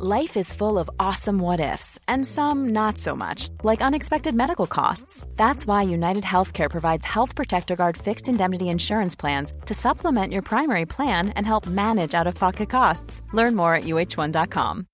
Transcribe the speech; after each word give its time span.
Life 0.00 0.36
is 0.36 0.52
full 0.52 0.78
of 0.78 0.88
awesome 1.00 1.40
what 1.40 1.58
ifs, 1.58 1.98
and 2.06 2.24
some 2.24 2.68
not 2.68 2.98
so 2.98 3.16
much, 3.16 3.48
like 3.64 3.82
unexpected 3.82 4.32
medical 4.32 4.68
costs. 4.68 5.26
That's 5.34 5.66
why 5.66 5.82
United 5.82 6.22
Healthcare 6.22 6.70
provides 6.70 7.04
Health 7.04 7.34
Protector 7.34 7.74
Guard 7.74 7.96
fixed 7.96 8.28
indemnity 8.28 8.68
insurance 8.68 9.16
plans 9.16 9.52
to 9.66 9.74
supplement 9.74 10.32
your 10.32 10.42
primary 10.42 10.86
plan 10.86 11.30
and 11.30 11.44
help 11.44 11.66
manage 11.66 12.14
out 12.14 12.28
of 12.28 12.36
pocket 12.36 12.70
costs. 12.70 13.22
Learn 13.32 13.56
more 13.56 13.74
at 13.74 13.84
uh1.com. 13.86 14.86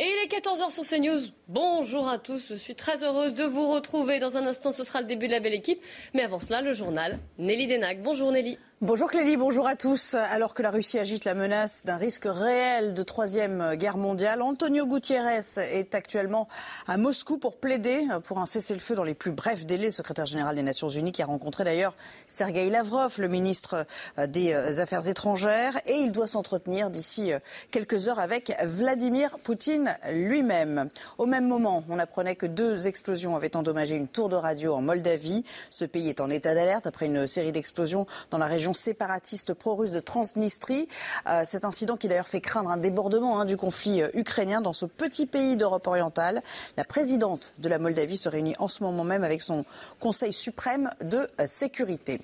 Et 0.00 0.04
il 0.04 0.24
est 0.24 0.36
14h 0.36 0.70
sur 0.72 0.82
CNews. 0.82 1.30
Bonjour 1.46 2.08
à 2.08 2.18
tous, 2.18 2.48
je 2.48 2.56
suis 2.56 2.74
très 2.74 3.04
heureuse 3.04 3.34
de 3.34 3.44
vous 3.44 3.70
retrouver. 3.70 4.18
Dans 4.18 4.36
un 4.36 4.44
instant, 4.48 4.72
ce 4.72 4.82
sera 4.82 5.00
le 5.00 5.06
début 5.06 5.28
de 5.28 5.32
la 5.32 5.38
belle 5.38 5.54
équipe. 5.54 5.80
Mais 6.14 6.22
avant 6.22 6.40
cela, 6.40 6.62
le 6.62 6.72
journal. 6.72 7.20
Nelly 7.38 7.68
Denac. 7.68 8.02
Bonjour 8.02 8.32
Nelly. 8.32 8.58
Bonjour 8.84 9.12
Clélie, 9.12 9.36
bonjour 9.36 9.68
à 9.68 9.76
tous. 9.76 10.14
Alors 10.14 10.54
que 10.54 10.62
la 10.62 10.72
Russie 10.72 10.98
agite 10.98 11.24
la 11.24 11.34
menace 11.34 11.84
d'un 11.86 11.98
risque 11.98 12.26
réel 12.26 12.94
de 12.94 13.02
troisième 13.04 13.76
guerre 13.76 13.96
mondiale, 13.96 14.42
Antonio 14.42 14.86
Gutiérrez 14.86 15.42
est 15.56 15.94
actuellement 15.94 16.48
à 16.88 16.96
Moscou 16.96 17.38
pour 17.38 17.58
plaider 17.58 18.04
pour 18.24 18.40
un 18.40 18.46
cessez-le-feu 18.46 18.96
dans 18.96 19.04
les 19.04 19.14
plus 19.14 19.30
brefs 19.30 19.66
délais. 19.66 19.84
Le 19.84 19.90
secrétaire 19.90 20.26
général 20.26 20.56
des 20.56 20.64
Nations 20.64 20.88
Unies 20.88 21.12
qui 21.12 21.22
a 21.22 21.26
rencontré 21.26 21.62
d'ailleurs 21.62 21.94
Sergei 22.26 22.70
Lavrov, 22.70 23.20
le 23.20 23.28
ministre 23.28 23.86
des 24.26 24.52
Affaires 24.52 25.06
étrangères, 25.06 25.78
et 25.86 25.98
il 25.98 26.10
doit 26.10 26.26
s'entretenir 26.26 26.90
d'ici 26.90 27.30
quelques 27.70 28.08
heures 28.08 28.18
avec 28.18 28.52
Vladimir 28.64 29.38
Poutine 29.44 29.96
lui-même. 30.10 30.88
Au 31.18 31.26
même 31.26 31.46
moment, 31.46 31.84
on 31.88 32.00
apprenait 32.00 32.34
que 32.34 32.46
deux 32.46 32.88
explosions 32.88 33.36
avaient 33.36 33.54
endommagé 33.54 33.94
une 33.94 34.08
tour 34.08 34.28
de 34.28 34.34
radio 34.34 34.74
en 34.74 34.82
Moldavie. 34.82 35.44
Ce 35.70 35.84
pays 35.84 36.08
est 36.08 36.20
en 36.20 36.30
état 36.30 36.56
d'alerte 36.56 36.88
après 36.88 37.06
une 37.06 37.28
série 37.28 37.52
d'explosions 37.52 38.08
dans 38.32 38.38
la 38.38 38.46
région 38.46 38.71
séparatiste 38.72 39.54
pro-russe 39.54 39.92
de 39.92 40.00
Transnistrie. 40.00 40.88
Euh, 41.28 41.42
cet 41.44 41.64
incident 41.64 41.96
qui 41.96 42.08
d'ailleurs 42.08 42.28
fait 42.28 42.40
craindre 42.40 42.70
un 42.70 42.76
débordement 42.76 43.40
hein, 43.40 43.44
du 43.44 43.56
conflit 43.56 44.02
euh, 44.02 44.08
ukrainien 44.14 44.60
dans 44.60 44.72
ce 44.72 44.86
petit 44.86 45.26
pays 45.26 45.56
d'Europe 45.56 45.86
orientale. 45.86 46.42
La 46.76 46.84
présidente 46.84 47.52
de 47.58 47.68
la 47.68 47.78
Moldavie 47.78 48.16
se 48.16 48.28
réunit 48.28 48.54
en 48.58 48.68
ce 48.68 48.82
moment 48.82 49.04
même 49.04 49.24
avec 49.24 49.42
son 49.42 49.64
Conseil 50.00 50.32
suprême 50.32 50.90
de 51.00 51.28
euh, 51.40 51.46
sécurité. 51.46 52.20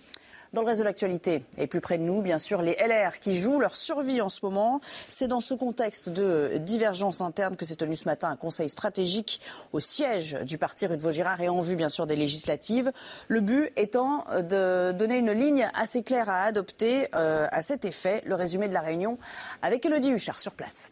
Dans 0.55 0.63
le 0.63 0.67
reste 0.67 0.81
de 0.81 0.85
l'actualité, 0.85 1.45
et 1.59 1.67
plus 1.67 1.81
près 1.81 1.99
de 1.99 2.03
nous, 2.03 2.23
bien 2.23 2.39
sûr, 2.39 2.63
les 2.63 2.75
LR 2.75 3.19
qui 3.21 3.37
jouent 3.37 3.61
leur 3.61 3.77
survie 3.77 4.23
en 4.23 4.31
ce 4.31 4.41
moment. 4.43 4.81
C'est 5.11 5.29
dans 5.29 5.43
ce 5.43 5.53
contexte 5.53 6.09
de 6.09 6.59
divergence 6.59 7.21
interne 7.21 7.57
que 7.57 7.67
s'est 7.67 7.77
tenu 7.77 7.97
ce 7.97 8.07
matin 8.07 8.31
un 8.31 8.37
conseil 8.37 8.69
stratégique 8.69 9.41
au 9.73 9.81
siège 9.81 10.39
du 10.43 10.57
parti 10.57 10.87
rue 10.87 10.97
de 10.97 11.03
Vaugirard 11.03 11.41
et 11.43 11.49
en 11.49 11.61
vue, 11.61 11.77
bien 11.77 11.91
sûr, 11.91 12.07
des 12.07 12.17
législatives. 12.17 12.93
Le 13.29 13.41
but 13.41 13.73
étant 13.77 14.25
de 14.41 14.93
donner 14.93 15.19
une 15.19 15.33
ligne 15.33 15.71
assez 15.75 16.03
claire 16.03 16.31
à 16.31 16.43
adopter 16.43 17.09
euh, 17.15 17.47
à 17.51 17.63
cet 17.63 17.85
effet. 17.85 18.23
Le 18.25 18.35
résumé 18.35 18.69
de 18.69 18.75
la 18.75 18.81
réunion 18.81 19.19
avec 19.61 19.85
Elodie 19.85 20.11
Huchard 20.11 20.41
sur 20.41 20.53
place. 20.53 20.91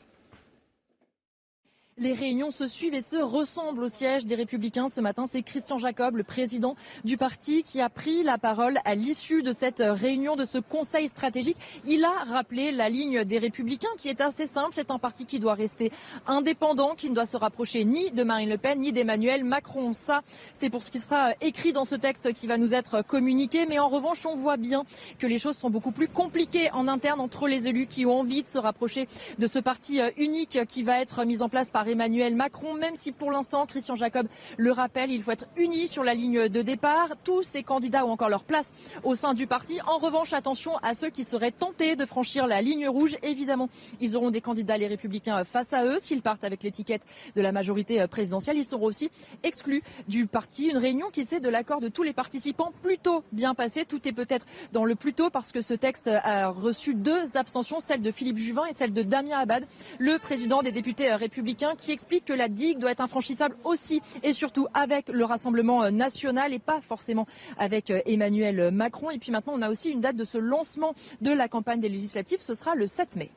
Les 1.98 2.12
réunions 2.12 2.50
se 2.50 2.66
suivent 2.66 2.92
et 2.92 3.00
se 3.00 3.16
ressemblent 3.16 3.84
au 3.84 3.89
siège 3.89 4.27
des 4.27 4.34
Républicains. 4.34 4.91
Ce 4.91 5.00
matin, 5.00 5.25
c'est 5.27 5.41
Christian 5.41 5.78
Jacob, 5.78 6.16
le 6.16 6.25
président 6.25 6.77
du 7.05 7.16
parti, 7.16 7.62
qui 7.62 7.80
a 7.80 7.88
pris 7.88 8.22
la 8.22 8.36
parole 8.36 8.77
à 8.84 8.94
l'issue 8.94 9.42
de 9.42 9.50
cette 9.50 9.83
réunion, 9.83 10.36
de 10.36 10.44
ce 10.44 10.58
conseil 10.58 11.08
stratégique. 11.08 11.56
Il 11.86 12.05
a 12.05 12.11
rappelé 12.25 12.70
la 12.70 12.91
ligne 12.91 13.25
des 13.25 13.38
Républicains 13.38 13.88
qui 13.97 14.11
est 14.11 14.20
assez 14.20 14.44
simple. 14.44 14.72
C'est 14.75 14.91
un 14.91 14.98
parti 14.98 15.25
qui 15.25 15.41
doit 15.41 15.55
rester 15.55 15.91
indépendant, 16.27 16.97
qui 16.97 17.08
ne 17.08 17.14
doit 17.14 17.25
se 17.25 17.38
rapprocher 17.38 17.86
ni 17.86 18.10
de 18.10 18.25
Marine 18.25 18.50
Le 18.50 18.58
Pen, 18.58 18.78
ni 18.78 18.92
d'Emmanuel 18.92 19.42
Macron. 19.42 19.94
Ça, 19.94 20.20
c'est 20.53 20.69
pour 20.69 20.83
ce 20.83 20.91
qui 20.91 21.00
sera 21.00 21.31
écrit 21.41 21.72
dans 21.72 21.86
ce 21.86 21.94
texte 21.94 22.34
qui 22.34 22.47
va 22.47 22.58
nous 22.58 22.75
être 22.75 23.00
communiqué. 23.06 23.64
Mais 23.64 23.78
en 23.78 23.88
revanche, 23.88 24.27
on 24.27 24.36
voit 24.36 24.58
bien 24.58 24.84
que 25.19 25.27
les 25.27 25.38
choses 25.38 25.56
sont 25.56 25.70
beaucoup 25.70 25.92
plus 25.92 26.08
compliquées 26.08 26.70
en 26.72 26.88
interne 26.88 27.20
entre 27.20 27.48
les 27.48 27.69
élus 27.69 27.86
qui 27.86 28.05
ont 28.05 28.20
envie 28.20 28.42
de 28.42 28.48
se 28.48 28.58
rapprocher 28.58 29.08
de 29.38 29.47
ce 29.47 29.58
parti 29.58 29.98
unique 30.19 30.58
qui 30.69 30.83
va 30.83 31.00
être 31.00 31.25
mis 31.25 31.41
en 31.41 31.48
place 31.48 31.70
par 31.70 31.85
Emmanuel 31.88 32.34
Macron, 32.34 32.74
même 32.74 32.96
si 32.96 33.12
pour 33.12 33.30
l'instant, 33.30 33.66
Christian 33.66 33.94
Jacob 33.94 34.28
le 34.56 34.72
rappelle, 34.72 35.10
il 35.10 35.22
faut 35.22 35.30
être 35.30 35.46
uni 35.56 35.88
sur 35.88 36.04
la 36.04 36.14
ligne 36.14 36.48
de 36.48 36.62
départ. 36.62 37.10
Tous 37.24 37.42
ces 37.42 37.62
candidats 37.62 38.04
ont 38.04 38.10
encore 38.10 38.28
leur 38.28 38.44
place 38.44 38.72
au 39.04 39.14
sein 39.14 39.34
du 39.34 39.47
parti. 39.47 39.78
En 39.86 39.98
revanche, 39.98 40.32
attention 40.32 40.76
à 40.78 40.94
ceux 40.94 41.10
qui 41.10 41.25
seraient 41.25 41.52
tentés 41.52 41.96
de 41.96 42.04
franchir 42.04 42.46
la 42.46 42.62
ligne 42.62 42.88
rouge. 42.88 43.16
Évidemment, 43.22 43.69
ils 44.00 44.16
auront 44.16 44.30
des 44.30 44.41
candidats, 44.41 44.76
les 44.76 44.88
républicains, 44.88 45.44
face 45.44 45.72
à 45.72 45.84
eux. 45.84 45.98
S'ils 46.00 46.22
partent 46.22 46.44
avec 46.44 46.62
l'étiquette 46.62 47.02
de 47.34 47.41
la 47.41 47.52
majorité 47.52 48.04
présidentielle, 48.08 48.56
ils 48.56 48.64
seront 48.64 48.86
aussi 48.86 49.10
exclus 49.42 49.82
du 50.08 50.26
parti. 50.26 50.69
Une 50.69 50.78
réunion 50.78 51.10
qui 51.10 51.25
s'est 51.25 51.41
de 51.41 51.48
l'accord 51.48 51.80
de 51.80 51.88
tous 51.88 52.02
les 52.02 52.12
participants 52.12 52.72
plutôt 52.82 53.22
bien 53.32 53.54
passée. 53.54 53.84
Tout 53.84 54.06
est 54.08 54.12
peut-être 54.12 54.46
dans 54.72 54.84
le 54.84 54.94
plutôt 54.94 55.30
parce 55.30 55.52
que 55.52 55.62
ce 55.62 55.75
texte 55.75 56.08
a 56.08 56.48
reçu 56.48 56.94
deux 56.94 57.36
abstentions, 57.36 57.80
celle 57.80 58.02
de 58.02 58.10
Philippe 58.10 58.38
Juvin 58.38 58.64
et 58.66 58.72
celle 58.72 58.92
de 58.92 59.02
Damien 59.02 59.38
Abad, 59.38 59.66
le 59.98 60.19
président 60.19 60.62
des 60.62 60.72
députés 60.72 61.14
républicains 61.14 61.75
qui 61.76 61.92
explique 61.92 62.25
que 62.25 62.32
la 62.32 62.48
digue 62.48 62.78
doit 62.78 62.91
être 62.91 63.00
infranchissable 63.00 63.56
aussi 63.64 64.03
et 64.22 64.32
surtout 64.32 64.66
avec 64.75 65.09
le 65.09 65.25
Rassemblement 65.25 65.91
national 65.91 66.53
et 66.53 66.59
pas 66.59 66.81
forcément 66.81 67.26
avec 67.59 67.92
Emmanuel 68.06 68.70
Macron. 68.70 69.10
Et 69.10 69.19
puis 69.19 69.32
maintenant, 69.32 69.54
on 69.56 69.62
a 69.62 69.70
aussi 69.70 69.91
une 69.91 70.00
date 70.00 70.16
de 70.16 70.25
ce 70.25 70.38
lancement 70.38 70.94
de 71.20 71.32
la 71.32 71.48
campagne 71.48 71.81
des 71.81 71.88
législatives. 71.88 72.41
Ce 72.41 72.54
sera 72.54 72.75
le 72.75 72.87
7 72.87 73.16
mai. 73.16 73.31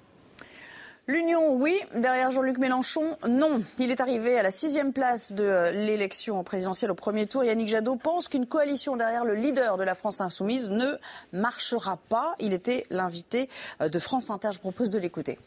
L'Union, 1.07 1.55
oui. 1.55 1.75
Derrière 1.95 2.29
Jean-Luc 2.29 2.59
Mélenchon, 2.59 3.17
non. 3.27 3.63
Il 3.79 3.89
est 3.89 3.99
arrivé 3.99 4.37
à 4.37 4.43
la 4.43 4.51
sixième 4.51 4.93
place 4.93 5.33
de 5.33 5.71
l'élection 5.73 6.43
présidentielle 6.43 6.91
au 6.91 6.95
premier 6.95 7.25
tour. 7.25 7.43
Yannick 7.43 7.67
Jadot 7.67 7.95
pense 7.95 8.27
qu'une 8.27 8.45
coalition 8.45 8.95
derrière 8.95 9.25
le 9.25 9.33
leader 9.33 9.77
de 9.77 9.83
la 9.83 9.95
France 9.95 10.21
insoumise 10.21 10.69
ne 10.69 10.97
marchera 11.33 11.97
pas. 12.09 12.35
Il 12.39 12.53
était 12.53 12.85
l'invité 12.91 13.49
de 13.81 13.97
France 13.97 14.29
Inter. 14.29 14.49
Je 14.53 14.59
propose 14.59 14.91
de 14.91 14.99
l'écouter 14.99 15.39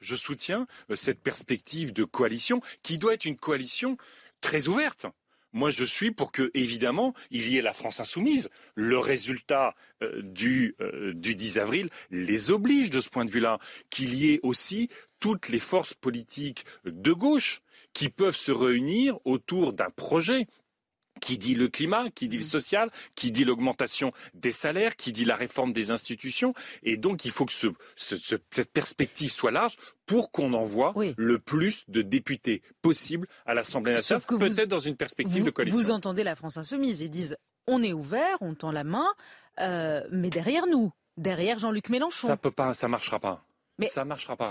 je 0.00 0.16
soutiens 0.16 0.66
cette 0.94 1.20
perspective 1.20 1.92
de 1.92 2.04
coalition 2.04 2.60
qui 2.82 2.98
doit 2.98 3.14
être 3.14 3.24
une 3.24 3.36
coalition 3.36 3.96
très 4.40 4.68
ouverte. 4.68 5.06
Moi, 5.52 5.70
je 5.70 5.84
suis 5.84 6.10
pour 6.10 6.32
que, 6.32 6.50
évidemment, 6.52 7.14
il 7.30 7.48
y 7.48 7.56
ait 7.56 7.62
la 7.62 7.72
France 7.72 8.00
insoumise. 8.00 8.50
Le 8.74 8.98
résultat 8.98 9.74
du, 10.22 10.76
du 11.14 11.34
10 11.34 11.58
avril 11.58 11.88
les 12.10 12.50
oblige 12.50 12.90
de 12.90 13.00
ce 13.00 13.08
point 13.08 13.24
de 13.24 13.30
vue-là. 13.30 13.58
Qu'il 13.88 14.14
y 14.14 14.34
ait 14.34 14.40
aussi 14.42 14.90
toutes 15.18 15.48
les 15.48 15.58
forces 15.58 15.94
politiques 15.94 16.66
de 16.84 17.12
gauche 17.12 17.62
qui 17.94 18.10
peuvent 18.10 18.36
se 18.36 18.52
réunir 18.52 19.18
autour 19.24 19.72
d'un 19.72 19.88
projet 19.88 20.46
qui 21.20 21.38
dit 21.38 21.54
le 21.54 21.68
climat, 21.68 22.10
qui 22.10 22.28
dit 22.28 22.38
le 22.38 22.42
social, 22.42 22.90
qui 23.14 23.32
dit 23.32 23.44
l'augmentation 23.44 24.12
des 24.34 24.52
salaires, 24.52 24.96
qui 24.96 25.12
dit 25.12 25.24
la 25.24 25.36
réforme 25.36 25.72
des 25.72 25.90
institutions. 25.90 26.54
Et 26.82 26.96
donc, 26.96 27.24
il 27.24 27.30
faut 27.30 27.44
que 27.44 27.52
ce, 27.52 27.68
ce, 27.96 28.16
cette 28.50 28.72
perspective 28.72 29.30
soit 29.30 29.50
large 29.50 29.76
pour 30.06 30.30
qu'on 30.30 30.52
envoie 30.52 30.92
oui. 30.96 31.14
le 31.16 31.38
plus 31.38 31.84
de 31.88 32.02
députés 32.02 32.62
possible 32.82 33.26
à 33.44 33.54
l'Assemblée 33.54 33.92
nationale, 33.92 34.22
peut-être 34.26 34.68
dans 34.68 34.78
une 34.78 34.96
perspective 34.96 35.40
vous, 35.40 35.46
de 35.46 35.50
coalition. 35.50 35.80
Vous 35.80 35.90
entendez 35.90 36.24
la 36.24 36.36
France 36.36 36.56
insoumise, 36.56 37.00
ils 37.00 37.10
disent 37.10 37.36
on 37.66 37.82
est 37.82 37.92
ouvert, 37.92 38.36
on 38.40 38.54
tend 38.54 38.70
la 38.70 38.84
main, 38.84 39.08
euh, 39.60 40.02
mais 40.12 40.30
derrière 40.30 40.66
nous, 40.66 40.92
derrière 41.16 41.58
Jean-Luc 41.58 41.88
Mélenchon. 41.88 42.28
Ça 42.28 42.36
peut 42.36 42.50
pas, 42.50 42.74
ça 42.74 42.88
marchera 42.88 43.18
pas. 43.18 43.44
Mais 43.78 43.86
ça 43.86 44.04
marchera 44.04 44.36
pas. 44.36 44.50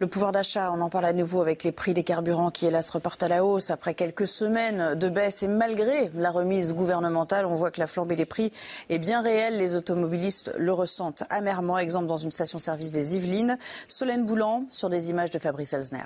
Le 0.00 0.06
pouvoir 0.06 0.32
d'achat, 0.32 0.72
on 0.72 0.80
en 0.80 0.88
parle 0.88 1.04
à 1.04 1.12
nouveau 1.12 1.42
avec 1.42 1.62
les 1.62 1.72
prix 1.72 1.92
des 1.92 2.04
carburants 2.04 2.50
qui, 2.50 2.64
hélas, 2.64 2.88
repartent 2.88 3.22
à 3.22 3.28
la 3.28 3.44
hausse 3.44 3.70
après 3.70 3.92
quelques 3.92 4.26
semaines 4.26 4.94
de 4.94 5.10
baisse 5.10 5.42
et 5.42 5.46
malgré 5.46 6.08
la 6.14 6.30
remise 6.30 6.72
gouvernementale, 6.72 7.44
on 7.44 7.54
voit 7.54 7.70
que 7.70 7.80
la 7.80 7.86
flambée 7.86 8.16
des 8.16 8.24
prix 8.24 8.50
est 8.88 8.98
bien 8.98 9.20
réelle. 9.20 9.58
Les 9.58 9.74
automobilistes 9.74 10.54
le 10.56 10.72
ressentent 10.72 11.24
amèrement. 11.28 11.76
Exemple 11.76 12.06
dans 12.06 12.16
une 12.16 12.30
station-service 12.30 12.92
des 12.92 13.16
Yvelines. 13.16 13.58
Solène 13.88 14.24
Boulan 14.24 14.64
sur 14.70 14.88
des 14.88 15.10
images 15.10 15.28
de 15.28 15.38
Fabrice 15.38 15.74
Elsner. 15.74 16.04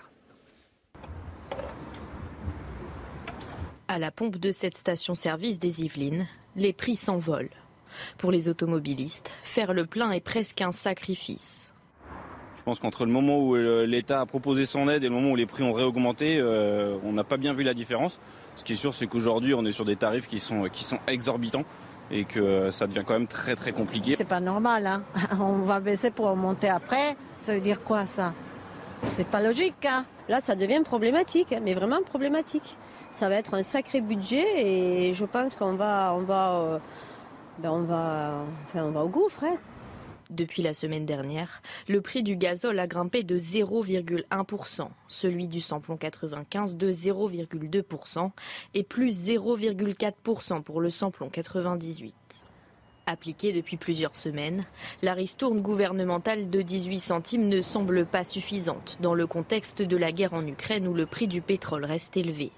À 3.87 4.01
la 4.01 4.11
pompe 4.11 4.39
de 4.39 4.51
cette 4.51 4.77
station-service 4.77 5.61
des 5.61 5.83
Yvelines, 5.83 6.27
les 6.57 6.73
prix 6.73 6.97
s'envolent. 6.97 7.49
Pour 8.19 8.33
les 8.33 8.49
automobilistes, 8.49 9.31
faire 9.45 9.73
le 9.73 9.87
plein 9.87 10.11
est 10.11 10.21
presque 10.21 10.63
un 10.63 10.73
sacrifice. 10.73 11.74
Je 12.65 12.71
pense 12.71 12.81
qu'entre 12.81 13.05
le 13.05 13.13
moment 13.13 13.41
où 13.41 13.57
l'État 13.57 14.23
a 14.23 14.25
proposé 14.25 14.65
son 14.65 14.89
aide 14.89 15.05
et 15.05 15.09
le 15.09 15.15
moment 15.15 15.33
où 15.33 15.37
les 15.37 15.45
prix 15.45 15.63
ont 15.63 15.75
réaugmenté, 15.75 16.39
euh, 16.41 16.97
on 17.05 17.13
n'a 17.13 17.23
pas 17.23 17.37
bien 17.37 17.53
vu 17.53 17.63
la 17.63 17.75
différence. 17.75 18.21
Ce 18.57 18.65
qui 18.65 18.73
est 18.73 18.77
sûr, 18.77 18.95
c'est 18.95 19.07
qu'aujourd'hui, 19.07 19.53
on 19.53 19.67
est 19.67 19.73
sur 19.73 19.85
des 19.85 19.97
tarifs 19.97 20.27
qui 20.27 20.41
sont, 20.41 20.71
qui 20.73 20.83
sont 20.83 20.99
exorbitants 21.07 21.65
et 22.11 22.25
que 22.25 22.71
ça 22.71 22.87
devient 22.87 23.03
quand 23.07 23.13
même 23.13 23.27
très 23.27 23.55
très 23.55 23.73
compliqué. 23.73 24.15
C'est 24.17 24.25
pas 24.25 24.41
normal, 24.41 24.87
hein 24.87 25.03
on 25.39 25.59
va 25.59 25.79
baisser 25.79 26.11
pour 26.11 26.25
augmenter 26.25 26.71
après. 26.71 27.19
Ça 27.37 27.53
veut 27.53 27.61
dire 27.61 27.83
quoi 27.83 28.07
ça? 28.07 28.33
C'est 29.09 29.27
pas 29.27 29.43
logique. 29.43 29.85
Hein 29.85 30.07
Là, 30.31 30.41
ça 30.41 30.55
devient 30.55 30.81
problématique, 30.83 31.55
mais 31.63 31.75
vraiment 31.75 32.01
problématique. 32.01 32.79
Ça 33.13 33.29
va 33.29 33.35
être 33.35 33.53
un 33.53 33.63
sacré 33.63 34.01
budget 34.01 34.47
et 34.57 35.13
je 35.13 35.27
pense 35.27 35.55
qu'on 35.55 35.75
va, 35.75 36.15
on 36.17 36.23
va, 36.23 36.53
euh, 36.55 36.79
ben 37.59 37.73
on 37.73 37.83
va, 37.83 38.47
enfin, 38.69 38.85
on 38.85 38.91
va 38.91 39.05
au 39.05 39.09
gouffre. 39.09 39.45
Hein. 39.45 39.59
Depuis 40.31 40.63
la 40.63 40.73
semaine 40.73 41.05
dernière, 41.05 41.61
le 41.87 42.01
prix 42.01 42.23
du 42.23 42.37
gazole 42.37 42.79
a 42.79 42.87
grimpé 42.87 43.23
de 43.23 43.39
0,1%, 43.39 44.89
celui 45.09 45.49
du 45.49 45.61
samplon 45.61 45.97
95 45.97 46.77
de 46.77 46.91
0,2% 46.91 48.31
et 48.73 48.83
plus 48.83 49.29
0,4% 49.29 50.63
pour 50.63 50.81
le 50.81 50.91
samplon 50.91 51.29
98. 51.29 52.15
Appliquée 53.07 53.53
depuis 53.53 53.77
plusieurs 53.77 54.17
semaines, 54.17 54.65
la 55.03 55.13
ristourne 55.13 55.61
gouvernementale 55.61 56.49
de 56.49 56.63
18 56.63 57.01
centimes 57.01 57.49
ne 57.49 57.61
semble 57.61 58.07
pas 58.07 58.25
suffisante 58.25 58.97
dans 59.01 59.13
le 59.15 59.27
contexte 59.27 59.83
de 59.83 59.97
la 59.99 60.11
guerre 60.11 60.33
en 60.33 60.47
Ukraine 60.47 60.89
où 60.89 60.95
le 60.95 61.05
prix 61.05 61.27
du 61.27 61.43
pétrole 61.43 61.85
reste 61.85 62.17
élevé. 62.17 62.51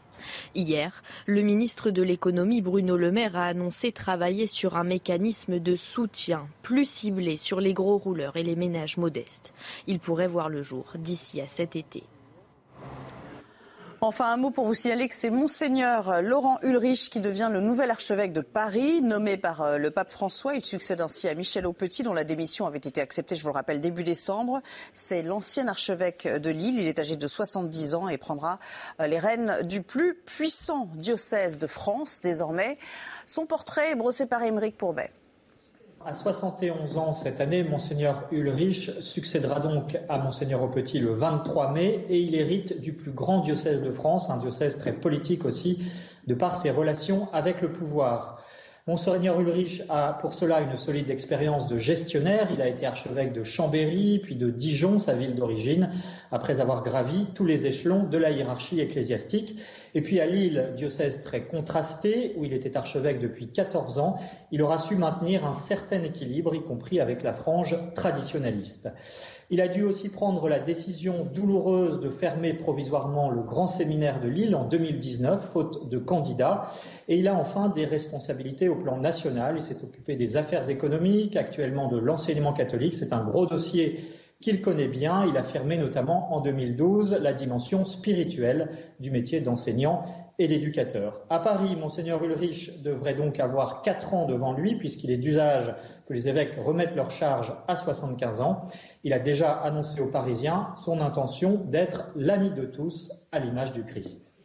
Hier, 0.54 1.02
le 1.26 1.42
ministre 1.42 1.90
de 1.90 2.02
l'économie 2.02 2.60
Bruno 2.60 2.96
Le 2.96 3.10
Maire 3.10 3.36
a 3.36 3.46
annoncé 3.46 3.92
travailler 3.92 4.46
sur 4.46 4.76
un 4.76 4.84
mécanisme 4.84 5.58
de 5.58 5.76
soutien 5.76 6.48
plus 6.62 6.88
ciblé 6.88 7.36
sur 7.36 7.60
les 7.60 7.74
gros 7.74 7.98
rouleurs 7.98 8.36
et 8.36 8.42
les 8.42 8.56
ménages 8.56 8.96
modestes. 8.96 9.52
Il 9.86 9.98
pourrait 9.98 10.28
voir 10.28 10.48
le 10.48 10.62
jour 10.62 10.92
d'ici 10.96 11.40
à 11.40 11.46
cet 11.46 11.76
été. 11.76 12.02
Enfin, 14.02 14.26
un 14.26 14.36
mot 14.36 14.50
pour 14.50 14.66
vous 14.66 14.74
signaler 14.74 15.08
que 15.08 15.14
c'est 15.14 15.30
Monseigneur 15.30 16.20
Laurent 16.20 16.58
Ulrich 16.62 17.08
qui 17.08 17.20
devient 17.20 17.48
le 17.50 17.60
nouvel 17.60 17.90
archevêque 17.90 18.34
de 18.34 18.42
Paris, 18.42 19.00
nommé 19.00 19.38
par 19.38 19.62
euh, 19.62 19.78
le 19.78 19.90
pape 19.90 20.10
François. 20.10 20.54
Il 20.54 20.62
succède 20.62 21.00
ainsi 21.00 21.28
à 21.28 21.34
Michel 21.34 21.66
Aupetit, 21.66 22.02
dont 22.02 22.12
la 22.12 22.24
démission 22.24 22.66
avait 22.66 22.76
été 22.76 23.00
acceptée, 23.00 23.36
je 23.36 23.42
vous 23.42 23.48
le 23.48 23.54
rappelle, 23.54 23.80
début 23.80 24.04
décembre. 24.04 24.60
C'est 24.92 25.22
l'ancien 25.22 25.66
archevêque 25.66 26.28
de 26.28 26.50
Lille. 26.50 26.78
Il 26.78 26.86
est 26.86 26.98
âgé 26.98 27.16
de 27.16 27.26
70 27.26 27.94
ans 27.94 28.08
et 28.08 28.18
prendra 28.18 28.58
euh, 29.00 29.06
les 29.06 29.18
rênes 29.18 29.62
du 29.62 29.80
plus 29.80 30.14
puissant 30.14 30.90
diocèse 30.96 31.58
de 31.58 31.66
France 31.66 32.20
désormais. 32.20 32.76
Son 33.24 33.46
portrait 33.46 33.92
est 33.92 33.96
brossé 33.96 34.26
par 34.26 34.42
Émeric 34.42 34.76
Pourbet. 34.76 35.10
À 36.04 36.14
71 36.14 36.98
ans 36.98 37.14
cette 37.14 37.40
année, 37.40 37.64
Monseigneur 37.64 38.28
Ulrich 38.30 38.90
succédera 39.00 39.60
donc 39.60 39.98
à 40.08 40.18
Monseigneur 40.18 40.62
Aupetit 40.62 41.00
le 41.00 41.12
23 41.12 41.72
mai 41.72 42.04
et 42.08 42.20
il 42.20 42.34
hérite 42.34 42.80
du 42.80 42.92
plus 42.92 43.10
grand 43.10 43.40
diocèse 43.40 43.82
de 43.82 43.90
France, 43.90 44.30
un 44.30 44.36
diocèse 44.36 44.78
très 44.78 44.92
politique 44.92 45.44
aussi, 45.44 45.82
de 46.26 46.34
par 46.34 46.58
ses 46.58 46.70
relations 46.70 47.28
avec 47.32 47.60
le 47.60 47.72
pouvoir. 47.72 48.40
Monseigneur 48.86 49.40
Ulrich 49.40 49.82
a 49.88 50.12
pour 50.12 50.34
cela 50.34 50.60
une 50.60 50.76
solide 50.76 51.10
expérience 51.10 51.66
de 51.66 51.76
gestionnaire. 51.76 52.46
Il 52.52 52.62
a 52.62 52.68
été 52.68 52.86
archevêque 52.86 53.32
de 53.32 53.42
Chambéry, 53.42 54.20
puis 54.20 54.36
de 54.36 54.48
Dijon, 54.48 55.00
sa 55.00 55.14
ville 55.14 55.34
d'origine, 55.34 55.90
après 56.30 56.60
avoir 56.60 56.84
gravi 56.84 57.26
tous 57.34 57.44
les 57.44 57.66
échelons 57.66 58.04
de 58.04 58.16
la 58.16 58.30
hiérarchie 58.30 58.80
ecclésiastique. 58.80 59.58
Et 59.96 60.02
puis 60.02 60.20
à 60.20 60.26
Lille, 60.26 60.74
diocèse 60.76 61.22
très 61.22 61.44
contrasté, 61.44 62.34
où 62.36 62.44
il 62.44 62.52
était 62.52 62.76
archevêque 62.76 63.18
depuis 63.18 63.48
14 63.48 63.98
ans, 63.98 64.16
il 64.52 64.60
aura 64.60 64.76
su 64.76 64.94
maintenir 64.94 65.46
un 65.46 65.54
certain 65.54 66.02
équilibre, 66.02 66.54
y 66.54 66.62
compris 66.62 67.00
avec 67.00 67.22
la 67.22 67.32
frange 67.32 67.74
traditionnaliste. 67.94 68.90
Il 69.48 69.62
a 69.62 69.68
dû 69.68 69.84
aussi 69.84 70.10
prendre 70.10 70.50
la 70.50 70.58
décision 70.58 71.26
douloureuse 71.32 71.98
de 71.98 72.10
fermer 72.10 72.52
provisoirement 72.52 73.30
le 73.30 73.40
grand 73.40 73.68
séminaire 73.68 74.20
de 74.20 74.28
Lille 74.28 74.54
en 74.54 74.64
2019, 74.64 75.42
faute 75.50 75.88
de 75.88 75.96
candidats. 75.96 76.68
Et 77.08 77.16
il 77.16 77.26
a 77.26 77.34
enfin 77.34 77.70
des 77.70 77.86
responsabilités 77.86 78.68
au 78.68 78.76
plan 78.76 78.98
national. 78.98 79.54
Il 79.56 79.62
s'est 79.62 79.82
occupé 79.82 80.16
des 80.16 80.36
affaires 80.36 80.68
économiques, 80.68 81.36
actuellement 81.36 81.88
de 81.88 81.96
l'enseignement 81.96 82.52
catholique. 82.52 82.92
C'est 82.92 83.14
un 83.14 83.24
gros 83.24 83.46
dossier 83.46 84.04
qu'il 84.40 84.60
connaît 84.60 84.88
bien. 84.88 85.24
Il 85.26 85.36
a 85.36 85.76
notamment 85.76 86.34
en 86.34 86.40
2012 86.40 87.18
la 87.20 87.32
dimension 87.32 87.84
spirituelle 87.84 88.70
du 89.00 89.10
métier 89.10 89.40
d'enseignant 89.40 90.04
et 90.38 90.48
d'éducateur. 90.48 91.22
À 91.30 91.40
Paris, 91.40 91.76
Monseigneur 91.76 92.22
Ulrich 92.22 92.82
devrait 92.82 93.14
donc 93.14 93.40
avoir 93.40 93.82
quatre 93.82 94.12
ans 94.12 94.26
devant 94.26 94.52
lui, 94.52 94.74
puisqu'il 94.74 95.10
est 95.10 95.16
d'usage 95.16 95.74
que 96.06 96.12
les 96.12 96.28
évêques 96.28 96.56
remettent 96.62 96.94
leur 96.94 97.10
charge 97.10 97.52
à 97.66 97.76
75 97.76 98.40
ans. 98.40 98.68
Il 99.02 99.12
a 99.12 99.18
déjà 99.18 99.52
annoncé 99.52 100.00
aux 100.00 100.10
Parisiens 100.10 100.68
son 100.74 101.00
intention 101.00 101.64
d'être 101.66 102.12
l'ami 102.16 102.50
de 102.50 102.66
tous 102.66 103.26
à 103.32 103.38
l'image 103.38 103.72
du 103.72 103.84
Christ. 103.84 104.35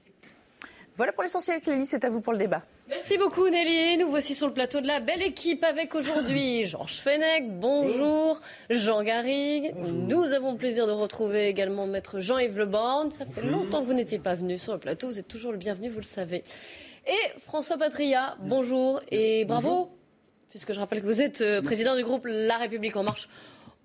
Voilà 1.02 1.14
pour 1.14 1.24
l'essentiel, 1.24 1.60
Clélie, 1.62 1.88
c'est 1.88 2.06
à 2.06 2.12
vous 2.12 2.22
pour 2.22 2.32
le 2.32 2.38
débat. 2.38 2.62
Merci 2.88 3.18
beaucoup 3.18 3.50
Nelly. 3.50 3.98
Nous 3.98 4.08
voici 4.08 4.36
sur 4.36 4.46
le 4.46 4.54
plateau 4.54 4.82
de 4.82 4.86
la 4.86 5.00
belle 5.00 5.24
équipe 5.24 5.64
avec 5.64 5.96
aujourd'hui 5.96 6.66
Georges 6.68 6.98
Fenech, 7.00 7.50
bonjour, 7.58 8.40
Jean 8.70 9.02
Garrigue. 9.02 9.74
Nous 9.80 10.22
avons 10.34 10.52
le 10.52 10.58
plaisir 10.60 10.86
de 10.86 10.92
retrouver 10.92 11.48
également 11.48 11.88
maître 11.88 12.20
Jean-Yves 12.20 12.56
Leborne. 12.56 13.10
Ça 13.10 13.26
fait 13.26 13.42
longtemps 13.42 13.82
que 13.82 13.88
vous 13.88 13.96
n'étiez 13.96 14.20
pas 14.20 14.36
venu 14.36 14.60
sur 14.60 14.74
le 14.74 14.80
plateau, 14.80 15.08
vous 15.08 15.18
êtes 15.18 15.28
toujours 15.28 15.52
le 15.52 15.58
bienvenu, 15.58 15.90
vous 15.90 15.98
le 15.98 16.04
savez. 16.04 16.44
Et 17.08 17.40
François 17.40 17.80
Patria, 17.80 18.38
bonjour 18.42 19.02
et 19.10 19.44
bravo, 19.46 19.90
puisque 20.52 20.72
je 20.72 20.80
rappelle 20.80 21.02
que 21.02 21.08
vous 21.08 21.24
êtes 21.24 21.42
euh, 21.42 21.64
président 21.64 21.96
du 21.96 22.04
groupe 22.04 22.28
La 22.28 22.58
République 22.58 22.96
en 22.96 23.02
marche 23.02 23.28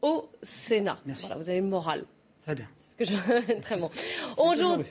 au 0.02 0.28
Sénat. 0.42 0.98
Merci. 1.06 1.28
Voilà, 1.28 1.40
vous 1.40 1.48
avez 1.48 1.60
le 1.62 1.66
moral. 1.66 2.04
Très 2.42 2.54
bien. 2.54 2.68
Ce 2.90 2.94
que 2.94 3.04
je- 3.06 3.60
Très 3.62 3.78
bon. 3.78 3.90
Aujourd'hui, 4.36 4.84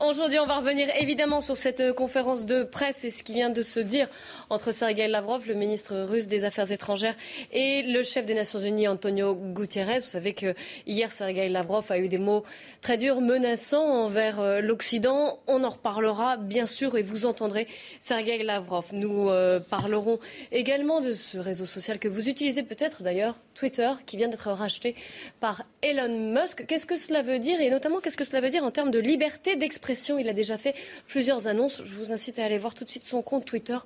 Aujourd'hui, 0.00 0.38
on 0.38 0.46
va 0.46 0.56
revenir 0.56 0.88
évidemment 0.98 1.40
sur 1.42 1.56
cette 1.56 1.80
euh, 1.80 1.92
conférence 1.92 2.46
de 2.46 2.62
presse 2.62 3.04
et 3.04 3.10
ce 3.10 3.22
qui 3.22 3.34
vient 3.34 3.50
de 3.50 3.60
se 3.60 3.78
dire 3.78 4.08
entre 4.48 4.72
Sergei 4.72 5.06
Lavrov, 5.06 5.46
le 5.46 5.54
ministre 5.54 5.94
russe 6.08 6.28
des 6.28 6.44
Affaires 6.44 6.72
étrangères, 6.72 7.14
et 7.52 7.82
le 7.82 8.02
chef 8.02 8.24
des 8.24 8.34
Nations 8.34 8.58
Unies, 8.58 8.88
Antonio 8.88 9.34
Guterres. 9.34 10.00
Vous 10.00 10.06
savez 10.06 10.32
que 10.32 10.54
hier, 10.86 11.12
Sergei 11.12 11.48
Lavrov 11.48 11.84
a 11.90 11.98
eu 11.98 12.08
des 12.08 12.18
mots 12.18 12.42
très 12.80 12.96
durs, 12.96 13.20
menaçants 13.20 14.04
envers 14.04 14.40
euh, 14.40 14.60
l'Occident. 14.60 15.40
On 15.46 15.62
en 15.62 15.70
reparlera, 15.70 16.38
bien 16.38 16.66
sûr, 16.66 16.96
et 16.96 17.02
vous 17.02 17.26
entendrez 17.26 17.66
Sergei 18.00 18.42
Lavrov. 18.42 18.86
Nous 18.92 19.28
euh, 19.28 19.60
parlerons 19.60 20.18
également 20.52 21.00
de 21.00 21.12
ce 21.12 21.36
réseau 21.36 21.66
social 21.66 21.98
que 21.98 22.08
vous 22.08 22.30
utilisez 22.30 22.62
peut-être 22.62 23.02
d'ailleurs, 23.02 23.36
Twitter, 23.54 23.90
qui 24.06 24.16
vient 24.16 24.28
d'être 24.28 24.50
racheté 24.50 24.94
par 25.40 25.64
Elon 25.82 26.32
Musk. 26.32 26.66
Qu'est-ce 26.66 26.86
que 26.86 26.96
cela 26.96 27.22
veut 27.22 27.38
dire? 27.38 27.60
Et 27.60 27.70
notamment 27.70 28.00
qu'est-ce 28.00 28.16
que 28.16 28.24
cela 28.24 28.40
veut 28.40 28.50
dire 28.50 28.64
en 28.64 28.70
termes 28.70 28.90
de 28.90 28.98
liberté 28.98 29.56
d'expression? 29.56 30.18
Il 30.18 30.28
a 30.28 30.32
déjà 30.32 30.58
fait 30.58 30.74
plusieurs 31.06 31.46
annonces. 31.46 31.82
Je 31.84 31.94
vous 31.94 32.12
incite 32.12 32.38
à 32.38 32.44
aller 32.44 32.58
voir 32.58 32.74
tout 32.74 32.84
de 32.84 32.90
suite 32.90 33.04
son 33.04 33.22
compte 33.22 33.44
Twitter. 33.44 33.78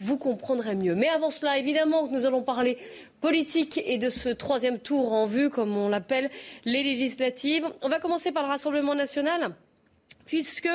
Vous 0.00 0.16
comprendrez 0.16 0.74
mieux. 0.74 0.94
Mais 0.94 1.08
avant 1.08 1.30
cela, 1.30 1.58
évidemment, 1.58 2.08
nous 2.08 2.26
allons 2.26 2.42
parler 2.42 2.78
politique 3.20 3.80
et 3.84 3.98
de 3.98 4.10
ce 4.10 4.28
troisième 4.28 4.78
tour 4.78 5.12
en 5.12 5.26
vue, 5.26 5.50
comme 5.50 5.76
on 5.76 5.88
l'appelle, 5.88 6.30
les 6.64 6.82
législatives. 6.82 7.66
On 7.82 7.88
va 7.88 8.00
commencer 8.00 8.32
par 8.32 8.42
le 8.42 8.48
Rassemblement 8.48 8.94
national 8.94 9.54
puisque, 10.26 10.68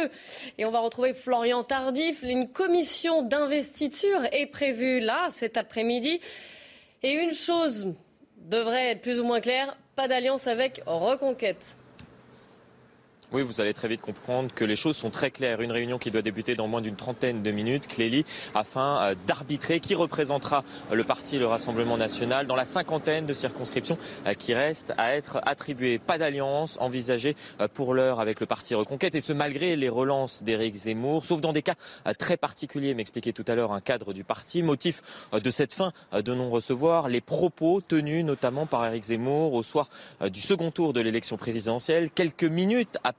et 0.58 0.66
on 0.66 0.72
va 0.72 0.80
retrouver 0.80 1.14
Florian 1.14 1.64
Tardif, 1.64 2.24
une 2.24 2.48
commission 2.48 3.24
d'investiture 3.24 4.24
est 4.32 4.46
prévue 4.46 5.00
là, 5.00 5.28
cet 5.32 5.58
après-midi. 5.58 6.22
Et 7.02 7.14
une 7.14 7.32
chose 7.32 7.94
devrait 8.50 8.92
être 8.92 9.02
plus 9.02 9.20
ou 9.20 9.24
moins 9.24 9.40
claire, 9.40 9.78
pas 9.96 10.08
d'alliance 10.08 10.48
avec 10.48 10.82
Reconquête. 10.86 11.78
Oui, 13.32 13.44
vous 13.44 13.62
allez 13.62 13.76
très 13.76 13.88
vite 13.88 14.02
comprendre 14.02 14.52
que 14.56 14.66
les 14.66 14.76
choses 14.76 14.98
sont 14.98 15.12
très 15.12 15.30
claires. 15.30 15.62
Une 15.62 15.72
réunion 15.72 16.00
qui 16.00 16.10
doit 16.10 16.24
débuter 16.24 16.56
dans 16.56 16.68
moins 16.68 16.82
d'une 16.82 16.96
trentaine 16.96 17.44
de 17.44 17.52
minutes, 17.52 17.86
Clélie, 17.86 18.26
afin 18.56 19.04
euh, 19.04 19.16
d'arbitrer 19.28 19.80
qui 19.80 19.94
représentera 19.94 20.64
le 20.92 21.04
parti 21.04 21.36
et 21.36 21.40
le 21.40 21.46
Rassemblement 21.46 21.96
national 21.96 22.48
dans 22.48 22.56
la 22.56 22.66
cinquantaine 22.66 23.28
de 23.28 23.34
circonscriptions 23.34 24.00
euh, 24.26 24.34
qui 24.34 24.56
restent 24.56 24.96
à 24.98 25.14
être 25.14 25.42
attribuées. 25.44 26.00
Pas 26.00 26.18
d'alliance 26.18 26.80
envisagée 26.82 27.36
euh, 27.62 27.68
pour 27.72 27.94
l'heure 27.94 28.20
avec 28.20 28.40
le 28.40 28.48
parti 28.48 28.74
Reconquête, 28.74 29.14
et 29.14 29.22
ce 29.22 29.32
malgré 29.32 29.76
les 29.76 29.90
relances 29.90 30.42
d'Éric 30.42 30.76
Zemmour, 30.76 31.24
sauf 31.24 31.40
dans 31.40 31.54
des 31.54 31.62
cas 31.62 31.76
très 32.18 32.36
particuliers, 32.36 32.96
m'expliquait 32.96 33.32
tout 33.32 33.46
à 33.48 33.54
l'heure 33.54 33.74
un 33.74 33.82
cadre 33.82 34.12
du 34.12 34.24
parti. 34.24 34.64
Motif 34.64 35.04
de 35.34 35.52
cette 35.52 35.74
fin 35.74 35.92
de 36.14 36.34
non-recevoir, 36.34 37.10
les 37.10 37.22
propos 37.22 37.82
tenus 37.82 38.26
notamment 38.26 38.66
par 38.66 38.86
Éric 38.88 39.04
Zemmour 39.06 39.54
au 39.54 39.62
soir 39.62 39.88
du 40.22 40.40
second 40.40 40.72
tour 40.72 40.94
de 40.94 41.02
l'élection 41.02 41.38
présidentielle, 41.38 42.10
quelques 42.10 42.44
minutes 42.44 42.98
à 43.04 43.14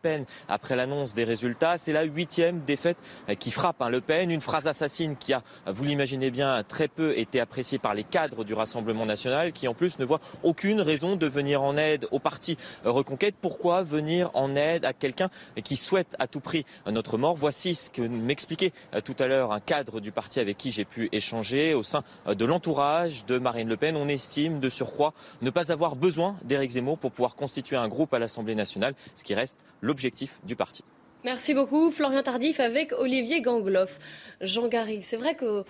après 0.49 0.76
l'annonce 0.76 1.14
des 1.14 1.25
résultats. 1.25 1.76
C'est 1.76 1.92
la 1.92 2.04
huitième 2.04 2.61
défaite 2.61 2.97
qui 3.38 3.50
frappe 3.50 3.83
hein, 3.83 3.88
Le 3.88 4.00
Pen. 4.00 4.30
Une 4.30 4.40
phrase 4.40 4.66
assassine 4.66 5.16
qui 5.16 5.33
a, 5.33 5.42
vous 5.66 5.85
l'imaginez 5.85 6.30
bien, 6.30 6.62
très 6.62 6.88
peu 6.88 7.16
été 7.19 7.40
appréciée 7.40 7.78
par 7.78 7.95
les 7.95 8.04
cadres 8.04 8.45
du 8.45 8.54
Rassemblement 8.54 9.07
national, 9.07 9.52
qui 9.52 9.69
en 9.69 9.75
plus 9.75 9.99
ne 9.99 10.04
voient 10.04 10.21
aucune 10.42 10.80
raison 10.80 11.16
de 11.16 11.26
venir 11.26 11.62
en 11.62 11.76
aide 11.76 12.07
au 12.11 12.19
parti 12.19 12.57
Reconquête. 12.85 13.35
Pourquoi 13.40 13.83
venir 13.83 14.30
en 14.35 14.57
aide 14.57 14.85
à 14.85 14.92
quelqu'un 14.92 15.28
qui 15.62 15.76
souhaite 15.76 16.16
à 16.19 16.26
tout 16.26 16.40
prix 16.40 16.64
notre 16.90 17.19
mort? 17.19 17.35
Voici 17.35 17.75
ce 17.75 17.90
que 17.90 18.02
m'expliquait 18.02 18.73
tout 19.04 19.16
à 19.19 19.26
l'heure 19.26 19.52
un 19.52 19.61
cadre 19.61 20.00
du 20.00 20.12
parti 20.12 20.40
avec 20.40 20.57
qui 20.57 20.71
j'ai 20.71 20.85
pu 20.85 21.09
échanger 21.12 21.75
au 21.75 21.83
sein 21.83 22.02
de 22.26 22.45
l'entourage 22.45 23.25
de 23.26 23.38
Marine 23.38 23.69
Le 23.69 23.76
Pen. 23.76 23.97
On 23.97 24.09
estime 24.09 24.61
de 24.61 24.69
surcroît 24.69 25.12
ne 25.42 25.50
pas 25.50 25.73
avoir 25.73 25.97
besoin 25.97 26.37
d'Éric 26.42 26.73
Zemmour 26.73 26.99
pour 26.99 27.12
pouvoir 27.12 27.35
constituer 27.35 27.76
un 27.76 27.88
groupe 27.88 28.14
à 28.14 28.19
l'Assemblée 28.19 28.54
nationale, 28.54 28.95
ce 29.14 29.25
qui 29.25 29.35
reste 29.35 29.59
l'objectif 29.90 30.38
du 30.44 30.54
parti. 30.54 30.85
Merci 31.25 31.52
beaucoup, 31.52 31.90
Florian 31.90 32.23
Tardif, 32.23 32.61
avec 32.61 32.92
Olivier 32.92 33.42
Gangloff. 33.42 33.99
Jean 34.40 34.68
Garrigue, 34.68 35.02
c'est 35.02 35.16
vrai 35.16 35.35
que. 35.35 35.64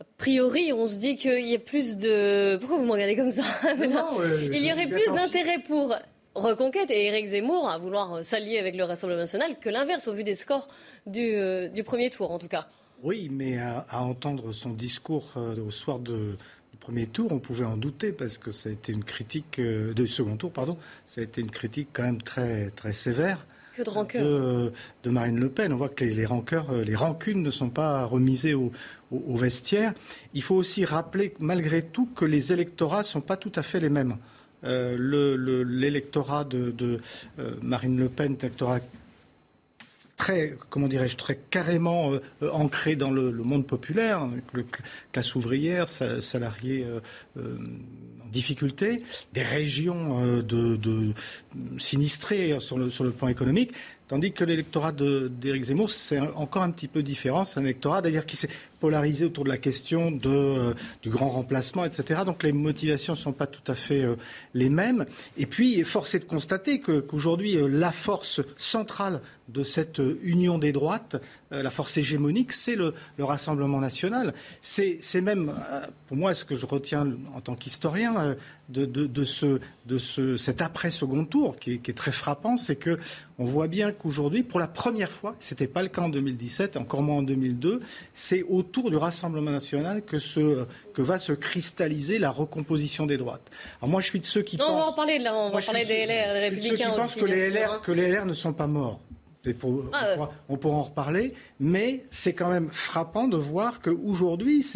A 0.00 0.04
priori, 0.16 0.72
on 0.72 0.86
se 0.86 0.94
dit 0.96 1.16
qu'il 1.16 1.46
y 1.48 1.54
a 1.54 1.58
plus 1.58 1.96
de. 1.96 2.56
Pourquoi 2.58 2.76
vous 2.78 2.84
me 2.84 2.92
regardez 2.92 3.16
comme 3.16 3.30
ça? 3.30 3.42
Non, 3.78 4.16
ouais, 4.18 4.50
Il 4.52 4.64
y 4.64 4.72
aurait 4.72 4.86
plus 4.86 5.06
d'intérêt 5.12 5.58
pour 5.60 5.94
Reconquête 6.34 6.90
et 6.90 7.06
Éric 7.06 7.28
Zemmour 7.28 7.68
à 7.68 7.78
vouloir 7.78 8.24
s'allier 8.24 8.58
avec 8.58 8.76
le 8.76 8.84
Rassemblement 8.84 9.20
national 9.20 9.58
que 9.58 9.68
l'inverse, 9.70 10.06
au 10.08 10.12
vu 10.12 10.22
des 10.24 10.34
scores 10.34 10.68
du, 11.06 11.34
euh, 11.34 11.68
du 11.68 11.82
premier 11.82 12.10
tour, 12.10 12.30
en 12.30 12.38
tout 12.38 12.48
cas. 12.48 12.66
Oui, 13.02 13.28
mais 13.30 13.58
à, 13.58 13.86
à 13.88 14.00
entendre 14.00 14.52
son 14.52 14.70
discours 14.70 15.32
euh, 15.36 15.56
au 15.66 15.70
soir 15.70 15.98
de, 15.98 16.36
premier 16.88 17.06
tour, 17.06 17.32
on 17.32 17.38
pouvait 17.38 17.66
en 17.66 17.76
douter 17.76 18.12
parce 18.12 18.38
que 18.38 18.50
ça 18.50 18.70
a 18.70 18.72
été 18.72 18.92
une 18.92 19.04
critique 19.04 19.58
euh, 19.58 19.92
de 19.92 20.06
second 20.06 20.38
tour, 20.38 20.50
pardon, 20.50 20.78
ça 21.04 21.20
a 21.20 21.24
été 21.24 21.42
une 21.42 21.50
critique 21.50 21.90
quand 21.92 22.04
même 22.04 22.22
très 22.22 22.70
très 22.70 22.94
sévère. 22.94 23.44
de, 25.04 25.10
Marine 25.10 25.38
Le 25.38 25.50
Pen. 25.50 25.74
On 25.74 25.76
voit 25.76 25.90
que 25.90 26.02
les, 26.06 26.24
rancœurs, 26.24 26.72
les 26.72 26.94
rancunes 26.94 27.42
ne 27.42 27.50
sont 27.50 27.68
pas 27.68 28.06
remisées 28.06 28.54
au, 28.54 28.72
vestiaire. 29.36 29.92
Il 30.32 30.40
faut 30.42 30.54
aussi 30.54 30.86
rappeler 30.86 31.34
malgré 31.40 31.82
tout 31.82 32.06
que 32.06 32.24
les 32.24 32.54
électorats 32.54 33.00
ne 33.00 33.04
sont 33.04 33.20
pas 33.20 33.36
tout 33.36 33.52
à 33.54 33.62
fait 33.62 33.80
les 33.80 33.90
mêmes. 33.90 34.16
l'électorat 34.62 36.44
de, 36.44 36.98
Marine 37.60 37.98
Le 37.98 38.08
Pen, 38.08 38.34
électorat 38.40 38.80
très, 40.18 40.56
comment 40.68 40.88
dirais-je, 40.88 41.16
très 41.16 41.36
carrément 41.36 42.12
euh, 42.12 42.20
euh, 42.42 42.50
ancré 42.50 42.96
dans 42.96 43.10
le, 43.10 43.32
monde 43.32 43.66
populaire, 43.66 44.28
le, 44.52 44.66
classe 45.12 45.34
ouvrière, 45.34 45.88
salariés 45.88 46.84
euh, 46.84 47.56
en 48.22 48.28
difficulté, 48.28 49.02
des 49.32 49.42
régions 49.42 50.42
de, 50.42 51.14
sinistrées 51.78 52.58
sur 52.60 52.76
le, 52.76 52.90
sur 52.90 53.04
le 53.04 53.12
plan 53.12 53.28
économique. 53.28 53.72
Tandis 54.08 54.32
que 54.32 54.44
l'électorat 54.44 54.92
d'Éric 54.92 55.64
Zemmour, 55.64 55.90
c'est 55.90 56.18
encore 56.18 56.62
un 56.62 56.70
petit 56.70 56.88
peu 56.88 57.02
différent. 57.02 57.44
C'est 57.44 57.60
un 57.60 57.64
électorat 57.64 58.00
d'ailleurs 58.02 58.26
qui 58.26 58.36
s'est 58.36 58.48
polarisé 58.80 59.24
autour 59.24 59.44
de 59.44 59.48
la 59.48 59.58
question 59.58 60.18
euh, 60.26 60.74
du 61.02 61.10
grand 61.10 61.28
remplacement, 61.28 61.84
etc. 61.84 62.22
Donc 62.24 62.42
les 62.42 62.52
motivations 62.52 63.14
ne 63.14 63.18
sont 63.18 63.32
pas 63.32 63.46
tout 63.46 63.70
à 63.70 63.74
fait 63.74 64.02
euh, 64.02 64.16
les 64.54 64.68
mêmes. 64.68 65.06
Et 65.36 65.46
puis, 65.46 65.82
force 65.84 66.14
est 66.14 66.20
de 66.20 66.24
constater 66.24 66.80
qu'aujourd'hui, 66.80 67.56
euh, 67.56 67.68
la 67.68 67.92
force 67.92 68.40
centrale 68.56 69.20
de 69.48 69.62
cette 69.62 70.02
union 70.22 70.58
des 70.58 70.72
droites, 70.72 71.16
la 71.50 71.70
force 71.70 71.96
hégémonique, 71.96 72.52
c'est 72.52 72.76
le, 72.76 72.92
Rassemblement 73.18 73.80
national. 73.80 74.34
C'est 74.60 75.20
même, 75.22 75.54
pour 76.06 76.18
moi, 76.18 76.34
ce 76.34 76.44
que 76.44 76.54
je 76.54 76.66
retiens 76.66 77.06
en 77.34 77.40
tant 77.40 77.54
qu'historien 77.54 78.36
de, 78.68 78.84
de, 78.84 79.24
ce, 79.24 79.60
de 79.86 79.98
ce, 79.98 80.36
cet 80.36 80.60
après-second 80.60 81.24
tour, 81.24 81.56
qui 81.56 81.80
est, 81.84 81.96
très 81.96 82.12
frappant, 82.12 82.56
c'est 82.56 82.76
que 82.76 82.98
on 83.38 83.44
voit 83.44 83.68
bien 83.68 83.92
qu'aujourd'hui, 83.92 84.42
pour 84.42 84.60
la 84.60 84.66
première 84.66 85.10
fois, 85.10 85.36
ce 85.38 85.54
n'était 85.54 85.66
pas 85.66 85.82
le 85.82 85.88
cas 85.88 86.02
en 86.02 86.08
2017, 86.08 86.76
encore 86.76 87.02
moins 87.02 87.18
en 87.18 87.22
2002, 87.22 87.80
c'est 88.12 88.42
au 88.42 88.62
autour 88.68 88.90
du 88.90 88.96
Rassemblement 88.96 89.50
national 89.50 90.02
que, 90.02 90.18
que 90.92 91.02
va 91.02 91.18
se 91.18 91.32
cristalliser 91.32 92.18
la 92.18 92.30
recomposition 92.30 93.06
des 93.06 93.16
droites. 93.16 93.50
Alors 93.80 93.88
moi, 93.88 94.02
je 94.02 94.08
suis 94.08 94.20
de 94.20 94.26
ceux 94.26 94.42
qui 94.42 94.58
non, 94.58 94.66
pensent... 94.66 94.74
On 94.74 94.80
va 94.80 94.86
en 94.88 94.92
parler, 94.92 95.18
là, 95.18 95.34
on 95.34 95.50
va 95.50 95.60
parler 95.60 95.86
des 95.86 96.04
LR, 96.04 96.34
des 96.34 96.40
Républicains 96.40 96.92
aussi. 96.92 97.18
Je 97.18 97.24
que, 97.24 97.30
les 97.30 97.50
LR, 97.50 97.72
hein. 97.72 97.80
que 97.82 97.92
les 97.92 98.08
LR 98.08 98.26
ne 98.26 98.34
sont 98.34 98.52
pas 98.52 98.66
morts. 98.66 99.00
Pour, 99.58 99.84
ah, 99.94 100.28
on, 100.50 100.58
pourra, 100.58 100.76
en 100.76 100.82
reparler, 100.82 101.32
mais 101.58 102.04
c'est 102.10 102.34
quand 102.34 102.50
même 102.50 102.68
frappant 102.70 103.28
de 103.28 103.38
voir 103.38 103.80
qu'aujourd'hui, 103.80 104.66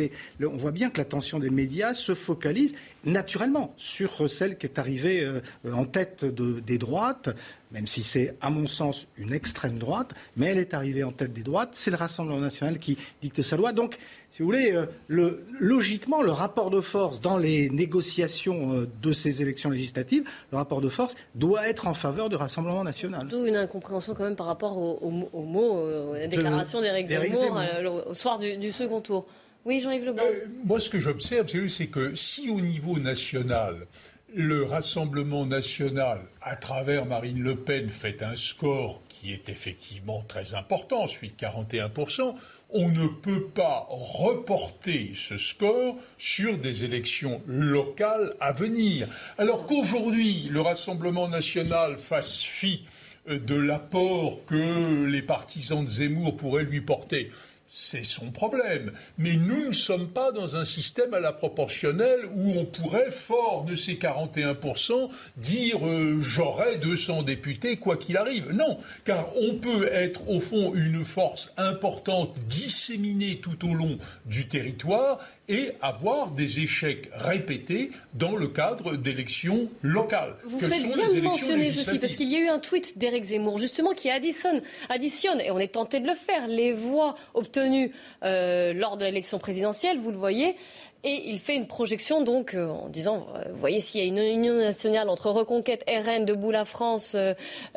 on 0.41 0.57
voit 0.57 0.71
bien 0.71 0.89
que 0.89 0.97
l'attention 0.97 1.39
des 1.39 1.51
médias 1.51 1.93
se 1.93 2.15
focalise 2.15 2.73
naturellement 3.05 3.75
sur 3.77 4.31
celle 4.31 4.57
qui 4.57 4.65
est 4.65 4.79
arrivée 4.79 5.25
euh, 5.25 5.41
en 5.71 5.85
tête 5.85 6.25
des 6.25 6.79
droites, 6.79 7.29
même 7.73 7.87
si 7.87 8.03
c'est, 8.03 8.37
à 8.41 8.51
mon 8.51 8.67
sens, 8.67 9.07
une 9.17 9.33
extrême 9.33 9.79
droite, 9.79 10.13
mais 10.37 10.47
elle 10.47 10.59
est 10.59 10.75
arrivée 10.75 11.05
en 11.05 11.13
tête 11.13 11.33
des 11.33 11.43
droites. 11.43 11.71
C'est 11.73 11.91
le 11.91 11.97
Rassemblement 11.97 12.41
national 12.41 12.79
qui 12.79 12.99
dicte 13.23 13.43
sa 13.43 13.57
loi. 13.57 13.73
Donc, 13.73 13.99
si 14.31 14.43
vous 14.43 14.47
voulez, 14.47 14.73
euh, 14.73 15.45
logiquement, 15.61 16.23
le 16.23 16.33
rapport 16.33 16.71
de 16.71 16.81
force 16.81 17.21
dans 17.21 17.39
les 17.39 17.71
négociations 17.71 18.75
euh, 18.75 18.89
de 19.03 19.13
ces 19.13 19.43
élections 19.43 19.71
législatives, 19.71 20.25
le 20.51 20.59
rapport 20.59 20.81
de 20.81 20.89
force 20.89 21.15
doit 21.35 21.69
être 21.69 21.87
en 21.87 21.95
faveur 21.95 22.29
du 22.29 22.37
Rassemblement 22.37 22.85
national. 22.85 23.27
D'où 23.29 23.47
une 23.47 23.57
incompréhension 23.57 24.15
quand 24.15 24.25
même 24.25 24.37
par 24.37 24.47
rapport 24.47 24.77
aux, 24.77 25.11
mots, 25.11 26.13
à 26.15 26.19
la 26.21 26.27
déclaration 26.27 26.81
d'Éric 26.81 27.09
Zemmour, 27.09 27.61
au 28.07 28.15
soir 28.15 28.39
du 28.39 28.73
second 28.73 29.01
tour. 29.01 29.27
Oui, 29.65 29.81
Jean-Yves. 29.81 30.09
Euh, 30.09 30.47
moi, 30.65 30.81
ce 30.81 30.91
que 30.91 30.99
j'observe, 30.99 31.47
c'est 31.69 31.87
que 31.87 32.15
si 32.15 32.51
au 32.51 32.61
niveau 32.61 32.99
national, 32.99 33.87
le 34.35 34.65
Rassemblement 34.65 35.47
national, 35.47 36.21
à 36.41 36.57
travers 36.57 37.07
Marine 37.07 37.43
Le 37.43 37.57
Pen, 37.57 37.91
fait 37.91 38.23
un 38.23 38.37
score 38.37 39.03
qui 39.09 39.33
est 39.33 39.49
effectivement 39.49 40.25
très 40.27 40.55
important, 40.55 41.07
celui 41.07 41.31
de 41.31 41.35
41%, 41.35 42.35
on 42.71 42.89
ne 42.89 43.07
peut 43.07 43.45
pas 43.45 43.87
reporter 43.91 45.13
ce 45.15 45.37
score 45.37 45.97
sur 46.19 46.59
des 46.59 46.85
élections 46.85 47.43
locales 47.47 48.35
à 48.41 48.53
venir. 48.53 49.07
Alors 49.39 49.67
qu'aujourd'hui, 49.67 50.49
le 50.51 50.61
Rassemblement 50.61 51.29
national 51.29 51.99
fasse 51.99 52.43
fi 52.43 52.85
euh, 53.29 53.39
de 53.39 53.55
l'apport 53.55 54.45
que 54.47 55.05
les 55.05 55.23
partisans 55.23 55.85
de 55.85 55.91
Zemmour 55.91 56.37
pourraient 56.37 56.65
lui 56.65 56.81
porter 56.81 57.31
c'est 57.75 58.05
son 58.05 58.31
problème. 58.31 58.93
Mais 59.17 59.35
nous 59.35 59.69
ne 59.69 59.73
sommes 59.73 60.09
pas 60.09 60.31
dans 60.31 60.57
un 60.57 60.65
système 60.65 61.15
à 61.15 61.21
la 61.21 61.33
proportionnelle 61.33 62.27
où 62.37 62.53
on 62.59 62.67
pourrait, 62.67 63.11
fort 63.11 63.65
de 63.65 63.77
ces 63.77 63.95
41%, 63.95 65.09
dire 65.39 65.79
euh, 65.87 66.21
j'aurai 66.21 66.77
200 66.77 67.23
députés 67.23 67.79
quoi 67.79 67.97
qu'il 67.97 68.19
arrive. 68.19 68.53
Non, 68.53 68.79
car 69.07 69.35
on 69.37 69.55
peut 69.55 69.89
être 69.91 70.29
au 70.29 70.39
fond 70.39 70.75
une 70.75 71.03
force 71.03 71.55
importante 71.57 72.39
disséminée 72.47 73.41
tout 73.41 73.67
au 73.67 73.73
long 73.73 73.97
du 74.27 74.49
territoire 74.49 75.19
et 75.49 75.73
avoir 75.83 76.31
des 76.31 76.61
échecs 76.61 77.11
répétés 77.13 77.91
dans 78.15 78.37
le 78.37 78.49
cadre 78.49 78.97
d'élections 78.97 79.69
locales. 79.83 80.37
Vous 80.45 80.61
faites 80.61 80.93
bien 80.93 81.13
de 81.13 81.21
mentionner 81.21 81.71
ceci, 81.73 81.99
parce 81.99 82.15
qu'il 82.15 82.29
y 82.29 82.37
a 82.37 82.39
eu 82.39 82.49
un 82.49 82.61
tweet 82.61 82.97
d'Éric 82.97 83.25
Zemmour, 83.25 83.59
justement, 83.59 83.93
qui 83.93 84.09
additionne, 84.09 84.63
additionne, 84.89 85.41
et 85.41 85.51
on 85.51 85.59
est 85.59 85.73
tenté 85.73 85.99
de 85.99 86.07
le 86.07 86.15
faire, 86.15 86.47
les 86.47 86.73
voix 86.73 87.17
obtenues 87.35 87.93
euh, 88.23 88.73
lors 88.73 88.97
de 88.97 89.05
l'élection 89.05 89.39
présidentielle, 89.39 89.99
vous 89.99 90.13
le 90.13 90.17
voyez, 90.17 90.57
et 91.05 91.23
il 91.27 91.41
fait 91.41 91.57
une 91.57 91.67
projection 91.67 92.23
donc 92.23 92.55
euh, 92.55 92.69
en 92.69 92.89
disant, 92.89 93.27
euh, 93.35 93.51
vous 93.53 93.59
voyez, 93.59 93.81
s'il 93.81 94.01
y 94.01 94.05
a 94.05 94.07
une 94.07 94.19
union 94.19 94.55
nationale 94.55 95.09
entre 95.09 95.31
Reconquête, 95.31 95.85
RN, 95.89 96.25
Debout 96.25 96.53
la 96.53 96.65
France, 96.65 97.17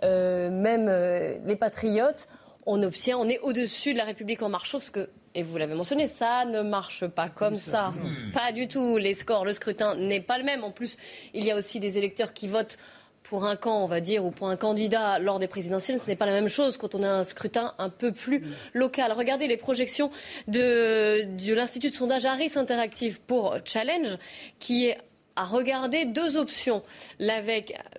même 0.03 1.39
les 1.45 1.55
Patriotes, 1.55 2.27
on 2.67 2.81
obtient, 2.83 3.17
on 3.17 3.27
est 3.27 3.39
au-dessus 3.39 3.93
de 3.93 3.97
la 3.97 4.05
République 4.05 4.43
en 4.43 4.49
marche, 4.49 4.69
sauf 4.71 4.91
que 4.91 5.09
et 5.35 5.43
vous 5.43 5.57
l'avez 5.57 5.75
mentionné, 5.75 6.07
ça 6.07 6.45
ne 6.45 6.61
marche 6.61 7.05
pas 7.05 7.27
comme 7.27 7.55
ça. 7.55 7.93
Pas 8.33 8.53
du 8.53 8.69
tout. 8.69 8.97
Les 8.97 9.13
scores, 9.13 9.43
le 9.43 9.53
scrutin 9.53 9.95
n'est 9.95 10.21
pas 10.21 10.37
le 10.37 10.45
même. 10.45 10.63
En 10.63 10.71
plus, 10.71 10.97
il 11.33 11.43
y 11.43 11.51
a 11.51 11.57
aussi 11.57 11.81
des 11.81 11.97
électeurs 11.97 12.33
qui 12.33 12.47
votent 12.47 12.77
pour 13.21 13.45
un 13.45 13.55
camp, 13.55 13.83
on 13.83 13.87
va 13.87 13.99
dire, 14.01 14.23
ou 14.23 14.31
pour 14.31 14.49
un 14.49 14.55
candidat 14.55 15.19
lors 15.19 15.39
des 15.39 15.47
présidentielles, 15.47 15.99
ce 15.99 16.05
n'est 16.05 16.15
pas 16.15 16.27
la 16.27 16.31
même 16.31 16.47
chose 16.47 16.77
quand 16.77 16.95
on 16.95 17.03
a 17.03 17.09
un 17.09 17.23
scrutin 17.23 17.73
un 17.79 17.89
peu 17.89 18.11
plus 18.11 18.43
local. 18.73 19.11
Regardez 19.11 19.47
les 19.47 19.57
projections 19.57 20.11
de, 20.47 21.23
de 21.23 21.53
l'Institut 21.53 21.89
de 21.89 21.95
sondage 21.95 22.23
Harris 22.25 22.51
Interactive 22.55 23.19
pour 23.19 23.57
Challenge, 23.65 24.17
qui 24.59 24.85
est 24.85 24.97
à 25.35 25.43
regarder 25.43 26.05
deux 26.05 26.37
options. 26.37 26.83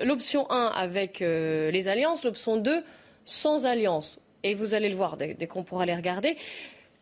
L'option 0.00 0.50
1 0.50 0.66
avec 0.74 1.20
euh, 1.20 1.70
les 1.70 1.88
alliances, 1.88 2.24
l'option 2.24 2.56
2 2.56 2.82
sans 3.24 3.66
alliance. 3.66 4.18
Et 4.42 4.54
vous 4.54 4.74
allez 4.74 4.88
le 4.88 4.94
voir 4.94 5.16
dès 5.16 5.46
qu'on 5.48 5.64
pourra 5.64 5.86
les 5.86 5.96
regarder 5.96 6.36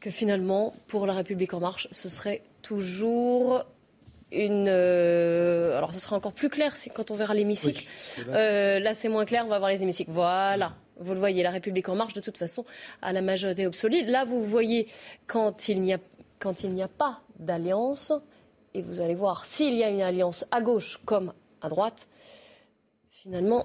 que 0.05 0.11
finalement, 0.11 0.75
pour 0.87 1.07
La 1.07 1.15
République 1.15 1.55
en 1.55 1.61
marche, 1.61 1.89
ce 1.91 2.11
serait 2.11 2.43
toujours 2.61 3.65
une. 4.33 4.67
Euh, 4.69 5.79
alors, 5.79 5.95
ce 5.95 5.99
sera 5.99 6.15
encore 6.15 6.35
plus 6.35 6.51
clair 6.51 6.75
quand 6.95 7.11
on 7.11 7.15
verra 7.15 7.33
l'hémicycle. 7.33 7.87
Euh, 8.29 8.81
là, 8.81 8.95
c'est 8.95 9.09
moins 9.09 9.25
clair, 9.25 9.45
on 9.47 9.49
va 9.49 9.59
voir 9.59 9.71
les 9.71 9.83
hémicycles. 9.83 10.11
Voilà. 10.11 10.75
Vous 10.99 11.15
le 11.15 11.19
voyez, 11.19 11.43
La 11.43 11.51
République 11.51 11.89
en 11.89 11.95
marche, 11.95 12.13
de 12.13 12.21
toute 12.21 12.37
façon, 12.37 12.67
à 13.01 13.15
la 13.15 13.23
majorité 13.23 13.65
absolue. 13.65 14.03
Là, 14.05 14.27
vous 14.27 14.45
voyez 14.45 14.89
quand 15.27 15.71
il 15.71 15.81
n'y 15.81 15.95
a, 15.95 15.99
quand 16.39 16.65
il 16.65 16.75
n'y 16.75 16.83
a 16.83 16.89
pas 16.89 17.23
d'alliance, 17.39 18.13
et 18.75 18.83
vous 18.83 19.01
allez 19.01 19.15
voir 19.15 19.47
s'il 19.47 19.73
y 19.73 19.85
a 19.85 19.89
une 19.89 20.03
alliance 20.03 20.45
à 20.51 20.61
gauche 20.61 21.01
comme 21.07 21.33
à 21.63 21.71
droite, 21.71 22.09
finalement. 23.11 23.65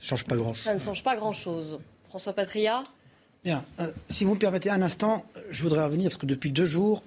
Ça, 0.00 0.10
change 0.10 0.26
pas 0.26 0.36
grand 0.36 0.54
ça 0.54 0.74
ne 0.74 0.78
change 0.78 1.02
pas 1.02 1.16
grand-chose. 1.16 1.80
François 2.08 2.34
Patria 2.34 2.84
Bien. 3.44 3.64
Euh, 3.80 3.90
si 4.08 4.24
vous 4.24 4.34
me 4.34 4.38
permettez 4.38 4.70
un 4.70 4.82
instant, 4.82 5.24
je 5.50 5.62
voudrais 5.64 5.84
revenir, 5.84 6.10
parce 6.10 6.18
que 6.18 6.26
depuis 6.26 6.50
deux 6.50 6.64
jours, 6.64 7.02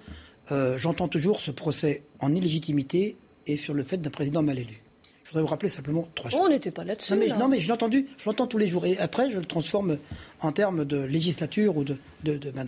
euh, 0.51 0.77
j'entends 0.77 1.07
toujours 1.07 1.39
ce 1.39 1.49
procès 1.49 2.03
en 2.19 2.33
illégitimité 2.35 3.15
et 3.47 3.55
sur 3.55 3.73
le 3.73 3.83
fait 3.83 3.97
d'un 3.97 4.09
président 4.09 4.41
mal 4.41 4.59
élu. 4.59 4.81
Je 5.23 5.29
voudrais 5.29 5.43
vous 5.43 5.47
rappeler 5.47 5.69
simplement 5.69 6.07
trois 6.13 6.29
choses. 6.29 6.41
on 6.43 6.49
n'était 6.49 6.71
pas 6.71 6.83
là-dessus. 6.83 7.13
Non, 7.13 7.19
mais, 7.19 7.27
non, 7.29 7.47
mais 7.47 7.59
je 7.59 7.67
l'ai 7.67 7.73
entendu, 7.73 8.07
je 8.17 8.29
l'entends 8.29 8.47
tous 8.47 8.57
les 8.57 8.67
jours. 8.67 8.85
Et 8.85 8.97
après, 8.97 9.31
je 9.31 9.39
le 9.39 9.45
transforme 9.45 9.97
en 10.41 10.51
termes 10.51 10.83
de 10.83 10.97
législature 10.97 11.77
ou 11.77 11.83
de, 11.83 11.97
de, 12.23 12.35
de 12.37 12.49
Le 12.49 12.63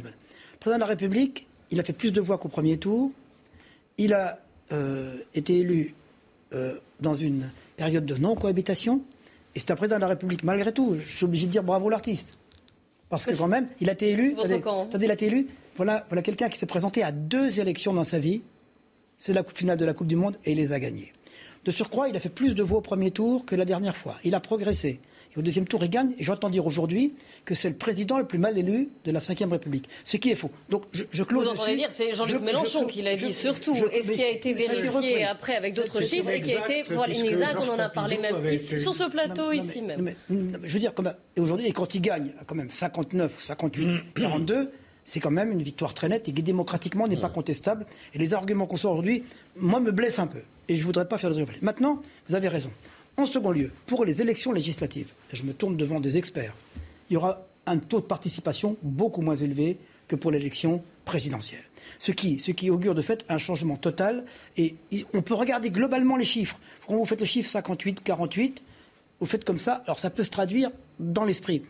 président 0.60 0.78
de 0.78 0.82
la 0.82 0.86
République, 0.88 1.48
il 1.70 1.80
a 1.80 1.84
fait 1.84 1.94
plus 1.94 2.12
de 2.12 2.22
voix 2.22 2.38
qu'au 2.38 2.48
premier 2.48 2.78
tour. 2.78 3.12
Il 3.98 4.14
a 4.14 4.40
euh, 4.72 5.18
été 5.36 5.58
élu 5.58 5.94
dans 7.02 7.14
une 7.14 7.50
période 7.76 8.06
de 8.06 8.16
non-cohabitation. 8.16 9.02
Et 9.54 9.60
c'est 9.60 9.72
un 9.72 9.76
président 9.76 9.98
de 9.98 10.02
la 10.02 10.08
République, 10.08 10.44
malgré 10.44 10.72
tout. 10.72 10.96
Je 10.98 11.18
suis 11.18 11.26
obligé 11.26 11.46
de 11.48 11.52
dire 11.52 11.64
bravo 11.64 11.90
l'artiste. 11.90 12.38
Parce 13.10 13.26
que 13.26 13.36
quand 13.36 13.48
même, 13.48 13.68
il 13.80 13.90
a 13.90 13.94
été 13.94 14.12
élu. 14.12 14.36
Attendez, 14.90 15.06
il 15.06 15.12
a 15.12 15.14
été 15.14 15.28
élu. 15.28 15.48
Voilà, 15.76 16.06
voilà 16.10 16.22
quelqu'un 16.22 16.50
qui 16.50 16.58
s'est 16.58 16.66
présenté 16.66 17.04
à 17.04 17.12
deux 17.12 17.60
élections 17.60 17.94
dans 17.94 18.04
sa 18.04 18.20
vie. 18.20 18.42
C'est 19.18 19.34
la 19.34 19.44
finale 19.44 19.78
de 19.78 19.86
la 19.86 19.94
Coupe 19.94 20.08
du 20.08 20.16
Monde 20.16 20.38
et 20.46 20.52
il 20.52 20.58
les 20.58 20.72
a 20.74 20.80
gagnées. 20.80 21.14
De 21.66 21.72
surcroît, 21.72 22.10
il 22.10 22.16
a 22.16 22.20
fait 22.20 22.30
plus 22.30 22.56
de 22.56 22.64
voix 22.64 22.80
au 22.80 22.82
premier 22.82 23.12
tour 23.12 23.46
que 23.46 23.56
la 23.56 23.66
dernière 23.66 23.96
fois. 23.98 24.18
Il 24.24 24.36
a 24.36 24.40
progressé. 24.40 25.00
Au 25.38 25.42
deuxième 25.42 25.68
tour, 25.68 25.84
il 25.84 25.90
gagne. 25.90 26.14
Et 26.18 26.24
j'entends 26.24 26.50
dire 26.50 26.66
aujourd'hui 26.66 27.14
que 27.46 27.54
c'est 27.56 27.70
le 27.70 27.76
président 27.76 28.18
le 28.18 28.26
plus 28.26 28.40
mal 28.40 28.58
élu 28.58 28.90
de 29.06 29.12
la 29.12 29.20
Ve 29.20 29.52
République. 29.52 29.88
Ce 30.04 30.18
qui 30.18 30.32
est 30.32 30.36
faux. 30.36 30.50
Donc, 30.70 30.84
je, 30.92 31.04
je 31.12 31.24
close 31.24 31.44
Vous 31.46 31.50
entendez 31.52 31.76
dire, 31.76 31.90
c'est 31.92 32.14
Jean-Luc 32.14 32.36
Je- 32.40 32.40
Mélenchon 32.40 32.82
je- 32.88 32.94
qui 32.94 33.02
l'a 33.04 33.16
dit 33.16 33.28
je- 33.28 33.32
surtout, 33.32 33.76
je- 33.76 33.86
et 33.94 34.02
ce 34.02 34.12
qui 34.14 34.24
a 34.24 34.30
été 34.30 34.54
vérifié 34.54 35.24
après 35.26 35.56
avec 35.56 35.74
d'autres 35.76 36.02
chiffres, 36.02 36.30
et 36.30 36.42
qui 36.42 36.56
a 36.56 36.68
été 36.70 36.94
voilà, 36.94 37.14
inexact, 37.14 37.60
on 37.62 37.70
en 37.74 37.80
a 37.80 37.90
parlé 37.90 38.18
même 38.18 38.44
ici, 38.54 38.80
sur 38.82 38.94
ce 38.96 39.04
plateau, 39.10 39.46
Non, 39.46 39.52
ici 39.52 39.82
non, 39.82 39.88
même. 39.88 40.02
mais- 40.02 40.16
non, 40.36 40.58
mais 40.62 40.68
je 40.68 40.74
veux 40.74 40.80
dire, 40.80 40.94
comme, 40.94 41.14
et 41.36 41.40
aujourd'hui, 41.40 41.68
et 41.68 41.72
quand 41.72 41.94
il 41.94 42.02
gagne 42.02 42.32
quand 42.48 42.56
même 42.56 42.70
59, 42.72 43.38
58, 43.40 43.88
42, 44.16 44.72
c'est 45.04 45.20
quand 45.20 45.32
même 45.32 45.52
une 45.52 45.62
victoire 45.64 45.94
très 45.94 46.10
nette 46.10 46.28
et 46.28 46.34
qui 46.34 46.44
démocratiquement 46.44 47.08
n'est 47.08 47.16
pas 47.18 47.30
contestable. 47.30 47.86
Et 48.14 48.18
les 48.18 48.34
arguments 48.34 48.66
qu'on 48.66 48.76
sort 48.78 48.92
aujourd'hui, 48.94 49.24
moi, 49.56 49.80
me 49.80 49.92
blessent 49.92 50.20
un 50.20 50.28
peu. 50.28 50.40
Et 50.68 50.76
je 50.76 50.82
ne 50.82 50.86
voudrais 50.86 51.08
pas 51.08 51.18
faire 51.18 51.30
de 51.30 51.36
réflexion. 51.36 51.64
Maintenant, 51.64 52.02
vous 52.28 52.36
avez 52.36 52.50
raison. 52.50 52.70
En 53.20 53.26
second 53.26 53.50
lieu, 53.50 53.72
pour 53.88 54.06
les 54.06 54.22
élections 54.22 54.52
législatives, 54.52 55.12
et 55.34 55.36
je 55.36 55.44
me 55.44 55.52
tourne 55.52 55.76
devant 55.76 56.00
des 56.00 56.20
experts, 56.20 56.54
il 57.10 57.16
y 57.16 57.18
aura 57.18 57.48
un 57.66 57.80
taux 57.80 58.00
de 58.00 58.06
participation 58.06 58.78
beaucoup 58.84 59.24
moins 59.24 59.36
élevé 59.36 59.80
que 60.08 60.16
pour 60.16 60.30
l'élection 60.30 60.84
présidentielle. 61.04 61.64
Ce 61.98 62.12
qui, 62.12 62.40
ce 62.40 62.52
qui 62.52 62.70
augure 62.70 62.94
de 62.94 63.02
fait 63.02 63.26
un 63.28 63.40
changement 63.40 63.76
total. 63.76 64.24
Et 64.56 64.76
on 65.16 65.24
peut 65.24 65.34
regarder 65.34 65.72
globalement 65.72 66.16
les 66.16 66.26
chiffres. 66.26 66.60
Quand 66.88 66.96
vous 66.96 67.06
faites 67.06 67.20
le 67.20 67.26
chiffre 67.26 67.50
58, 67.50 68.04
48, 68.04 68.62
vous 69.20 69.26
faites 69.26 69.46
comme 69.46 69.58
ça, 69.58 69.82
alors 69.86 69.98
ça 69.98 70.12
peut 70.12 70.24
se 70.24 70.30
traduire 70.30 70.70
dans 71.00 71.26
l'esprit. 71.26 71.64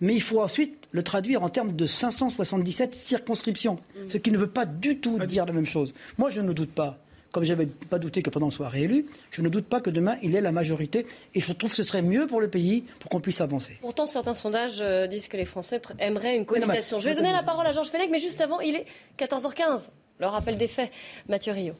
Mais 0.00 0.14
il 0.14 0.22
faut 0.22 0.40
ensuite 0.40 0.88
le 0.92 1.02
traduire 1.02 1.42
en 1.42 1.50
termes 1.50 1.72
de 1.72 1.84
577 1.84 2.94
circonscriptions, 2.94 3.78
ce 4.08 4.16
qui 4.16 4.30
ne 4.30 4.38
veut 4.38 4.46
pas 4.46 4.64
du 4.64 4.98
tout 4.98 5.18
dire 5.18 5.44
la 5.44 5.52
même 5.52 5.66
chose. 5.66 5.92
Moi, 6.16 6.30
je 6.30 6.40
ne 6.40 6.54
doute 6.54 6.72
pas, 6.72 6.98
comme 7.32 7.44
je 7.44 7.52
n'avais 7.52 7.66
pas 7.66 7.98
douté 7.98 8.22
que 8.22 8.30
pendant 8.30 8.50
soit 8.50 8.68
réélu, 8.68 9.06
je 9.30 9.42
ne 9.42 9.48
doute 9.48 9.66
pas 9.66 9.80
que 9.80 9.90
demain, 9.90 10.16
il 10.22 10.34
ait 10.34 10.40
la 10.40 10.52
majorité. 10.52 11.06
Et 11.34 11.40
je 11.40 11.52
trouve 11.52 11.70
que 11.70 11.76
ce 11.76 11.82
serait 11.82 12.02
mieux 12.02 12.26
pour 12.26 12.40
le 12.40 12.48
pays 12.48 12.84
pour 13.00 13.10
qu'on 13.10 13.20
puisse 13.20 13.40
avancer. 13.40 13.78
Pourtant, 13.80 14.06
certains 14.06 14.34
sondages 14.34 14.80
euh, 14.80 15.06
disent 15.06 15.28
que 15.28 15.36
les 15.36 15.44
Français 15.44 15.80
aimeraient 15.98 16.36
une 16.36 16.46
cohabitation. 16.46 16.98
Je 16.98 17.08
vais 17.08 17.14
donner 17.14 17.32
la 17.32 17.42
parole 17.42 17.66
à 17.66 17.72
Georges 17.72 17.90
Fenech, 17.90 18.10
mais 18.10 18.18
juste 18.18 18.40
avant, 18.40 18.60
il 18.60 18.76
est 18.76 18.86
14h15. 19.18 19.88
Le 20.18 20.26
rappel 20.26 20.56
des 20.56 20.68
faits. 20.68 20.90
Mathieu 21.28 21.52
Rio. 21.52 21.74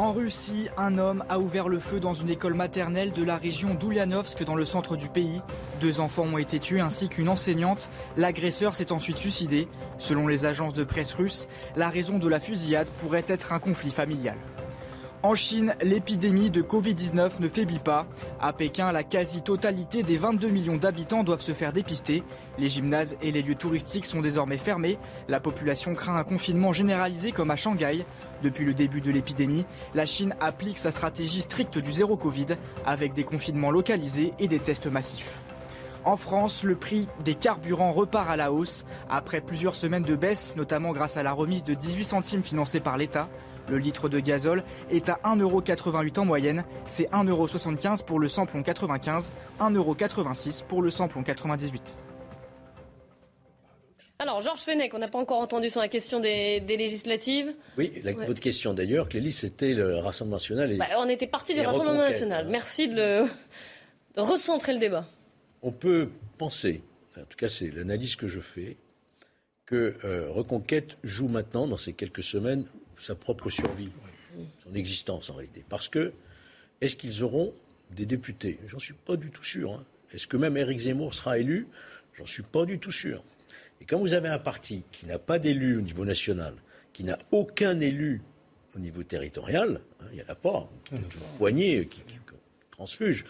En 0.00 0.12
Russie, 0.12 0.70
un 0.78 0.96
homme 0.96 1.22
a 1.28 1.38
ouvert 1.38 1.68
le 1.68 1.78
feu 1.78 2.00
dans 2.00 2.14
une 2.14 2.30
école 2.30 2.54
maternelle 2.54 3.12
de 3.12 3.22
la 3.22 3.36
région 3.36 3.74
d'Ulyanovsk 3.74 4.42
dans 4.44 4.54
le 4.54 4.64
centre 4.64 4.96
du 4.96 5.08
pays. 5.08 5.42
Deux 5.82 6.00
enfants 6.00 6.22
ont 6.22 6.38
été 6.38 6.58
tués 6.58 6.80
ainsi 6.80 7.10
qu'une 7.10 7.28
enseignante. 7.28 7.90
L'agresseur 8.16 8.74
s'est 8.74 8.92
ensuite 8.92 9.18
suicidé. 9.18 9.68
Selon 9.98 10.26
les 10.26 10.46
agences 10.46 10.72
de 10.72 10.84
presse 10.84 11.12
russes, 11.12 11.48
la 11.76 11.90
raison 11.90 12.18
de 12.18 12.28
la 12.28 12.40
fusillade 12.40 12.88
pourrait 12.98 13.26
être 13.28 13.52
un 13.52 13.58
conflit 13.58 13.90
familial. 13.90 14.38
En 15.22 15.34
Chine, 15.34 15.74
l'épidémie 15.82 16.48
de 16.48 16.62
Covid-19 16.62 17.40
ne 17.40 17.48
faiblit 17.50 17.78
pas. 17.78 18.06
À 18.40 18.54
Pékin, 18.54 18.90
la 18.90 19.02
quasi-totalité 19.02 20.02
des 20.02 20.16
22 20.16 20.48
millions 20.48 20.78
d'habitants 20.78 21.24
doivent 21.24 21.42
se 21.42 21.52
faire 21.52 21.74
dépister. 21.74 22.22
Les 22.58 22.68
gymnases 22.68 23.18
et 23.20 23.30
les 23.30 23.42
lieux 23.42 23.54
touristiques 23.54 24.06
sont 24.06 24.22
désormais 24.22 24.56
fermés. 24.56 24.98
La 25.28 25.38
population 25.38 25.94
craint 25.94 26.16
un 26.16 26.24
confinement 26.24 26.72
généralisé 26.72 27.32
comme 27.32 27.50
à 27.50 27.56
Shanghai. 27.56 28.06
Depuis 28.42 28.64
le 28.64 28.72
début 28.72 29.02
de 29.02 29.10
l'épidémie, 29.10 29.66
la 29.94 30.06
Chine 30.06 30.34
applique 30.40 30.78
sa 30.78 30.90
stratégie 30.90 31.42
stricte 31.42 31.76
du 31.76 31.92
zéro 31.92 32.16
Covid 32.16 32.56
avec 32.86 33.12
des 33.12 33.24
confinements 33.24 33.70
localisés 33.70 34.32
et 34.38 34.48
des 34.48 34.58
tests 34.58 34.86
massifs. 34.86 35.38
En 36.06 36.16
France, 36.16 36.64
le 36.64 36.76
prix 36.76 37.08
des 37.26 37.34
carburants 37.34 37.92
repart 37.92 38.30
à 38.30 38.36
la 38.36 38.52
hausse. 38.52 38.86
Après 39.10 39.42
plusieurs 39.42 39.74
semaines 39.74 40.02
de 40.02 40.16
baisse, 40.16 40.56
notamment 40.56 40.92
grâce 40.92 41.18
à 41.18 41.22
la 41.22 41.32
remise 41.32 41.62
de 41.62 41.74
18 41.74 42.04
centimes 42.04 42.42
financée 42.42 42.80
par 42.80 42.96
l'État, 42.96 43.28
le 43.70 43.78
litre 43.78 44.08
de 44.08 44.18
gazole 44.20 44.62
est 44.90 45.08
à 45.08 45.20
1,88€ 45.24 46.18
en 46.18 46.24
moyenne. 46.24 46.64
C'est 46.86 47.08
1,75€ 47.10 48.04
pour 48.04 48.18
le 48.20 48.28
samplon 48.28 48.62
95, 48.62 49.32
1,86€ 49.60 50.64
pour 50.64 50.82
le 50.82 50.90
samplon 50.90 51.22
98. 51.22 51.96
Alors, 54.18 54.42
Georges 54.42 54.60
Fenech, 54.60 54.92
on 54.92 54.98
n'a 54.98 55.08
pas 55.08 55.18
encore 55.18 55.38
entendu 55.40 55.70
sur 55.70 55.80
la 55.80 55.88
question 55.88 56.20
des, 56.20 56.60
des 56.60 56.76
législatives. 56.76 57.54
Oui, 57.78 58.00
la- 58.04 58.12
Ouais. 58.12 58.26
votre 58.26 58.40
question 58.42 58.74
d'ailleurs, 58.74 59.08
Clélie, 59.08 59.32
c'était 59.32 59.72
le 59.72 59.96
Rassemblement 59.96 60.36
national. 60.36 60.72
Et 60.72 60.76
Bah, 60.76 60.84
on 60.98 61.08
était 61.08 61.26
parti 61.26 61.54
du 61.54 61.60
Rassemblement 61.62 62.00
national. 62.02 62.44
hein. 62.46 62.50
Merci 62.50 62.88
de, 62.88 62.94
le, 62.96 63.24
de 64.16 64.20
recentrer 64.20 64.74
le 64.74 64.78
débat. 64.78 65.06
On 65.62 65.72
peut 65.72 66.10
penser, 66.36 66.82
en 67.18 67.22
tout 67.24 67.36
cas 67.38 67.48
c'est 67.48 67.70
l'analyse 67.70 68.16
que 68.16 68.26
je 68.26 68.40
fais, 68.40 68.76
que 69.64 69.96
euh, 70.04 70.28
Reconquête 70.30 70.98
joue 71.02 71.28
maintenant, 71.28 71.66
dans 71.66 71.76
ces 71.78 71.94
quelques 71.94 72.22
semaines, 72.22 72.64
sa 73.00 73.14
propre 73.14 73.50
survie, 73.50 73.90
son 74.64 74.74
existence 74.74 75.30
en 75.30 75.34
réalité. 75.34 75.64
Parce 75.68 75.88
que, 75.88 76.12
est-ce 76.80 76.96
qu'ils 76.96 77.22
auront 77.24 77.52
des 77.90 78.06
députés? 78.06 78.58
J'en 78.68 78.78
suis 78.78 78.94
pas 78.94 79.16
du 79.16 79.30
tout 79.30 79.42
sûr. 79.44 79.72
hein. 79.72 79.84
Est-ce 80.12 80.26
que 80.26 80.36
même 80.36 80.56
Éric 80.56 80.78
Zemmour 80.78 81.14
sera 81.14 81.38
élu? 81.38 81.66
J'en 82.14 82.26
suis 82.26 82.42
pas 82.42 82.64
du 82.64 82.78
tout 82.78 82.92
sûr. 82.92 83.22
Et 83.80 83.84
quand 83.84 83.98
vous 83.98 84.12
avez 84.12 84.28
un 84.28 84.38
parti 84.38 84.82
qui 84.92 85.06
n'a 85.06 85.18
pas 85.18 85.38
d'élu 85.38 85.76
au 85.76 85.80
niveau 85.80 86.04
national, 86.04 86.54
qui 86.92 87.04
n'a 87.04 87.18
aucun 87.30 87.80
élu 87.80 88.20
au 88.76 88.78
niveau 88.78 89.02
territorial, 89.02 89.80
hein, 90.00 90.04
il 90.12 90.16
n'y 90.16 90.22
en 90.22 90.28
a 90.28 90.34
pas, 90.34 90.68
une 90.92 90.98
poignée 91.38 91.86
qui, 91.86 92.00
qui- 92.02 92.14
qui 92.14 92.34
transfuge, 92.70 93.24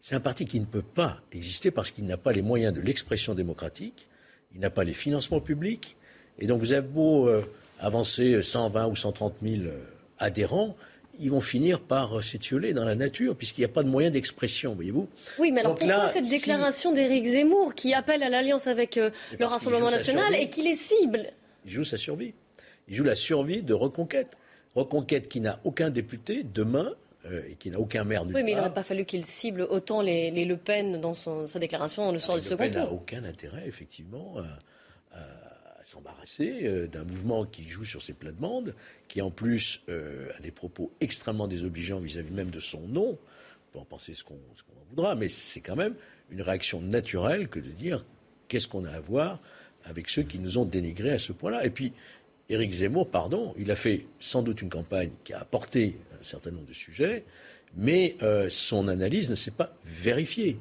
c'est 0.00 0.14
un 0.14 0.20
parti 0.20 0.46
qui 0.46 0.60
ne 0.60 0.64
peut 0.66 0.82
pas 0.82 1.20
exister 1.32 1.70
parce 1.70 1.90
qu'il 1.90 2.06
n'a 2.06 2.16
pas 2.16 2.32
les 2.32 2.42
moyens 2.42 2.72
de 2.74 2.80
l'expression 2.80 3.34
démocratique, 3.34 4.06
il 4.54 4.60
n'a 4.60 4.70
pas 4.70 4.84
les 4.84 4.94
financements 4.94 5.40
publics, 5.40 5.96
et 6.38 6.46
donc 6.46 6.60
vous 6.60 6.72
avez 6.72 6.86
beau 6.86 7.28
euh, 7.28 7.42
avancer 7.80 8.42
120 8.42 8.86
ou 8.86 8.96
130 8.96 9.34
000 9.42 9.62
euh, 9.64 9.80
adhérents, 10.18 10.76
ils 11.18 11.30
vont 11.30 11.40
finir 11.40 11.80
par 11.80 12.18
euh, 12.18 12.22
s'étioler 12.22 12.74
dans 12.74 12.84
la 12.84 12.94
nature 12.94 13.36
puisqu'il 13.36 13.62
n'y 13.62 13.64
a 13.66 13.68
pas 13.68 13.82
de 13.82 13.88
moyens 13.88 14.12
d'expression, 14.12 14.74
voyez-vous. 14.74 15.08
Oui, 15.38 15.50
mais 15.50 15.60
alors 15.60 15.72
Donc 15.72 15.80
pourquoi 15.80 15.96
là, 16.04 16.08
cette 16.08 16.24
si- 16.24 16.30
déclaration 16.30 16.92
d'Éric 16.92 17.24
Zemmour 17.24 17.74
qui 17.74 17.94
appelle 17.94 18.22
à 18.22 18.28
l'alliance 18.28 18.66
avec 18.66 18.96
euh, 18.96 19.04
le 19.04 19.10
parce 19.10 19.30
qu'il 19.38 19.44
Rassemblement 19.46 19.90
national 19.90 20.34
et 20.34 20.48
qui 20.50 20.62
les 20.62 20.74
cible? 20.74 21.26
Il 21.64 21.72
joue 21.72 21.84
sa 21.84 21.96
survie. 21.96 22.34
Il 22.88 22.94
joue 22.94 23.04
la 23.04 23.14
survie 23.16 23.62
de 23.62 23.74
Reconquête. 23.74 24.36
Reconquête 24.74 25.28
qui 25.28 25.40
n'a 25.40 25.58
aucun 25.64 25.88
député 25.90 26.42
demain 26.44 26.92
euh, 27.24 27.40
et 27.50 27.54
qui 27.54 27.70
n'a 27.70 27.80
aucun 27.80 28.04
maire 28.04 28.24
nulle 28.26 28.36
Oui, 28.36 28.42
mais 28.44 28.52
il 28.52 28.56
n'aurait 28.56 28.74
pas 28.74 28.82
fallu 28.82 29.04
qu'il 29.06 29.24
cible 29.24 29.62
autant 29.62 30.02
les, 30.02 30.30
les 30.30 30.44
Le 30.44 30.56
Pen 30.58 31.00
dans 31.00 31.14
son- 31.14 31.46
sa 31.46 31.58
déclaration 31.58 32.12
le 32.12 32.18
soir 32.18 32.36
du 32.36 32.44
Le 32.44 32.48
second 32.50 32.62
Pen 32.64 32.72
n'a 32.74 32.92
aucun 32.92 33.24
intérêt, 33.24 33.64
effectivement, 33.66 34.34
à 34.38 34.42
s'embarrasser 35.86 36.62
euh, 36.64 36.88
d'un 36.88 37.04
mouvement 37.04 37.44
qui 37.44 37.62
joue 37.62 37.84
sur 37.84 38.02
ses 38.02 38.12
plates-bandes, 38.12 38.74
qui 39.06 39.22
en 39.22 39.30
plus 39.30 39.82
euh, 39.88 40.28
a 40.36 40.40
des 40.40 40.50
propos 40.50 40.90
extrêmement 41.00 41.46
désobligeants 41.46 42.00
vis-à-vis 42.00 42.32
même 42.32 42.50
de 42.50 42.58
son 42.58 42.80
nom. 42.80 43.10
On 43.10 43.72
peut 43.72 43.78
en 43.78 43.84
penser 43.84 44.12
ce 44.12 44.24
qu'on 44.24 44.34
en 44.34 44.84
voudra, 44.90 45.14
mais 45.14 45.28
c'est 45.28 45.60
quand 45.60 45.76
même 45.76 45.94
une 46.30 46.42
réaction 46.42 46.80
naturelle 46.80 47.46
que 47.46 47.60
de 47.60 47.70
dire 47.70 48.04
qu'est-ce 48.48 48.66
qu'on 48.66 48.84
a 48.84 48.90
à 48.90 49.00
voir 49.00 49.40
avec 49.84 50.08
ceux 50.08 50.24
qui 50.24 50.40
nous 50.40 50.58
ont 50.58 50.64
dénigrés 50.64 51.12
à 51.12 51.18
ce 51.18 51.32
point-là. 51.32 51.64
Et 51.64 51.70
puis, 51.70 51.92
Éric 52.48 52.72
Zemmour, 52.72 53.08
pardon, 53.08 53.54
il 53.56 53.70
a 53.70 53.76
fait 53.76 54.06
sans 54.18 54.42
doute 54.42 54.62
une 54.62 54.70
campagne 54.70 55.12
qui 55.22 55.34
a 55.34 55.40
apporté 55.40 55.98
un 56.20 56.24
certain 56.24 56.50
nombre 56.50 56.66
de 56.66 56.72
sujets, 56.72 57.24
mais 57.76 58.16
euh, 58.22 58.48
son 58.48 58.88
analyse 58.88 59.30
ne 59.30 59.36
s'est 59.36 59.52
pas 59.52 59.72
vérifiée. 59.84 60.58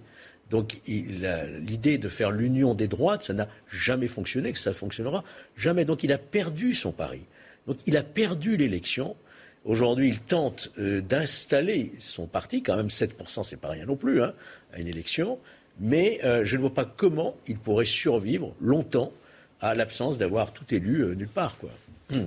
Donc 0.49 0.79
l'idée 0.87 1.97
de 1.97 2.09
faire 2.09 2.31
l'union 2.31 2.73
des 2.73 2.87
droites, 2.87 3.23
ça 3.23 3.33
n'a 3.33 3.47
jamais 3.67 4.07
fonctionné, 4.07 4.51
que 4.51 4.59
ça 4.59 4.69
ne 4.69 4.75
fonctionnera 4.75 5.23
jamais. 5.55 5.85
Donc 5.85 6.03
il 6.03 6.13
a 6.13 6.17
perdu 6.17 6.73
son 6.73 6.91
pari. 6.91 7.25
Donc 7.67 7.77
il 7.87 7.97
a 7.97 8.03
perdu 8.03 8.57
l'élection. 8.57 9.15
Aujourd'hui, 9.63 10.09
il 10.09 10.19
tente 10.19 10.71
euh, 10.77 11.01
d'installer 11.01 11.93
son 11.97 12.27
parti, 12.27 12.61
quand 12.61 12.75
même 12.75 12.89
7%, 12.89 13.41
c'est 13.41 13.59
pas 13.59 13.69
rien 13.69 13.87
non 13.87 13.95
plus, 13.95 14.21
hein, 14.21 14.33
à 14.71 14.79
une 14.79 14.87
élection. 14.87 15.39
Mais 15.79 16.19
euh, 16.23 16.45
je 16.45 16.55
ne 16.55 16.61
vois 16.61 16.73
pas 16.73 16.85
comment 16.85 17.35
il 17.47 17.57
pourrait 17.57 17.85
survivre 17.85 18.53
longtemps 18.61 19.11
à 19.61 19.73
l'absence 19.73 20.19
d'avoir 20.19 20.53
tout 20.53 20.71
élu 20.73 21.01
euh, 21.01 21.15
nulle 21.15 21.27
part. 21.27 21.57
Quoi. 21.57 21.71
Suis 22.11 22.21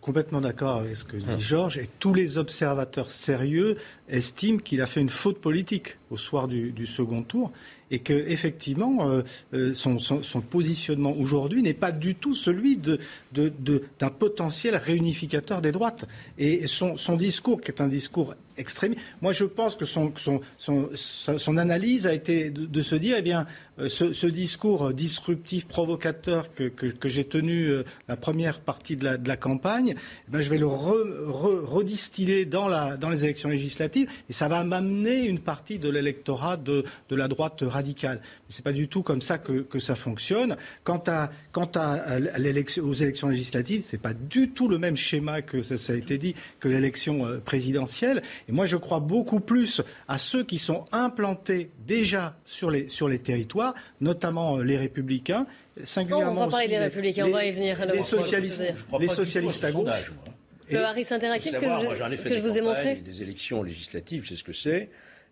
complètement 0.00 0.40
d'accord 0.40 0.78
avec 0.78 0.96
ce 0.96 1.04
que 1.04 1.16
dit 1.16 1.24
Georges. 1.38 1.78
Et 1.78 1.86
tous 1.98 2.14
les 2.14 2.38
observateurs 2.38 3.10
sérieux 3.10 3.76
estiment 4.08 4.58
qu'il 4.58 4.80
a 4.80 4.86
fait 4.86 5.00
une 5.00 5.10
faute 5.10 5.38
politique 5.38 5.98
au 6.10 6.16
soir 6.16 6.48
du, 6.48 6.70
du 6.72 6.86
second 6.86 7.22
tour 7.22 7.52
et 7.90 7.98
que 7.98 8.12
effectivement 8.12 9.10
euh, 9.10 9.22
euh, 9.52 9.74
son, 9.74 9.98
son- 9.98 10.22
son 10.22 10.40
positionnement 10.40 11.12
aujourd'hui 11.18 11.60
n'est 11.62 11.74
pas 11.74 11.92
du 11.92 12.14
tout 12.14 12.34
celui 12.34 12.76
de- 12.76 12.98
de- 13.32 13.52
de- 13.58 13.82
d'un 13.98 14.10
potentiel 14.10 14.76
réunificateur 14.76 15.60
des 15.60 15.72
droites. 15.72 16.06
Et 16.38 16.66
son, 16.66 16.96
son 16.96 17.16
discours, 17.16 17.60
qui 17.60 17.70
est 17.70 17.80
un 17.80 17.88
discours 17.88 18.34
Moi, 19.20 19.32
je 19.32 19.44
pense 19.44 19.76
que 19.76 19.84
son, 19.84 21.56
analyse 21.56 22.06
a 22.06 22.14
été 22.14 22.50
de, 22.50 22.82
se 22.82 22.94
dire, 22.94 23.16
eh 23.18 23.22
bien, 23.22 23.46
euh, 23.78 23.88
ce, 23.88 24.26
discours 24.26 24.92
disruptif, 24.92 25.66
provocateur 25.66 26.54
que, 26.54 26.70
j'ai 27.04 27.24
tenu 27.24 27.66
euh, 27.66 27.84
la 28.08 28.16
première 28.16 28.60
partie 28.60 28.96
de 28.96 29.04
la, 29.24 29.36
campagne, 29.36 29.94
eh 29.96 30.30
ben, 30.30 30.40
je 30.40 30.50
vais 30.50 30.58
le 30.58 30.66
redistiller 30.66 32.44
dans, 32.44 32.68
les 33.10 33.24
élections 33.24 33.48
législatives 33.48 34.08
et 34.28 34.32
ça 34.32 34.48
va 34.48 34.64
m'amener 34.64 35.26
une 35.26 35.40
partie 35.40 35.78
de 35.78 35.88
l'électorat 35.88 36.56
de, 36.56 36.84
la 37.10 37.28
droite 37.28 37.62
radicale. 37.66 38.20
Ce 38.48 38.58
n'est 38.58 38.64
pas 38.64 38.72
du 38.72 38.88
tout 38.88 39.02
comme 39.02 39.20
ça 39.20 39.38
que, 39.38 39.78
ça 39.78 39.94
fonctionne. 39.94 40.56
Quant, 40.84 41.02
aux 42.82 42.92
élections 42.92 43.28
législatives, 43.28 43.84
ce 43.84 43.96
n'est 43.96 44.02
pas 44.02 44.14
du 44.14 44.50
tout 44.50 44.68
le 44.68 44.78
même 44.78 44.96
schéma 44.96 45.42
que 45.42 45.62
ça, 45.62 45.76
ça 45.76 45.94
a 45.94 45.96
été 45.96 46.18
dit 46.18 46.34
que 46.58 46.68
l'élection 46.68 47.26
euh, 47.26 47.38
présidentielle. 47.38 48.22
Et 48.50 48.52
moi, 48.52 48.66
je 48.66 48.76
crois 48.76 48.98
beaucoup 48.98 49.38
plus 49.38 49.80
à 50.08 50.18
ceux 50.18 50.42
qui 50.42 50.58
sont 50.58 50.84
implantés 50.90 51.70
déjà 51.86 52.34
sur 52.44 52.68
les, 52.68 52.88
sur 52.88 53.08
les 53.08 53.20
territoires, 53.20 53.76
notamment 54.00 54.58
euh, 54.58 54.64
les 54.64 54.76
républicains, 54.76 55.46
singulièrement. 55.84 56.32
on 56.32 56.46
va 56.46 56.50
parler 56.50 56.66
des 56.66 56.78
républicains, 56.78 57.26
on 57.26 57.30
va 57.30 57.44
y 57.44 57.52
venir. 57.52 57.78
les 57.86 58.02
socialistes, 58.02 58.74
les 58.98 59.06
socialistes 59.06 59.62
à 59.62 59.70
gauche. 59.70 60.12
Le 60.68 60.78
Harris 60.78 61.06
Interactive 61.10 61.52
que, 61.52 61.64
je, 61.64 62.40
vous 62.40 62.58
ai 62.58 62.60
montré 62.60 62.96
Des 62.96 63.22
élections 63.22 63.62
législatives, 63.62 64.24
c'est 64.28 64.36
ce 64.36 64.44
que 64.44 64.52
c'est. 64.52 64.88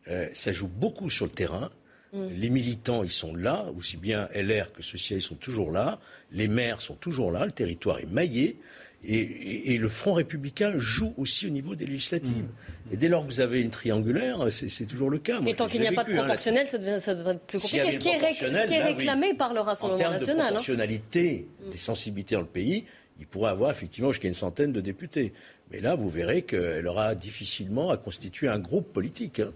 Euh, 0.09 0.29
ça 0.33 0.53
joue 0.53 0.69
beaucoup 0.69 1.11
sur 1.11 1.27
le 1.27 1.33
terrain. 1.33 1.71
Mm. 2.13 2.27
Les 2.37 2.51
militants, 2.51 3.03
ils 3.03 3.11
sont 3.11 3.35
là, 3.35 3.67
aussi 3.77 3.97
bien 3.97 4.29
LR 4.33 4.73
que 4.73 4.83
Socialistes 4.83 5.27
ils 5.27 5.29
sont 5.29 5.41
toujours 5.41 5.73
là. 5.73 5.99
Les 6.31 6.47
maires 6.47 6.81
sont 6.81 6.95
toujours 6.95 7.33
là. 7.33 7.45
Le 7.45 7.53
territoire 7.53 7.99
est 7.99 8.11
maillé. 8.11 8.59
Et, 9.05 9.79
le 9.79 9.89
Front 9.89 10.15
républicain 10.15 10.73
joue 10.77 11.15
aussi 11.17 11.47
au 11.47 11.51
niveau 11.51 11.77
des 11.77 11.87
législatives. 11.87 12.47
Et 12.93 12.97
dès 12.97 13.09
lors 13.09 13.23
que 13.23 13.29
vous 13.29 13.41
avez 13.41 13.61
une 13.63 13.71
triangulaire, 13.71 14.47
c'est 14.51 14.87
toujours 14.87 15.09
le 15.09 15.19
cas. 15.19 15.41
Mais 15.41 15.55
tant 15.55 15.69
qu'il 15.69 15.81
n'y 15.81 15.87
a 15.87 15.93
pas 15.93 16.05
de 16.05 16.13
hein, 16.13 16.19
proportionnel, 16.19 16.67
ça, 16.67 16.79
devrait, 16.79 17.35
être 17.35 17.47
plus 17.47 17.61
compliqué. 17.61 17.93
ce 17.93 17.99
qui 17.99 18.09
est, 18.09 18.51
bah 18.51 18.85
réclamé 18.85 19.35
par 19.35 19.55
le 19.55 19.61
Rassemblement 19.61 20.09
en 20.09 20.11
national. 20.11 20.39
En 20.39 20.43
hein. 20.43 20.47
proportionnalité 20.49 21.47
mm. 21.65 21.71
des 21.71 21.79
sensibilités 21.79 22.35
dans 22.35 22.41
le 22.41 22.49
pays, 22.49 22.85
il 23.21 23.27
pourrait 23.27 23.51
avoir 23.51 23.71
effectivement 23.71 24.11
jusqu'à 24.11 24.29
une 24.29 24.35
centaine 24.35 24.73
de 24.73 24.81
députés. 24.81 25.33
Mais 25.71 25.81
là, 25.81 25.95
vous 25.95 26.09
verrez 26.09 26.43
qu'elle 26.43 26.87
aura 26.87 27.15
difficilement 27.15 27.91
à 27.91 27.99
constituer 27.99 28.49
un 28.49 28.59
groupe 28.59 28.93
politique. 28.93 29.41
Hein 29.41 29.53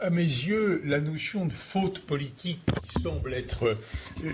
à, 0.00 0.10
mes 0.10 0.22
yeux, 0.22 0.82
la 0.84 1.00
notion 1.00 1.46
de 1.46 1.52
faute 1.52 2.00
politique 2.00 2.60
qui 2.82 3.02
semble 3.02 3.34
être 3.34 3.76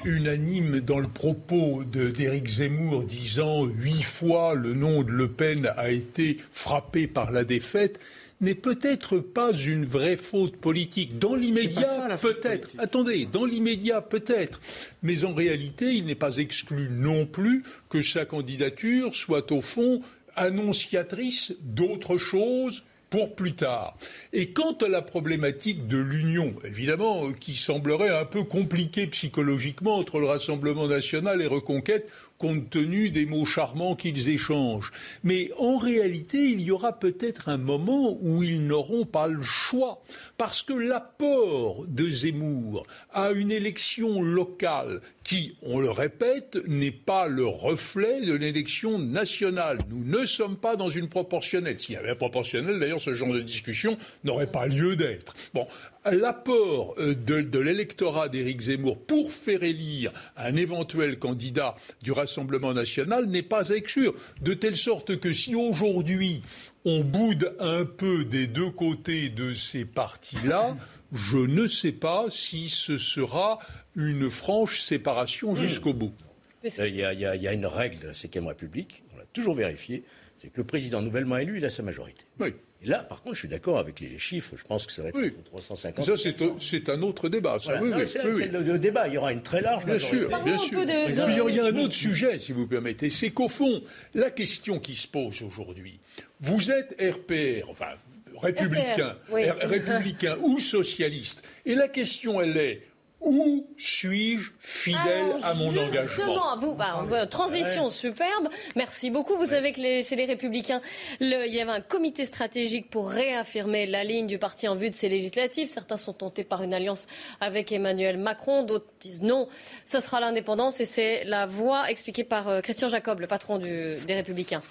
unanime 0.05 0.81
dans 0.81 0.99
le 0.99 1.09
propos 1.09 1.85
d'Éric 1.85 2.49
Zemmour 2.49 3.05
disant 3.05 3.65
huit 3.65 4.03
fois 4.03 4.55
le 4.55 4.75
nom 4.75 5.03
de 5.03 5.11
Le 5.11 5.29
Pen 5.29 5.73
a 5.77 5.91
été 5.91 6.39
frappé 6.53 7.07
par 7.07 7.31
la 7.31 7.45
défaite 7.45 8.01
n'est 8.41 8.55
peut-être 8.55 9.19
pas 9.19 9.53
une 9.53 9.85
vraie 9.85 10.17
faute 10.17 10.57
politique. 10.57 11.19
Dans 11.19 11.35
l'immédiat, 11.35 12.17
peut-être. 12.21 12.71
Attendez, 12.79 13.29
dans 13.31 13.45
l'immédiat, 13.45 14.01
peut-être. 14.01 14.61
Mais 15.03 15.25
en 15.25 15.35
réalité, 15.35 15.93
il 15.93 16.07
n'est 16.07 16.15
pas 16.15 16.39
exclu 16.39 16.89
non 16.91 17.27
plus 17.27 17.63
que 17.91 18.01
sa 18.01 18.25
candidature 18.25 19.15
soit 19.15 19.53
au 19.53 19.61
fond 19.61 20.01
annonciatrice 20.37 21.55
d'autre 21.61 22.17
chose 22.17 22.83
pour 23.11 23.35
plus 23.35 23.55
tard. 23.55 23.97
Et 24.33 24.51
quant 24.51 24.73
à 24.75 24.89
la 24.89 25.03
problématique 25.03 25.89
de 25.89 25.99
l'union, 25.99 26.55
évidemment, 26.65 27.27
euh, 27.27 27.33
qui 27.33 27.55
semblerait 27.55 28.17
un 28.17 28.25
peu 28.25 28.45
compliquée 28.45 29.09
psychologiquement 29.09 29.97
entre 29.97 30.21
le 30.21 30.27
Rassemblement 30.27 30.87
national 30.87 31.43
et 31.43 31.47
Reconquête, 31.47 32.11
compte 32.41 32.71
tenu 32.71 33.11
des 33.11 33.27
mots 33.27 33.45
charmants 33.45 33.95
qu'ils 33.95 34.31
échangent. 34.31 34.93
Mais 35.23 35.51
en 35.59 35.77
réalité, 35.77 36.39
il 36.39 36.63
y 36.63 36.71
aura 36.71 36.99
peut-être 36.99 37.51
un 37.51 37.59
moment 37.59 38.17
où 38.23 38.43
ils 38.43 38.67
n'auront 38.67 39.05
pas 39.05 39.29
le 39.29 39.43
choix, 39.43 40.03
parce 40.39 40.63
que 40.63 40.73
l'apport 40.73 41.85
de 41.87 42.09
Zemmour 42.09 42.87
à 43.13 43.31
une 43.31 43.53
élection 43.53 44.23
locale 44.23 45.03
qui, 45.23 45.55
on 45.63 45.79
le 45.79 45.91
répète, 45.91 46.57
n'est 46.67 46.91
pas 46.91 47.29
le 47.29 47.47
reflet 47.47 48.23
de 48.23 48.33
l'élection 48.33 48.99
nationale. 48.99 49.79
Nous 49.91 50.03
ne 50.03 50.25
sommes 50.25 50.57
pas 50.57 50.77
dans 50.77 50.89
une 50.89 51.09
proportionnelle. 51.09 51.79
S'il 51.79 51.95
y 51.95 51.99
avait 51.99 52.11
un 52.11 52.17
proportionnel, 52.17 52.81
d'ailleurs, 52.81 53.01
ce 53.03 53.13
genre 53.13 53.33
de 53.33 53.41
discussion 53.41 53.99
n'aurait 54.25 54.51
pas 54.51 54.67
lieu 54.67 54.97
d'être. 54.97 55.35
Bon, 55.53 55.67
l'apport 56.05 56.95
euh, 56.99 57.15
de, 57.15 57.59
l'électorat 57.59 58.29
d'Éric 58.29 58.63
Zemmour 58.63 58.99
pour 58.99 59.33
faire 59.33 59.63
élire 59.63 60.13
un 60.37 60.57
éventuel 60.57 61.19
candidat 61.19 61.77
du 62.03 62.13
Rassemblement 62.13 62.73
national 62.73 63.27
n'est 63.27 63.43
pas 63.43 63.73
à 63.73 63.77
exclure. 63.77 64.15
De 64.41 64.55
telle 64.55 64.77
sorte 64.77 65.19
que 65.19 65.33
si 65.33 65.55
aujourd'hui 65.55 66.43
on 66.85 67.05
boude 67.05 67.55
un 67.59 67.85
peu 67.85 68.25
des 68.25 68.47
deux 68.47 68.71
côtés 68.71 69.29
de 69.29 69.55
ces 69.55 69.85
partis-là, 69.85 70.77
je 71.13 71.39
ne 71.39 71.67
sais 71.67 71.93
pas 71.93 72.27
si 72.31 72.69
ce 72.69 72.97
sera 72.97 73.59
une 73.97 74.31
franche 74.31 74.81
séparation 74.81 75.55
jusqu'au 75.55 75.93
bout. 75.93 76.15
Il 76.63 76.95
y, 76.95 77.05
a, 77.05 77.53
une 77.53 77.67
règle 77.67 77.99
de 78.01 78.07
la 78.09 78.13
Ve 78.13 78.47
République, 78.47 79.03
on 79.15 79.19
l'a 79.19 79.25
toujours 79.33 79.55
vérifié, 79.55 80.05
c'est 80.39 80.49
que 80.49 80.59
le 80.59 80.65
président 80.65 81.01
nouvellement 81.01 81.39
élu, 81.39 81.59
il 81.59 81.65
a 81.65 81.71
sa 81.71 81.83
majorité. 81.83 82.25
Oui. 82.39 82.55
Et 82.83 82.87
là, 82.87 83.01
par 83.01 83.23
contre, 83.23 83.35
je 83.35 83.41
suis 83.41 83.49
d'accord 83.49 83.79
avec 83.79 84.01
les, 84.01 84.19
chiffres. 84.19 84.55
Je 84.57 84.65
pense 84.65 84.87
que 84.87 84.93
ça 84.93 85.03
va 85.03 85.11
être 85.11 85.19
oui. 85.19 85.35
350. 85.45 86.05
Ça, 86.05 86.31
c'est 86.59 86.89
un 86.89 87.03
autre 87.03 87.29
débat. 87.29 87.59
Ça. 87.61 87.81
Oui, 87.83 87.91
oui, 87.95 88.07
c'est 88.07 88.23
le, 88.23 88.79
débat. 88.79 89.07
Il 89.09 89.15
y 89.15 89.19
aura 89.19 89.33
une 89.33 89.43
très 89.43 89.61
large. 89.61 89.85
Bien 89.85 89.99
sûr, 89.99 90.29
bien 90.45 90.57
sûr. 90.57 90.83
Il 90.83 91.55
y 91.55 91.61
a 91.61 91.65
un 91.65 91.77
autre 91.77 91.95
sujet, 91.95 92.39
si 92.39 92.53
vous 92.53 92.67
permettez. 92.67 93.11
C'est 93.11 93.31
qu'au 93.31 93.49
fond, 93.49 93.83
la 94.15 94.31
question 94.31 94.79
qui 94.79 94.95
se 94.95 95.07
pose 95.07 95.43
aujourd'hui, 95.43 96.01
vous 96.41 96.71
êtes 96.71 96.97
RPR, 97.01 97.69
enfin 97.71 97.97
républicain, 98.41 99.17
républicain 99.31 100.37
ou 100.41 100.59
socialiste, 100.59 101.45
et 101.67 101.75
la 101.75 101.89
question, 101.89 102.41
elle 102.41 102.57
est 102.57 102.81
où 103.21 103.67
suis-je 103.77 104.51
fidèle 104.59 105.37
à 105.43 105.55
mon 105.55 105.69
engagement? 105.69 106.57
vous, 106.59 106.75
bah, 106.75 107.27
transition 107.27 107.91
superbe. 107.91 108.49
Merci 108.77 109.11
beaucoup. 109.11 109.37
Vous 109.37 109.47
savez 109.47 109.73
que 109.73 109.81
chez 110.03 110.17
les 110.17 110.25
Républicains, 110.25 110.81
il 111.21 111.29
y 111.29 111.61
avait 111.61 111.71
un 111.71 111.81
comité 111.81 112.25
stratégique 112.25 112.91
pour 112.91 113.11
réaffirmer 113.11 113.87
la 113.87 114.05
ligne 114.05 114.27
du 114.27 114.39
parti 114.39 114.69
en 114.69 114.75
vue 114.75 114.91
de 114.91 114.95
ces 114.95 115.09
législatives. 115.09 115.69
Certains 115.69 115.97
sont 115.97 116.15
tentés 116.15 116.45
par 116.45 116.63
une 116.63 116.73
alliance 116.73 117.07
avec 117.41 117.73
Emmanuel 117.73 118.17
Macron, 118.17 118.63
d'autres 118.63 118.91
disent 119.01 119.23
non, 119.23 119.49
ce 119.87 120.01
sera 120.01 120.21
l'indépendance 120.21 120.81
et 120.81 120.87
c'est 120.87 121.25
la 121.25 121.47
voie 121.47 121.91
expliquée 121.91 122.25
par 122.25 122.49
euh, 122.49 122.61
Christian 122.61 122.89
Jacob, 122.89 123.21
le 123.21 123.27
patron 123.27 123.59
des 123.59 123.99
Républicains. 124.09 124.63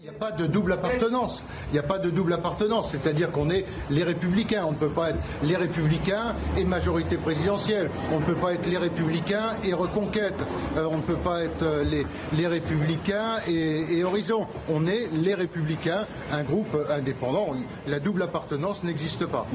Il 0.00 0.10
n'y 0.10 0.10
a 0.10 0.18
pas 0.18 0.32
de 0.32 0.46
double 0.46 0.72
appartenance. 0.72 1.44
Il 1.70 1.74
n'y 1.74 1.78
a 1.78 1.82
pas 1.82 1.98
de 1.98 2.10
double 2.10 2.32
appartenance. 2.34 2.90
C'est-à-dire 2.90 3.30
qu'on 3.30 3.48
est 3.50 3.64
les 3.90 4.02
républicains. 4.02 4.64
On 4.66 4.72
ne 4.72 4.76
peut 4.76 4.90
pas 4.90 5.10
être 5.10 5.18
les 5.42 5.56
républicains 5.56 6.36
et 6.56 6.64
majorité 6.64 7.16
présidentielle. 7.16 7.90
On 8.12 8.20
ne 8.20 8.24
peut 8.24 8.34
pas 8.34 8.54
être 8.54 8.66
les 8.66 8.76
républicains 8.76 9.52
et 9.62 9.72
reconquête. 9.72 10.34
Euh, 10.76 10.88
on 10.90 10.98
ne 10.98 11.02
peut 11.02 11.16
pas 11.16 11.44
être 11.44 11.62
euh, 11.62 11.84
les, 11.84 12.06
les 12.36 12.46
républicains 12.46 13.38
et, 13.48 14.04
horizon. 14.04 14.46
On 14.68 14.86
est 14.86 15.08
les 15.12 15.34
républicains, 15.34 16.06
un 16.32 16.42
groupe 16.42 16.76
indépendant. 16.90 17.56
La 17.86 18.00
double 18.00 18.22
appartenance 18.22 18.84
n'existe 18.84 19.24
pas. 19.26 19.46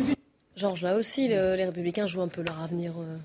Georges, 0.55 0.81
là 0.81 0.95
aussi, 0.95 1.27
les 1.27 1.65
républicains 1.65 2.05
jouent 2.05 2.21
un 2.21 2.27
peu 2.27 2.41
leur 2.41 2.59
avenir. 2.61 2.93
Euh, 2.99 3.17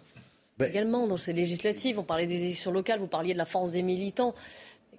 ben 0.59 0.69
également 0.71 1.07
dans 1.07 1.17
ces 1.17 1.33
législatives, 1.33 1.99
on 1.99 2.05
parlait 2.05 2.27
des 2.27 2.45
élections 2.45 2.71
locales, 2.71 3.01
vous 3.01 3.09
parliez 3.09 3.33
de 3.33 3.39
la 3.39 3.45
force 3.45 3.73
des 3.73 3.83
militants 3.83 4.35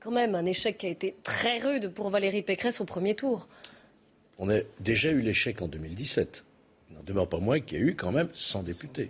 quand 0.05 0.11
même 0.11 0.35
un 0.35 0.45
échec 0.45 0.77
qui 0.77 0.85
a 0.85 0.89
été 0.89 1.15
très 1.23 1.57
rude 1.57 1.89
pour 1.89 2.11
Valérie 2.11 2.43
Pécresse 2.43 2.79
au 2.79 2.85
premier 2.85 3.15
tour. 3.15 3.47
On 4.37 4.51
a 4.51 4.59
déjà 4.79 5.09
eu 5.09 5.19
l'échec 5.19 5.63
en 5.63 5.67
2017. 5.67 6.45
Il 6.91 6.95
n'en 6.95 7.01
demeure 7.01 7.27
pas 7.27 7.39
moins 7.39 7.59
qu'il 7.59 7.79
y 7.79 7.81
a 7.81 7.83
eu 7.83 7.95
quand 7.95 8.11
même 8.11 8.29
100 8.31 8.61
députés. 8.61 9.09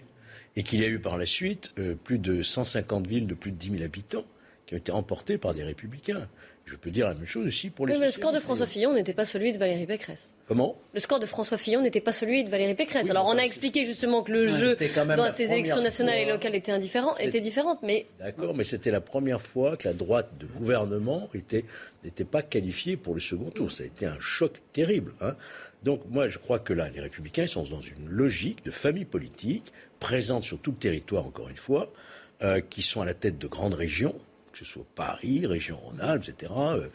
Et 0.55 0.63
qu'il 0.63 0.79
y 0.79 0.85
a 0.85 0.87
eu 0.87 0.99
par 0.99 1.17
la 1.17 1.25
suite 1.25 1.73
euh, 1.79 1.95
plus 1.95 2.17
de 2.17 2.41
150 2.41 3.07
villes 3.07 3.27
de 3.27 3.33
plus 3.33 3.51
de 3.51 3.57
10 3.57 3.71
000 3.71 3.83
habitants 3.83 4.23
qui 4.65 4.73
ont 4.73 4.77
été 4.77 4.91
emportées 4.91 5.37
par 5.37 5.53
des 5.53 5.63
républicains. 5.63 6.27
Je 6.65 6.75
peux 6.75 6.89
dire 6.89 7.07
la 7.07 7.13
même 7.13 7.27
chose 7.27 7.45
aussi 7.45 7.69
pour 7.69 7.85
les. 7.85 7.95
mais 7.95 8.05
le 8.05 8.11
score 8.11 8.31
de 8.31 8.39
François 8.39 8.65
Fillon 8.65 8.93
n'était 8.93 9.13
pas 9.13 9.25
celui 9.25 9.53
de 9.53 9.59
Valérie 9.59 9.85
Pécresse. 9.85 10.33
Comment? 10.47 10.75
Le 10.95 10.99
score 10.99 11.19
de 11.19 11.27
François 11.27 11.59
Fillon 11.59 11.81
n'était 11.81 12.01
pas 12.01 12.11
celui 12.11 12.43
de 12.43 12.49
Valérie 12.49 12.73
Pécresse. 12.73 13.07
Alors 13.07 13.27
on 13.27 13.37
a 13.37 13.43
expliqué 13.43 13.85
justement 13.85 14.23
que 14.23 14.31
le 14.31 14.47
jeu 14.47 14.75
dans 15.15 15.31
ces 15.31 15.51
élections 15.51 15.81
nationales 15.81 16.17
et 16.17 16.25
locales 16.25 16.55
était 16.55 16.71
indifférent, 16.71 17.15
était 17.17 17.39
différente, 17.39 17.79
mais. 17.83 18.07
D'accord, 18.19 18.55
mais 18.55 18.63
c'était 18.63 18.89
la 18.89 19.01
première 19.01 19.41
fois 19.41 19.77
que 19.77 19.87
la 19.87 19.93
droite 19.93 20.31
de 20.39 20.47
gouvernement 20.47 21.29
n'était 21.35 22.23
pas 22.23 22.41
qualifiée 22.41 22.97
pour 22.97 23.13
le 23.13 23.19
second 23.19 23.51
tour. 23.51 23.71
Ça 23.71 23.83
a 23.83 23.85
été 23.85 24.07
un 24.07 24.19
choc 24.19 24.53
terrible. 24.73 25.13
Hein. 25.21 25.35
Donc 25.83 26.01
moi, 26.09 26.27
je 26.27 26.39
crois 26.39 26.57
que 26.57 26.73
là, 26.73 26.89
les 26.89 26.99
Républicains 26.99 27.45
sont 27.45 27.61
dans 27.61 27.81
une 27.81 28.09
logique 28.09 28.65
de 28.65 28.71
famille 28.71 29.05
politique 29.05 29.71
présente 29.99 30.41
sur 30.41 30.57
tout 30.57 30.71
le 30.71 30.77
territoire, 30.77 31.27
encore 31.27 31.49
une 31.49 31.57
fois, 31.57 31.93
euh, 32.41 32.59
qui 32.59 32.81
sont 32.81 33.01
à 33.01 33.05
la 33.05 33.13
tête 33.13 33.37
de 33.37 33.47
grandes 33.47 33.75
régions 33.75 34.15
que 34.55 34.65
ce 34.65 34.71
soit 34.71 34.85
Paris, 34.95 35.45
région 35.45 35.77
Rhône-Alpes, 35.77 36.29
etc. 36.29 36.53
Euh. 36.55 36.87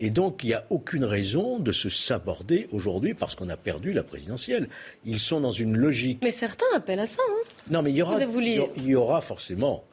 Et 0.00 0.10
donc, 0.10 0.42
il 0.42 0.48
n'y 0.48 0.54
a 0.54 0.64
aucune 0.70 1.04
raison 1.04 1.60
de 1.60 1.70
se 1.70 1.88
saborder 1.88 2.68
aujourd'hui 2.72 3.14
parce 3.14 3.36
qu'on 3.36 3.48
a 3.48 3.56
perdu 3.56 3.92
la 3.92 4.02
présidentielle. 4.02 4.68
Ils 5.04 5.20
sont 5.20 5.40
dans 5.40 5.52
une 5.52 5.76
logique. 5.76 6.18
Mais 6.22 6.32
certains 6.32 6.66
appellent 6.74 7.00
à 7.00 7.06
ça. 7.06 7.22
Hein. 7.30 7.48
non, 7.70 7.82
mais 7.82 7.92
il 7.92 7.96
y 7.96 8.02
aura, 8.02 8.18
il 8.20 8.86
y 8.86 8.94
aura 8.96 9.20
forcément 9.20 9.84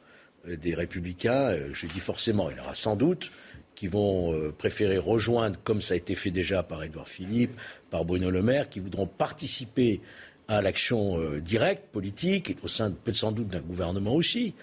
euh, 0.48 0.56
des 0.56 0.74
républicains, 0.74 1.52
euh, 1.52 1.68
je 1.72 1.86
dis 1.86 2.00
forcément, 2.00 2.50
il 2.50 2.56
y 2.56 2.60
en 2.60 2.64
aura 2.64 2.74
sans 2.74 2.96
doute, 2.96 3.30
qui 3.76 3.86
vont 3.86 4.52
préférer 4.58 4.98
rejoindre, 4.98 5.58
comme 5.64 5.80
ça 5.80 5.94
a 5.94 5.96
été 5.96 6.14
fait 6.14 6.30
déjà 6.30 6.62
par 6.62 6.84
Édouard 6.84 7.08
Philippe, 7.08 7.52
par 7.90 8.04
Bruno 8.04 8.30
Le 8.30 8.42
Maire, 8.42 8.68
qui 8.68 8.80
voudront 8.80 9.06
participer 9.06 10.00
à 10.46 10.60
l'action 10.60 11.18
directe, 11.38 11.84
politique, 11.90 12.54
au 12.62 12.68
sein 12.68 12.90
peut 12.90 13.14
sans 13.14 13.32
doute 13.32 13.48
d'un 13.48 13.62
gouvernement 13.62 14.14
aussi, 14.14 14.54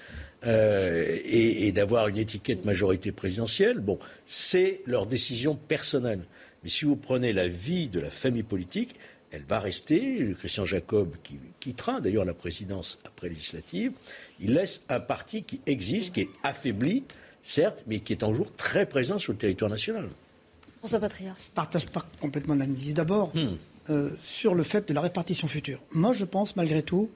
euh, 0.45 1.05
et, 1.23 1.67
et 1.67 1.71
d'avoir 1.71 2.07
une 2.07 2.17
étiquette 2.17 2.65
majorité 2.65 3.11
présidentielle. 3.11 3.79
Bon, 3.79 3.99
c'est 4.25 4.81
leur 4.85 5.05
décision 5.05 5.55
personnelle. 5.55 6.21
Mais 6.63 6.69
si 6.69 6.85
vous 6.85 6.95
prenez 6.95 7.33
la 7.33 7.47
vie 7.47 7.87
de 7.87 7.99
la 7.99 8.09
famille 8.09 8.43
politique, 8.43 8.95
elle 9.31 9.43
va 9.47 9.59
rester. 9.59 10.35
Christian 10.39 10.65
Jacob, 10.65 11.15
qui 11.23 11.39
quittera 11.59 12.01
d'ailleurs 12.01 12.25
la 12.25 12.33
présidence 12.33 12.99
après 13.05 13.29
législative, 13.29 13.91
il 14.39 14.53
laisse 14.53 14.81
un 14.89 14.99
parti 14.99 15.43
qui 15.43 15.61
existe, 15.67 16.15
qui 16.15 16.21
est 16.21 16.29
affaibli, 16.43 17.03
certes, 17.43 17.83
mais 17.87 17.99
qui 17.99 18.13
est 18.13 18.23
en 18.23 18.33
jour 18.33 18.51
très 18.55 18.85
présent 18.87 19.17
sur 19.17 19.31
le 19.33 19.37
territoire 19.37 19.69
national. 19.69 20.09
François 20.79 20.99
Patria. 20.99 21.35
Je 21.37 21.49
ne 21.49 21.53
partage 21.55 21.85
pas 21.87 22.05
complètement 22.21 22.55
l'analyse. 22.55 22.93
D'abord, 22.93 23.31
Hmm. 23.35 23.55
euh, 23.89 24.09
sur 24.19 24.55
le 24.55 24.63
fait 24.63 24.87
de 24.87 24.93
la 24.93 25.01
répartition 25.01 25.47
future. 25.47 25.79
Moi, 25.91 26.13
je 26.13 26.25
pense 26.25 26.55
malgré 26.55 26.81
tout 26.83 27.09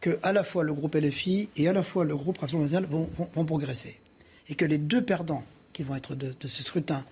que 0.00 0.18
à 0.22 0.32
la 0.32 0.44
fois 0.44 0.64
le 0.64 0.72
groupe 0.74 0.94
LFI 0.94 1.48
et 1.56 1.68
à 1.68 1.72
la 1.72 1.82
fois 1.82 2.04
le 2.04 2.16
groupe 2.16 2.38
Rassemblement 2.38 2.64
national 2.70 2.88
vont, 2.90 3.04
vont- 3.12 3.28
vont 3.34 3.44
progresser. 3.44 3.98
Et 4.48 4.54
que 4.54 4.64
les 4.64 4.78
deux 4.78 5.02
perdants 5.02 5.44
qui 5.72 5.82
vont 5.82 5.94
être 5.96 6.14
de, 6.14 6.34
de 6.38 6.48
ce 6.48 6.62
scrutin 6.62 7.04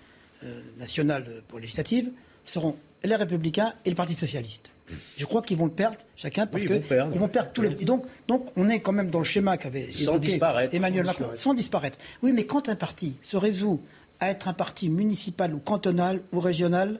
euh, 0.43 0.61
national 0.77 1.25
pour 1.47 1.59
législative 1.59 2.09
seront 2.45 2.75
les 3.03 3.15
Républicains 3.15 3.73
et 3.85 3.89
le 3.89 3.95
Parti 3.95 4.15
Socialiste. 4.15 4.71
Je 5.17 5.25
crois 5.25 5.41
qu'ils 5.43 5.55
vont 5.57 5.65
le 5.67 5.71
perdre 5.71 5.97
chacun 6.15 6.47
parce 6.47 6.63
Oui, 6.63 6.67
qu'ils 6.67 6.81
vont 6.81 6.87
perdre. 6.87 7.17
vont 7.17 7.27
perdre 7.27 7.51
tous 7.53 7.61
les 7.61 7.69
deux. 7.69 7.77
Et 7.81 7.85
donc, 7.85 8.05
donc, 8.27 8.47
on 8.55 8.67
est 8.69 8.79
quand 8.79 8.91
même 8.91 9.11
dans 9.11 9.19
le 9.19 9.23
schéma 9.25 9.55
qu'avait. 9.57 9.81
Emmanuel 9.83 9.93
Sans 9.93 10.13
Macron, 10.13 10.19
disparaître. 11.27 11.37
sans 11.41 11.53
disparaître. 11.53 11.99
Oui, 12.23 12.33
mais 12.33 12.45
quand 12.45 12.67
un 12.69 12.75
parti 12.75 13.15
se 13.21 13.37
résout 13.37 13.81
à 14.19 14.31
être 14.31 14.47
un 14.47 14.53
parti 14.53 14.89
municipal 14.89 15.53
ou 15.53 15.59
cantonal 15.59 16.21
ou 16.33 16.39
régional, 16.39 16.99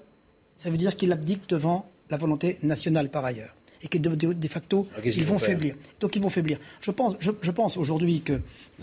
ça 0.55 0.69
veut 0.69 0.77
dire 0.77 0.95
qu'il 0.95 1.11
abdique 1.11 1.49
devant 1.49 1.89
la 2.11 2.17
volonté 2.17 2.59
nationale 2.61 3.09
par 3.09 3.25
ailleurs. 3.25 3.55
Et 3.81 3.87
que 3.87 3.97
de, 3.97 4.13
de- 4.13 4.33
de 4.33 4.47
facto, 4.47 4.87
Alors, 4.91 5.03
qu'est-ce 5.03 5.17
ils 5.19 5.25
vont 5.25 5.39
faiblir. 5.39 5.75
Donc 6.01 6.15
ils 6.15 6.21
vont 6.21 6.29
faiblir. 6.29 6.59
Je 6.81 6.91
pense, 6.91 7.15
je, 7.19 7.31
je 7.41 7.51
pense 7.51 7.77
aujourd'hui 7.77 8.21
que, 8.21 8.33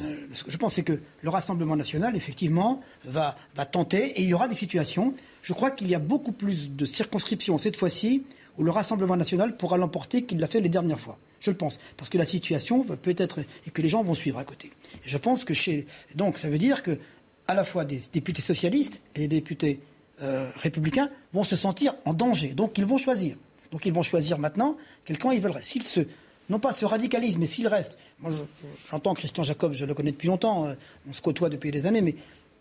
euh, 0.00 0.16
ce 0.32 0.42
que 0.44 0.50
je 0.50 0.56
pense, 0.56 0.74
c'est 0.74 0.82
que 0.85 1.00
le 1.22 1.28
Rassemblement 1.30 1.76
national, 1.76 2.16
effectivement, 2.16 2.80
va, 3.04 3.37
va 3.54 3.66
tenter, 3.66 4.12
et 4.18 4.22
il 4.22 4.28
y 4.28 4.35
aura 4.35 4.48
des 4.48 4.54
situations. 4.54 5.14
Je 5.42 5.52
crois 5.52 5.70
qu'il 5.70 5.88
y 5.88 5.94
a 5.94 5.98
beaucoup 5.98 6.32
plus 6.32 6.70
de 6.70 6.85
circonscriptions 6.87 7.59
cette 7.59 7.76
fois-ci 7.76 8.22
où 8.59 8.62
le 8.62 8.70
Rassemblement 8.70 9.16
national 9.16 9.56
pourra 9.59 9.76
l'emporter 9.76 10.22
qu'il 10.22 10.38
l'a 10.38 10.46
fait 10.46 10.61
les 10.62 10.70
dernières 10.70 10.98
fois. 11.00 11.18
Je 11.40 11.50
le 11.50 11.56
pense. 11.59 11.78
Parce 11.98 12.09
que 12.09 12.16
la 12.16 12.24
situation 12.24 12.82
va 12.82 12.96
peut-être. 12.96 13.40
et 13.66 13.70
que 13.70 13.82
les 13.82 13.90
gens 13.90 14.02
vont 14.02 14.14
suivre 14.14 14.38
à 14.38 14.44
côté. 14.44 14.70
Et 15.04 15.09
je 15.09 15.18
pense 15.18 15.44
que 15.44 15.52
chez. 15.52 15.87
Donc 16.14 16.38
ça 16.38 16.48
veut 16.48 16.56
dire 16.59 16.82
que, 16.82 16.98
à 17.46 17.52
la 17.54 17.64
fois 17.66 17.85
des 17.85 18.00
députés 18.12 18.40
socialistes 18.40 19.00
et 19.14 19.28
des 19.28 19.37
députés 19.40 19.78
euh, 20.22 20.50
républicains 20.56 21.11
vont 21.35 21.44
se 21.44 21.54
sentir 21.54 21.94
en 22.06 22.14
danger. 22.14 22.48
Donc 22.54 22.78
ils 22.78 22.87
vont 22.87 22.96
choisir. 22.96 23.37
Donc 23.72 23.85
ils 23.87 23.92
vont 23.92 24.02
choisir 24.02 24.38
maintenant 24.38 24.76
quel 25.05 25.18
camp 25.18 25.31
ils 25.31 25.40
veulent. 25.40 25.55
S'ils 25.62 25.83
se. 25.83 26.00
Non 26.48 26.61
pas 26.61 26.72
se 26.72 26.85
radicalisent, 26.85 27.38
mais 27.38 27.46
s'ils 27.46 27.66
restent. 27.66 27.98
Moi, 28.20 28.31
je- 28.31 28.37
je- 28.37 28.88
j'entends 28.90 29.14
Christian 29.14 29.42
Jacob, 29.42 29.72
je 29.72 29.85
le 29.85 29.94
connais 29.94 30.12
depuis 30.12 30.29
longtemps, 30.29 30.66
euh, 30.66 30.74
on 31.09 31.12
se 31.12 31.20
côtoie 31.20 31.48
depuis 31.48 31.72
des 31.72 31.87
années, 31.87 32.02
mais 32.02 32.14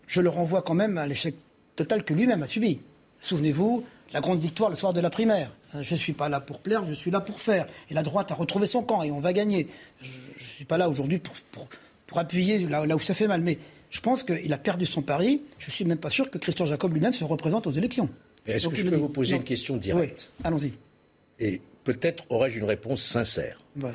je 0.08 0.20
le 0.20 0.28
renvoie 0.28 0.62
quand 0.62 0.74
même 0.74 0.98
à 0.98 1.06
l'échec 1.06 1.36
total 1.76 2.02
que 2.04 2.12
lui-même 2.12 2.42
a 2.42 2.46
subi. 2.48 2.80
Souvenez-vous, 3.20 3.84
la 4.12 4.20
grande 4.20 4.40
victoire 4.40 4.70
le 4.70 4.76
soir 4.76 4.92
de 4.92 5.00
la 5.00 5.10
primaire. 5.10 5.52
Euh, 5.74 5.82
Je 5.82 5.94
ne 5.94 5.98
suis 5.98 6.12
pas 6.12 6.28
là 6.28 6.40
pour 6.40 6.58
plaire, 6.60 6.84
je 6.84 6.92
suis 6.94 7.10
là 7.10 7.20
pour 7.20 7.40
faire. 7.40 7.66
Et 7.90 7.94
la 7.94 8.02
droite 8.02 8.30
a 8.30 8.34
retrouvé 8.34 8.66
son 8.66 8.82
camp 8.82 9.02
et 9.02 9.10
on 9.12 9.20
va 9.20 9.32
gagner. 9.32 9.68
Je 10.00 10.08
ne 10.36 10.44
suis 10.44 10.64
pas 10.64 10.78
là 10.78 10.88
aujourd'hui 10.90 11.18
pour, 11.18 11.34
pour- 11.52 11.68
pour 12.06 12.18
appuyer 12.18 12.58
là, 12.66 12.86
là 12.86 12.96
où 12.96 13.00
ça 13.00 13.14
fait 13.14 13.26
mal. 13.28 13.40
Mais 13.40 13.58
je 13.90 14.00
pense 14.00 14.22
qu'il 14.24 14.52
a 14.52 14.58
perdu 14.58 14.84
son 14.86 15.02
pari. 15.02 15.42
Je 15.58 15.68
ne 15.68 15.72
suis 15.72 15.84
même 15.84 15.98
pas 15.98 16.10
sûr 16.10 16.28
que 16.30 16.38
Christian 16.38 16.66
Jacob 16.66 16.92
lui-même 16.92 17.12
se 17.12 17.24
représente 17.24 17.66
aux 17.68 17.72
élections. 17.72 18.08
Est-ce 18.46 18.68
que 18.68 18.76
je 18.76 18.82
peux 18.84 18.90
dit- 18.90 18.96
vous 18.96 19.08
poser 19.08 19.32
Non. 19.32 19.38
une 19.38 19.44
question 19.44 19.76
directe? 19.76 20.30
Oui, 20.38 20.44
allons-y. 20.44 20.72
Et 21.40 21.60
peut-être 21.84 22.24
aurais-je 22.30 22.58
une 22.58 22.64
réponse 22.64 23.02
sincère. 23.02 23.60
Ouais. 23.80 23.92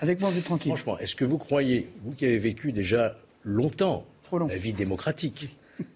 Avec 0.00 0.20
moi, 0.20 0.30
vous 0.30 0.38
êtes 0.38 0.44
tranquille. 0.44 0.70
Franchement, 0.70 0.98
est-ce 0.98 1.16
que 1.16 1.24
vous 1.24 1.38
croyez, 1.38 1.88
vous 2.04 2.12
qui 2.12 2.24
avez 2.24 2.38
vécu 2.38 2.72
déjà 2.72 3.16
longtemps 3.44 4.06
long. 4.32 4.46
la 4.46 4.56
vie 4.56 4.72
démocratique, 4.72 5.48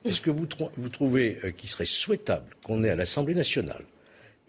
est-ce 0.04 0.20
que 0.20 0.30
vous 0.30 0.88
trouvez 0.88 1.38
euh, 1.44 1.50
qu'il 1.50 1.68
serait 1.68 1.84
souhaitable 1.84 2.46
qu'on 2.64 2.84
ait 2.84 2.90
à 2.90 2.96
l'Assemblée 2.96 3.34
nationale 3.34 3.84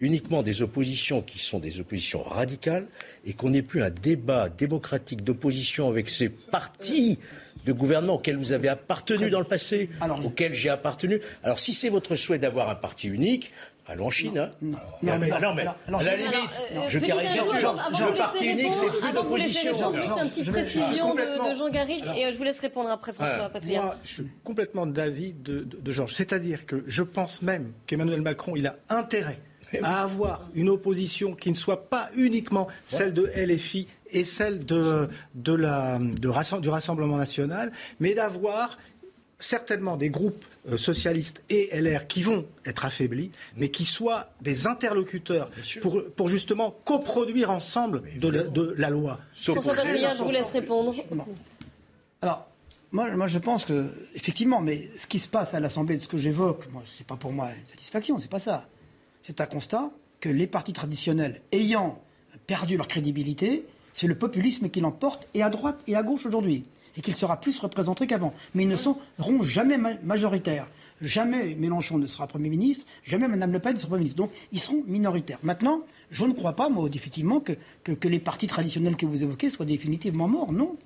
uniquement 0.00 0.42
des 0.42 0.62
oppositions 0.62 1.22
qui 1.22 1.38
sont 1.38 1.58
des 1.58 1.80
oppositions 1.80 2.22
radicales 2.22 2.86
et 3.24 3.32
qu'on 3.32 3.50
n'ait 3.50 3.62
plus 3.62 3.82
un 3.82 3.90
débat 3.90 4.48
démocratique 4.48 5.24
d'opposition 5.24 5.88
avec 5.88 6.08
ces 6.08 6.28
partis 6.28 7.18
de 7.66 7.72
gouvernement 7.72 8.14
auxquels 8.14 8.36
vous 8.36 8.52
avez 8.52 8.68
appartenu 8.68 9.28
dans 9.30 9.40
le 9.40 9.44
passé, 9.44 9.90
auxquels 10.24 10.54
j'ai 10.54 10.68
appartenu? 10.68 11.20
Alors 11.42 11.58
si 11.58 11.72
c'est 11.72 11.88
votre 11.88 12.14
souhait 12.14 12.38
d'avoir 12.38 12.70
un 12.70 12.76
parti 12.76 13.08
unique, 13.08 13.52
allons 13.88 14.06
en 14.06 14.10
Chine. 14.10 14.38
hein. 14.38 14.50
Non, 14.62 14.78
mais- 15.02 15.18
mais- 15.18 15.28
non, 15.40 15.54
mais 15.54 15.62
alors- 15.62 15.76
alors, 15.86 16.00
à 16.00 16.04
la 16.04 16.10
je- 16.12 16.16
limite, 16.16 16.34
alors, 16.70 16.84
euh, 16.84 16.88
je 16.90 16.98
caricature 16.98 17.46
Le 18.12 18.16
parti 18.18 18.46
unique, 18.46 18.74
c'est 18.74 19.00
plus 19.00 19.12
d'opposition. 19.12 19.72
juste 19.94 20.10
une 20.22 20.28
petite 20.30 20.44
je 20.44 20.52
vais- 20.52 20.62
précision 20.62 21.14
de, 21.14 21.54
Jean 21.56 21.68
Garrigue 21.70 22.04
et 22.16 22.30
je 22.30 22.36
vous 22.38 22.44
laisse 22.44 22.60
répondre 22.60 22.90
après 22.90 23.12
François 23.12 23.48
Patria. 23.48 23.82
Moi, 23.82 23.96
je 24.04 24.08
suis 24.14 24.28
complètement 24.44 24.86
d'avis 24.86 25.32
de, 25.32 25.60
de- 25.60 25.76
de 25.78 25.92
Georges. 25.92 26.14
C'est-à-dire 26.14 26.66
que 26.66 26.84
je 26.86 27.02
pense 27.02 27.42
même 27.42 27.72
qu'Emmanuel 27.86 28.20
Macron, 28.22 28.54
il 28.56 28.66
a 28.66 28.76
intérêt 28.90 29.38
à 29.82 30.02
avoir 30.02 30.48
une 30.54 30.68
opposition 30.70 31.34
qui 31.34 31.50
ne 31.50 31.54
soit 31.54 31.88
pas 31.90 32.08
uniquement 32.16 32.68
celle 32.84 33.12
de 33.12 33.30
LFI 33.34 33.86
et 34.10 34.24
celle 34.24 34.64
de, 34.64 35.08
de 35.34 35.52
la, 35.52 35.98
de 35.98 36.60
du 36.60 36.68
Rassemblement 36.70 37.16
national, 37.18 37.72
mais 38.00 38.14
d'avoir 38.14 38.78
certainement 39.38 39.96
des 39.96 40.08
groupes 40.10 40.44
euh, 40.68 40.76
socialistes 40.76 41.42
et 41.50 41.70
LR 41.80 42.06
qui 42.06 42.22
vont 42.22 42.46
être 42.64 42.84
affaiblis, 42.84 43.30
mais 43.56 43.70
qui 43.70 43.84
soient 43.84 44.30
des 44.40 44.66
interlocuteurs 44.66 45.50
pour, 45.80 46.02
pour 46.16 46.28
justement 46.28 46.74
coproduire 46.84 47.50
ensemble 47.50 48.02
de 48.18 48.28
la, 48.28 48.42
de 48.44 48.74
la 48.76 48.90
loi. 48.90 49.18
Patria, 49.46 50.14
je 50.14 50.22
vous 50.22 50.30
laisse 50.30 50.50
répondre. 50.50 50.94
Alors, 52.22 52.48
moi, 52.90 53.14
moi, 53.16 53.26
je 53.26 53.38
pense 53.38 53.64
que, 53.64 53.86
effectivement, 54.14 54.60
mais 54.60 54.88
ce 54.96 55.06
qui 55.06 55.18
se 55.18 55.28
passe 55.28 55.54
à 55.54 55.60
l'Assemblée, 55.60 55.96
de 55.96 56.00
ce 56.00 56.08
que 56.08 56.18
j'évoque, 56.18 56.70
moi, 56.72 56.82
c'est 56.96 57.06
pas 57.06 57.16
pour 57.16 57.32
moi 57.32 57.50
une 57.58 57.66
satisfaction, 57.66 58.18
c'est 58.18 58.30
pas 58.30 58.40
ça. 58.40 58.66
C'est 59.20 59.40
un 59.40 59.46
constat 59.46 59.90
que 60.20 60.28
les 60.28 60.46
partis 60.46 60.72
traditionnels 60.72 61.42
ayant 61.52 62.02
perdu 62.46 62.76
leur 62.76 62.88
crédibilité, 62.88 63.66
c'est 63.92 64.06
le 64.06 64.16
populisme 64.16 64.70
qui 64.70 64.80
l'emporte, 64.80 65.28
et 65.34 65.42
à 65.42 65.50
droite 65.50 65.80
et 65.86 65.96
à 65.96 66.02
gauche 66.02 66.24
aujourd'hui, 66.24 66.64
et 66.98 67.00
qu'il 67.00 67.14
sera 67.14 67.40
plus 67.40 67.58
représenté 67.60 68.06
qu'avant. 68.06 68.34
Mais 68.54 68.64
ils 68.64 68.68
ne 68.68 68.76
seront 68.76 68.98
jamais 69.42 69.78
ma- 69.78 69.94
majoritaires. 70.02 70.66
Jamais 71.00 71.54
Mélenchon 71.54 71.96
ne 71.96 72.08
sera 72.08 72.26
Premier 72.26 72.48
ministre, 72.48 72.84
jamais 73.04 73.28
Mme 73.28 73.52
Le 73.52 73.60
Pen 73.60 73.74
ne 73.74 73.78
sera 73.78 73.88
Premier 73.90 74.00
ministre. 74.00 74.16
Donc, 74.20 74.32
ils 74.50 74.58
seront 74.58 74.82
minoritaires. 74.88 75.38
Maintenant, 75.44 75.82
je 76.10 76.24
ne 76.24 76.32
crois 76.32 76.54
pas, 76.54 76.68
moi, 76.68 76.88
définitivement, 76.88 77.38
que, 77.38 77.52
que, 77.84 77.92
que 77.92 78.08
les 78.08 78.18
partis 78.18 78.48
traditionnels 78.48 78.96
que 78.96 79.06
vous 79.06 79.22
évoquez 79.22 79.48
soient 79.48 79.64
définitivement 79.64 80.26
morts. 80.26 80.52
Non. 80.52 80.76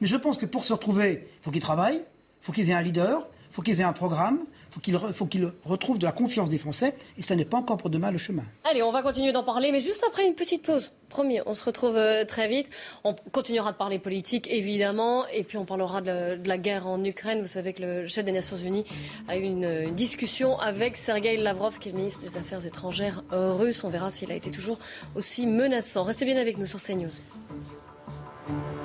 Mais 0.00 0.06
je 0.06 0.16
pense 0.16 0.38
que 0.38 0.46
pour 0.46 0.64
se 0.64 0.72
retrouver, 0.72 1.26
il 1.26 1.44
faut 1.44 1.50
qu'ils 1.50 1.60
travaillent, 1.60 1.96
il 2.00 2.44
faut 2.44 2.52
qu'ils 2.52 2.70
aient 2.70 2.74
un 2.74 2.80
leader, 2.80 3.26
il 3.50 3.54
faut 3.54 3.60
qu'ils 3.60 3.78
aient 3.82 3.84
un 3.84 3.92
programme, 3.92 4.38
faut 4.70 4.80
qu'ils 4.80 4.96
re- 4.96 5.12
faut 5.12 5.26
qu'ils 5.26 5.50
retrouvent 5.64 5.98
de 5.98 6.04
la 6.04 6.12
confiance 6.12 6.50
des 6.50 6.58
Français, 6.58 6.94
et 7.16 7.22
ça 7.22 7.36
n'est 7.36 7.44
pas 7.44 7.58
encore 7.58 7.76
pour 7.76 7.90
demain 7.90 8.10
le 8.10 8.18
chemin. 8.18 8.44
Allez, 8.64 8.82
on 8.82 8.92
va 8.92 9.02
continuer 9.02 9.32
d'en 9.32 9.42
parler, 9.44 9.72
mais 9.72 9.80
juste 9.80 10.04
après 10.06 10.26
une 10.26 10.34
petite 10.34 10.64
pause. 10.64 10.92
Promis, 11.08 11.40
on 11.46 11.54
se 11.54 11.64
retrouve 11.64 11.96
euh, 11.96 12.24
très 12.24 12.48
vite. 12.48 12.68
On 13.04 13.14
continuera 13.32 13.72
de 13.72 13.76
parler 13.76 13.98
politique, 13.98 14.46
évidemment, 14.50 15.26
et 15.28 15.42
puis 15.42 15.56
on 15.56 15.64
parlera 15.64 16.00
de 16.00 16.38
la, 16.44 16.58
guerre 16.58 16.86
en 16.86 17.02
Ukraine. 17.02 17.40
Vous 17.40 17.46
savez 17.46 17.72
que 17.72 17.82
le 17.82 18.06
chef 18.06 18.24
des 18.24 18.32
Nations 18.32 18.56
Unies 18.56 18.84
a 19.28 19.36
eu 19.36 19.42
une, 19.42 19.94
discussion 19.94 20.58
avec 20.58 20.96
Sergei 20.96 21.36
Lavrov, 21.36 21.78
qui 21.78 21.88
est 21.88 21.92
ministre 21.92 22.20
des 22.20 22.36
Affaires 22.36 22.64
étrangères 22.66 23.22
euh, 23.32 23.52
russe. 23.52 23.84
On 23.84 23.88
verra 23.88 24.10
s'il 24.10 24.30
a 24.30 24.34
été 24.34 24.50
toujours 24.50 24.78
aussi 25.14 25.46
menaçant. 25.46 26.04
Restez 26.04 26.24
bien 26.24 26.36
avec 26.36 26.58
nous 26.58 26.66
sur 26.66 26.80
CNews.– 26.80 27.10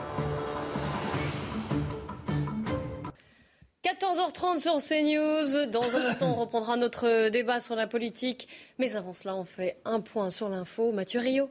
14h30 3.83 4.61
sur 4.61 4.77
CNews. 4.77 5.65
Dans 5.67 5.95
un 5.95 6.05
instant, 6.05 6.31
on 6.31 6.35
reprendra 6.35 6.77
notre 6.77 7.27
débat 7.29 7.59
sur 7.59 7.75
la 7.75 7.85
politique. 7.85 8.47
Mais 8.79 8.95
avant 8.95 9.11
cela, 9.11 9.35
on 9.35 9.43
fait 9.43 9.77
un 9.83 9.99
point 9.99 10.29
sur 10.29 10.47
l'info. 10.47 10.93
Mathieu 10.93 11.19
Rio. 11.19 11.49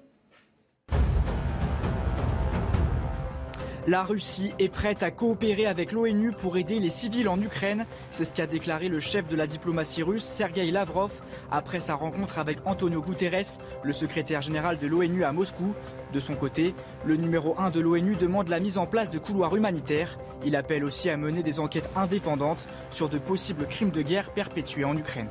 La 3.89 4.05
Russie 4.05 4.53
est 4.61 4.69
prête 4.69 5.03
à 5.03 5.11
coopérer 5.11 5.67
avec 5.67 5.91
l'ONU 5.91 6.31
pour 6.31 6.57
aider 6.57 6.79
les 6.79 6.89
civils 6.89 7.29
en 7.29 7.41
Ukraine. 7.41 7.85
C'est 8.13 8.25
ce 8.25 8.33
qu'a 8.33 8.47
déclaré 8.47 8.89
le 8.89 9.01
chef 9.01 9.27
de 9.27 9.35
la 9.35 9.49
diplomatie 9.49 10.05
russe, 10.05 10.23
Sergei 10.23 10.71
Lavrov, 10.71 11.11
après 11.51 11.81
sa 11.81 11.97
rencontre 11.97 12.39
avec 12.39 12.59
Antonio 12.65 13.03
Guterres, 13.03 13.59
le 13.83 13.93
secrétaire 13.93 14.41
général 14.41 14.79
de 14.79 14.87
l'ONU 14.87 15.25
à 15.25 15.33
Moscou. 15.33 15.75
De 16.13 16.21
son 16.21 16.35
côté, 16.35 16.77
le 17.05 17.17
numéro 17.17 17.57
1 17.59 17.71
de 17.71 17.81
l'ONU 17.81 18.15
demande 18.15 18.49
la 18.49 18.61
mise 18.61 18.79
en 18.79 18.87
place 18.87 19.11
de 19.11 19.19
couloirs 19.19 19.57
humanitaires. 19.57 20.17
Il 20.45 20.55
appelle 20.55 20.85
aussi 20.85 21.11
à 21.11 21.17
mener 21.17 21.43
des 21.43 21.59
enquêtes 21.59 21.91
indépendantes 21.97 22.69
sur 22.93 23.09
de 23.09 23.19
possibles 23.19 23.67
crimes 23.67 23.91
de 23.91 24.03
guerre 24.03 24.31
perpétués 24.31 24.85
en 24.85 24.97
Ukraine. 24.97 25.29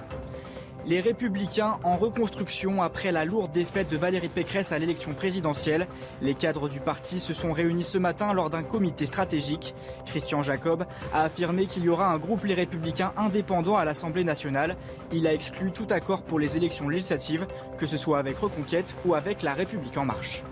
Les 0.87 0.99
républicains 0.99 1.77
en 1.83 1.95
reconstruction 1.95 2.81
après 2.81 3.11
la 3.11 3.23
lourde 3.23 3.51
défaite 3.51 3.89
de 3.89 3.97
Valérie 3.97 4.29
Pécresse 4.29 4.71
à 4.71 4.79
l'élection 4.79 5.13
présidentielle. 5.13 5.87
Les 6.21 6.33
cadres 6.33 6.69
du 6.69 6.79
parti 6.79 7.19
se 7.19 7.35
sont 7.35 7.51
réunis 7.51 7.83
ce 7.83 7.99
matin 7.99 8.33
lors 8.33 8.49
d'un 8.49 8.63
comité 8.63 9.05
stratégique. 9.05 9.75
Christian 10.07 10.41
Jacob 10.41 10.85
a 11.13 11.21
affirmé 11.23 11.67
qu'il 11.67 11.83
y 11.83 11.89
aura 11.89 12.11
un 12.11 12.17
groupe 12.17 12.45
Les 12.45 12.55
Républicains 12.55 13.13
indépendant 13.15 13.75
à 13.75 13.85
l'Assemblée 13.85 14.23
nationale. 14.23 14.75
Il 15.11 15.27
a 15.27 15.33
exclu 15.33 15.71
tout 15.71 15.87
accord 15.91 16.23
pour 16.23 16.39
les 16.39 16.57
élections 16.57 16.89
législatives, 16.89 17.45
que 17.77 17.85
ce 17.85 17.97
soit 17.97 18.17
avec 18.17 18.39
Reconquête 18.39 18.95
ou 19.05 19.13
avec 19.13 19.43
La 19.43 19.53
République 19.53 19.97
en 19.97 20.05
marche 20.05 20.43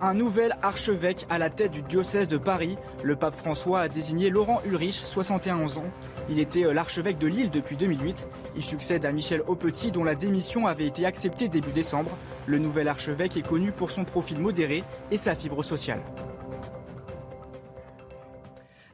un 0.00 0.14
nouvel 0.14 0.56
archevêque 0.62 1.26
à 1.28 1.38
la 1.38 1.50
tête 1.50 1.72
du 1.72 1.82
diocèse 1.82 2.28
de 2.28 2.38
Paris. 2.38 2.76
Le 3.02 3.16
pape 3.16 3.34
François 3.34 3.80
a 3.80 3.88
désigné 3.88 4.30
Laurent 4.30 4.60
Ulrich, 4.64 4.94
71 4.94 5.78
ans. 5.78 5.90
Il 6.28 6.38
était 6.38 6.64
euh, 6.64 6.72
l'archevêque 6.72 7.18
de 7.18 7.26
Lille 7.26 7.50
depuis 7.50 7.76
2008. 7.76 8.28
Il 8.56 8.62
succède 8.62 9.04
à 9.04 9.12
Michel 9.12 9.42
Aupetit 9.46 9.92
dont 9.92 10.04
la 10.04 10.14
démission 10.14 10.66
avait 10.66 10.86
été 10.86 11.04
acceptée 11.04 11.48
début 11.48 11.72
décembre. 11.72 12.16
Le 12.46 12.58
nouvel 12.58 12.88
archevêque 12.88 13.36
est 13.36 13.46
connu 13.46 13.72
pour 13.72 13.90
son 13.90 14.04
profil 14.04 14.40
modéré 14.40 14.84
et 15.10 15.16
sa 15.16 15.34
fibre 15.34 15.62
sociale. 15.62 16.00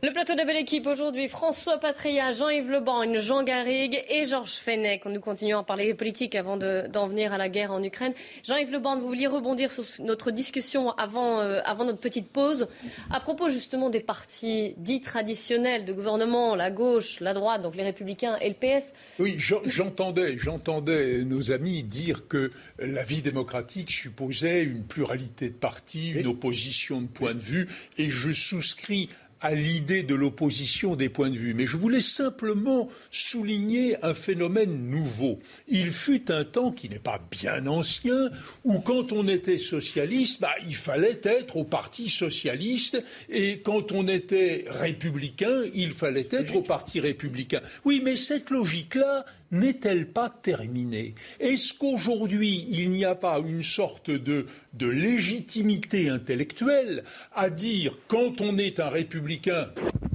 Le 0.07 0.13
plateau 0.13 0.37
de 0.37 0.47
belle 0.47 0.59
équipe 0.59 0.87
aujourd'hui, 0.87 1.27
François 1.27 1.79
Patria, 1.79 2.31
Jean-Yves 2.31 2.71
Leban, 2.71 3.19
Jean 3.19 3.43
Garrigue 3.43 4.05
et 4.09 4.25
Georges 4.25 4.53
Fenech. 4.53 5.05
Nous 5.05 5.19
continuons 5.19 5.59
à 5.59 5.65
parler 5.65 5.95
politique 5.95 6.37
avant 6.37 6.57
d'en 6.57 7.09
venir 7.09 7.33
à 7.33 7.39
la 7.39 7.49
guerre 7.49 7.73
en 7.73 7.83
Ukraine. 7.83 8.13
Jean-Yves 8.45 8.71
Leban, 8.71 9.01
vous 9.01 9.09
vouliez 9.09 9.27
rebondir 9.27 9.73
sur 9.73 9.83
notre 10.05 10.31
discussion 10.31 10.93
avant, 10.93 11.41
euh, 11.41 11.59
avant 11.65 11.85
notre 11.85 11.99
petite 11.99 12.31
pause 12.31 12.69
à 13.11 13.19
propos 13.19 13.51
justement 13.51 13.91
des 13.91 13.99
partis 13.99 14.75
dits 14.77 15.01
traditionnels 15.01 15.85
de 15.85 15.93
gouvernement, 15.93 16.55
la 16.55 16.71
gauche, 16.71 17.19
la 17.19 17.35
droite, 17.35 17.63
donc 17.63 17.75
les 17.75 17.83
Républicains 17.83 18.37
et 18.41 18.49
le 18.49 18.55
PS. 18.55 18.93
Oui, 19.19 19.35
j'entendais, 19.39 20.39
j'entendais 20.39 21.25
nos 21.25 21.51
amis 21.51 21.83
dire 21.83 22.29
que 22.29 22.53
la 22.79 23.03
vie 23.03 23.23
démocratique 23.23 23.91
supposait 23.91 24.63
une 24.63 24.85
pluralité 24.85 25.49
de 25.49 25.55
partis, 25.55 26.11
une 26.11 26.29
opposition 26.29 27.03
de 27.03 27.09
points 27.09 27.35
de 27.35 27.41
vue, 27.41 27.67
et 27.99 28.09
je 28.09 28.31
souscris 28.31 29.11
à 29.41 29.55
l'idée 29.55 30.03
de 30.03 30.15
l'opposition 30.15 30.97
des 30.97 31.09
points 31.09 31.31
de 31.31 31.37
vue, 31.37 31.55
mais 31.55 31.67
je 31.67 31.77
voulais 31.77 32.01
simplement 32.01 32.89
souligner 33.11 33.97
un 34.05 34.15
phénomène 34.15 34.89
nouveau. 34.89 35.39
Il 35.69 35.91
fut 35.91 36.31
un 36.31 36.45
temps 36.45 36.73
qui 36.73 36.89
n'est 36.89 36.99
pas 36.99 37.21
bien 37.31 37.67
ancien, 37.67 38.31
où 38.65 38.81
quand 38.81 39.13
on 39.13 39.29
était 39.29 39.59
socialiste, 39.59 40.41
bah, 40.41 40.55
il 40.67 40.75
fallait 40.75 41.21
être 41.23 41.57
au 41.57 41.65
Parti 41.65 42.09
socialiste, 42.09 43.03
et 43.29 43.61
quand 43.61 43.93
on 43.93 44.09
était 44.09 44.65
républicain, 44.69 45.63
il 45.75 45.93
fallait 45.93 46.29
être 46.31 46.57
au 46.57 46.63
Parti 46.63 47.01
républicain. 47.01 47.61
Oui, 47.85 48.01
mais 48.03 48.17
cette 48.17 48.51
logique-là, 48.51 49.25
n'est-elle 49.51 50.09
pas 50.09 50.31
terminée? 50.31 51.15
Est-ce 51.41 51.75
qu'aujourd'hui, 51.75 52.67
il 52.69 52.91
n'y 52.91 53.05
a 53.05 53.15
pas 53.15 53.39
une 53.39 53.63
sorte 53.63 54.11
de, 54.11 54.47
de, 54.75 54.87
légitimité 54.87 56.09
intellectuelle 56.09 57.05
à 57.35 57.51
dire, 57.51 57.99
quand 58.09 58.41
on 58.41 58.59
est 58.59 58.81
un 58.81 58.89
républicain 58.89 59.71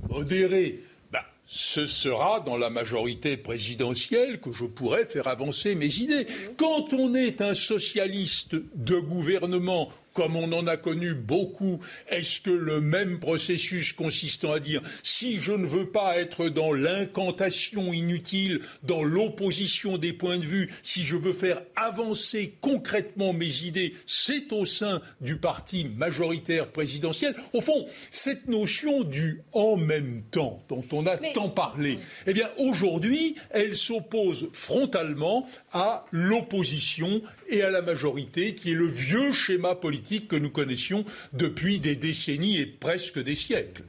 modéré, 0.10 0.84
ben, 1.12 1.22
ce 1.46 1.88
sera 1.88 2.40
dans 2.40 2.58
la 2.58 2.70
majorité 2.70 3.38
présidentielle 3.38 4.40
que 4.40 4.52
je 4.52 4.66
pourrai 4.66 5.06
faire 5.06 5.28
avancer 5.28 5.76
mes 5.76 5.94
idées? 5.98 6.28
Quand 6.58 6.94
on 6.94 7.16
est 7.16 7.42
un 7.42 7.54
socialiste 7.54 8.56
de 8.76 9.00
gouvernement 9.00 9.92
comme 10.14 10.36
on 10.36 10.52
en 10.52 10.68
a 10.68 10.78
connu 10.78 11.14
beaucoup, 11.14 11.80
est-ce 12.10 12.42
que 12.42 12.50
le 12.50 12.82
même 12.82 13.20
processus 13.20 13.94
consistant 13.94 14.52
à 14.52 14.60
dire 14.60 14.82
si 15.04 15.40
je 15.40 15.52
ne 15.52 15.66
veux 15.66 15.90
pas 15.90 16.18
être 16.18 16.50
dans 16.50 16.74
l'incantation 16.74 17.94
inutile, 17.94 18.62
dans 18.84 19.04
l'opposition 19.04 19.98
des 19.98 20.14
points 20.14 20.38
de 20.38 20.46
vue, 20.46 20.70
si 20.84 21.04
je 21.04 21.16
veux 21.16 21.34
faire 21.34 21.62
avancer 21.76 22.56
concrètement 22.62 23.34
mes 23.34 23.64
idées, 23.64 23.94
c'est 24.06 24.52
au 24.54 24.66
sein 24.66 25.02
du 25.22 25.38
parti 25.38 25.86
majoritaire 25.86 26.72
présidentiel. 26.72 27.36
Au 27.54 27.62
fond, 27.62 27.86
cette 28.10 28.48
notion 28.48 29.04
du 29.04 29.42
en 29.54 29.78
même 29.78 30.24
temps 30.32 30.60
dont 30.70 30.84
on 30.92 31.06
a 31.06 31.18
tant 31.18 31.50
parlé, 31.50 32.00
eh 32.28 32.34
bien 32.34 32.50
aujourd'hui, 32.58 33.36
elle 33.52 33.76
s'oppose 33.76 34.50
frontalement 34.54 35.48
à 35.74 36.06
l'opposition 36.12 37.22
et 37.52 37.62
à 37.62 37.70
la 37.70 37.82
majorité, 37.82 38.56
qui 38.56 38.72
est 38.72 38.76
le 38.76 38.88
vieux 38.88 39.34
schéma 39.34 39.76
politique 39.76 40.28
que 40.28 40.36
nous 40.36 40.50
connaissions 40.50 41.06
depuis 41.34 41.80
des 41.80 41.96
décennies 41.96 42.58
et 42.58 42.66
presque 42.66 43.22
des 43.22 43.36
siècles. 43.36 43.84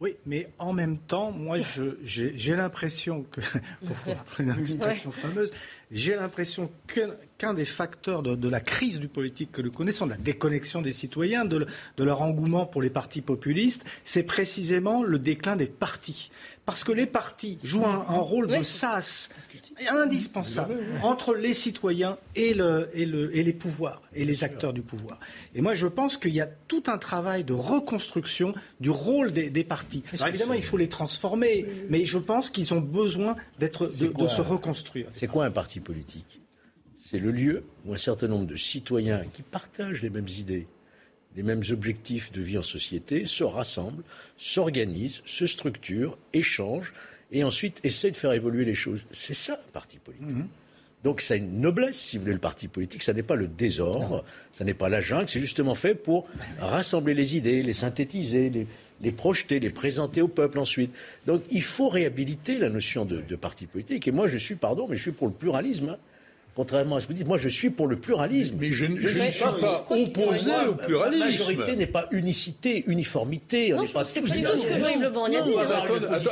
Oui, 0.00 0.16
mais 0.24 0.48
en 0.58 0.72
même 0.72 0.98
temps, 0.98 1.30
moi, 1.30 1.58
j'ai 2.02 2.56
l'impression 2.56 3.24
que, 3.24 3.40
pour 3.86 4.40
une 4.40 4.58
expression 4.58 5.10
fameuse, 5.10 5.52
j'ai 5.90 6.14
l'impression 6.14 6.70
qu'un 7.40 7.54
des 7.54 7.64
facteurs 7.64 8.22
de, 8.22 8.48
la 8.50 8.60
crise 8.60 9.00
du 9.00 9.08
politique 9.08 9.50
que 9.50 9.62
nous 9.62 9.72
connaissons, 9.72 10.04
de 10.04 10.10
la 10.10 10.18
déconnexion 10.18 10.82
des 10.82 10.92
citoyens, 10.92 11.46
de, 11.46 11.66
de 11.96 12.04
leur 12.04 12.20
engouement 12.20 12.66
pour 12.66 12.82
les 12.82 12.90
partis 12.90 13.22
populistes, 13.22 13.82
c'est 14.04 14.24
précisément 14.24 15.02
le 15.02 15.18
déclin 15.18 15.56
des 15.56 15.64
partis. 15.64 16.30
Parce 16.66 16.84
que 16.84 16.92
les 16.92 17.06
partis 17.06 17.58
jouent 17.64 17.86
un, 17.86 18.18
rôle 18.18 18.46
de 18.46 18.62
sas 18.62 19.30
indispensable 19.88 20.78
entre 21.02 21.34
les 21.34 21.54
citoyens 21.54 22.18
et, 22.36 22.52
le, 22.52 22.90
et, 22.92 23.06
le, 23.06 23.34
et 23.34 23.42
les 23.42 23.54
pouvoirs, 23.54 24.02
et 24.14 24.26
les 24.26 24.44
acteurs 24.44 24.74
du 24.74 24.82
pouvoir. 24.82 25.18
Et 25.54 25.62
moi, 25.62 25.72
je 25.72 25.86
pense 25.86 26.18
qu'il 26.18 26.34
y 26.34 26.42
a 26.42 26.46
tout 26.68 26.82
un 26.88 26.98
travail 26.98 27.44
de 27.44 27.54
reconstruction 27.54 28.54
du 28.80 28.90
rôle 28.90 29.32
des, 29.32 29.64
partis. 29.64 30.02
Alors, 30.12 30.28
évidemment, 30.28 30.52
il 30.52 30.62
faut 30.62 30.76
les 30.76 30.90
transformer, 30.90 31.66
mais 31.88 32.04
je 32.04 32.18
pense 32.18 32.50
qu'ils 32.50 32.74
ont 32.74 32.80
besoin 32.80 33.34
d'être, 33.58 33.86
de, 33.86 34.28
se 34.28 34.42
reconstruire. 34.42 35.08
C'est 35.12 35.26
quoi 35.26 35.46
un 35.46 35.50
parti 35.50 35.80
politique? 35.80 36.39
C'est 37.10 37.18
le 37.18 37.32
lieu 37.32 37.64
où 37.84 37.92
un 37.92 37.96
certain 37.96 38.28
nombre 38.28 38.46
de 38.46 38.54
citoyens 38.54 39.24
qui 39.32 39.42
partagent 39.42 40.00
les 40.00 40.10
mêmes 40.10 40.28
idées, 40.28 40.68
les 41.34 41.42
mêmes 41.42 41.64
objectifs 41.70 42.30
de 42.30 42.40
vie 42.40 42.56
en 42.56 42.62
société, 42.62 43.26
se 43.26 43.42
rassemblent, 43.42 44.04
s'organisent, 44.36 45.20
se 45.24 45.44
structurent, 45.44 46.16
échangent 46.32 46.92
et 47.32 47.42
ensuite 47.42 47.80
essaient 47.82 48.12
de 48.12 48.16
faire 48.16 48.30
évoluer 48.32 48.64
les 48.64 48.76
choses. 48.76 49.04
C'est 49.10 49.34
ça 49.34 49.54
un 49.54 49.72
parti 49.72 49.98
politique. 49.98 50.28
Mhm. 50.28 50.46
Donc 51.02 51.20
ça 51.20 51.34
a 51.34 51.38
une 51.38 51.60
noblesse, 51.60 51.98
si 51.98 52.16
vous 52.16 52.22
voulez, 52.22 52.34
le 52.34 52.38
parti 52.38 52.68
politique. 52.68 53.02
Ça 53.02 53.12
n'est 53.12 53.24
pas 53.24 53.34
le 53.34 53.48
désordre, 53.48 54.24
ça 54.52 54.62
n'est 54.62 54.72
pas 54.72 54.88
la 54.88 55.00
jungle, 55.00 55.28
c'est 55.28 55.40
justement 55.40 55.74
fait 55.74 55.96
pour 55.96 56.28
rassembler 56.60 57.14
les 57.14 57.36
idées, 57.36 57.64
les 57.64 57.72
synthétiser, 57.72 58.52
les, 59.00 59.10
projeter, 59.10 59.58
les 59.58 59.70
présenter 59.70 60.22
au 60.22 60.28
peuple 60.28 60.60
ensuite. 60.60 60.94
Donc 61.26 61.42
il 61.50 61.62
faut 61.62 61.88
réhabiliter 61.88 62.60
la 62.60 62.70
notion 62.70 63.04
de, 63.04 63.34
parti 63.34 63.66
politique. 63.66 64.06
Et 64.06 64.12
moi, 64.12 64.28
je 64.28 64.38
suis, 64.38 64.54
pardon, 64.54 64.86
mais 64.88 64.94
je 64.94 65.02
suis 65.02 65.10
pour 65.10 65.26
le 65.26 65.34
pluralisme. 65.34 65.88
Hein. 65.88 65.98
Contrairement 66.60 66.96
à 66.96 67.00
ce 67.00 67.06
que 67.06 67.12
vous 67.12 67.16
dites, 67.16 67.26
moi 67.26 67.38
je 67.38 67.48
suis 67.48 67.70
pour 67.70 67.86
le 67.86 67.96
pluralisme. 67.96 68.56
Mais 68.60 68.70
je, 68.70 68.84
ne 68.84 68.98
suis 68.98 69.08
pas, 69.60 69.86
opposé 69.88 70.50
au 70.68 70.74
pluralisme. 70.74 71.20
La 71.20 71.30
majorité 71.30 71.74
n'est 71.74 71.86
pas 71.86 72.06
unicité, 72.10 72.84
uniformité. 72.86 73.70
Non, 73.70 73.86
c'est 73.86 73.94
pas 73.94 74.04
du 74.04 74.42
tout 74.42 74.58
ce 74.58 74.66
que 74.66 74.78
Jean-Yves 74.78 75.00
Le 75.00 75.08
Bon 75.08 75.24
a 75.24 75.30
dit. 75.30 75.54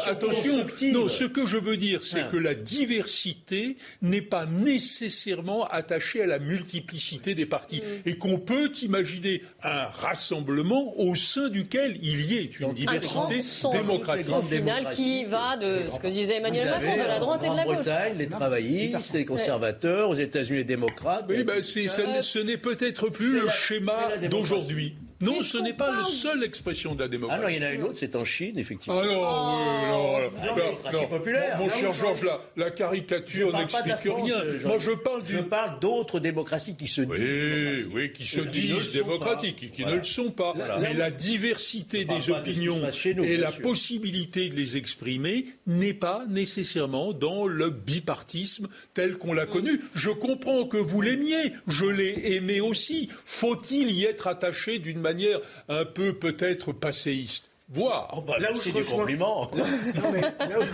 Attention, 0.06 0.66
non, 0.92 1.08
ce 1.08 1.24
que 1.24 1.46
je 1.46 1.56
veux 1.56 1.78
dire, 1.78 2.02
c'est 2.02 2.20
ah. 2.20 2.28
que 2.30 2.36
la 2.36 2.52
diversité 2.52 3.78
n'est 4.02 4.20
pas 4.20 4.44
nécessairement 4.44 5.66
attachée 5.66 6.20
à 6.20 6.26
la 6.26 6.38
multiplicité 6.38 7.34
des 7.34 7.46
partis. 7.46 7.80
Mm. 7.80 8.10
Et 8.10 8.18
qu'on 8.18 8.38
peut 8.38 8.70
imaginer 8.82 9.40
un 9.62 9.86
rassemblement 9.86 10.92
au 11.00 11.14
sein 11.14 11.48
duquel 11.48 11.98
il 12.02 12.30
y 12.30 12.36
ait 12.36 12.50
une 12.60 12.74
diversité 12.74 13.40
démocratique. 13.72 14.34
Au 14.34 14.42
final, 14.42 14.90
qui 14.94 15.24
va 15.24 15.56
de 15.56 15.84
ce 15.90 15.98
que 15.98 16.08
disait 16.08 16.34
Emmanuel 16.34 16.68
Macron, 16.68 16.96
de 16.96 17.08
la 17.08 17.18
droite 17.18 17.40
et 17.42 17.48
de 17.48 17.56
la 17.56 17.64
gauche. 17.64 18.18
les 18.18 18.28
travaillistes, 18.28 19.14
les 19.14 19.24
conservateurs, 19.24 20.17
aux 20.18 20.24
États-Unis, 20.24 20.58
les 20.58 20.64
démocrates. 20.64 21.26
Oui, 21.28 21.44
ben, 21.44 21.62
ce 21.62 22.38
n'est 22.38 22.56
peut-être 22.56 23.08
plus 23.08 23.40
le 23.40 23.48
schéma 23.48 24.16
d'aujourd'hui. 24.30 24.94
Non, 25.20 25.42
ce 25.42 25.58
n'est 25.58 25.72
pas 25.72 25.90
la 25.90 26.04
seule 26.04 26.44
expression 26.44 26.94
de 26.94 27.00
la 27.00 27.08
démocratie. 27.08 27.42
Ah 27.42 27.48
non, 27.48 27.56
il 27.56 27.60
y 27.60 27.64
en 27.64 27.68
a 27.68 27.72
une 27.72 27.82
autre, 27.82 27.96
c'est 27.96 28.14
en 28.14 28.24
Chine, 28.24 28.56
effectivement. 28.56 29.00
Ah 29.00 29.06
non, 29.06 29.20
oh. 29.20 30.18
non, 30.46 30.92
non, 30.92 31.06
populaire. 31.08 31.58
Mon 31.58 31.68
cher 31.68 31.92
Georges, 31.92 32.20
la, 32.56 32.70
caricature 32.70 33.56
n'explique 33.56 33.96
rien. 34.04 34.44
Moi, 34.64 34.78
je 34.78 34.92
parle 34.92 35.22
Je 35.26 35.38
parle 35.38 35.80
d'autres 35.80 36.20
démocraties 36.20 36.76
qui 36.76 36.86
se 36.86 37.00
disent. 37.00 37.88
Oui, 37.88 37.92
oui, 37.92 38.12
qui 38.12 38.24
se 38.24 38.40
disent 38.40 38.92
démocratiques 38.92 39.62
et 39.64 39.70
qui 39.70 39.84
ne 39.84 39.96
le 39.96 40.04
sont 40.04 40.30
pas. 40.30 40.54
Mais 40.80 40.94
la 40.94 41.10
diversité 41.10 42.04
des 42.04 42.30
opinions 42.30 42.78
et 43.22 43.36
la 43.36 43.50
possibilité 43.50 44.48
de 44.48 44.54
les 44.54 44.76
exprimer 44.76 45.46
n'est 45.66 45.94
pas 45.94 46.24
nécessairement 46.28 47.12
dans 47.12 47.46
le 47.46 47.70
bipartisme 47.70 48.68
tel 48.94 49.18
qu'on 49.18 49.32
l'a 49.32 49.46
connu. 49.46 49.80
Je 49.94 50.10
comprends 50.10 50.64
que 50.66 50.76
vous 50.76 51.00
l'aimiez, 51.00 51.52
je 51.66 51.86
l'ai 51.86 52.34
aimé 52.34 52.60
aussi. 52.60 53.08
Faut-il 53.24 53.90
y 53.90 54.04
être 54.04 54.28
attaché 54.28 54.78
d'une 54.78 55.00
manière 55.00 55.07
manière 55.08 55.40
un 55.68 55.84
peu 55.84 56.14
peut-être 56.14 56.72
passéiste. 56.72 57.50
Voir. 57.70 58.14
Oh, 58.16 58.22
bah, 58.22 58.38
là 58.38 58.50
où 58.50 58.56
c'est 58.56 58.72
du 58.72 58.82
compliment. 58.82 59.50
Là, 59.54 59.64
non, 59.94 60.10
mais 60.10 60.22
là 60.22 60.58
où, 60.58 60.64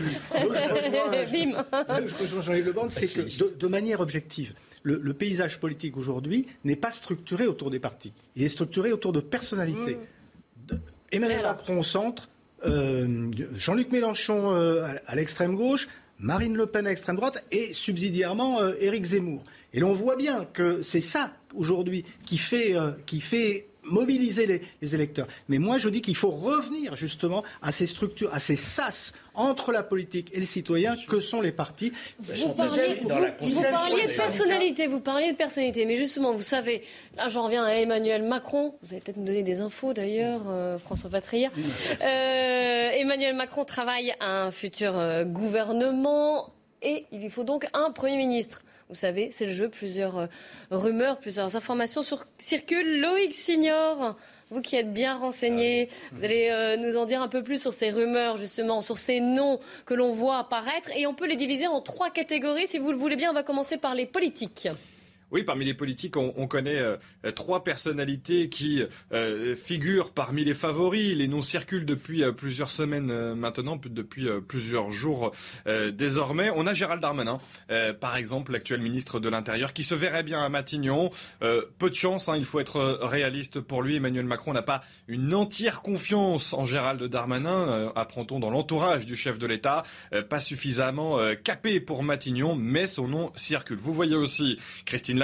je 2.07 2.15
rejoins 2.21 2.41
Jean-Yves 2.41 2.67
Le 2.67 2.75
c'est 2.89 3.07
que 3.09 3.55
de, 3.57 3.67
manière 3.67 3.99
objective, 3.99 4.55
le, 4.85 5.13
paysage 5.13 5.59
politique 5.59 5.97
aujourd'hui 5.97 6.47
n'est 6.63 6.77
pas 6.77 6.93
structuré 6.93 7.49
autour 7.49 7.71
des 7.71 7.81
partis. 7.81 8.13
Il 8.37 8.45
est 8.45 8.49
structuré 8.49 8.93
autour 8.93 9.13
de 9.13 9.21
personnalités. 9.21 9.97
Mm. 10.71 10.77
Emmanuel 11.11 11.43
Macron 11.43 11.81
au 11.81 11.83
centre, 11.83 12.29
euh, 12.65 13.31
Jean-Luc 13.57 13.91
Mélenchon 13.91 14.55
euh, 14.55 14.87
à, 15.07 15.17
l'extrême 15.17 15.57
gauche, 15.57 15.89
Marine 16.19 16.57
Le 16.57 16.67
Pen 16.67 16.87
à 16.87 16.91
extrême 16.91 17.17
droite 17.17 17.45
et 17.51 17.73
subsidiairement 17.73 18.61
euh, 18.61 18.75
Éric 18.81 19.05
Zemmour. 19.05 19.45
Et 19.73 19.81
l'on 19.81 19.93
voit 19.93 20.17
bien 20.17 20.47
que 20.53 20.83
c'est 20.83 21.01
ça 21.01 21.33
aujourd'hui 21.55 22.05
qui 22.25 22.39
fait, 22.39 22.77
euh, 22.77 22.93
qui 23.07 23.21
fait 23.21 23.67
mobiliser 23.85 24.47
les, 24.81 24.95
électeurs. 24.95 25.27
Mais 25.49 25.59
moi, 25.59 25.79
je 25.79 25.89
dis 25.89 26.01
qu'il 26.01 26.17
faut 26.17 26.31
revenir 26.31 26.97
justement 26.97 27.43
à 27.63 27.73
ces 27.73 27.87
structures, 27.87 28.33
à 28.33 28.39
ces 28.39 28.57
sas 28.57 29.13
entre 29.35 29.73
la 29.73 29.83
politique 29.83 30.31
et 30.33 30.41
les 30.41 30.47
citoyens 30.47 30.95
que 31.09 31.21
sont 31.21 31.41
les 31.41 31.53
partis. 31.53 31.93
Vous 32.21 32.51
parliez, 32.51 32.97
de 32.97 34.17
personnalité, 34.17 34.87
vous 34.87 35.01
parliez 35.01 35.33
de 35.33 35.37
personnalité, 35.37 35.87
mais 35.87 35.97
justement, 35.97 36.33
vous 36.33 36.43
savez, 36.43 36.83
là 37.17 37.29
j'en 37.29 37.45
reviens 37.45 37.65
à 37.65 37.73
Emmanuel 37.73 38.23
Macron, 38.23 38.75
vous 38.83 38.93
allez 38.93 39.01
peut-être 39.01 39.17
nous 39.17 39.25
donner 39.25 39.43
des 39.43 39.61
infos 39.61 39.93
d'ailleurs, 39.93 40.43
euh, 40.49 40.79
François 40.79 41.11
Patria. 41.11 41.51
Euh, 42.03 42.91
Emmanuel 42.91 43.35
Macron 43.35 43.65
travaille 43.65 44.15
à 44.21 44.45
un 44.45 44.51
futur 44.51 44.97
euh, 44.99 45.25
gouvernement 45.25 46.53
et 46.83 47.07
il 47.13 47.21
lui 47.21 47.31
faut 47.31 47.45
donc 47.45 47.67
un 47.73 47.91
Premier 47.91 48.17
ministre. 48.17 48.64
Vous 48.89 48.95
savez, 48.95 49.31
c'est 49.33 49.47
le 49.47 49.53
jeu. 49.53 49.69
Plusieurs 49.69 50.19
euh, 50.19 50.27
rumeurs, 50.71 51.19
plusieurs 51.19 51.57
informations 51.57 52.03
circulent. 52.39 53.01
Loïc 53.01 53.35
Signor, 53.35 54.17
vous 54.51 54.61
qui 54.61 54.77
êtes 54.77 54.93
bien 54.93 55.17
renseigné, 55.17 55.89
ah 55.91 56.07
vous 56.13 56.25
allez 56.25 56.49
euh, 56.51 56.77
nous 56.77 56.97
en 56.97 57.07
dire 57.07 57.23
un 57.23 57.29
peu 57.29 57.43
plus 57.43 57.61
sur 57.61 57.73
ces 57.73 57.91
rumeurs, 57.91 58.37
justement, 58.37 58.81
sur 58.81 58.99
ces 58.99 59.21
noms 59.21 59.59
que 59.87 59.95
l'on 59.95 60.13
voit 60.13 60.39
apparaître. 60.39 60.91
Et 60.97 61.07
on 61.07 61.15
peut 61.15 61.27
les 61.27 61.37
diviser 61.37 61.67
en 61.67 61.81
trois 61.81 62.11
catégories. 62.11 62.67
Si 62.67 62.79
vous 62.79 62.91
le 62.91 62.99
voulez 62.99 63.17
bien, 63.17 63.31
on 63.31 63.35
va 63.35 63.43
commencer 63.43 63.79
par 63.79 63.95
les 63.95 64.07
politiques. 64.07 64.69
Oui, 65.35 65.43
parmi 65.43 65.65
les 65.65 65.75
politiques, 65.75 66.17
on, 66.17 66.47
connaît 66.47 66.79
euh, 66.79 66.97
trois 67.35 67.65
personnalités 67.65 68.49
qui 68.49 68.85
euh, 69.13 69.57
figurent 69.57 70.13
parmi 70.13 70.45
les 70.45 70.55
favoris. 70.55 71.17
Les 71.17 71.27
noms 71.27 71.43
circulent 71.43 71.85
depuis 71.85 72.23
euh, 72.23 72.31
plusieurs 72.31 72.71
semaines 72.71 73.35
maintenant, 73.35 73.77
depuis 73.85 74.29
plusieurs 74.47 74.93
jours 74.93 75.33
désormais. 75.93 76.51
On 76.55 76.69
a 76.69 76.75
Gérald 76.75 77.03
Darmanin, 77.03 77.39
par 78.01 78.17
exemple, 78.17 78.53
l'actuel 78.53 78.81
ministre 78.81 79.19
de 79.19 79.29
l'Intérieur, 79.29 79.73
qui 79.73 79.83
se 79.83 79.95
verrait 79.95 80.23
bien 80.23 80.41
à 80.41 80.49
Matignon. 80.49 81.11
peu 81.41 81.91
de 81.91 81.95
chance, 81.95 82.29
hein, 82.29 82.37
il 82.37 82.45
faut 82.45 82.61
être 82.61 82.99
réaliste 83.03 83.61
pour 83.61 83.83
lui. 83.83 83.97
Emmanuel 83.97 84.27
Macron 84.27 84.53
n'a 84.53 84.63
pas 84.63 84.83
une 85.09 85.35
entière 85.35 85.83
confiance 85.83 86.53
en 86.53 86.65
Gérald 86.65 87.03
Darmanin, 87.03 87.93
apprend-on 87.97 88.39
dans 88.39 88.51
l'entourage 88.51 89.07
du 89.07 89.17
chef 89.17 89.39
de 89.39 89.47
l'État. 89.47 89.83
pas 90.29 90.41
suffisamment 90.41 91.19
capé 91.43 91.81
pour 91.81 92.03
Matignon, 92.03 92.55
mais 92.55 92.87
son 92.87 93.09
nom 93.09 93.33
circule. 93.35 93.79
Vous 93.79 93.95
voyez 93.95 94.17
aussi 94.17 94.59
Christine 94.85 95.19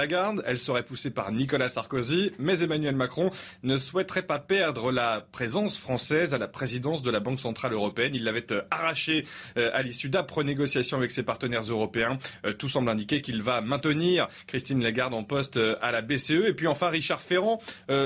Elle 0.45 0.57
serait 0.57 0.83
poussée 0.83 1.11
par 1.11 1.31
Nicolas 1.31 1.69
Sarkozy, 1.69 2.31
mais 2.39 2.63
Emmanuel 2.63 2.95
Macron 2.95 3.29
ne 3.61 3.77
souhaiterait 3.77 4.23
pas 4.23 4.39
perdre 4.39 4.91
la 4.91 5.23
présence 5.31 5.77
française 5.77 6.33
à 6.33 6.39
la 6.39 6.47
présidence 6.47 7.03
de 7.03 7.11
la 7.11 7.19
Banque 7.19 7.39
Centrale 7.39 7.73
Européenne. 7.73 8.13
Il 8.15 8.23
l'avait 8.23 8.51
euh, 8.51 8.63
arraché 8.71 9.25
euh, 9.57 9.69
à 9.73 9.83
l'issue 9.83 10.09
d'âpres 10.09 10.41
négociations 10.41 10.97
avec 10.97 11.11
ses 11.11 11.21
partenaires 11.21 11.61
européens. 11.61 12.17
Euh, 12.47 12.53
tout 12.53 12.67
semble 12.67 12.89
indiquer 12.89 13.21
qu'il 13.21 13.43
va 13.43 13.61
maintenir 13.61 14.27
Christine 14.47 14.81
Lagarde 14.81 15.13
en 15.13 15.23
poste 15.23 15.59
à 15.81 15.91
la 15.91 16.01
BCE. 16.01 16.47
Et 16.47 16.53
puis 16.53 16.65
enfin, 16.65 16.89
Richard 16.89 17.21
Ferrand, 17.21 17.59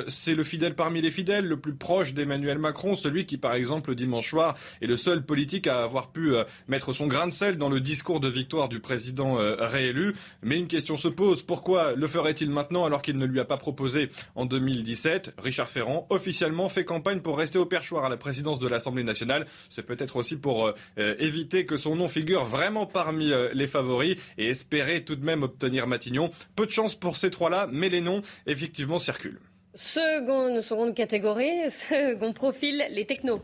c'est 0.08 0.36
le 0.36 0.44
fidèle 0.44 0.76
parmi 0.76 1.02
les 1.02 1.12
fidèles, 1.12 1.48
le 1.48 1.58
plus 1.58 1.76
proche 1.76 2.14
d'Emmanuel 2.14 2.58
Macron, 2.58 2.96
celui 2.96 3.26
qui, 3.26 3.38
par 3.38 3.54
exemple, 3.54 3.92
le 3.92 3.96
dimanche 3.96 4.30
soir, 4.30 4.56
est 4.82 4.88
le 4.88 4.98
seul 4.98 5.24
politique 5.24 5.68
à 5.68 5.84
avoir 5.84 6.12
pu 6.12 6.34
mettre 6.68 6.94
son 6.94 7.08
grain 7.08 7.28
de 7.28 7.32
sel 7.32 7.58
dans 7.58 7.70
le 7.70 7.80
discours 7.80 8.20
de 8.20 8.28
victoire 8.28 8.70
du 8.70 8.80
président 8.80 9.38
réélu. 9.60 10.14
Mais 10.42 10.58
une 10.58 10.68
question 10.68 10.98
se 10.98 11.08
pose, 11.08 11.42
pourquoi 11.42 11.85
le 11.94 12.08
ferait-il 12.08 12.50
maintenant 12.50 12.86
alors 12.86 13.02
qu'il 13.02 13.18
ne 13.18 13.26
lui 13.26 13.40
a 13.40 13.46
pas 13.46 13.58
proposé 13.58 14.10
en 14.36 14.46
2017 14.46 15.34
Richard 15.38 15.70
Ferrand 15.70 16.08
officiellement 16.10 16.70
fait 16.70 16.86
campagne 16.86 17.20
pour 17.20 17.38
rester 17.38 17.58
au 17.58 17.66
perchoir 17.66 18.06
à 18.06 18.10
la 18.10 18.18
présidence 18.18 18.60
de 18.60 18.68
l'Assemblée 18.68 19.04
nationale. 19.04 19.46
C'est 19.70 19.86
peut-être 19.86 20.16
aussi 20.16 20.38
pour 20.38 20.68
euh, 20.68 20.74
euh, 21.00 21.16
éviter 21.20 21.66
que 21.66 21.78
son 21.78 21.96
nom 21.96 22.08
figure 22.08 22.46
vraiment 22.46 22.86
parmi 22.86 23.32
euh, 23.32 23.50
les 23.54 23.68
favoris 23.68 24.18
et 24.38 24.50
espérer 24.50 25.04
tout 25.04 25.16
de 25.16 25.26
même 25.26 25.44
obtenir 25.44 25.88
Matignon. 25.88 26.30
Peu 26.56 26.66
de 26.66 26.72
chance 26.72 26.96
pour 26.96 27.18
ces 27.18 27.30
trois-là, 27.30 27.68
mais 27.72 27.90
les 27.90 28.02
noms 28.02 28.22
effectivement 28.48 28.98
circulent. 28.98 29.40
Seconde, 29.74 30.96
catégorie, 30.96 31.52
second 31.70 32.34
profil, 32.34 32.84
les 32.92 33.06
technos. 33.06 33.42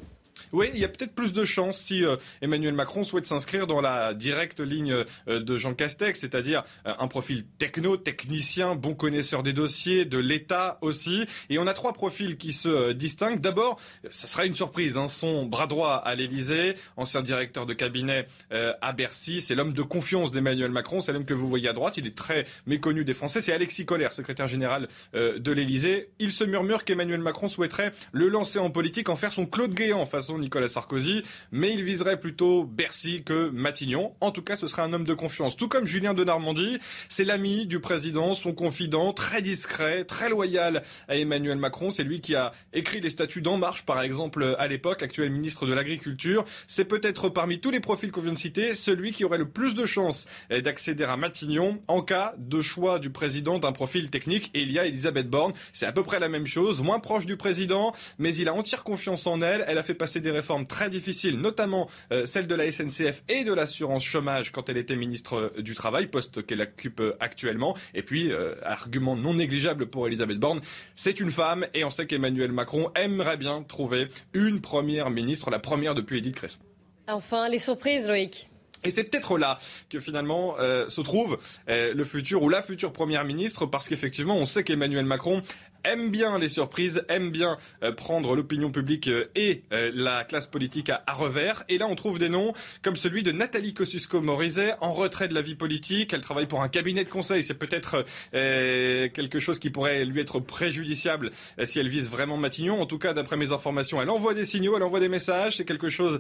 Oui, 0.54 0.70
il 0.74 0.80
y 0.80 0.86
a 0.86 0.88
peut-être 0.88 1.14
plus 1.14 1.34
de 1.34 1.46
chances 1.46 1.78
si 1.78 2.06
euh, 2.06 2.16
Emmanuel 2.42 2.74
Macron 2.74 3.04
souhaite 3.04 3.26
s'inscrire 3.26 3.68
dans 3.68 3.82
la 3.82 4.14
directe 4.14 4.60
ligne 4.60 4.94
euh, 5.28 5.40
de 5.40 5.58
Jean 5.58 5.74
Castex, 5.74 6.20
c'est-à-dire 6.20 6.64
euh, 6.86 6.94
un 7.00 7.08
profil 7.08 7.46
techno, 7.58 7.98
technicien, 7.98 8.76
bon 8.76 8.94
connaisseur 8.94 9.44
des 9.44 9.54
dossiers, 9.54 10.06
de 10.06 10.18
l'État 10.18 10.78
aussi. 10.82 11.26
Et 11.50 11.60
on 11.60 11.68
a 11.68 11.74
trois 11.74 11.94
profils 11.94 12.38
qui 12.38 12.54
se 12.54 12.92
distinguent. 12.92 13.42
D'abord, 13.42 13.80
ce 14.10 14.28
sera 14.28 14.46
une 14.46 14.56
surprise, 14.56 14.98
hein, 14.98 15.08
son 15.08 15.46
bras 15.46 15.68
droit 15.68 15.96
à 15.96 16.16
l'Élysée, 16.16 16.76
ancien 16.98 17.22
directeur 17.22 17.66
de 17.66 17.74
cabinet 17.74 18.28
à 18.50 18.94
Bercy, 18.94 19.42
c'est 19.42 19.56
l'homme 19.56 19.74
de 19.74 19.82
confiance 19.82 20.32
d'Emmanuel 20.32 20.72
Macron, 20.72 21.02
c'est 21.02 21.14
l'homme 21.14 21.26
que 21.26 21.34
vous 21.34 21.48
voyez 21.48 21.70
à 21.70 21.74
droite, 21.74 21.98
il 21.98 22.08
est 22.08 22.16
très 22.16 22.46
méconnu 22.66 23.04
des 23.04 23.14
Français, 23.14 23.42
c'est 23.42 23.54
Alexis 23.54 23.86
Collère, 23.86 24.14
secrétaire 24.14 24.48
général 24.48 24.88
de 25.14 25.52
l'Élysée. 25.52 26.10
Il 26.20 26.32
se 26.32 26.44
murmure 26.44 26.84
qu'Emmanuel 26.84 27.22
Macron 27.22 27.50
souhaiterait 27.50 27.92
le 28.12 28.28
lancer 28.28 28.60
en 28.60 28.70
politique, 28.70 29.10
en 29.10 29.16
faire 29.16 29.34
son 29.34 29.46
Claude 29.46 29.74
Guéant 29.74 30.06
Nicolas 30.38 30.68
Sarkozy, 30.68 31.24
mais 31.52 31.74
il 31.74 31.84
viserait 31.84 32.20
plutôt 32.20 32.64
Bercy 32.64 33.24
que 33.24 33.50
Matignon. 33.50 34.14
En 34.22 34.32
tout 34.32 34.42
cas, 34.42 34.56
ce 34.56 34.68
serait 34.68 34.82
un 34.82 34.94
homme 34.94 35.06
de 35.06 35.14
confiance. 35.14 35.58
Tout 35.58 35.68
comme 35.68 35.86
Julien 35.86 36.14
de 36.14 36.24
Normandie, 36.24 36.80
c'est 37.10 37.24
l'ami 37.24 37.66
du 37.66 37.80
président, 37.80 38.34
son 38.34 38.54
confident, 38.54 39.14
très 39.14 39.42
discret, 39.42 40.06
très 40.06 40.30
loyal 40.30 40.84
à 41.08 41.18
Emmanuel 41.18 41.58
Macron. 41.58 41.92
C'est 41.92 42.04
lui 42.04 42.22
qui 42.22 42.36
a 42.36 42.52
écrit 42.74 43.02
les 43.02 43.10
statuts 43.10 43.42
d'En 43.42 43.58
Marche, 43.58 43.84
par 43.84 44.02
exemple, 44.02 44.56
à 44.58 44.68
l'époque, 44.68 45.04
actuel 45.04 45.30
ministre 45.32 45.66
de 45.66 45.74
l'Agriculture. 45.74 46.46
C'est 46.68 46.86
peut-être 46.86 47.30
parmi 47.30 47.60
tous 47.60 47.72
les 47.72 47.80
profils 47.80 48.12
qu'on 48.12 48.22
vient 48.22 48.34
de 48.34 48.38
citer, 48.38 48.76
celui 48.76 49.12
qui 49.12 49.26
aurait 49.26 49.38
le 49.38 49.50
plus 49.50 49.76
de 49.76 49.86
chances 49.86 50.28
d'accéder 50.50 51.04
à 51.04 51.18
Matignon 51.18 51.82
en 51.88 52.02
cas 52.02 52.34
de 52.38 52.62
choix 52.62 53.00
du 53.00 53.10
président 53.10 53.60
d'un 53.60 53.72
profil 53.72 54.10
technique. 54.10 54.52
Et 54.54 54.62
il 54.62 54.72
y 54.72 54.80
a 54.80 54.86
Elisabeth 54.86 55.30
Borne. 55.30 55.54
C'est 55.74 55.86
à 55.86 55.92
peu 55.92 56.04
près 56.04 56.20
la 56.20 56.30
même 56.30 56.48
chose, 56.48 56.82
moins 56.82 57.00
proche 57.00 57.26
du 57.26 57.38
président, 57.38 57.94
mais 58.20 58.34
il 58.36 58.48
a 58.48 58.54
entière 58.54 58.84
confiance 58.84 59.28
en 59.28 59.42
elle. 59.42 59.66
Elle 59.68 59.78
a 59.78 59.84
fait 59.84 59.94
passer 59.94 60.21
des 60.22 60.32
réformes 60.32 60.66
très 60.66 60.90
difficiles, 60.90 61.40
notamment 61.40 61.90
euh, 62.12 62.26
celle 62.26 62.48
de 62.48 62.56
la 62.56 62.72
SNCF 62.72 63.24
et 63.30 63.44
de 63.44 63.54
l'assurance 63.54 64.04
chômage 64.04 64.52
quand 64.52 64.70
elle 64.70 64.78
était 64.78 64.96
ministre 64.96 65.52
euh, 65.58 65.62
du 65.62 65.76
Travail, 65.76 66.08
poste 66.08 66.46
qu'elle 66.46 66.62
occupe 66.62 67.00
euh, 67.00 67.18
actuellement. 67.20 67.76
Et 67.94 68.04
puis, 68.04 68.32
argument 68.64 69.16
non 69.16 69.34
négligeable 69.34 69.88
pour 69.88 70.08
Elisabeth 70.08 70.40
Borne, 70.40 70.62
c'est 70.96 71.20
une 71.20 71.32
femme 71.32 71.66
et 71.74 71.84
on 71.84 71.90
sait 71.90 72.08
qu'Emmanuel 72.08 72.52
Macron 72.52 72.92
aimerait 72.96 73.38
bien 73.38 73.64
trouver 73.64 74.08
une 74.34 74.62
première 74.62 75.10
ministre, 75.10 75.50
la 75.50 75.60
première 75.60 75.94
depuis 75.94 76.20
Edith 76.20 76.36
Cresson. 76.36 76.60
Enfin, 77.08 77.50
les 77.50 77.60
surprises, 77.60 78.08
Loïc. 78.08 78.50
Et 78.84 78.90
c'est 78.90 79.04
peut-être 79.04 79.38
là 79.38 79.58
que 79.90 80.00
finalement 80.00 80.56
se 80.58 81.02
trouve 81.02 81.38
le 81.68 82.04
futur 82.04 82.42
ou 82.42 82.50
la 82.50 82.64
future 82.64 82.92
première 82.92 83.26
ministre, 83.26 83.66
parce 83.66 83.88
qu'effectivement, 83.88 84.38
on 84.38 84.46
sait 84.46 84.64
qu'Emmanuel 84.64 85.06
Macron 85.06 85.42
aime 85.84 86.10
bien 86.10 86.38
les 86.38 86.50
surprises, 86.50 87.04
aime 87.10 87.32
bien 87.32 87.58
euh, 87.84 87.92
prendre 87.92 88.36
l'opinion 88.36 88.72
publique 88.72 89.08
euh, 89.08 89.26
et 89.36 89.64
euh, 89.74 89.92
la 89.94 90.24
classe 90.24 90.48
politique 90.48 90.90
à, 90.90 91.04
revers. 91.14 91.64
Et 91.70 91.78
là, 91.78 91.88
on 91.88 91.96
trouve 91.96 92.20
des 92.20 92.30
noms 92.30 92.54
comme 92.82 92.96
celui 92.96 93.24
de 93.24 93.32
Nathalie 93.32 93.74
Kosciusko-Morizet, 93.74 94.76
en 94.82 94.94
retrait 94.94 95.28
de 95.28 95.34
la 95.34 95.42
vie 95.42 95.56
politique. 95.56 96.14
Elle 96.14 96.22
travaille 96.22 96.48
pour 96.48 96.62
un 96.62 96.70
cabinet 96.70 97.04
de 97.04 97.10
conseil. 97.10 97.44
C'est 97.44 97.56
peut-être 97.56 98.06
quelque 98.32 99.40
chose 99.40 99.60
qui 99.60 99.70
pourrait 99.70 100.06
lui 100.06 100.22
être 100.22 100.40
préjudiciable 100.40 101.32
si 101.64 101.80
elle 101.80 101.90
vise 101.90 102.10
vraiment 102.10 102.38
Matignon. 102.38 102.82
En 102.82 102.86
tout 102.86 102.98
cas, 102.98 103.14
d'après 103.14 103.38
mes 103.38 103.52
informations, 103.52 104.02
elle 104.02 104.10
envoie 104.10 104.34
des 104.34 104.46
signaux, 104.46 104.76
elle 104.78 104.84
envoie 104.84 105.00
des 105.00 105.10
messages. 105.10 105.58
C'est 105.58 105.66
quelque 105.66 105.90
chose 105.90 106.20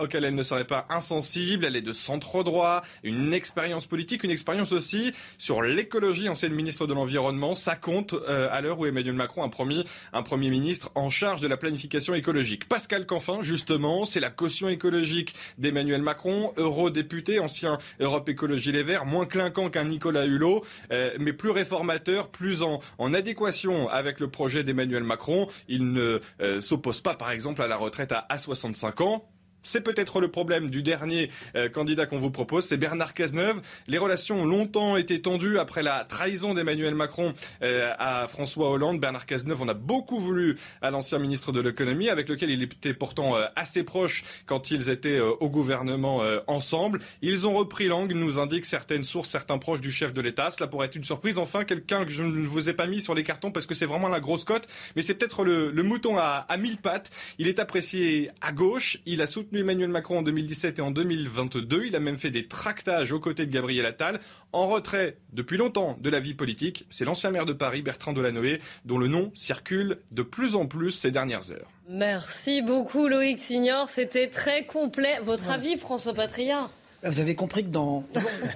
auquel 0.00 0.24
elle 0.24 0.34
ne 0.34 0.42
serait 0.42 0.66
pas 0.66 0.86
insensible. 0.88 1.64
Elle 1.64 1.76
est 1.76 1.82
de 1.82 1.92
centre 1.92 2.42
droit, 2.42 2.82
une 3.02 3.34
expérience 3.34 3.86
politique, 3.86 4.24
une 4.24 4.30
expérience 4.30 4.72
aussi 4.72 5.12
sur 5.38 5.62
l'écologie. 5.62 6.28
Ancienne 6.28 6.54
ministre 6.54 6.86
de 6.86 6.94
l'Environnement, 6.94 7.54
ça 7.54 7.76
compte 7.76 8.14
à 8.28 8.60
l'heure 8.60 8.78
où 8.78 8.86
Emmanuel 8.92 9.14
Macron 9.14 9.42
un 9.42 10.22
Premier 10.22 10.50
ministre 10.50 10.90
en 10.94 11.10
charge 11.10 11.40
de 11.40 11.48
la 11.48 11.56
planification 11.56 12.14
écologique. 12.14 12.68
Pascal 12.68 13.06
Canfin, 13.06 13.40
justement, 13.40 14.04
c'est 14.04 14.20
la 14.20 14.30
caution 14.30 14.68
écologique 14.68 15.34
d'Emmanuel 15.58 16.02
Macron, 16.02 16.52
eurodéputé, 16.56 17.40
ancien 17.40 17.78
Europe 18.00 18.28
Écologie 18.28 18.72
Les 18.72 18.82
Verts, 18.82 19.06
moins 19.06 19.26
clinquant 19.26 19.70
qu'un 19.70 19.84
Nicolas 19.84 20.26
Hulot, 20.26 20.64
euh, 20.92 21.10
mais 21.18 21.32
plus 21.32 21.50
réformateur, 21.50 22.28
plus 22.28 22.62
en, 22.62 22.80
adéquation 23.14 23.88
avec 23.88 24.20
le 24.20 24.28
projet 24.28 24.64
d'Emmanuel 24.64 25.02
Macron. 25.02 25.48
Il 25.68 25.92
ne 25.92 26.20
euh, 26.40 26.60
s'oppose 26.60 27.00
pas, 27.00 27.14
par 27.14 27.30
exemple, 27.30 27.62
à 27.62 27.66
la 27.66 27.76
retraite 27.76 28.12
à 28.12 28.38
65 28.38 29.00
ans. 29.00 29.28
C'est 29.62 29.80
peut-être 29.80 30.20
le 30.20 30.28
problème 30.28 30.70
du 30.70 30.82
dernier 30.82 31.30
euh, 31.54 31.68
candidat 31.68 32.06
qu'on 32.06 32.18
vous 32.18 32.30
propose, 32.30 32.64
c'est 32.64 32.76
Bernard 32.76 33.14
Cazeneuve. 33.14 33.60
Les 33.86 33.98
relations 33.98 34.42
ont 34.42 34.44
longtemps 34.44 34.96
été 34.96 35.22
tendues 35.22 35.58
après 35.58 35.84
la 35.84 36.04
trahison 36.04 36.52
d'Emmanuel 36.52 36.96
Macron 36.96 37.32
euh, 37.62 37.92
à 37.98 38.26
François 38.26 38.70
Hollande. 38.70 38.98
Bernard 38.98 39.24
Cazeneuve, 39.24 39.62
on 39.62 39.68
a 39.68 39.74
beaucoup 39.74 40.18
voulu 40.18 40.56
à 40.80 40.90
l'ancien 40.90 41.20
ministre 41.20 41.52
de 41.52 41.60
l'économie, 41.60 42.08
avec 42.08 42.28
lequel 42.28 42.50
il 42.50 42.62
était 42.62 42.92
pourtant 42.92 43.36
euh, 43.36 43.46
assez 43.54 43.84
proche 43.84 44.24
quand 44.46 44.72
ils 44.72 44.90
étaient 44.90 45.20
au 45.20 45.48
gouvernement 45.48 46.22
ensemble. 46.46 47.00
Ils 47.22 47.46
ont 47.46 47.54
repris 47.54 47.86
langue, 47.86 48.12
nous 48.12 48.38
indiquent 48.38 48.66
certaines 48.66 49.04
sources, 49.04 49.28
certains 49.28 49.58
proches 49.58 49.80
du 49.80 49.92
chef 49.92 50.12
de 50.12 50.20
l'État. 50.20 50.50
Cela 50.50 50.66
pourrait 50.66 50.86
être 50.86 50.96
une 50.96 51.04
surprise. 51.04 51.38
Enfin, 51.38 51.64
quelqu'un 51.64 52.04
que 52.04 52.10
je 52.10 52.22
ne 52.22 52.46
vous 52.46 52.68
ai 52.68 52.72
pas 52.72 52.86
mis 52.86 53.00
sur 53.00 53.14
les 53.14 53.22
cartons 53.22 53.50
parce 53.50 53.66
que 53.66 53.74
c'est 53.74 53.86
vraiment 53.86 54.08
la 54.08 54.20
grosse 54.20 54.44
cote, 54.44 54.66
mais 54.96 55.02
c'est 55.02 55.14
peut-être 55.14 55.44
le, 55.44 55.82
mouton 55.82 56.16
à, 56.18 56.46
à 56.48 56.56
mille 56.56 56.78
pattes. 56.78 57.10
Il 57.38 57.48
est 57.48 57.58
apprécié 57.58 58.30
à 58.40 58.52
gauche. 58.52 58.98
Il 59.06 59.20
a 59.22 59.26
soutenu 59.26 59.51
soutenu 59.52 59.60
Emmanuel 59.60 59.90
Macron 59.90 60.18
en 60.18 60.22
2017 60.22 60.78
et 60.78 60.82
en 60.82 60.90
2022. 60.90 61.84
Il 61.86 61.96
a 61.96 62.00
même 62.00 62.16
fait 62.16 62.30
des 62.30 62.46
tractages 62.46 63.12
aux 63.12 63.20
côtés 63.20 63.44
de 63.44 63.52
Gabriel 63.52 63.84
Attal. 63.84 64.18
En 64.52 64.66
retrait 64.66 65.18
depuis 65.32 65.58
longtemps 65.58 65.98
de 66.00 66.08
la 66.10 66.20
vie 66.20 66.32
politique, 66.32 66.86
c'est 66.88 67.04
l'ancien 67.04 67.30
maire 67.30 67.44
de 67.44 67.52
Paris, 67.52 67.82
Bertrand 67.82 68.12
Delanoë, 68.14 68.60
dont 68.86 68.98
le 68.98 69.08
nom 69.08 69.30
circule 69.34 69.98
de 70.10 70.22
plus 70.22 70.56
en 70.56 70.66
plus 70.66 70.90
ces 70.90 71.10
dernières 71.10 71.50
heures. 71.50 71.70
Merci 71.88 72.62
beaucoup 72.62 73.08
Loïc 73.08 73.38
Signor, 73.38 73.90
c'était 73.90 74.28
très 74.28 74.64
complet. 74.64 75.18
Votre 75.22 75.50
avis 75.50 75.76
François 75.76 76.14
Patria 76.14 76.70
Vous 77.02 77.20
avez 77.20 77.34
compris 77.34 77.64
que 77.64 77.70
dans... 77.70 78.04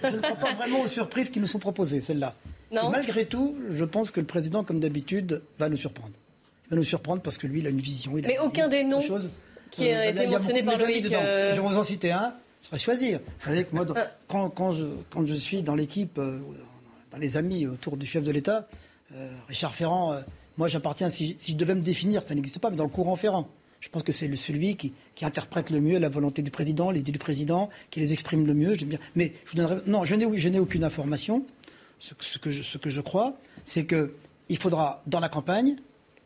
Je 0.02 0.16
ne 0.16 0.20
crois 0.22 0.36
pas 0.36 0.52
vraiment 0.54 0.80
aux 0.82 0.88
surprises 0.88 1.28
qui 1.28 1.40
nous 1.40 1.46
sont 1.46 1.58
proposées, 1.58 2.00
celles-là. 2.00 2.34
Malgré 2.72 3.26
tout, 3.26 3.56
je 3.70 3.84
pense 3.84 4.10
que 4.10 4.20
le 4.20 4.26
président, 4.26 4.64
comme 4.64 4.80
d'habitude, 4.80 5.42
va 5.58 5.68
nous 5.68 5.76
surprendre. 5.76 6.14
Il 6.66 6.70
va 6.70 6.76
nous 6.76 6.84
surprendre 6.84 7.20
parce 7.22 7.36
que 7.38 7.46
lui, 7.46 7.60
il 7.60 7.66
a 7.66 7.70
une 7.70 7.80
vision. 7.80 8.16
Il 8.16 8.24
a 8.24 8.28
Mais 8.28 8.38
aucun 8.38 8.68
des 8.68 8.82
noms 8.82 9.02
chose. 9.02 9.30
Qui 9.70 9.88
a 9.90 10.00
Euh, 10.00 10.10
été 10.10 10.26
mentionné 10.26 10.62
par 10.62 10.76
Loïc. 10.78 11.12
euh, 11.12 11.50
Si 11.50 11.56
je 11.56 11.60
vous 11.60 11.76
en 11.76 11.82
citais 11.82 12.10
un, 12.10 12.34
je 12.62 12.68
serais 12.68 12.78
choisir. 12.78 13.20
Vous 13.40 13.46
savez 13.46 13.64
que 13.64 13.74
moi, 13.74 13.84
dans- 13.84 13.94
quand, 14.28 14.48
quand 14.50 14.72
je, 14.72 14.86
quand 15.10 15.24
je 15.24 15.34
suis 15.34 15.62
dans 15.62 15.74
l'équipe, 15.74 16.18
euh, 16.18 16.38
dans 17.10 17.18
les 17.18 17.36
amis 17.36 17.66
autour 17.66 17.96
du 17.96 18.06
chef 18.06 18.22
de 18.24 18.30
l'État, 18.30 18.66
Richard 19.48 19.74
Ferrand, 19.74 20.18
moi 20.56 20.66
j'appartiens, 20.68 21.08
si, 21.08 21.36
si 21.38 21.52
je 21.52 21.56
devais 21.56 21.74
me 21.74 21.80
définir, 21.82 22.22
ça 22.22 22.34
n'existe 22.34 22.58
pas, 22.58 22.70
mais 22.70 22.76
dans 22.76 22.84
le 22.84 22.90
courant 22.90 23.14
Ferrand. 23.16 23.48
Je 23.78 23.88
pense 23.88 24.02
que 24.02 24.10
c'est 24.10 24.34
celui 24.36 24.74
qui, 24.76 24.92
qui 25.14 25.24
interprète 25.24 25.70
le 25.70 25.80
mieux 25.80 25.98
la 25.98 26.08
volonté 26.08 26.42
du 26.42 26.50
président, 26.50 26.90
les 26.90 27.00
idées 27.00 27.12
du 27.12 27.18
président, 27.18 27.68
qui 27.90 28.00
les 28.00 28.12
exprime 28.12 28.46
le 28.46 28.54
mieux. 28.54 28.74
Bien. 28.74 28.98
Mais 29.14 29.32
je 29.44 29.50
vous 29.50 29.56
donnerai, 29.58 29.76
non, 29.86 30.04
je 30.04 30.14
n'ai, 30.16 30.58
aucune 30.58 30.82
information. 30.82 31.44
Ce, 32.00 32.14
que- 32.14 32.24
ce 32.24 32.38
que 32.38 32.50
je, 32.50 32.62
ce 32.62 32.78
que 32.78 32.90
je 32.90 33.00
crois, 33.00 33.36
c'est 33.64 33.86
qu'il 33.86 34.58
faudra, 34.58 35.02
dans 35.06 35.20
la 35.20 35.28
campagne, 35.28 35.76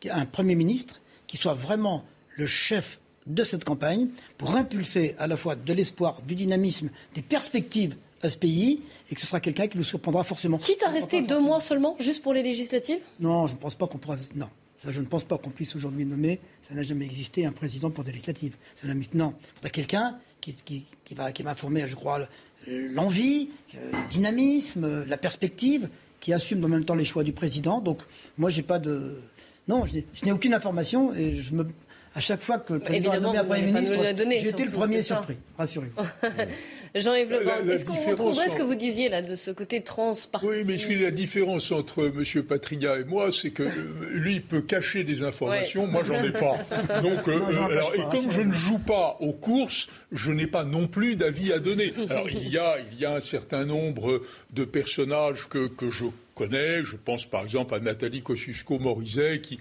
un 0.09 0.25
Premier 0.25 0.55
ministre 0.55 1.01
qui 1.27 1.37
soit 1.37 1.53
vraiment 1.53 2.03
le 2.37 2.45
chef 2.47 2.99
de 3.27 3.43
cette 3.43 3.63
campagne 3.63 4.07
pour 4.37 4.55
impulser 4.55 5.15
à 5.19 5.27
la 5.27 5.37
fois 5.37 5.55
de 5.55 5.73
l'espoir, 5.73 6.21
du 6.27 6.35
dynamisme, 6.35 6.89
des 7.13 7.21
perspectives 7.21 7.95
à 8.23 8.29
ce 8.29 8.37
pays 8.37 8.81
et 9.09 9.15
que 9.15 9.21
ce 9.21 9.27
sera 9.27 9.39
quelqu'un 9.39 9.67
qui 9.67 9.77
nous 9.77 9.83
surprendra 9.83 10.23
forcément. 10.23 10.57
Quitte 10.57 10.83
à 10.83 10.89
rester 10.89 11.21
deux 11.21 11.39
mois 11.39 11.59
seulement, 11.59 11.95
juste 11.99 12.21
pour 12.23 12.33
les 12.33 12.43
législatives? 12.43 12.99
Non, 13.19 13.47
je 13.47 13.53
ne 13.53 13.57
pense 13.57 13.75
pas 13.75 13.87
qu'on 13.87 13.97
pourra. 13.97 14.15
Non, 14.35 14.47
ça, 14.75 14.91
je 14.91 14.99
ne 15.01 15.05
pense 15.05 15.23
pas 15.23 15.37
qu'on 15.37 15.49
puisse 15.49 15.75
aujourd'hui 15.75 16.05
nommer. 16.05 16.39
Ça 16.67 16.73
n'a 16.73 16.83
jamais 16.83 17.05
existé 17.05 17.45
un 17.45 17.51
président 17.51 17.89
pour 17.89 18.03
des 18.03 18.11
législatives. 18.11 18.55
Ça 18.75 18.87
n'a- 18.87 18.93
non, 19.13 19.33
il 19.39 19.55
faudra 19.55 19.69
quelqu'un 19.71 20.17
qui, 20.39 20.53
qui, 20.53 20.85
qui 21.05 21.13
va, 21.13 21.31
qui 21.31 21.43
va 21.43 21.55
former, 21.55 21.87
je 21.87 21.95
crois, 21.95 22.19
le- 22.67 22.87
l'envie, 22.89 23.49
euh, 23.75 23.91
le 23.91 24.09
dynamisme, 24.09 25.03
la 25.05 25.17
perspective, 25.17 25.89
qui 26.19 26.33
assume 26.33 26.63
en 26.63 26.67
même 26.67 26.85
temps 26.85 26.95
les 26.95 27.05
choix 27.05 27.23
du 27.23 27.33
président. 27.33 27.81
Donc, 27.81 28.01
moi, 28.37 28.49
j'ai 28.51 28.61
pas 28.63 28.77
de. 28.79 29.19
Non, 29.67 29.85
je 29.85 30.25
n'ai 30.25 30.31
aucune 30.31 30.53
information 30.53 31.13
et 31.15 31.35
je 31.35 31.53
me. 31.53 31.67
À 32.13 32.19
chaque 32.19 32.41
fois 32.41 32.57
que 32.57 32.73
le 32.73 32.79
président 32.79 33.11
a 33.11 33.15
Évidemment, 33.15 33.33
nommé 33.33 33.39
un 33.39 33.43
Premier 33.45 33.71
ministre, 33.71 34.05
été 34.05 34.65
le 34.65 34.71
premier 34.71 35.01
surpris. 35.01 35.37
Rassurez-vous. 35.57 36.03
Jean-Yves 36.95 37.31
Le 37.31 37.39
Pen, 37.41 37.69
est-ce 37.69 37.85
qu'on 37.85 37.93
retrouverait 37.93 38.49
ce 38.49 38.55
que 38.55 38.63
vous 38.63 38.75
disiez 38.75 39.07
là 39.07 39.21
de 39.21 39.37
ce 39.37 39.51
côté 39.51 39.81
transpartisan 39.81 40.51
Oui, 40.51 40.63
mais 40.65 40.95
la 40.97 41.11
différence 41.11 41.71
entre 41.71 42.07
M. 42.13 42.43
Patria 42.43 42.99
et 42.99 43.05
moi, 43.05 43.31
c'est 43.31 43.51
que 43.51 43.63
euh, 43.63 43.69
lui 44.13 44.35
il 44.35 44.41
peut 44.43 44.61
cacher 44.61 45.05
des 45.05 45.23
informations, 45.23 45.85
Ouais. 45.85 45.91
moi 45.91 46.03
j'en 46.05 46.21
ai 46.21 46.31
pas. 46.31 46.57
Donc, 47.01 47.29
euh, 47.29 47.39
Non, 47.39 47.49
euh, 47.49 47.65
alors, 47.77 47.95
et 47.95 48.01
comme 48.11 48.29
je 48.29 48.41
ne 48.41 48.51
joue 48.51 48.79
pas 48.79 49.15
aux 49.21 49.31
courses, 49.31 49.87
je 50.11 50.33
n'ai 50.33 50.47
pas 50.47 50.65
non 50.65 50.87
plus 50.87 51.15
d'avis 51.15 51.53
à 51.53 51.59
donner. 51.59 51.93
Alors 52.09 52.29
il 52.29 52.49
y 52.49 52.57
a, 52.57 52.75
il 52.91 52.99
y 52.99 53.05
a 53.05 53.13
un 53.13 53.19
certain 53.21 53.63
nombre 53.63 54.21
de 54.51 54.65
personnages 54.65 55.47
que, 55.47 55.67
que 55.67 55.89
je 55.89 56.07
connais. 56.35 56.83
Je 56.83 56.97
pense 56.97 57.25
par 57.25 57.43
exemple 57.43 57.73
à 57.73 57.79
Nathalie 57.79 58.21
Kosciusko-Morizet 58.21 59.39
qui 59.39 59.59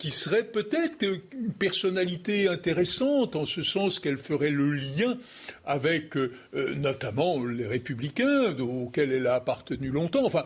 qui 0.00 0.10
serait 0.10 0.44
peut-être 0.44 1.02
une 1.02 1.52
personnalité 1.52 2.48
intéressante 2.48 3.36
en 3.36 3.44
ce 3.44 3.62
sens 3.62 4.00
qu'elle 4.00 4.16
ferait 4.16 4.48
le 4.48 4.72
lien 4.72 5.18
avec 5.66 6.16
euh, 6.16 6.32
notamment 6.74 7.44
les 7.44 7.66
républicains 7.66 8.58
auxquels 8.58 9.12
elle 9.12 9.26
a 9.26 9.34
appartenu 9.34 9.90
longtemps. 9.90 10.24
Enfin, 10.24 10.44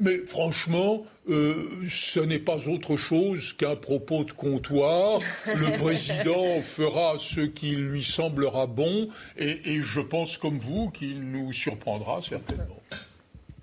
mais 0.00 0.24
franchement, 0.24 1.04
euh, 1.28 1.68
ce 1.90 2.18
n'est 2.18 2.38
pas 2.38 2.66
autre 2.66 2.96
chose 2.96 3.52
qu'un 3.52 3.76
propos 3.76 4.24
de 4.24 4.32
comptoir. 4.32 5.20
Le 5.46 5.76
président 5.78 6.62
fera 6.62 7.16
ce 7.18 7.42
qui 7.42 7.72
lui 7.72 8.02
semblera 8.02 8.66
bon 8.66 9.10
et, 9.36 9.60
et 9.66 9.82
je 9.82 10.00
pense 10.00 10.38
comme 10.38 10.56
vous 10.56 10.88
qu'il 10.88 11.30
nous 11.30 11.52
surprendra 11.52 12.22
certainement. 12.22 12.80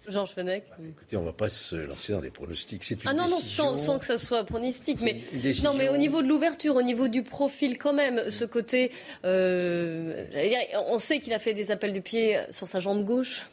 Georges 0.08 0.32
Fenech 0.32 0.64
Écoutez, 0.84 1.16
on 1.18 1.22
ne 1.22 1.26
va 1.28 1.34
pas 1.34 1.50
se 1.50 1.76
lancer 1.76 2.12
dans 2.14 2.22
des 2.22 2.32
pronostics. 2.32 2.84
C'est 2.84 2.96
une 3.04 3.10
Ah 3.10 3.14
non, 3.14 3.28
non, 3.30 3.38
sans, 3.40 3.76
sans 3.76 4.00
que 4.00 4.06
ça 4.06 4.18
soit 4.18 4.44
pronostic. 4.44 5.00
Mais, 5.02 5.14
décision. 5.14 5.72
non, 5.72 5.78
mais 5.78 5.90
au 5.90 5.98
niveau 5.98 6.22
de 6.24 6.28
l'ouverture, 6.28 6.76
au 6.76 6.82
niveau 6.82 7.08
du 7.08 7.22
profil 7.24 7.78
quand 7.78 7.94
même, 7.94 8.32
ce 8.32 8.44
côté... 8.46 8.92
euh, 9.26 10.26
dire, 10.32 10.58
on 10.88 10.98
sait 11.00 11.20
qu'il 11.20 11.34
a 11.34 11.40
fait 11.40 11.54
des 11.54 11.70
appels 11.72 11.94
du 11.94 12.02
pied 12.02 12.40
sur 12.50 12.68
sa 12.68 12.80
jambe 12.80 13.06
gauche. 13.06 13.46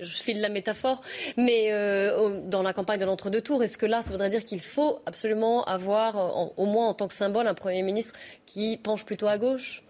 Je 0.00 0.04
file 0.06 0.40
la 0.40 0.48
métaphore. 0.48 1.00
Mais 1.36 1.72
euh, 1.72 2.40
dans 2.48 2.62
la 2.62 2.72
campagne 2.72 2.98
de 3.00 3.04
l'entre-deux 3.04 3.40
tours, 3.40 3.62
est-ce 3.62 3.78
que 3.78 3.86
là, 3.86 4.02
ça 4.02 4.10
voudrait 4.10 4.28
dire 4.30 4.44
qu'il 4.44 4.60
faut 4.60 5.00
absolument 5.06 5.64
avoir, 5.64 6.16
en- 6.16 6.52
au 6.56 6.66
moins 6.66 6.88
en 6.88 6.94
tant 6.94 7.06
que 7.08 7.14
symbole, 7.14 7.46
un 7.46 7.54
Premier 7.54 7.82
ministre 7.82 8.12
qui 8.44 8.76
penche 8.76 9.04
plutôt 9.04 9.28
à 9.28 9.38
gauche? 9.38 9.84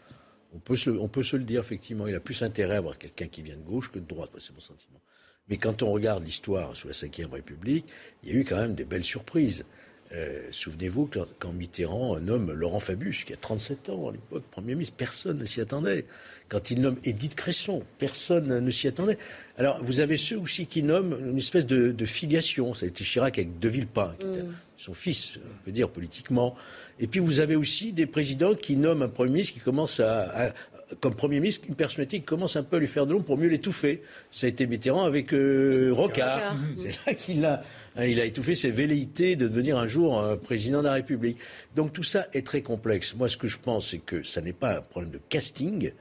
On 0.54 0.58
peut, 0.58 0.76
se, 0.76 0.90
on 0.90 1.08
peut 1.08 1.22
se 1.24 1.36
le 1.36 1.42
dire, 1.44 1.60
effectivement. 1.60 2.06
Il 2.06 2.14
a 2.14 2.20
plus 2.20 2.42
intérêt 2.42 2.74
à 2.74 2.78
avoir 2.78 2.98
quelqu'un 2.98 3.26
qui 3.26 3.42
vient 3.42 3.56
de 3.56 3.62
gauche 3.62 3.90
que 3.90 3.98
de 3.98 4.04
droite, 4.06 4.30
c'est 4.38 4.52
mon 4.52 4.60
sentiment. 4.60 5.00
Mais 5.48 5.56
quand 5.58 5.82
on 5.82 5.92
regarde 5.92 6.24
l'histoire 6.24 6.74
sous 6.74 6.88
la 6.88 6.94
Ve 6.94 7.32
République, 7.32 7.86
il 8.22 8.30
y 8.30 8.32
a 8.32 8.36
eu 8.40 8.44
quand 8.44 8.56
même 8.56 8.74
des 8.74 8.84
belles 8.84 9.04
surprises. 9.04 9.64
Euh, 10.12 10.42
Souvenez-vous 10.52 11.10
quand 11.38 11.52
Mitterrand 11.52 12.20
nomme 12.20 12.52
Laurent 12.52 12.78
Fabius, 12.78 13.24
qui 13.24 13.32
a 13.32 13.36
37 13.36 13.88
ans 13.90 14.08
à 14.08 14.12
l'époque, 14.12 14.44
Premier 14.50 14.74
ministre, 14.74 14.94
personne 14.96 15.38
ne 15.38 15.44
s'y 15.44 15.60
attendait. 15.60 16.04
Quand 16.48 16.70
il 16.70 16.80
nomme 16.80 16.96
Édith 17.04 17.34
Cresson, 17.34 17.82
personne 17.98 18.60
ne 18.60 18.70
s'y 18.70 18.86
attendait. 18.86 19.18
Alors, 19.58 19.82
vous 19.82 20.00
avez 20.00 20.16
ceux 20.16 20.38
aussi 20.38 20.66
qui 20.66 20.82
nomment 20.82 21.18
une 21.30 21.38
espèce 21.38 21.66
de, 21.66 21.90
de 21.90 22.06
filiation. 22.06 22.74
Ça 22.74 22.84
a 22.86 22.88
été 22.88 23.02
Chirac 23.02 23.38
avec 23.38 23.58
De 23.58 23.68
Villepin, 23.68 24.14
qui 24.20 24.26
était 24.28 24.44
son 24.76 24.94
fils, 24.94 25.38
on 25.44 25.64
peut 25.64 25.72
dire, 25.72 25.88
politiquement. 25.88 26.54
Et 27.00 27.06
puis, 27.06 27.18
vous 27.20 27.40
avez 27.40 27.56
aussi 27.56 27.92
des 27.92 28.06
présidents 28.06 28.54
qui 28.54 28.76
nomment 28.76 29.02
un 29.02 29.08
Premier 29.08 29.32
ministre 29.32 29.54
qui 29.54 29.60
commence 29.60 30.00
à, 30.00 30.48
à- 30.48 30.52
comme 31.00 31.14
Premier 31.14 31.40
ministre, 31.40 31.66
une 31.68 31.74
personnalité 31.74 32.18
qui 32.18 32.24
commence 32.24 32.56
un 32.56 32.62
peu 32.62 32.76
à 32.76 32.78
lui 32.78 32.86
faire 32.86 33.06
de 33.06 33.12
l'ombre 33.12 33.24
pour 33.24 33.38
mieux 33.38 33.48
l'étouffer. 33.48 34.02
Ça 34.30 34.46
a 34.46 34.50
été 34.50 34.66
Mitterrand 34.66 35.04
avec 35.04 35.32
euh, 35.32 35.90
Rocard. 35.92 36.56
C'est 36.76 37.06
là 37.06 37.14
qu'il 37.14 37.44
a, 37.44 37.62
hein, 37.96 38.04
il 38.04 38.20
a 38.20 38.24
étouffé 38.24 38.54
ses 38.54 38.70
velléités 38.70 39.36
de 39.36 39.48
devenir 39.48 39.78
un 39.78 39.86
jour 39.86 40.20
un 40.20 40.36
président 40.36 40.80
de 40.80 40.86
la 40.86 40.94
République. 40.94 41.38
Donc 41.74 41.92
tout 41.92 42.02
ça 42.02 42.26
est 42.32 42.46
très 42.46 42.62
complexe. 42.62 43.14
Moi, 43.14 43.28
ce 43.28 43.36
que 43.36 43.48
je 43.48 43.58
pense, 43.58 43.90
c'est 43.90 43.98
que 43.98 44.22
ça 44.22 44.40
n'est 44.40 44.52
pas 44.52 44.78
un 44.78 44.82
problème 44.82 45.12
de 45.12 45.20
casting. 45.28 45.92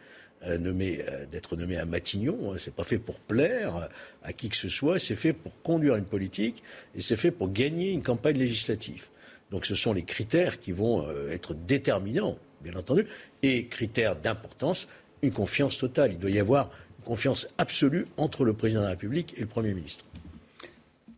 euh, 0.45 0.57
nommé, 0.57 1.03
euh, 1.07 1.25
d'être 1.25 1.55
nommé 1.55 1.77
à 1.77 1.85
Matignon, 1.85 2.53
hein. 2.53 2.55
c'est 2.57 2.73
pas 2.73 2.83
fait 2.83 2.97
pour 2.97 3.19
plaire 3.19 3.77
euh, 3.77 3.87
à 4.23 4.33
qui 4.33 4.49
que 4.49 4.57
ce 4.57 4.69
soit, 4.69 4.99
c'est 4.99 5.15
fait 5.15 5.33
pour 5.33 5.61
conduire 5.61 5.95
une 5.95 6.05
politique 6.05 6.63
et 6.95 7.01
c'est 7.01 7.15
fait 7.15 7.31
pour 7.31 7.51
gagner 7.51 7.91
une 7.91 8.03
campagne 8.03 8.37
législative. 8.37 9.07
Donc 9.51 9.65
ce 9.65 9.75
sont 9.75 9.93
les 9.93 10.03
critères 10.03 10.59
qui 10.59 10.71
vont 10.71 11.07
euh, 11.07 11.29
être 11.31 11.53
déterminants, 11.53 12.37
bien 12.63 12.79
entendu, 12.79 13.05
et 13.43 13.65
critères 13.67 14.15
d'importance, 14.15 14.87
une 15.21 15.31
confiance 15.31 15.77
totale. 15.77 16.11
Il 16.13 16.19
doit 16.19 16.29
y 16.31 16.39
avoir 16.39 16.69
une 16.99 17.05
confiance 17.05 17.47
absolue 17.57 18.07
entre 18.17 18.45
le 18.45 18.53
président 18.53 18.79
de 18.81 18.85
la 18.85 18.91
République 18.91 19.33
et 19.37 19.41
le 19.41 19.47
Premier 19.47 19.73
ministre. 19.73 20.05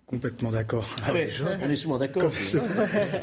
Complètement 0.08 0.52
d'accord. 0.52 0.88
Ah 1.04 1.14
ouais, 1.14 1.28
Je- 1.28 1.44
on 1.44 1.68
est 1.70 1.76
souvent 1.76 1.98
d'accord. 1.98 2.32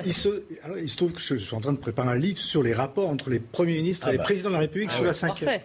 Il, 0.04 0.12
se, 0.12 0.42
alors, 0.64 0.78
il 0.78 0.88
se 0.88 0.96
trouve 0.96 1.12
que 1.12 1.20
je 1.20 1.36
suis 1.36 1.54
en 1.54 1.60
train 1.60 1.72
de 1.72 1.78
préparer 1.78 2.08
un 2.08 2.16
livre 2.16 2.40
sur 2.40 2.60
les 2.64 2.72
rapports 2.72 3.08
entre 3.08 3.30
les 3.30 3.38
premiers 3.38 3.76
ministres 3.76 4.06
Ah 4.06 4.10
et 4.10 4.12
les 4.12 4.18
bah. 4.18 4.24
présidents 4.24 4.48
de 4.48 4.54
la 4.54 4.60
République 4.60 4.90
Ah 4.92 4.96
sous 4.96 5.02
ouais. 5.02 5.06
la 5.06 5.14
cinquième. 5.14 5.60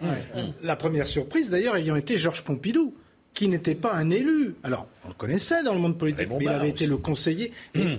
La 0.62 0.76
première 0.76 1.08
surprise, 1.08 1.50
d'ailleurs, 1.50 1.74
ayant 1.76 1.96
été 1.96 2.16
Georges 2.18 2.44
Pompidou, 2.44 2.94
qui 3.38 3.46
n'était 3.46 3.76
pas 3.76 3.94
un 3.94 4.10
élu. 4.10 4.56
Alors, 4.64 4.88
on 5.04 5.08
le 5.08 5.14
connaissait 5.14 5.62
dans 5.62 5.72
le 5.72 5.78
monde 5.78 5.96
politique, 5.96 6.22
Raymond 6.26 6.38
mais 6.40 6.46
il 6.46 6.48
avait 6.48 6.68
été 6.70 6.84
aussi. 6.84 6.90
le 6.90 6.96
conseiller. 6.96 7.52
Et, 7.76 7.80
euh, 7.80 7.96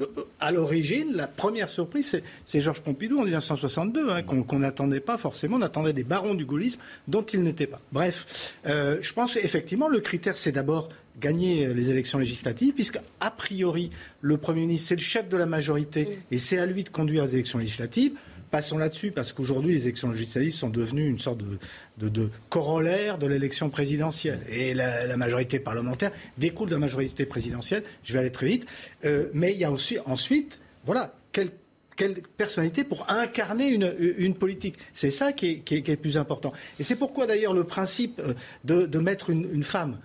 euh, 0.00 0.06
à 0.38 0.52
l'origine, 0.52 1.08
la 1.12 1.26
première 1.26 1.68
surprise, 1.68 2.06
c'est- 2.08 2.22
c'est 2.44 2.60
Georges 2.60 2.82
Pompidou 2.82 3.18
en 3.18 3.24
1962, 3.24 4.08
hein, 4.10 4.22
qu'on 4.22 4.44
qu'on 4.44 4.60
n'attendait 4.60 5.00
pas 5.00 5.18
forcément. 5.18 5.56
On 5.56 5.62
attendait 5.62 5.92
des 5.92 6.04
barons 6.04 6.34
du 6.36 6.44
gaullisme 6.44 6.78
dont 7.08 7.22
il 7.24 7.42
n'était 7.42 7.66
pas. 7.66 7.80
Bref, 7.90 8.54
euh, 8.68 8.98
je 9.00 9.12
pense 9.12 9.36
effectivement 9.36 9.88
le 9.88 9.98
critère, 9.98 10.36
c'est 10.36 10.52
d'abord 10.52 10.88
gagner 11.20 11.66
les 11.74 11.90
élections 11.90 12.20
législatives, 12.20 12.72
puisque 12.74 13.00
a 13.18 13.30
priori, 13.32 13.90
le 14.20 14.36
Premier 14.36 14.60
ministre, 14.60 14.88
c'est 14.90 14.96
le 14.96 15.00
chef 15.02 15.28
de 15.28 15.36
la 15.36 15.46
majorité, 15.46 16.20
et 16.30 16.38
c'est 16.38 16.58
à 16.58 16.66
lui 16.66 16.84
de 16.84 16.90
conduire 16.90 17.24
les 17.24 17.34
élections 17.34 17.58
législatives. 17.58 18.12
Passons 18.56 18.78
là-dessus, 18.78 19.10
parce 19.10 19.34
qu'aujourd'hui, 19.34 19.74
les 19.74 19.82
élections 19.82 20.10
législatives 20.10 20.54
sont 20.54 20.70
devenues 20.70 21.06
une 21.06 21.18
sorte 21.18 21.36
de, 21.36 21.58
de- 21.98 22.08
de 22.08 22.30
corollaire 22.48 23.18
de 23.18 23.26
l'élection 23.26 23.68
présidentielle. 23.68 24.40
Et 24.48 24.72
la, 24.72 25.06
la 25.06 25.16
majorité 25.18 25.58
parlementaire 25.58 26.10
découle 26.38 26.70
de 26.70 26.74
la 26.74 26.78
majorité 26.80 27.26
présidentielle. 27.26 27.82
Je 28.02 28.14
vais 28.14 28.20
aller 28.20 28.32
très 28.32 28.46
vite. 28.46 28.64
Euh, 29.04 29.26
mais 29.34 29.52
il 29.52 29.58
y 29.58 29.64
a 29.64 29.70
aussi, 29.70 29.98
ensuite, 30.06 30.58
voilà, 30.86 31.14
quel 31.32 31.50
quelle 31.96 32.20
personnalité 32.36 32.84
pour 32.84 33.10
incarner 33.10 33.68
une, 33.68 33.94
une 34.18 34.34
politique. 34.34 34.76
C'est 34.92 35.10
ça 35.10 35.32
qui 35.32 35.46
est, 35.50 35.58
qui 35.60 35.76
est- 35.76 35.82
qui 35.82 35.90
est 35.90 35.94
le 35.94 36.00
plus 36.00 36.16
important. 36.18 36.52
Et 36.78 36.82
c'est 36.82 36.96
pourquoi 36.96 37.26
d'ailleurs 37.26 37.54
le 37.54 37.64
principe 37.64 38.20
euh, 38.20 38.34
de, 38.64 38.84
de 38.86 38.98
mettre 38.98 39.30
une, 39.30 39.48
une 39.52 39.64
femme 39.64 39.98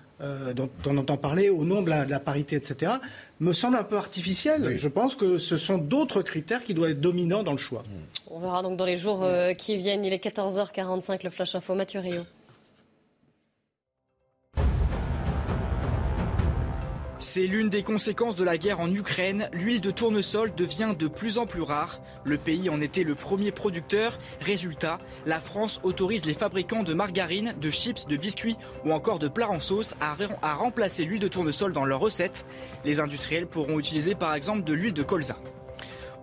dont, 0.55 0.69
on 0.85 0.97
entend 0.97 1.17
parler 1.17 1.49
au 1.49 1.63
nom 1.63 1.81
de 1.81 1.89
la, 1.89 2.19
parité, 2.19 2.55
etc., 2.55 2.93
me 3.39 3.53
semble 3.53 3.77
un 3.77 3.83
peu 3.83 3.97
artificiel. 3.97 4.77
Je 4.77 4.87
pense 4.87 5.15
que 5.15 5.37
ce 5.37 5.57
sont 5.57 5.77
d'autres 5.77 6.21
critères 6.21 6.63
qui 6.63 6.73
doivent 6.73 6.91
être 6.91 7.01
dominants 7.01 7.43
dans 7.43 7.53
le 7.53 7.57
choix. 7.57 7.83
On 8.29 8.39
verra 8.39 8.61
donc 8.61 8.77
dans 8.77 8.85
les 8.85 8.97
jours 8.97 9.25
qui 9.57 9.77
viennent. 9.77 10.05
Il 10.05 10.13
est 10.13 10.23
14h45, 10.23 11.23
le 11.23 11.29
Flash 11.29 11.55
Info. 11.55 11.73
Mathieu 11.75 11.99
Rio. 11.99 12.21
C'est 17.23 17.45
l'une 17.45 17.69
des 17.69 17.83
conséquences 17.83 18.35
de 18.35 18.43
la 18.43 18.57
guerre 18.57 18.79
en 18.79 18.91
Ukraine. 18.91 19.47
L'huile 19.53 19.79
de 19.79 19.91
tournesol 19.91 20.55
devient 20.55 20.95
de 20.97 21.05
plus 21.05 21.37
en 21.37 21.45
plus 21.45 21.61
rare. 21.61 22.01
Le 22.23 22.39
pays 22.39 22.67
en 22.67 22.81
était 22.81 23.03
le 23.03 23.13
premier 23.13 23.51
producteur. 23.51 24.17
Résultat, 24.39 24.97
la 25.27 25.39
France 25.39 25.79
autorise 25.83 26.25
les 26.25 26.33
fabricants 26.33 26.81
de 26.81 26.95
margarine, 26.95 27.53
de 27.61 27.69
chips, 27.69 28.07
de 28.07 28.17
biscuits 28.17 28.57
ou 28.85 28.91
encore 28.91 29.19
de 29.19 29.27
plats 29.27 29.51
en 29.51 29.59
sauce 29.59 29.93
à 30.01 30.55
remplacer 30.55 31.05
l'huile 31.05 31.19
de 31.19 31.27
tournesol 31.27 31.73
dans 31.73 31.85
leurs 31.85 31.99
recettes. 31.99 32.43
Les 32.85 32.99
industriels 32.99 33.45
pourront 33.45 33.77
utiliser 33.77 34.15
par 34.15 34.33
exemple 34.33 34.63
de 34.63 34.73
l'huile 34.73 34.93
de 34.93 35.03
colza. 35.03 35.37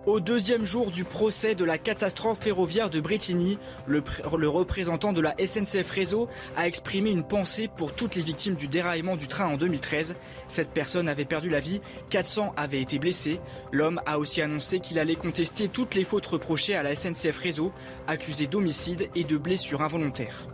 Au 0.05 0.21
deuxième 0.21 0.63
jour 0.63 0.91
du 0.91 1.03
procès 1.03 1.55
de 1.55 1.65
la 1.65 1.77
catastrophe 1.77 2.39
ferroviaire 2.39 2.89
de 2.89 3.01
Bretigny, 3.01 3.57
le, 3.85 4.01
représentant 4.47 5.11
de 5.11 5.19
la 5.19 5.35
SNCF 5.37 5.91
Réseau 5.91 6.29
a 6.55 6.67
exprimé 6.67 7.09
une 7.09 7.25
pensée 7.25 7.67
pour 7.67 7.93
toutes 7.93 8.15
les 8.15 8.23
victimes 8.23 8.55
du 8.55 8.69
déraillement 8.69 9.17
du 9.17 9.27
train 9.27 9.47
en 9.47 9.57
2013. 9.57 10.15
Cette 10.47 10.69
personne 10.69 11.09
avait 11.09 11.25
perdu 11.25 11.49
la 11.49 11.59
vie, 11.59 11.81
400 12.11 12.53
avaient 12.55 12.81
été 12.81 12.97
blessés. 12.97 13.41
L'homme 13.73 14.01
a 14.05 14.19
aussi 14.19 14.41
annoncé 14.41 14.79
qu'il 14.79 14.99
allait 14.99 15.15
contester 15.15 15.67
toutes 15.67 15.95
les 15.95 16.05
fautes 16.05 16.27
reprochées 16.27 16.75
à 16.75 16.83
la 16.83 16.95
SNCF 16.95 17.37
Réseau, 17.37 17.73
accusé 18.07 18.47
d'homicide 18.47 19.09
et 19.15 19.25
de 19.25 19.37
blessures 19.37 19.81
involontaires. 19.81 20.47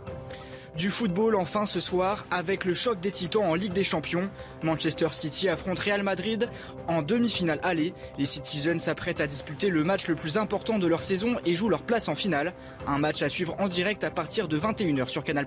Du 0.76 0.90
football 0.90 1.36
enfin 1.36 1.64
ce 1.64 1.80
soir 1.80 2.26
avec 2.30 2.66
le 2.66 2.74
choc 2.74 3.00
des 3.00 3.10
titans 3.10 3.44
en 3.44 3.54
Ligue 3.54 3.72
des 3.72 3.82
Champions. 3.82 4.28
Manchester 4.62 5.08
City 5.10 5.48
affronte 5.48 5.78
Real 5.78 6.02
Madrid 6.02 6.50
en 6.86 7.00
demi-finale 7.00 7.60
aller. 7.62 7.94
Les 8.18 8.26
Citizens 8.26 8.78
s'apprêtent 8.78 9.22
à 9.22 9.26
disputer 9.26 9.70
le 9.70 9.84
match 9.84 10.06
le 10.06 10.16
plus 10.16 10.36
important 10.36 10.78
de 10.78 10.86
leur 10.86 11.02
saison 11.02 11.36
et 11.46 11.54
jouent 11.54 11.70
leur 11.70 11.82
place 11.82 12.08
en 12.08 12.14
finale. 12.14 12.52
Un 12.86 12.98
match 12.98 13.22
à 13.22 13.30
suivre 13.30 13.56
en 13.58 13.68
direct 13.68 14.04
à 14.04 14.10
partir 14.10 14.48
de 14.48 14.58
21h 14.58 15.08
sur 15.08 15.24
Canal+ 15.24 15.46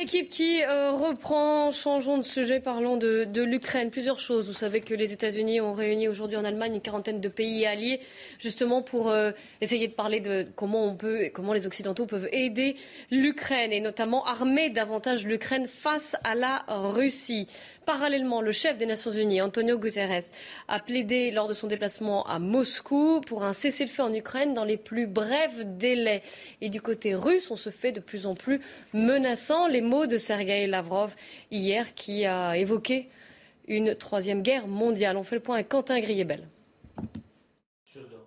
équipe 0.00 0.28
qui 0.28 0.62
euh, 0.62 0.92
reprend, 0.92 1.70
changeons 1.70 2.18
de 2.18 2.22
sujet, 2.22 2.60
parlons 2.60 2.96
de, 2.96 3.42
l'Ukraine. 3.42 3.90
Plusieurs 3.90 4.20
choses. 4.20 4.46
Vous 4.46 4.52
savez 4.52 4.80
que 4.80 4.94
les 4.94 5.12
États-Unis 5.12 5.60
ont 5.60 5.72
réuni 5.72 6.08
aujourd'hui 6.08 6.36
en 6.36 6.44
Allemagne 6.44 6.74
une 6.74 6.80
quarantaine 6.80 7.20
de 7.20 7.28
pays 7.28 7.66
alliés, 7.66 8.00
justement 8.38 8.82
pour 8.82 9.10
euh, 9.10 9.32
essayer 9.60 9.88
de 9.88 9.92
parler 9.92 10.20
de 10.20 10.46
comment 10.56 10.84
on 10.84 10.96
peut, 10.96 11.30
comment 11.32 11.52
les 11.52 11.66
Occidentaux 11.66 12.06
peuvent 12.06 12.28
aider 12.32 12.76
l'Ukraine 13.10 13.72
et 13.72 13.80
notamment 13.80 14.24
armer 14.24 14.70
davantage 14.70 15.26
l'Ukraine 15.26 15.66
face 15.66 16.16
à 16.24 16.34
la 16.34 16.64
Russie. 16.68 17.46
Parallèlement, 17.84 18.40
le 18.40 18.52
chef 18.52 18.78
des 18.78 18.86
Nations 18.86 19.10
Unies, 19.10 19.40
Antonio 19.40 19.78
Guterres, 19.78 20.22
a 20.68 20.78
plaidé 20.78 21.30
lors 21.30 21.48
de 21.48 21.54
son 21.54 21.66
déplacement 21.66 22.24
à 22.26 22.38
Moscou 22.38 23.20
pour 23.26 23.44
un 23.44 23.52
cessez-le-feu 23.52 24.02
en 24.02 24.14
Ukraine 24.14 24.54
dans 24.54 24.64
les 24.64 24.76
plus 24.76 25.06
brefs 25.06 25.66
délais. 25.66 26.22
Et 26.60 26.70
du 26.70 26.80
côté 26.80 27.14
russe, 27.14 27.50
on 27.50 27.56
se 27.56 27.70
fait 27.70 27.92
de 27.92 28.00
plus 28.00 28.26
en 28.26 28.34
plus 28.34 28.60
menaçant. 28.92 29.66
Les 29.66 29.80
mots 29.80 30.06
de 30.06 30.16
Sergei 30.16 30.66
Lavrov 30.66 31.14
hier 31.50 31.94
qui 31.94 32.24
a 32.24 32.56
évoqué 32.56 33.08
une 33.66 33.94
troisième 33.94 34.42
guerre 34.42 34.68
mondiale. 34.68 35.16
On 35.16 35.22
fait 35.22 35.36
le 35.36 35.42
point 35.42 35.56
avec 35.56 35.68
Quentin 35.68 36.00
Griebel. 36.00 36.46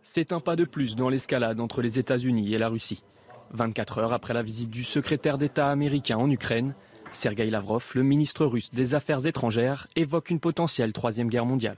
C'est 0.04 0.32
un 0.32 0.40
pas 0.40 0.56
de 0.56 0.66
plus 0.66 0.96
dans 0.96 1.10
l'escalade 1.10 1.60
entre 1.60 1.82
les 1.82 2.00
États-Unis 2.00 2.54
et 2.54 2.58
la 2.58 2.70
Russie. 2.70 3.04
24 3.52 4.00
heures 4.00 4.14
après 4.14 4.34
la 4.34 4.44
visite 4.44 4.70
du 4.70 4.84
secrétaire 4.84 5.38
d'État 5.38 5.70
américain 5.70 6.18
en 6.18 6.30
Ukraine, 6.30 6.74
Sergei 7.16 7.50
Lavrov, 7.50 7.92
le 7.96 8.04
ministre 8.04 8.46
russe 8.46 8.72
des 8.72 8.94
Affaires 8.94 9.26
étrangères, 9.26 9.88
évoque 9.96 10.30
une 10.30 10.40
potentielle 10.40 10.94
troisième 10.94 11.30
guerre 11.30 11.46
mondiale. 11.46 11.78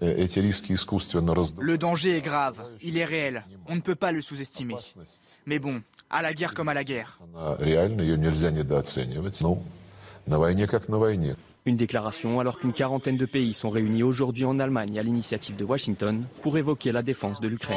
Le 0.00 1.76
danger 1.76 2.16
est 2.16 2.20
grave, 2.20 2.62
il 2.82 2.98
est 2.98 3.04
réel, 3.04 3.44
on 3.66 3.76
ne 3.76 3.80
peut 3.80 3.94
pas 3.94 4.12
le 4.12 4.20
sous-estimer. 4.20 4.76
Mais 5.46 5.58
bon, 5.58 5.82
à 6.10 6.20
la 6.20 6.34
guerre 6.34 6.52
comme 6.52 6.68
à 6.68 6.74
la 6.74 6.84
guerre. 6.84 7.18
Une 11.66 11.76
déclaration 11.76 12.38
alors 12.38 12.60
qu'une 12.60 12.72
quarantaine 12.72 13.16
de 13.16 13.26
pays 13.26 13.52
sont 13.52 13.70
réunis 13.70 14.04
aujourd'hui 14.04 14.44
en 14.44 14.60
Allemagne 14.60 15.00
à 15.00 15.02
l'initiative 15.02 15.56
de 15.56 15.64
Washington 15.64 16.24
pour 16.40 16.56
évoquer 16.56 16.92
la 16.92 17.02
défense 17.02 17.40
de 17.40 17.48
l'Ukraine. 17.48 17.76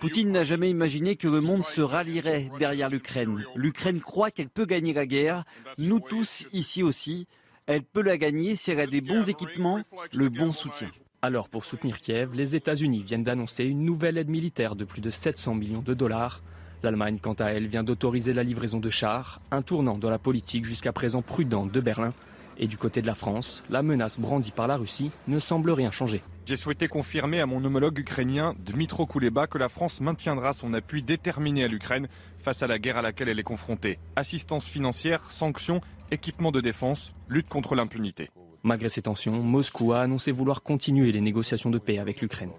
Poutine 0.00 0.30
n'a 0.30 0.44
jamais 0.44 0.68
imaginé 0.68 1.16
que 1.16 1.26
le 1.26 1.40
monde 1.40 1.64
se 1.64 1.80
rallierait 1.80 2.50
derrière 2.58 2.90
l'Ukraine. 2.90 3.42
L'Ukraine 3.54 4.00
croit 4.00 4.30
qu'elle 4.30 4.50
peut 4.50 4.66
gagner 4.66 4.92
la 4.92 5.06
guerre, 5.06 5.44
nous 5.78 5.98
tous 5.98 6.46
ici 6.52 6.82
aussi. 6.82 7.26
Elle 7.64 7.84
peut 7.84 8.02
la 8.02 8.18
gagner 8.18 8.54
si 8.54 8.70
elle 8.70 8.80
a 8.80 8.86
des 8.86 9.00
bons 9.00 9.26
équipements, 9.30 9.80
le 10.12 10.28
bon 10.28 10.52
soutien. 10.52 10.90
Alors 11.22 11.48
pour 11.48 11.64
soutenir 11.64 12.00
Kiev, 12.00 12.34
les 12.34 12.54
États-Unis 12.54 13.02
viennent 13.02 13.24
d'annoncer 13.24 13.64
une 13.64 13.82
nouvelle 13.82 14.18
aide 14.18 14.28
militaire 14.28 14.76
de 14.76 14.84
plus 14.84 15.00
de 15.00 15.08
700 15.08 15.54
millions 15.54 15.82
de 15.82 15.94
dollars. 15.94 16.42
L'Allemagne, 16.82 17.18
quant 17.20 17.32
à 17.32 17.46
elle, 17.46 17.66
vient 17.66 17.82
d'autoriser 17.82 18.34
la 18.34 18.42
livraison 18.42 18.78
de 18.78 18.90
chars, 18.90 19.40
un 19.50 19.62
tournant 19.62 19.96
dans 19.96 20.10
la 20.10 20.18
politique 20.18 20.66
jusqu'à 20.66 20.92
présent 20.92 21.22
prudente 21.22 21.72
de 21.72 21.80
Berlin 21.80 22.12
et 22.58 22.66
du 22.66 22.78
côté 22.78 23.02
de 23.02 23.06
la 23.06 23.14
France, 23.14 23.62
la 23.70 23.82
menace 23.82 24.18
brandie 24.18 24.50
par 24.50 24.66
la 24.66 24.76
Russie 24.76 25.10
ne 25.28 25.38
semble 25.38 25.70
rien 25.70 25.90
changer. 25.90 26.22
J'ai 26.46 26.56
souhaité 26.56 26.88
confirmer 26.88 27.40
à 27.40 27.46
mon 27.46 27.64
homologue 27.64 27.98
ukrainien 27.98 28.54
Dmitro 28.64 29.06
Kuleba 29.06 29.46
que 29.46 29.58
la 29.58 29.68
France 29.68 30.00
maintiendra 30.00 30.52
son 30.52 30.74
appui 30.74 31.02
déterminé 31.02 31.64
à 31.64 31.68
l'Ukraine 31.68 32.08
face 32.38 32.62
à 32.62 32.66
la 32.66 32.78
guerre 32.78 32.98
à 32.98 33.02
laquelle 33.02 33.28
elle 33.28 33.40
est 33.40 33.42
confrontée. 33.42 33.98
Assistance 34.14 34.66
financière, 34.66 35.30
sanctions, 35.32 35.80
équipement 36.10 36.52
de 36.52 36.60
défense, 36.60 37.12
lutte 37.28 37.48
contre 37.48 37.74
l'impunité. 37.74 38.30
Malgré 38.62 38.88
ces 38.88 39.02
tensions, 39.02 39.42
Moscou 39.44 39.92
a 39.92 40.00
annoncé 40.00 40.32
vouloir 40.32 40.62
continuer 40.62 41.12
les 41.12 41.20
négociations 41.20 41.70
de 41.70 41.78
paix 41.78 41.98
avec 41.98 42.20
l'Ukraine. 42.20 42.52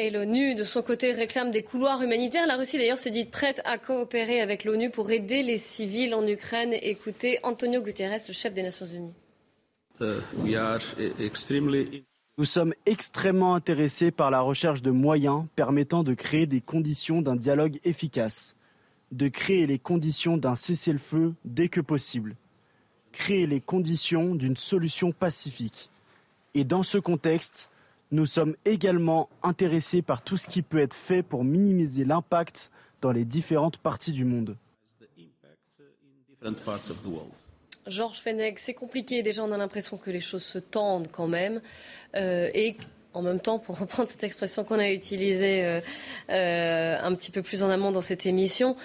Et 0.00 0.10
l'ONU, 0.10 0.54
de 0.54 0.62
son 0.62 0.80
côté, 0.80 1.10
réclame 1.10 1.50
des 1.50 1.64
couloirs 1.64 2.00
humanitaires. 2.00 2.46
La 2.46 2.56
Russie, 2.56 2.78
d'ailleurs, 2.78 3.00
s'est 3.00 3.10
dite 3.10 3.32
prête 3.32 3.60
à 3.64 3.78
coopérer 3.78 4.40
avec 4.40 4.62
l'ONU 4.62 4.90
pour 4.90 5.10
aider 5.10 5.42
les 5.42 5.58
civils 5.58 6.14
en 6.14 6.24
Ukraine. 6.24 6.72
Écoutez 6.82 7.40
Antonio 7.42 7.82
Guterres, 7.82 8.20
le 8.28 8.32
chef 8.32 8.54
des 8.54 8.62
Nations 8.62 8.86
Unies. 8.86 9.12
Uh, 10.00 10.20
Nous 12.38 12.44
sommes 12.44 12.74
extrêmement 12.86 13.56
intéressés 13.56 14.12
par 14.12 14.30
la 14.30 14.38
recherche 14.38 14.82
de 14.82 14.92
moyens 14.92 15.46
permettant 15.56 16.04
de 16.04 16.14
créer 16.14 16.46
des 16.46 16.60
conditions 16.60 17.20
d'un 17.20 17.34
dialogue 17.34 17.80
efficace, 17.82 18.54
de 19.10 19.26
créer 19.26 19.66
les 19.66 19.80
conditions 19.80 20.36
d'un 20.36 20.54
cessez-le-feu 20.54 21.34
dès 21.44 21.68
que 21.68 21.80
possible, 21.80 22.36
créer 23.10 23.48
les 23.48 23.60
conditions 23.60 24.36
d'une 24.36 24.56
solution 24.56 25.10
pacifique. 25.10 25.90
Et 26.54 26.62
dans 26.62 26.84
ce 26.84 26.98
contexte, 26.98 27.68
nous 28.10 28.26
sommes 28.26 28.56
également 28.64 29.28
intéressés 29.42 30.02
par 30.02 30.22
tout 30.22 30.36
ce 30.36 30.46
qui 30.46 30.62
peut 30.62 30.80
être 30.80 30.94
fait 30.94 31.22
pour 31.22 31.44
minimiser 31.44 32.04
l'impact 32.04 32.70
dans 33.00 33.12
les 33.12 33.24
différentes 33.24 33.78
parties 33.78 34.12
du 34.12 34.24
monde. 34.24 34.56
Georges 37.86 38.18
Fenech, 38.20 38.58
c'est 38.58 38.74
compliqué. 38.74 39.22
Déjà, 39.22 39.42
on 39.42 39.52
a 39.52 39.56
l'impression 39.56 39.96
que 39.96 40.10
les 40.10 40.20
choses 40.20 40.44
se 40.44 40.58
tendent 40.58 41.08
quand 41.10 41.26
même. 41.26 41.60
Euh, 42.14 42.50
et 42.54 42.76
en 43.14 43.22
même 43.22 43.40
temps, 43.40 43.58
pour 43.58 43.78
reprendre 43.80 44.08
cette 44.08 44.24
expression 44.24 44.64
qu'on 44.64 44.78
a 44.78 44.90
utilisée 44.90 45.64
euh, 45.64 45.80
euh, 46.30 46.98
un 47.00 47.14
petit 47.14 47.30
peu 47.30 47.42
plus 47.42 47.62
en 47.62 47.70
amont 47.70 47.90
dans 47.90 48.00
cette 48.00 48.26
émission, 48.26 48.76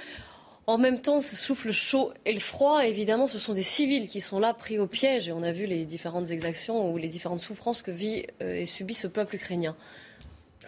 en 0.65 0.77
même 0.77 1.01
temps, 1.01 1.19
ce 1.19 1.35
souffle 1.35 1.71
chaud 1.71 2.13
et 2.25 2.33
le 2.33 2.39
froid, 2.39 2.85
évidemment, 2.85 3.27
ce 3.27 3.37
sont 3.37 3.53
des 3.53 3.63
civils 3.63 4.07
qui 4.07 4.21
sont 4.21 4.39
là, 4.39 4.53
pris 4.53 4.79
au 4.79 4.87
piège. 4.87 5.27
Et 5.27 5.33
on 5.33 5.43
a 5.43 5.51
vu 5.51 5.65
les 5.65 5.85
différentes 5.85 6.31
exactions 6.31 6.89
ou 6.91 6.97
les 6.97 7.09
différentes 7.09 7.41
souffrances 7.41 7.81
que 7.81 7.91
vit 7.91 8.25
euh, 8.41 8.53
et 8.53 8.65
subit 8.65 8.93
ce 8.93 9.07
peuple 9.07 9.35
ukrainien. 9.35 9.75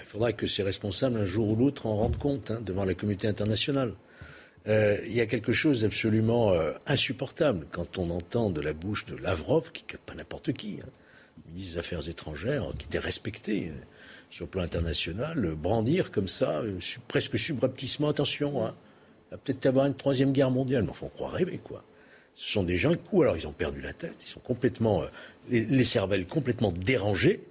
Il 0.02 0.06
faudra 0.06 0.34
que 0.34 0.48
ces 0.48 0.64
responsables, 0.64 1.18
un 1.18 1.26
jour 1.26 1.48
ou 1.50 1.56
l'autre, 1.56 1.86
en 1.86 1.96
rendent 1.96 2.18
compte 2.18 2.52
hein, 2.52 2.60
devant 2.62 2.84
la 2.84 2.94
communauté 2.94 3.30
internationale. 3.30 3.94
Euh, 4.68 4.98
il 5.06 5.14
y 5.14 5.22
a 5.22 5.28
quelque 5.28 5.54
chose 5.54 5.82
d'absolument 5.82 6.52
euh, 6.52 6.74
insupportable 6.88 7.66
quand 7.72 7.98
on 7.98 8.10
entend 8.10 8.50
de 8.50 8.60
la 8.60 8.74
bouche 8.74 9.06
de 9.06 9.16
Lavrov, 9.16 9.72
qui 9.72 9.86
n'est 9.90 10.00
pas 10.06 10.16
n'importe 10.16 10.52
qui, 10.52 10.80
hein, 10.84 10.90
ministre 11.54 11.76
des 11.76 11.80
Affaires 11.80 12.10
étrangères, 12.10 12.66
qui 12.78 12.86
était 12.86 13.00
respecté 13.00 13.72
sur 14.30 14.46
le 14.46 14.50
plan 14.50 14.64
international, 14.64 15.56
brandir 15.56 16.12
comme 16.12 16.28
ça, 16.28 16.64
presque 17.08 17.40
subrepticement, 17.40 18.10
attention, 18.10 18.66
hein, 18.66 18.76
va 19.36 19.42
peut-être 19.44 19.66
avoir 19.66 19.86
une 19.86 19.96
troisième 19.96 20.32
guerre 20.32 20.52
mondiale. 20.52 20.84
Mais 20.84 20.90
enfin, 20.90 21.08
on 21.08 21.10
croit 21.10 21.30
rêver, 21.30 21.60
quoi. 21.64 21.84
Ce 22.36 22.52
sont 22.52 22.64
des 22.64 22.78
gens, 22.78 22.92
ou 23.12 23.22
alors 23.22 23.38
ils 23.38 23.48
ont 23.48 23.54
perdu 23.54 23.80
la 23.80 23.94
tête, 23.94 24.16
ils 24.22 24.30
sont 24.30 24.42
complètement, 24.42 25.04
euh, 25.04 25.08
les, 25.50 25.86
cervelles 25.86 26.26
complètement 26.26 26.72
dérangées. 26.72 27.42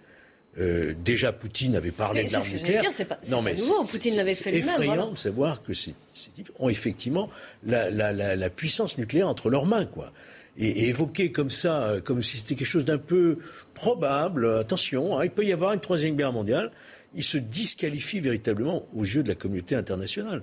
Euh, 0.59 0.95
déjà, 1.03 1.33
Poutine 1.33 1.75
avait 1.75 1.91
parlé 1.91 2.25
de 2.25 2.33
l'arme 2.33 2.47
nucléaire. 2.49 2.85
C'est 2.93 3.07
pas, 3.07 3.19
non, 3.31 3.41
mais 3.41 3.55
nouveau. 3.55 3.83
Poutine 3.85 4.17
l'avait 4.17 4.35
fait 4.35 4.51
lui-même. 4.51 4.67
C'est 4.77 4.85
effrayant 4.85 5.11
de 5.11 5.17
savoir 5.17 5.63
que 5.63 5.73
ces, 5.73 5.95
types 6.35 6.51
ont 6.59 6.69
effectivement 6.69 7.31
la, 7.67 8.51
puissance 8.51 8.99
nucléaire 8.99 9.27
entre 9.27 9.49
leurs 9.49 9.67
mains, 9.67 9.87
quoi. 9.87 10.13
Et, 10.59 10.89
évoquer 10.89 11.33
comme 11.33 11.51
ça, 11.51 11.83
euh, 11.85 12.01
comme 12.01 12.23
si 12.23 12.37
c'était 12.37 12.55
quelque 12.55 12.69
chose 12.69 12.85
d'un 12.85 12.99
peu 12.99 13.39
probable. 13.73 14.59
Attention, 14.59 15.19
hein, 15.19 15.25
il 15.25 15.31
peut 15.31 15.45
y 15.45 15.53
avoir 15.53 15.73
une 15.73 15.81
troisième 15.81 16.15
guerre 16.15 16.33
mondiale. 16.33 16.71
Il 17.17 17.25
se 17.25 17.39
disqualifie 17.39 18.21
véritablement 18.21 18.87
aux 18.95 19.03
yeux 19.03 19.23
de 19.23 19.29
la 19.29 19.35
communauté 19.35 19.75
internationale. 19.75 20.43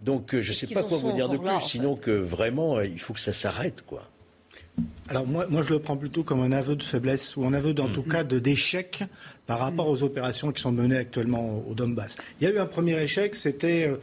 Donc 0.00 0.34
euh, 0.34 0.40
je 0.40 0.50
ne 0.50 0.54
sais 0.54 0.66
pas 0.66 0.82
quoi 0.82 0.98
vous 0.98 1.12
dire 1.12 1.28
de 1.28 1.36
plus, 1.36 1.60
sinon 1.60 1.96
que 1.96 2.10
vraiment, 2.10 2.76
euh, 2.76 2.86
il 2.86 2.98
faut 2.98 3.12
que 3.12 3.20
ça 3.20 3.32
s'arrête, 3.32 3.82
quoi. 3.86 4.08
alors 5.08 5.26
moi, 5.26 5.46
moi, 5.50 5.62
je 5.62 5.74
le 5.74 5.78
prends 5.78 5.96
plutôt 5.96 6.22
comme 6.22 6.40
un 6.40 6.52
aveu 6.52 6.74
de 6.74 6.82
faiblesse 6.82 7.36
ou 7.36 7.44
un 7.44 7.52
aveu, 7.52 7.74
en 7.78 7.92
tout 7.92 8.02
cas, 8.02 8.24
d'échec 8.24 9.04
par 9.46 9.58
rapport 9.58 9.88
aux 9.88 10.02
opérations 10.02 10.52
qui 10.52 10.62
sont 10.62 10.72
menées 10.72 10.96
actuellement 10.96 11.62
au 11.68 11.74
Donbass. 11.74 12.16
Il 12.40 12.48
y 12.48 12.50
a 12.50 12.54
eu 12.54 12.58
un 12.58 12.66
premier 12.66 13.00
échec, 13.02 13.34
c'était 13.34 13.88
euh, 13.88 13.96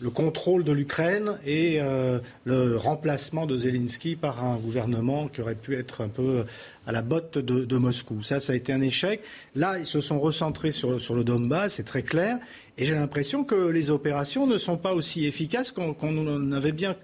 le 0.00 0.10
contrôle 0.10 0.64
de 0.64 0.72
l'Ukraine 0.72 1.38
et 1.46 1.80
euh, 1.80 2.18
le 2.44 2.76
remplacement 2.76 3.46
de 3.46 3.56
Zelensky 3.56 4.16
par 4.16 4.44
un 4.44 4.56
gouvernement 4.56 5.28
qui 5.28 5.40
aurait 5.40 5.54
pu 5.54 5.76
être 5.76 6.02
un 6.02 6.08
peu 6.08 6.44
à 6.86 6.92
la 6.92 7.02
botte 7.02 7.38
de, 7.38 7.76
Moscou. 7.76 8.22
Ça, 8.22 8.40
ça 8.40 8.52
a 8.52 8.56
été 8.56 8.72
un 8.72 8.80
échec. 8.80 9.22
Là, 9.54 9.78
ils 9.78 9.86
se 9.86 10.00
sont 10.00 10.20
recentrés 10.20 10.70
sur, 10.70 10.90
le 10.90 11.24
Donbass, 11.24 11.74
c'est 11.74 11.84
très 11.84 12.02
clair. 12.02 12.38
Et 12.76 12.86
j'ai 12.86 12.94
l'impression 12.94 13.44
que 13.44 13.54
les 13.54 13.90
opérations 13.90 14.46
ne 14.46 14.58
sont 14.58 14.76
pas 14.76 14.94
aussi 14.94 15.26
efficaces 15.26 15.70
qu'on 15.70 15.94
qu'on 15.94 16.52
avait 16.52 16.72
bien 16.72 16.96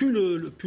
pu 0.00 0.12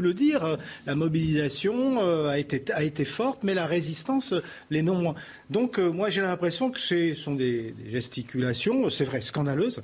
le, 0.02 0.14
dire. 0.14 0.58
La 0.86 0.96
mobilisation 0.96 2.00
euh, 2.02 2.30
a, 2.30 2.38
été, 2.38 3.06
forte, 3.06 3.40
mais 3.44 3.54
la 3.54 3.66
résistance 3.66 4.34
l'est 4.70 4.84
non 4.84 4.96
moins. 4.96 5.16
Donc 5.50 5.80
euh, 5.80 5.92
moi 5.92 6.10
j'ai 6.10 6.22
l'impression 6.22 6.70
que 6.70 6.80
ce 6.80 7.14
sont 7.14 7.36
des 7.36 7.74
gesticulations, 7.88 8.90
c'est 8.90 9.06
vrai, 9.06 9.22
scandaleuses, 9.22 9.82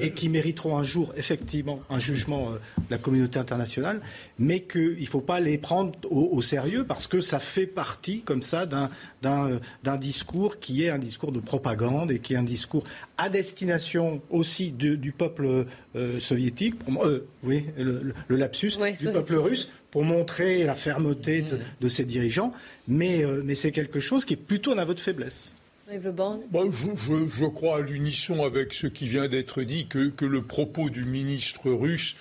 et 0.00 0.12
qui 0.12 0.28
mériteront 0.28 0.76
un 0.78 0.82
jour 0.82 1.12
effectivement 1.16 1.80
un 1.90 1.98
jugement 1.98 2.50
euh, 2.50 2.54
de 2.78 2.90
la 2.90 2.98
communauté 2.98 3.38
internationale, 3.38 4.00
mais 4.38 4.60
qu'il 4.60 5.00
ne 5.00 5.06
faut 5.06 5.20
pas 5.20 5.40
les 5.40 5.58
prendre 5.58 5.92
au, 6.10 6.30
au, 6.32 6.42
sérieux 6.42 6.84
parce 6.86 7.06
que 7.06 7.20
ça 7.20 7.38
fait 7.38 7.66
partie 7.66 8.22
comme 8.22 8.42
ça 8.42 8.66
d'un 8.66 8.90
d'un 9.22 9.96
discours 9.96 10.58
qui 10.58 10.84
est 10.84 10.90
un 10.90 10.98
discours 10.98 11.32
de 11.32 11.40
propagande 11.40 12.10
et 12.10 12.18
qui 12.18 12.34
est 12.34 12.36
un 12.36 12.42
discours 12.42 12.84
à 13.16 13.28
destination 13.28 14.20
aussi 14.30 14.72
de, 14.72 14.94
du 14.96 15.12
peuple 15.12 15.66
euh, 15.96 16.20
soviétique, 16.20 16.78
pour, 16.78 17.04
euh, 17.04 17.26
oui, 17.42 17.66
le, 17.78 18.14
le 18.28 18.36
lapsus, 18.36 18.72
Oui, 18.80 18.92
du 18.92 19.10
peuple 19.10 19.36
russe 19.36 19.70
pour 19.90 20.04
montrer 20.04 20.64
la 20.64 20.74
fermeté 20.74 21.42
de, 21.42 21.58
de 21.80 21.88
ses 21.88 22.04
dirigeants, 22.04 22.52
mais, 22.88 23.24
euh, 23.24 23.42
mais 23.44 23.54
c'est 23.54 23.70
quelque 23.70 24.00
chose 24.00 24.24
qui 24.24 24.34
est 24.34 24.36
plutôt 24.36 24.72
un 24.72 24.78
aveu 24.78 24.94
de 24.94 25.00
faiblesse. 25.00 25.54
Je 25.94 27.46
crois 27.46 27.78
à 27.78 27.80
l'unisson 27.80 28.44
avec 28.44 28.72
ce 28.72 28.86
qui 28.86 29.06
vient 29.06 29.28
d'être 29.28 29.62
dit 29.62 29.86
que, 29.86 30.08
que 30.08 30.24
le 30.24 30.42
propos 30.42 30.90
du 30.90 31.04
ministre 31.04 31.70
russe 31.70 32.16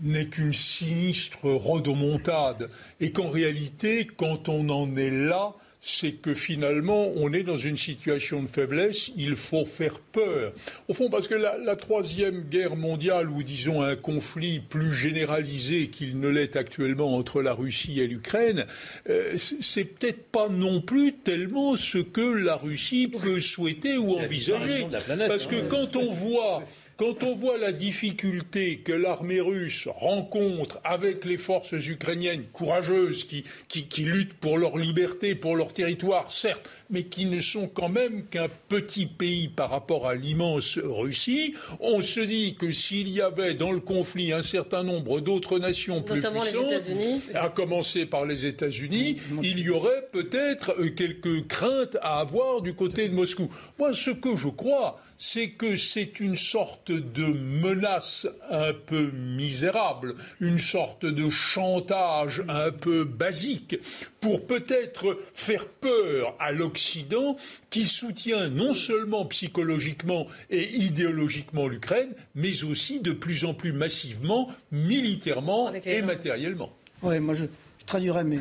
n'est 0.00 0.26
qu'une 0.26 0.52
sinistre 0.52 1.44
rodomontade 1.44 2.68
et 3.00 3.12
qu'en 3.12 3.30
réalité, 3.30 4.06
quand 4.16 4.48
on 4.48 4.68
en 4.68 4.96
est 4.96 5.10
là, 5.10 5.54
c'est 5.84 6.12
que 6.12 6.32
finalement, 6.32 7.08
on 7.16 7.32
est 7.32 7.42
dans 7.42 7.58
une 7.58 7.76
situation 7.76 8.40
de 8.40 8.46
faiblesse, 8.46 9.10
il 9.16 9.34
faut 9.34 9.66
faire 9.66 9.98
peur. 9.98 10.52
Au 10.86 10.94
fond, 10.94 11.10
parce 11.10 11.26
que 11.26 11.34
la, 11.34 11.58
la 11.58 11.74
troisième 11.74 12.42
guerre 12.42 12.76
mondiale, 12.76 13.28
ou 13.28 13.42
disons 13.42 13.82
un 13.82 13.96
conflit 13.96 14.60
plus 14.60 14.94
généralisé 14.94 15.88
qu'il 15.88 16.20
ne 16.20 16.28
l'est 16.28 16.54
actuellement 16.54 17.16
entre 17.16 17.42
la 17.42 17.52
Russie 17.52 17.98
et 17.98 18.06
l'Ukraine, 18.06 18.64
euh, 19.10 19.34
c'est 19.36 19.84
peut-être 19.84 20.22
pas 20.30 20.48
non 20.48 20.80
plus 20.80 21.14
tellement 21.14 21.74
ce 21.74 21.98
que 21.98 22.20
la 22.20 22.54
Russie 22.54 23.08
peut 23.08 23.40
souhaiter 23.40 23.96
ou 23.96 24.14
envisager. 24.20 24.86
Parce 25.26 25.48
que 25.48 25.56
hein. 25.56 25.66
quand 25.68 25.96
on 25.96 26.12
voit 26.12 26.62
quand 27.02 27.24
on 27.24 27.34
voit 27.34 27.58
la 27.58 27.72
difficulté 27.72 28.78
que 28.78 28.92
l'armée 28.92 29.40
russe 29.40 29.88
rencontre 29.92 30.78
avec 30.84 31.24
les 31.24 31.36
forces 31.36 31.72
ukrainiennes 31.72 32.44
courageuses 32.52 33.24
qui, 33.24 33.42
qui, 33.66 33.88
qui 33.88 34.02
luttent 34.02 34.34
pour 34.34 34.56
leur 34.56 34.78
liberté, 34.78 35.34
pour 35.34 35.56
leur 35.56 35.72
territoire, 35.72 36.30
certes, 36.30 36.70
mais 36.90 37.02
qui 37.02 37.24
ne 37.24 37.40
sont 37.40 37.66
quand 37.66 37.88
même 37.88 38.26
qu'un 38.26 38.46
petit 38.68 39.06
pays 39.06 39.48
par 39.48 39.70
rapport 39.70 40.06
à 40.06 40.14
l'immense 40.14 40.78
Russie, 40.78 41.54
on 41.80 42.02
se 42.02 42.20
dit 42.20 42.54
que 42.54 42.70
s'il 42.70 43.08
y 43.08 43.20
avait 43.20 43.54
dans 43.54 43.72
le 43.72 43.80
conflit 43.80 44.32
un 44.32 44.42
certain 44.42 44.84
nombre 44.84 45.20
d'autres 45.20 45.58
nations 45.58 46.02
plus 46.02 46.16
Notamment 46.16 46.44
les 46.44 46.50
puissantes, 46.50 46.70
États-Unis. 46.70 47.22
à 47.34 47.48
commencer 47.48 48.06
par 48.06 48.26
les 48.26 48.46
États-Unis, 48.46 49.16
il 49.42 49.58
y 49.58 49.70
aurait 49.70 50.06
peut-être 50.12 50.76
euh, 50.78 50.90
quelques 50.90 51.48
craintes 51.48 51.96
à 52.00 52.20
avoir 52.20 52.62
du 52.62 52.74
côté 52.74 53.08
de 53.08 53.14
Moscou. 53.14 53.48
Moi, 53.80 53.92
ce 53.92 54.10
que 54.10 54.36
je 54.36 54.48
crois, 54.48 55.00
c'est 55.16 55.50
que 55.50 55.76
c'est 55.76 56.20
une 56.20 56.36
sorte 56.36 56.91
de 57.00 57.26
menace 57.26 58.26
un 58.50 58.72
peu 58.72 59.10
misérable, 59.10 60.14
une 60.40 60.58
sorte 60.58 61.04
de 61.04 61.30
chantage 61.30 62.42
un 62.48 62.70
peu 62.70 63.04
basique, 63.04 63.76
pour 64.20 64.46
peut-être 64.46 65.18
faire 65.34 65.66
peur 65.66 66.34
à 66.38 66.52
l'Occident 66.52 67.36
qui 67.70 67.84
soutient 67.84 68.48
non 68.48 68.74
seulement 68.74 69.24
psychologiquement 69.26 70.26
et 70.50 70.68
idéologiquement 70.76 71.68
l'Ukraine, 71.68 72.10
mais 72.34 72.64
aussi 72.64 73.00
de 73.00 73.12
plus 73.12 73.44
en 73.44 73.54
plus 73.54 73.72
massivement, 73.72 74.48
militairement 74.70 75.72
et 75.84 76.02
matériellement. 76.02 76.72
Oui, 77.02 77.18
moi 77.20 77.34
je, 77.34 77.46
je 77.78 77.84
traduirais 77.84 78.24
mes 78.24 78.40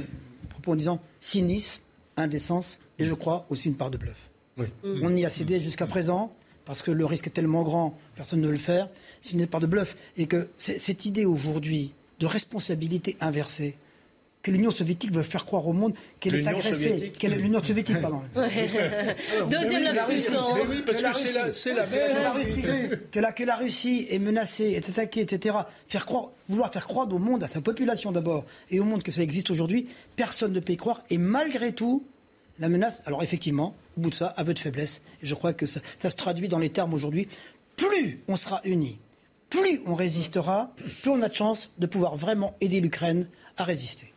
propos 0.50 0.74
en 0.74 0.76
disant 0.76 1.02
cynisme, 1.20 1.82
indécence 2.18 2.80
et 3.00 3.06
je 3.06 3.14
crois 3.14 3.46
aussi 3.50 3.68
une 3.68 3.78
part 3.78 3.92
de 3.92 3.98
bluff. 3.98 4.30
On 4.84 5.16
y 5.16 5.26
a 5.26 5.30
cédé 5.30 5.60
jusqu'à 5.60 5.88
présent 5.88 6.36
parce 6.72 6.84
que 6.84 6.92
le 6.92 7.06
risque 7.06 7.28
est 7.28 7.32
tellement 7.32 7.64
grand, 7.64 7.98
personne 8.16 8.40
ne 8.40 8.46
veut 8.46 8.54
le 8.54 8.58
faire. 8.58 8.88
C'est 9.22 9.34
une 9.34 9.46
part 9.46 9.60
de 9.60 9.68
bluff 9.68 9.98
et 10.16 10.26
que 10.26 10.48
c'est- 10.56 10.80
cette 10.80 11.04
idée 11.04 11.26
aujourd'hui 11.26 11.92
de 12.22 12.26
responsabilité 12.26 13.18
inversée 13.20 13.76
que 14.42 14.52
l'Union 14.52 14.72
soviétique 14.72 15.12
veut 15.12 15.22
faire 15.22 15.44
croire 15.46 15.68
au 15.68 15.74
monde 15.74 15.94
qu'elle 16.22 16.36
est 16.36 16.38
L'Union 16.38 16.52
agressée, 16.52 16.90
soviétique 16.92 17.18
qu'elle 17.18 17.34
est 17.34 17.36
l'Union 17.36 17.62
soviétique, 17.62 18.00
pardon. 18.02 18.22
Deuxième 19.50 19.84
lapsus. 19.84 20.34
hein. 20.34 20.46
Mais 20.56 20.62
oui, 20.70 20.84
parce 20.86 21.02
que 21.02 21.52
c'est 21.54 21.74
la. 21.74 22.32
Russie, 22.32 22.64
que 23.12 23.20
la, 23.20 23.34
que 23.34 23.44
la 23.44 23.56
Russie 23.58 24.08
est 24.10 24.18
menacée, 24.20 24.70
est 24.72 24.88
attaquée, 24.90 25.20
etc. 25.22 25.56
Faire 25.90 26.06
croire, 26.06 26.30
vouloir 26.48 26.72
faire 26.72 26.88
croire 26.88 27.12
au 27.14 27.20
monde, 27.20 27.44
à 27.44 27.50
sa 27.50 27.60
population 27.60 28.14
d'abord, 28.14 28.46
et 28.70 28.80
au 28.80 28.86
monde 28.86 29.04
que 29.04 29.12
ça 29.12 29.22
existe 29.22 29.50
aujourd'hui, 29.50 29.88
personne 30.16 30.54
ne 30.54 30.62
peut 30.62 30.72
y 30.74 30.78
croire. 30.78 31.04
Et 31.10 31.18
malgré 31.18 31.74
tout, 31.74 32.06
la 32.62 32.70
menace, 32.70 33.02
alors 33.06 33.24
effectivement, 33.24 33.76
au 33.98 34.02
bout 34.02 34.10
de 34.12 34.16
ça, 34.16 34.28
aveu 34.28 34.54
de 34.54 34.60
faiblesse. 34.60 35.02
Et 35.22 35.26
je 35.26 35.36
crois 35.36 35.54
que 35.54 35.66
ça, 35.66 35.82
ça 36.00 36.10
se 36.10 36.16
traduit 36.16 36.48
dans 36.48 36.60
les 36.60 36.70
termes 36.70 36.94
aujourd'hui. 36.94 37.28
Plus 37.76 38.22
on 38.28 38.36
sera 38.36 38.62
unis, 38.64 39.00
plus 39.50 39.82
on 39.86 39.96
résistera, 39.96 40.72
plus 41.02 41.10
on 41.12 41.22
a 41.22 41.28
de 41.28 41.34
chance 41.34 41.72
de 41.80 41.88
pouvoir 41.88 42.16
vraiment 42.16 42.56
aider 42.62 42.80
l'Ukraine 42.80 43.28
à 43.58 43.64
résister. 43.64 44.14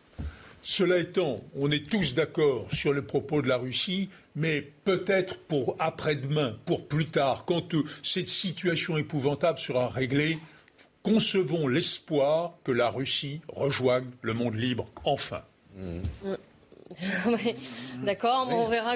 Cela 0.63 0.99
étant, 0.99 1.41
on 1.59 1.71
est 1.71 1.91
tous 1.91 2.15
d'accord 2.15 2.73
sur 2.73 2.93
le 2.93 3.03
propos 3.05 3.43
de 3.43 3.49
la 3.49 3.57
Russie, 3.57 4.09
mais 4.35 4.63
peut-être 4.85 5.39
pour 5.39 5.77
après-demain, 5.79 6.57
pour 6.65 6.87
plus 6.87 7.07
tard, 7.07 7.45
quand 7.45 7.75
euh, 7.75 7.83
cette 8.03 8.29
situation 8.29 8.97
épouvantable 8.97 9.59
sera 9.59 9.89
réglée, 9.89 10.39
concevons 11.03 11.69
l'espoir 11.69 12.55
que 12.65 12.73
la 12.73 12.89
Russie 12.89 13.41
rejoigne 13.49 14.07
le 14.23 14.33
monde 14.33 14.55
libre, 14.55 14.87
enfin. 15.05 15.43
Oui, 17.27 17.57
D'accord, 18.03 18.47
bon, 18.49 18.65
on 18.65 18.69
verra 18.69 18.95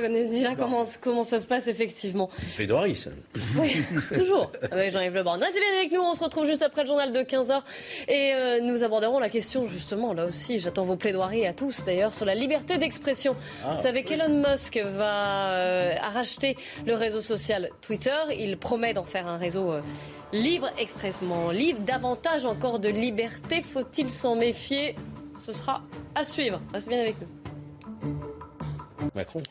comment, 0.56 0.82
comment 1.00 1.22
ça 1.22 1.38
se 1.38 1.48
passe 1.48 1.66
effectivement. 1.66 2.28
Plaidoirie, 2.56 2.94
ça. 2.94 3.10
Oui, 3.58 3.76
toujours 4.12 4.50
avec 4.70 4.92
Jean-Yves 4.92 5.14
Le 5.14 5.22
Borne. 5.22 5.42
Restez 5.42 5.60
bien 5.60 5.78
avec 5.78 5.92
nous, 5.92 6.00
on 6.00 6.14
se 6.14 6.22
retrouve 6.22 6.46
juste 6.46 6.62
après 6.62 6.82
le 6.82 6.88
journal 6.88 7.12
de 7.12 7.20
15h 7.20 7.62
et 8.08 8.32
euh, 8.34 8.60
nous 8.60 8.82
aborderons 8.82 9.18
la 9.18 9.28
question 9.28 9.66
justement, 9.66 10.12
là 10.12 10.26
aussi, 10.26 10.58
j'attends 10.58 10.84
vos 10.84 10.96
plaidoiries 10.96 11.46
à 11.46 11.54
tous 11.54 11.84
d'ailleurs, 11.84 12.14
sur 12.14 12.26
la 12.26 12.34
liberté 12.34 12.78
d'expression. 12.78 13.34
Ah, 13.64 13.74
Vous 13.74 13.82
savez 13.82 14.02
qu'Elon 14.02 14.42
Musk 14.46 14.78
va 14.78 15.52
euh, 15.52 15.94
a 16.00 16.08
racheté 16.10 16.56
le 16.86 16.94
réseau 16.94 17.20
social 17.20 17.70
Twitter, 17.80 18.18
il 18.38 18.58
promet 18.58 18.92
d'en 18.92 19.04
faire 19.04 19.26
un 19.26 19.38
réseau 19.38 19.72
euh, 19.72 19.80
libre, 20.32 20.70
extrêmement 20.78 21.50
libre, 21.50 21.80
davantage 21.80 22.44
encore 22.44 22.78
de 22.78 22.88
liberté, 22.88 23.62
faut-il 23.62 24.10
s'en 24.10 24.36
méfier? 24.36 24.96
Ce 25.44 25.52
sera 25.52 25.82
à 26.14 26.24
suivre, 26.24 26.60
restez 26.72 26.90
bien 26.90 27.00
avec 27.00 27.14
nous. 27.20 27.37
Macron. 29.14 29.42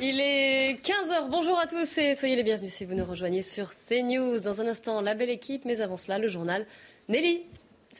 Il 0.00 0.20
est 0.20 0.74
15h. 0.82 1.30
Bonjour 1.30 1.58
à 1.58 1.66
tous 1.66 1.98
et 1.98 2.14
soyez 2.14 2.36
les 2.36 2.42
bienvenus 2.42 2.72
si 2.72 2.84
vous 2.84 2.94
nous 2.94 3.04
rejoignez 3.04 3.42
sur 3.42 3.70
CNews. 3.70 4.40
Dans 4.40 4.60
un 4.60 4.66
instant, 4.66 5.00
la 5.00 5.14
belle 5.14 5.30
équipe, 5.30 5.64
mais 5.64 5.80
avant 5.80 5.96
cela, 5.96 6.18
le 6.18 6.28
journal. 6.28 6.66
Nelly. 7.08 7.44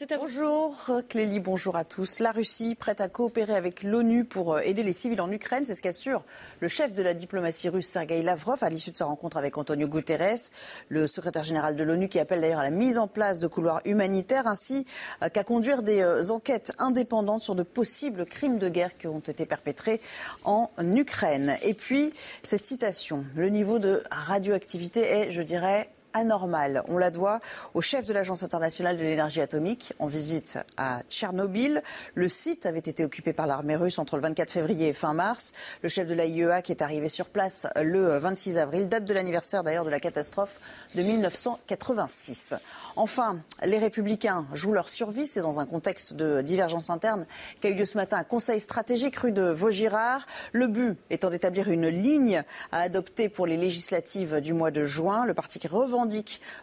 Bonjour 0.05 0.91
Clélie, 1.09 1.39
bonjour 1.39 1.75
à 1.75 1.83
tous. 1.83 2.19
La 2.19 2.31
Russie 2.31 2.75
prête 2.75 3.01
à 3.01 3.09
coopérer 3.09 3.55
avec 3.55 3.81
l'ONU 3.81 4.25
pour 4.25 4.53
euh, 4.53 4.59
aider 4.59 4.83
les 4.83 4.93
civils 4.93 5.19
en 5.21 5.31
Ukraine, 5.31 5.65
c'est 5.65 5.73
ce 5.73 5.81
qu'assure 5.81 6.23
le 6.59 6.67
chef 6.67 6.93
de 6.93 7.01
la 7.01 7.15
diplomatie 7.15 7.67
russe 7.67 7.87
Sergei 7.87 8.21
Lavrov 8.21 8.63
à 8.63 8.69
l'issue 8.69 8.91
de 8.91 8.97
sa 8.97 9.05
rencontre 9.05 9.37
avec 9.37 9.57
Antonio 9.57 9.87
Guterres, 9.87 10.51
le 10.89 11.07
secrétaire 11.07 11.43
général 11.43 11.75
de 11.75 11.83
l'ONU 11.83 12.09
qui 12.09 12.19
appelle 12.19 12.41
d'ailleurs 12.41 12.59
à 12.59 12.63
la 12.63 12.69
mise 12.69 12.99
en 12.99 13.07
place 13.07 13.39
de 13.39 13.47
couloirs 13.47 13.81
humanitaires 13.85 14.45
ainsi 14.45 14.85
euh, 15.23 15.29
qu'à 15.29 15.43
conduire 15.43 15.81
des 15.81 16.01
euh, 16.01 16.29
enquêtes 16.29 16.73
indépendantes 16.77 17.41
sur 17.41 17.55
de 17.55 17.63
possibles 17.63 18.27
crimes 18.27 18.59
de 18.59 18.69
guerre 18.69 18.97
qui 18.99 19.07
ont 19.07 19.19
été 19.19 19.47
perpétrés 19.47 19.99
en 20.43 20.69
Ukraine. 20.79 21.57
Et 21.63 21.73
puis 21.73 22.13
cette 22.43 22.63
citation, 22.63 23.25
le 23.35 23.49
niveau 23.49 23.79
de 23.79 24.03
radioactivité 24.11 25.01
est, 25.01 25.31
je 25.31 25.41
dirais, 25.41 25.89
anormale. 26.17 26.83
On 26.87 26.97
la 26.97 27.11
doit 27.11 27.39
au 27.73 27.81
chef 27.81 28.05
de 28.05 28.13
l'Agence 28.13 28.43
internationale 28.43 28.97
de 28.97 29.03
l'énergie 29.03 29.41
atomique 29.41 29.93
en 29.99 30.07
visite 30.07 30.59
à 30.77 31.01
Tchernobyl. 31.09 31.81
Le 32.15 32.29
site 32.29 32.65
avait 32.65 32.79
été 32.79 33.05
occupé 33.05 33.33
par 33.33 33.47
l'armée 33.47 33.75
russe 33.75 33.99
entre 33.99 34.15
le 34.15 34.21
24 34.21 34.51
février 34.51 34.89
et 34.89 34.93
fin 34.93 35.13
mars. 35.13 35.53
Le 35.83 35.89
chef 35.89 36.07
de 36.07 36.13
l'AIEA 36.13 36.61
qui 36.61 36.71
est 36.71 36.81
arrivé 36.81 37.09
sur 37.09 37.27
place 37.27 37.67
le 37.81 38.17
26 38.17 38.57
avril, 38.57 38.89
date 38.89 39.05
de 39.05 39.13
l'anniversaire 39.13 39.63
d'ailleurs 39.63 39.85
de 39.85 39.89
la 39.89 39.99
catastrophe 39.99 40.59
de 40.95 41.03
1986. 41.03 42.55
Enfin, 42.95 43.37
les 43.63 43.77
républicains 43.77 44.45
jouent 44.53 44.73
leur 44.73 44.89
survie. 44.89 45.27
C'est 45.27 45.41
dans 45.41 45.59
un 45.59 45.65
contexte 45.65 46.13
de 46.13 46.41
divergence 46.41 46.89
interne 46.89 47.25
qu'a 47.61 47.69
eu 47.69 47.73
lieu 47.73 47.85
ce 47.85 47.97
matin 47.97 48.17
un 48.17 48.23
conseil 48.23 48.59
stratégique 48.59 49.15
rue 49.17 49.31
de 49.31 49.43
Vaugirard. 49.43 50.25
Le 50.51 50.67
but 50.67 50.97
étant 51.09 51.29
d'établir 51.29 51.69
une 51.69 51.87
ligne 51.87 52.43
à 52.71 52.81
adopter 52.81 53.29
pour 53.29 53.45
les 53.45 53.57
législatives 53.57 54.41
du 54.41 54.53
mois 54.53 54.71
de 54.71 54.83
juin. 54.83 55.25
Le 55.25 55.33
parti 55.33 55.59
qui 55.59 55.67
revendique 55.67 56.06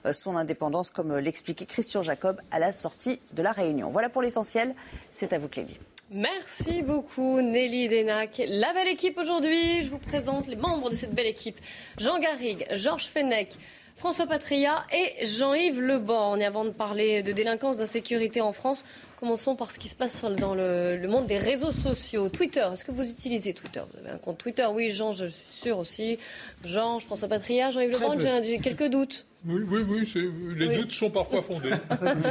euh, 0.06 0.12
son 0.12 0.36
indépendance, 0.36 0.90
comme 0.90 1.16
l'expliquait 1.16 1.66
Christian 1.66 2.02
Jacob 2.02 2.40
à 2.50 2.58
la 2.58 2.72
sortie 2.72 3.20
de 3.32 3.42
la 3.42 3.52
réunion. 3.52 3.88
Voilà 3.88 4.08
pour 4.08 4.22
l'essentiel. 4.22 4.74
C'est 5.12 5.32
à 5.32 5.38
vous, 5.38 5.48
Clélie. 5.48 5.78
Merci 6.10 6.82
beaucoup 6.82 7.40
Nelly 7.40 7.88
Denac. 7.88 8.42
La 8.46 8.72
belle 8.74 8.88
équipe 8.88 9.18
aujourd'hui, 9.18 9.82
je 9.82 9.90
vous 9.90 9.98
présente 9.98 10.46
les 10.46 10.56
membres 10.56 10.90
de 10.90 10.96
cette 10.96 11.14
belle 11.14 11.26
équipe. 11.26 11.58
Jean 11.98 12.18
Garrigue, 12.18 12.66
Georges 12.72 13.06
Fenech, 13.06 13.54
François 13.96 14.26
Patria 14.26 14.84
et 14.92 15.24
Jean-Yves 15.24 15.80
Leborgne. 15.80 16.44
Avant 16.44 16.64
de 16.64 16.70
parler 16.70 17.22
de 17.22 17.32
délinquance, 17.32 17.78
d'insécurité 17.78 18.40
en 18.40 18.52
France, 18.52 18.84
commençons 19.24 19.56
par 19.56 19.70
ce 19.70 19.78
qui 19.78 19.88
se 19.88 19.96
passe 19.96 20.22
dans 20.22 20.54
le, 20.54 21.00
monde 21.08 21.26
des 21.26 21.38
réseaux 21.38 21.72
sociaux. 21.72 22.28
Twitter, 22.28 22.66
est-ce 22.70 22.84
que 22.84 22.92
vous 22.92 23.08
utilisez 23.08 23.54
Twitter? 23.54 23.80
Vous 23.90 23.98
avez 23.98 24.10
un 24.10 24.18
compte 24.18 24.36
Twitter? 24.36 24.66
Oui, 24.70 24.90
Jean, 24.90 25.12
je 25.12 25.24
suis 25.24 25.48
sûr 25.48 25.78
aussi. 25.78 26.18
Jean, 26.62 27.00
François 27.00 27.26
Patria, 27.26 27.70
Jean-Yves 27.70 27.92
Leborgne, 27.92 28.42
j'ai 28.42 28.58
quelques 28.58 28.88
doutes. 28.88 29.24
Oui, 29.46 29.62
oui, 29.66 29.80
oui, 29.88 30.54
les 30.58 30.76
doutes 30.76 30.92
sont 30.92 31.10
parfois 31.10 31.40
fondés. 31.40 31.70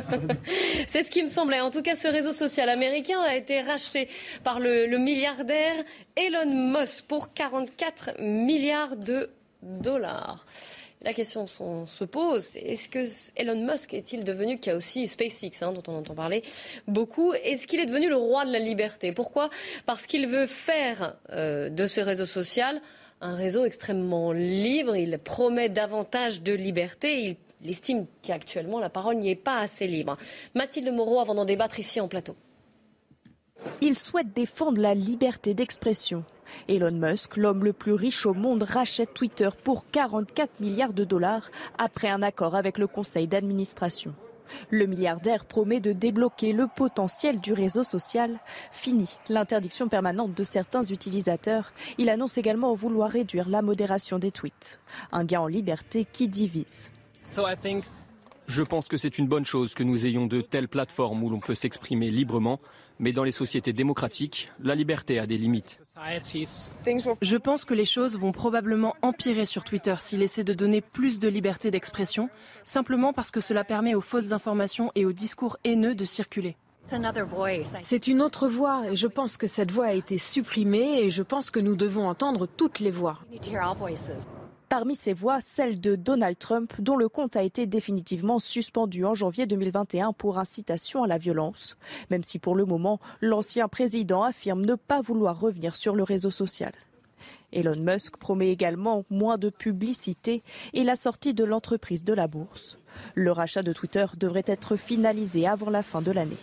C'est 0.88 1.02
ce 1.02 1.10
qui 1.10 1.24
me 1.24 1.28
semblait. 1.28 1.62
En 1.62 1.72
tout 1.72 1.82
cas, 1.82 1.96
ce 1.96 2.08
réseau 2.08 2.32
social 2.32 2.70
américain 2.70 3.20
a 3.22 3.36
été 3.36 3.62
racheté 3.62 4.08
par 4.44 4.60
le, 4.60 4.86
le 4.86 4.98
milliardaire 5.00 5.74
Elon 6.16 6.78
Musk 6.80 7.06
pour 7.06 7.34
44 7.34 8.22
milliards 8.22 8.98
de 8.98 9.32
dollars. 9.64 10.46
La 11.04 11.14
question 11.14 11.45
se 11.47 12.04
pose, 12.06 12.56
est-ce 12.56 12.88
que 12.88 13.06
Elon 13.36 13.66
Musk 13.66 13.93
est-il 13.93 14.24
devenu, 14.24 14.58
qui 14.58 14.70
a 14.70 14.76
aussi 14.78 15.08
SpaceX, 15.08 15.62
hein, 15.62 15.74
dont 15.74 15.84
on 15.88 15.97
entend 15.97 16.16
parler 16.16 16.43
beaucoup, 16.88 17.34
est-ce 17.34 17.68
qu'il 17.68 17.82
est 17.82 17.86
devenu 17.86 18.08
le 18.08 18.16
roi 18.16 18.45
de 18.45 18.54
la 18.54 18.60
liberté? 18.60 19.12
Pourquoi? 19.12 19.49
Parce 19.86 20.08
qu'il 20.08 20.28
veut 20.28 20.47
faire 20.47 21.16
euh, 21.32 21.70
de 21.70 21.88
ce 21.88 21.99
réseau 21.99 22.26
social 22.26 22.82
un 23.20 23.36
réseau 23.36 23.66
extrêmement 23.66 24.34
libre, 24.34 24.95
il 24.95 25.18
promet 25.18 25.70
davantage 25.70 26.41
de 26.41 26.51
liberté, 26.51 27.38
il 27.62 27.70
estime 27.70 28.06
qu'actuellement 28.22 28.80
la 28.80 28.89
parole 28.89 29.16
n'y 29.16 29.30
est 29.30 29.36
pas 29.36 29.60
assez 29.60 29.88
libre. 29.88 30.18
Mathilde 30.56 30.91
Moreau, 30.93 31.20
avant 31.20 31.34
d'en 31.34 31.45
débattre 31.45 31.80
ici 31.80 32.01
en 32.01 32.10
plateau. 32.10 32.36
Il 33.82 33.97
souhaite 33.97 34.34
défendre 34.34 34.82
la 34.82 34.93
liberté 34.93 35.54
d'expression. 35.54 36.24
Elon 36.68 36.91
Musk, 36.91 37.38
l'homme 37.38 37.64
le 37.64 37.74
plus 37.74 37.93
riche 37.93 38.26
au 38.26 38.34
monde, 38.34 38.64
rachète 38.64 39.14
Twitter 39.14 39.49
pour 39.64 39.89
44 39.91 40.60
milliards 40.60 40.93
de 40.93 41.04
dollars 41.04 41.49
après 41.78 42.10
un 42.10 42.22
accord 42.22 42.56
avec 42.56 42.78
le 42.78 42.88
conseil 42.88 43.28
d'administration. 43.28 44.14
Le 44.70 44.86
milliardaire 44.86 45.45
promet 45.45 45.80
de 45.80 45.93
débloquer 45.93 46.54
le 46.54 46.68
potentiel 46.68 47.39
du 47.39 47.54
réseau 47.54 47.84
social. 47.84 48.39
Fini 48.72 49.18
l'interdiction 49.30 49.88
permanente 49.88 50.34
de 50.34 50.43
certains 50.43 50.84
utilisateurs. 50.84 51.74
Il 51.97 52.10
annonce 52.10 52.38
également 52.38 52.74
vouloir 52.76 53.10
réduire 53.10 53.49
la 53.49 53.62
modération 53.62 54.20
des 54.20 54.32
tweets. 54.32 54.80
Un 55.12 55.26
gain 55.26 55.41
en 55.41 55.47
liberté 55.47 56.06
qui 56.12 56.28
divise. 56.28 56.91
Je 58.47 58.62
pense 58.62 58.88
que 58.88 58.97
c'est 58.97 59.18
une 59.18 59.28
bonne 59.28 59.45
chose 59.45 59.74
que 59.74 59.84
nous 59.84 60.06
ayons 60.06 60.28
de 60.28 60.41
telles 60.41 60.68
plateformes 60.68 61.24
où 61.24 61.30
l'on 61.30 61.39
peut 61.39 61.56
s'exprimer 61.56 62.12
librement, 62.12 62.60
mais 63.04 63.12
dans 63.12 63.26
les 63.26 63.34
sociétés 63.34 63.74
démocratiques, 63.74 64.49
la 64.62 64.76
liberté 64.76 65.20
a 65.20 65.28
des 65.28 65.38
limites. 65.38 65.82
Je 67.22 67.36
pense 67.36 67.66
que 67.66 67.74
les 67.74 67.86
choses 67.86 68.18
vont 68.18 68.32
probablement 68.32 68.95
empirer 69.01 69.45
sur 69.45 69.66
Twitter 69.66 69.95
s'il 69.99 70.22
essaie 70.22 70.45
de 70.45 70.54
donner 70.54 70.80
plus 70.80 71.20
de 71.20 71.28
liberté 71.28 71.70
d'expression, 71.70 72.30
simplement 72.64 73.12
parce 73.12 73.30
que 73.30 73.41
cela 73.41 73.66
permet 73.66 73.93
aux 73.93 74.01
fausses 74.01 74.32
informations 74.32 74.89
et 74.95 75.06
aux 75.06 75.12
discours 75.12 75.58
haineux 75.66 75.95
de 75.95 76.06
circuler. 76.06 76.56
C'est 77.82 78.08
une 78.08 78.22
autre 78.22 78.47
voix 78.47 78.89
et 78.89 78.95
je 78.95 79.08
pense 79.08 79.36
que 79.36 79.47
cette 79.47 79.72
voix 79.72 79.88
a 79.88 79.93
été 79.93 80.18
supprimée 80.18 80.99
et 81.01 81.10
je 81.10 81.24
pense 81.24 81.51
que 81.51 81.60
nous 81.60 81.76
devons 81.76 82.08
entendre 82.08 82.45
toutes 82.45 82.80
les 82.80 82.91
voix. 82.91 83.20
Parmi 84.76 84.95
ces 84.95 85.13
voix, 85.13 85.39
celle 85.39 85.80
de 85.80 85.95
Donald 85.95 86.36
Trump, 86.39 86.74
dont 86.80 86.97
le 86.97 87.07
compte 87.07 87.36
a 87.36 87.43
été 87.43 87.67
définitivement 87.67 88.39
suspendu 88.39 89.05
en 89.05 89.13
janvier 89.13 89.45
2021 89.45 90.13
pour 90.13 90.39
incitation 90.39 91.03
à 91.03 91.07
la 91.07 91.19
violence, 91.19 91.78
même 92.09 92.24
si 92.24 92.39
pour 92.39 92.55
le 92.55 92.65
moment, 92.65 92.99
l'ancien 93.21 93.67
président 93.67 94.24
affirme 94.24 94.65
ne 94.65 94.74
pas 94.74 95.01
vouloir 95.01 95.39
revenir 95.39 95.76
sur 95.76 95.95
le 95.95 96.01
réseau 96.01 96.32
social. 96.32 96.71
Elon 97.51 97.76
Musk 97.78 98.17
promet 98.17 98.49
également 98.49 99.05
moins 99.11 99.38
de 99.38 99.51
publicité 99.51 100.41
et 100.74 100.84
la 100.84 100.95
sortie 100.95 101.36
de 101.36 101.43
l'entreprise 101.43 102.03
de 102.03 102.13
la 102.15 102.26
bourse. 102.26 102.80
Le 103.13 103.32
rachat 103.32 103.61
de 103.61 103.74
Twitter 103.74 104.07
devrait 104.17 104.41
être 104.47 104.76
finalisé 104.76 105.45
avant 105.45 105.69
la 105.69 105.84
fin 105.84 106.01
de 106.01 106.11
l'année. 106.11 106.41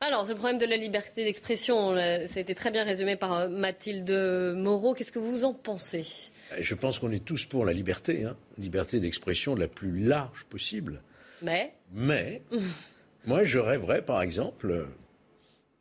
Alors, 0.00 0.24
le 0.26 0.34
problème 0.36 0.58
de 0.58 0.64
la 0.64 0.76
liberté 0.76 1.24
d'expression. 1.24 1.96
Ça 1.96 2.38
a 2.38 2.40
été 2.40 2.54
très 2.54 2.70
bien 2.70 2.84
résumé 2.84 3.16
par 3.16 3.32
euh, 3.32 3.48
Mathilde 3.48 4.10
Moreau. 4.54 4.94
Qu'est-ce 4.94 5.12
que 5.12 5.18
vous 5.18 5.44
en 5.44 5.52
pensez? 5.52 6.30
Je 6.58 6.74
pense 6.74 6.98
qu'on 6.98 7.12
est 7.12 7.24
tous 7.24 7.44
pour 7.44 7.64
la 7.64 7.72
liberté, 7.72 8.24
hein, 8.24 8.36
liberté 8.58 9.00
d'expression 9.00 9.54
la 9.54 9.68
plus 9.68 10.00
large 10.00 10.44
possible. 10.44 11.02
Mais? 11.42 11.74
Mais, 11.92 12.42
moi, 13.26 13.44
je 13.44 13.58
rêverais, 13.58 14.02
par 14.02 14.22
exemple, 14.22 14.86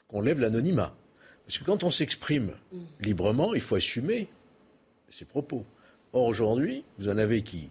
qu'on 0.08 0.22
lève 0.22 0.40
l'anonymat. 0.40 0.96
Parce 1.46 1.58
que 1.58 1.64
quand 1.64 1.84
on 1.84 1.92
s'exprime 1.92 2.52
mm. 2.72 2.80
librement, 3.02 3.54
il 3.54 3.62
faut 3.62 3.76
assumer 3.76 4.28
ses 5.10 5.26
propos. 5.26 5.66
Or, 6.14 6.26
aujourd'hui, 6.26 6.84
vous 6.98 7.10
en 7.10 7.18
avez 7.18 7.42
qui 7.42 7.70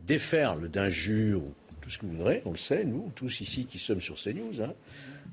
déferlent 0.00 0.68
d'injures, 0.68 1.42
tout 1.80 1.90
ce 1.90 1.98
que 1.98 2.06
vous 2.06 2.16
voudrez, 2.16 2.42
on 2.44 2.52
le 2.52 2.58
sait, 2.58 2.84
nous, 2.84 3.12
tous 3.14 3.40
ici 3.40 3.66
qui 3.66 3.78
sommes 3.78 4.00
sur 4.00 4.16
CNews, 4.16 4.62
hein, 4.62 4.74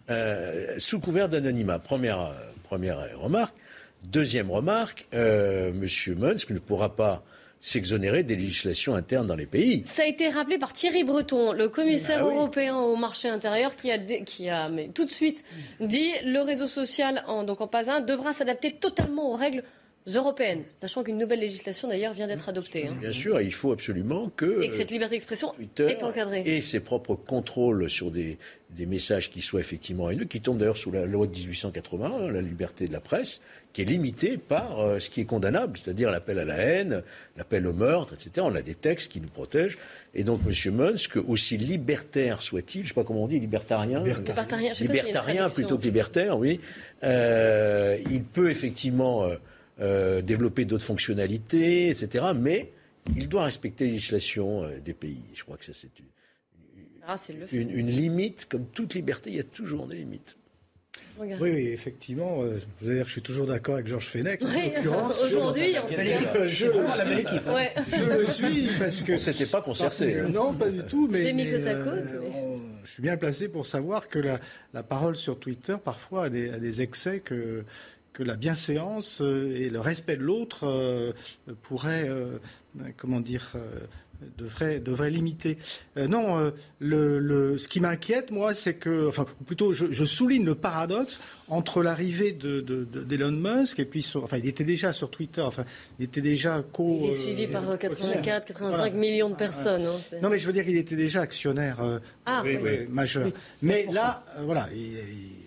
euh, 0.09 0.79
sous 0.79 0.99
couvert 0.99 1.29
d'anonymat. 1.29 1.79
Première, 1.79 2.33
première 2.63 3.19
remarque. 3.19 3.55
Deuxième 4.03 4.51
remarque, 4.51 5.07
euh, 5.13 5.69
M. 5.69 6.15
Musk 6.17 6.51
ne 6.51 6.59
pourra 6.59 6.95
pas 6.95 7.23
s'exonérer 7.59 8.23
des 8.23 8.35
législations 8.35 8.95
internes 8.95 9.27
dans 9.27 9.35
les 9.35 9.45
pays. 9.45 9.81
Ça 9.85 10.03
a 10.03 10.05
été 10.05 10.29
rappelé 10.29 10.57
par 10.57 10.73
Thierry 10.73 11.03
Breton, 11.03 11.53
le 11.53 11.69
commissaire 11.69 12.19
ah 12.21 12.25
européen 12.25 12.77
au 12.77 12.95
marché 12.95 13.29
intérieur, 13.29 13.75
qui 13.75 13.91
a, 13.91 13.97
qui 13.97 14.49
a 14.49 14.69
mais 14.69 14.89
tout 14.89 15.05
de 15.05 15.11
suite 15.11 15.43
dit 15.79 16.11
le 16.23 16.39
réseau 16.41 16.67
social, 16.67 17.23
en, 17.27 17.43
donc 17.43 17.61
en 17.61 17.67
PAS 17.67 17.89
1, 17.89 18.01
devra 18.01 18.33
s'adapter 18.33 18.73
totalement 18.73 19.31
aux 19.31 19.35
règles 19.35 19.63
européennes, 20.15 20.63
sachant 20.79 21.03
qu'une 21.03 21.17
nouvelle 21.17 21.39
législation 21.39 21.87
d'ailleurs 21.87 22.13
vient 22.13 22.27
d'être 22.27 22.47
adoptée. 22.47 22.87
Hein. 22.87 22.97
Bien 22.99 23.11
sûr, 23.11 23.41
il 23.41 23.53
faut 23.53 23.71
absolument 23.71 24.31
que 24.35 24.63
et 24.63 24.69
que 24.69 24.75
cette 24.75 24.91
liberté 24.91 25.15
d'expression 25.15 25.53
est 25.77 26.03
encadrée 26.03 26.43
et 26.45 26.61
ses 26.61 26.79
propres 26.79 27.15
contrôles 27.15 27.89
sur 27.89 28.09
des, 28.09 28.37
des 28.69 28.85
messages 28.85 29.29
qui 29.29 29.41
soient 29.41 29.59
effectivement 29.59 30.09
haineux, 30.09 30.25
qui 30.25 30.39
tombent 30.39 30.59
d'ailleurs 30.59 30.77
sous 30.77 30.91
la 30.91 31.05
loi 31.05 31.27
de 31.27 31.33
1881, 31.33 32.31
la 32.31 32.41
liberté 32.41 32.85
de 32.85 32.93
la 32.93 33.01
presse, 33.01 33.41
qui 33.77 33.83
est 33.83 33.85
limitée 33.85 34.37
par 34.37 34.79
euh, 34.79 34.99
ce 34.99 35.11
qui 35.11 35.21
est 35.21 35.25
condamnable, 35.25 35.77
c'est-à-dire 35.77 36.09
l'appel 36.09 36.39
à 36.39 36.45
la 36.45 36.57
haine, 36.57 37.03
l'appel 37.37 37.67
au 37.67 37.73
meurtre, 37.73 38.15
etc. 38.15 38.31
On 38.49 38.55
a 38.55 38.63
des 38.63 38.73
textes 38.73 39.11
qui 39.11 39.21
nous 39.21 39.27
protègent. 39.27 39.77
Et 40.15 40.23
donc, 40.23 40.41
M. 40.47 40.73
Musk, 40.73 41.17
aussi 41.27 41.57
libertaire 41.57 42.41
soit-il, 42.41 42.81
je 42.81 42.85
ne 42.85 42.87
sais 42.87 42.93
pas 42.95 43.03
comment 43.03 43.25
on 43.25 43.27
dit, 43.27 43.39
libertarien 43.39 44.03
Libertarien, 44.03 44.73
libertarien 44.79 45.47
plutôt 45.47 45.77
que 45.77 45.83
libertaire, 45.83 46.39
oui. 46.39 46.59
Euh, 47.03 47.99
il 48.09 48.23
peut 48.23 48.49
effectivement 48.49 49.25
euh, 49.25 49.35
euh, 49.79 50.23
développer 50.23 50.65
d'autres 50.65 50.83
fonctionnalités, 50.83 51.89
etc. 51.89 52.25
Mais 52.35 52.71
il 53.15 53.29
doit 53.29 53.43
respecter 53.43 53.85
les 53.85 53.91
législations 53.91 54.63
euh, 54.63 54.79
des 54.79 54.95
pays. 54.95 55.21
Je 55.35 55.43
crois 55.43 55.55
que 55.55 55.65
ça, 55.65 55.73
c'est 55.75 55.91
ah, 57.05 57.15
une, 57.51 57.69
une, 57.69 57.91
limite. 57.91 58.47
Comme 58.49 58.65
toute 58.69 58.95
liberté, 58.95 59.29
il 59.29 59.35
y 59.35 59.39
a 59.39 59.43
toujours 59.43 59.85
des 59.85 59.97
limites. 59.97 60.35
Oui, 61.19 61.35
oui, 61.39 61.67
effectivement. 61.69 62.43
Euh, 62.43 62.59
je, 62.81 62.91
dire, 62.91 63.05
je 63.07 63.11
suis 63.11 63.21
toujours 63.21 63.47
d'accord 63.47 63.75
avec 63.75 63.87
Georges 63.87 64.07
Fenech. 64.07 64.41
en 64.41 64.47
l'occurrence, 64.47 65.23
aujourd'hui, 65.23 65.75
je, 65.89 66.47
je, 66.47 66.65
le 68.03 68.25
suis 68.25 68.69
parce 68.79 69.01
que. 69.01 69.17
C'était 69.17 69.45
pas 69.45 69.61
concerté. 69.61 70.19
Hein. 70.19 70.29
Non, 70.31 70.53
pas 70.53 70.69
du 70.69 70.83
tout. 70.83 71.07
Mais, 71.09 71.33
mais 71.33 71.45
je 72.83 72.91
suis 72.91 73.01
bien 73.01 73.17
placé 73.17 73.49
pour 73.49 73.65
savoir 73.65 74.07
que 74.07 74.19
la, 74.19 74.39
la 74.73 74.83
parole 74.83 75.15
sur 75.15 75.39
Twitter 75.39 75.75
parfois 75.83 76.25
a 76.25 76.29
des, 76.29 76.49
a 76.49 76.57
des 76.57 76.81
excès 76.81 77.19
que 77.19 77.63
que 78.13 78.23
la 78.23 78.35
bienséance 78.35 79.21
et 79.21 79.69
le 79.69 79.79
respect 79.79 80.17
de 80.17 80.23
l'autre 80.23 81.13
pourraient, 81.61 82.09
comment 82.95 83.19
dire, 83.19 83.55
devrait, 84.37 84.79
devrait 84.79 85.09
limiter. 85.09 85.57
Euh, 85.97 86.07
non, 86.07 86.39
euh, 86.39 86.51
le, 86.79 87.57
ce 87.57 87.67
qui 87.67 87.79
m'inquiète, 87.79 88.31
moi, 88.31 88.53
c'est 88.53 88.75
que, 88.75 89.07
enfin, 89.07 89.25
plutôt, 89.45 89.73
je, 89.73 90.05
souligne 90.05 90.45
le 90.45 90.55
paradoxe 90.55 91.19
entre 91.49 91.83
l'arrivée 91.83 92.31
d'Elon 92.31 92.61
de, 92.61 92.85
de, 92.85 93.29
Musk 93.29 93.79
et 93.79 93.85
puis, 93.85 94.09
enfin, 94.15 94.37
il 94.37 94.47
était 94.47 94.63
déjà 94.63 94.93
sur 94.93 95.09
Twitter, 95.09 95.41
enfin, 95.41 95.65
il 95.99 96.05
était 96.05 96.21
déjà 96.21 96.63
co. 96.71 96.99
Il 97.01 97.09
est 97.09 97.13
suivi 97.13 97.47
par 97.47 97.63
84, 97.77 98.27
euh, 98.27 98.47
85 98.47 98.93
millions 98.93 99.29
de 99.29 99.35
personnes. 99.35 99.85
Hein, 99.85 100.17
non, 100.21 100.29
mais 100.29 100.37
je 100.37 100.47
veux 100.47 100.53
dire, 100.53 100.67
il 100.67 100.77
était 100.77 100.95
déjà 100.95 101.21
actionnaire 101.21 101.99
ah, 102.25 102.43
majeur. 102.89 103.27
Mais 103.61 103.87
là, 103.91 104.23
voilà, 104.45 104.69
il 104.73 104.97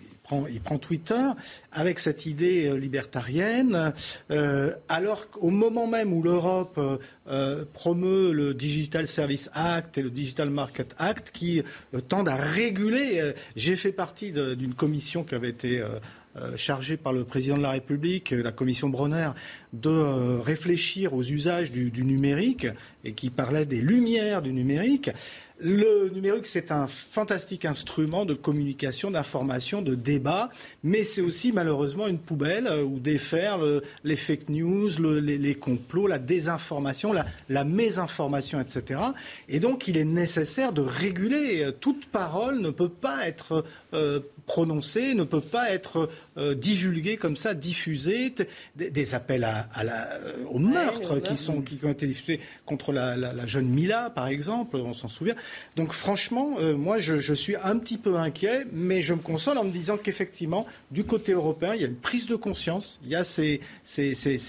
prend 0.63 0.77
Twitter 0.77 1.27
avec 1.71 1.99
cette 1.99 2.25
idée 2.25 2.67
euh, 2.67 2.75
libertarienne, 2.75 3.93
euh, 4.29 4.73
alors 4.89 5.29
qu'au 5.29 5.49
moment 5.49 5.87
même 5.87 6.13
où 6.13 6.21
l'Europe 6.21 6.79
euh, 7.27 7.65
promeut 7.73 8.31
le 8.31 8.53
Digital 8.53 9.07
Service 9.07 9.49
Act 9.53 9.97
et 9.97 10.01
le 10.01 10.09
Digital 10.09 10.49
Market 10.49 10.95
Act 10.97 11.31
qui 11.31 11.63
tendent 12.07 12.29
à 12.29 12.35
réguler, 12.35 13.33
j'ai 13.55 13.75
fait 13.75 13.91
partie 13.91 14.31
d'une 14.31 14.73
commission 14.73 15.23
qui 15.23 15.35
avait 15.35 15.49
été 15.49 15.83
chargée 16.55 16.97
par 16.97 17.13
le 17.13 17.23
président 17.23 17.57
de 17.57 17.61
la 17.61 17.71
République, 17.71 18.31
la 18.31 18.51
commission 18.51 18.89
Bronner, 18.89 19.29
de 19.73 20.39
réfléchir 20.39 21.13
aux 21.13 21.23
usages 21.23 21.71
du, 21.71 21.91
numérique 22.03 22.67
et 23.03 23.13
qui 23.13 23.29
parlait 23.29 23.65
des 23.65 23.81
lumières 23.81 24.41
du 24.41 24.53
numérique. 24.53 25.09
Le 25.63 26.09
numérique, 26.09 26.47
c'est 26.47 26.71
un 26.71 26.87
fantastique 26.87 27.65
instrument 27.65 28.25
de 28.25 28.33
communication, 28.33 29.11
d'information, 29.11 29.81
de 29.81 29.95
débat, 29.95 30.49
mais 30.83 31.03
c'est 31.03 31.21
aussi 31.21 31.51
malheureusement 31.51 32.07
une 32.07 32.17
poubelle 32.17 32.67
euh, 32.67 32.83
où 32.83 32.99
défaire 32.99 33.59
les 34.03 34.15
fake 34.15 34.49
news, 34.49 34.89
les, 34.99 35.55
complots, 35.55 36.07
la 36.07 36.19
désinformation, 36.19 37.13
la, 37.13 37.63
mésinformation, 37.63 38.59
etc. 38.59 38.99
Et 39.49 39.59
donc, 39.59 39.87
il 39.87 39.97
est 39.97 40.05
nécessaire 40.05 40.73
de 40.73 40.81
réguler. 40.81 41.69
Toute 41.79 42.07
parole 42.07 42.59
ne 42.59 42.69
peut 42.69 42.89
pas 42.89 43.27
être 43.27 43.63
euh, 43.93 44.19
prononcée, 44.51 45.13
ne 45.15 45.23
peut 45.23 45.39
pas 45.39 45.71
être 45.71 46.09
euh, 46.37 46.55
divulguée 46.55 47.15
comme 47.15 47.37
ça, 47.37 47.53
diffusée. 47.53 48.33
Des, 48.75 49.15
appels 49.15 49.45
à, 49.45 49.67
au 50.49 50.59
meurtre 50.59 51.19
qui, 51.19 51.37
sont, 51.37 51.61
qui 51.61 51.79
ont 51.83 51.89
été 51.89 52.05
diffusés 52.05 52.39
contre 52.65 52.91
la 52.91 53.45
jeune 53.45 53.69
Mila, 53.69 54.09
par 54.09 54.27
exemple, 54.27 54.75
on 54.75 54.93
s'en 54.93 55.07
souvient. 55.07 55.35
Donc 55.75 55.93
franchement, 55.93 56.55
euh, 56.59 56.75
moi 56.75 56.99
je, 56.99 57.33
suis 57.33 57.55
un 57.55 57.77
petit 57.77 57.97
peu 57.97 58.17
inquiet, 58.17 58.65
mais 58.71 59.01
je 59.01 59.13
me 59.13 59.19
console 59.19 59.57
en 59.57 59.63
me 59.63 59.71
disant 59.71 59.97
qu'effectivement, 59.97 60.65
du 60.91 61.03
côté 61.03 61.31
européen, 61.31 61.73
il 61.75 61.81
y 61.81 61.83
a 61.83 61.87
une 61.87 61.95
prise 61.95 62.27
de 62.27 62.35
conscience, 62.35 62.99
il 63.03 63.09
y 63.09 63.15
a 63.15 63.23
ces, 63.23 63.61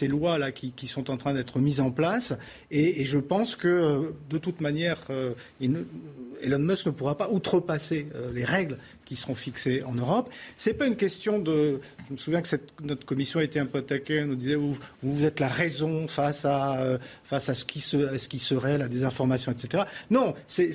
lois-là 0.08 0.52
qui, 0.52 0.86
sont 0.86 1.10
en 1.10 1.16
train 1.16 1.34
d'être 1.34 1.58
mises 1.58 1.80
en 1.80 1.90
place, 1.90 2.34
et, 2.70 3.04
je 3.04 3.18
pense 3.18 3.56
que 3.56 3.68
euh, 3.68 4.00
de 4.30 4.38
toute 4.38 4.60
manière, 4.60 4.98
euh, 5.10 5.32
Elon 5.60 6.58
Musk 6.58 6.86
ne 6.86 6.90
pourra 6.90 7.16
pas 7.16 7.30
outrepasser 7.30 8.06
les 8.32 8.44
règles 8.44 8.78
qui 9.04 9.16
seront 9.16 9.34
fixées 9.34 9.82
en 9.84 9.94
Europe. 9.94 10.30
Ce 10.56 10.70
n'est 10.70 10.76
pas 10.76 10.86
une 10.86 10.96
question 10.96 11.38
de. 11.38 11.80
Je 12.08 12.12
me 12.12 12.18
souviens 12.18 12.42
que 12.42 12.48
notre 12.82 13.04
commission 13.04 13.40
a 13.40 13.44
été 13.44 13.58
un 13.58 13.66
peu 13.66 13.78
attaquée. 13.78 14.16
Elle 14.16 14.26
nous 14.26 14.36
disait 14.36 14.54
vous, 14.54 14.76
vous 15.02 15.24
êtes 15.24 15.40
la 15.40 15.48
raison 15.48 16.08
face 16.08 16.44
à, 16.44 16.80
euh, 16.80 16.98
face 17.24 17.48
à 17.48 17.54
ce, 17.54 17.64
qui 17.64 17.80
ce 17.80 18.28
qui 18.28 18.38
serait 18.38 18.78
la 18.78 18.88
désinformation, 18.88 19.52
etc. 19.52 19.84
Non, 20.10 20.34
c'est 20.46 20.72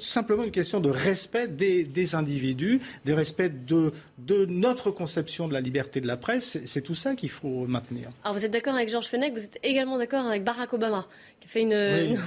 simplement 0.00 0.44
une 0.44 0.50
question 0.50 0.80
de 0.80 0.90
respect 0.90 1.48
des, 1.48 1.84
des 1.84 2.14
individus, 2.14 2.80
de 3.04 3.12
respect 3.12 3.50
de, 3.50 3.92
de 4.18 4.46
notre 4.46 4.90
conception 4.90 5.48
de 5.48 5.52
la 5.52 5.60
liberté 5.60 6.00
de 6.00 6.06
la 6.06 6.16
presse. 6.16 6.58
C'est 6.64 6.82
tout 6.82 6.94
ça 6.94 7.14
qu'il 7.14 7.30
faut 7.30 7.66
maintenir. 7.66 8.10
Alors 8.24 8.36
vous 8.36 8.44
êtes 8.44 8.50
d'accord 8.50 8.74
avec 8.74 8.88
Georges 8.88 9.06
Fenech, 9.06 9.32
vous 9.32 9.44
êtes 9.44 9.58
également 9.62 9.98
d'accord 9.98 10.26
avec 10.26 10.44
Barack 10.44 10.72
Obama, 10.72 11.06
qui 11.40 11.48
a 11.48 11.50
fait 11.50 11.62
une. 11.62 12.18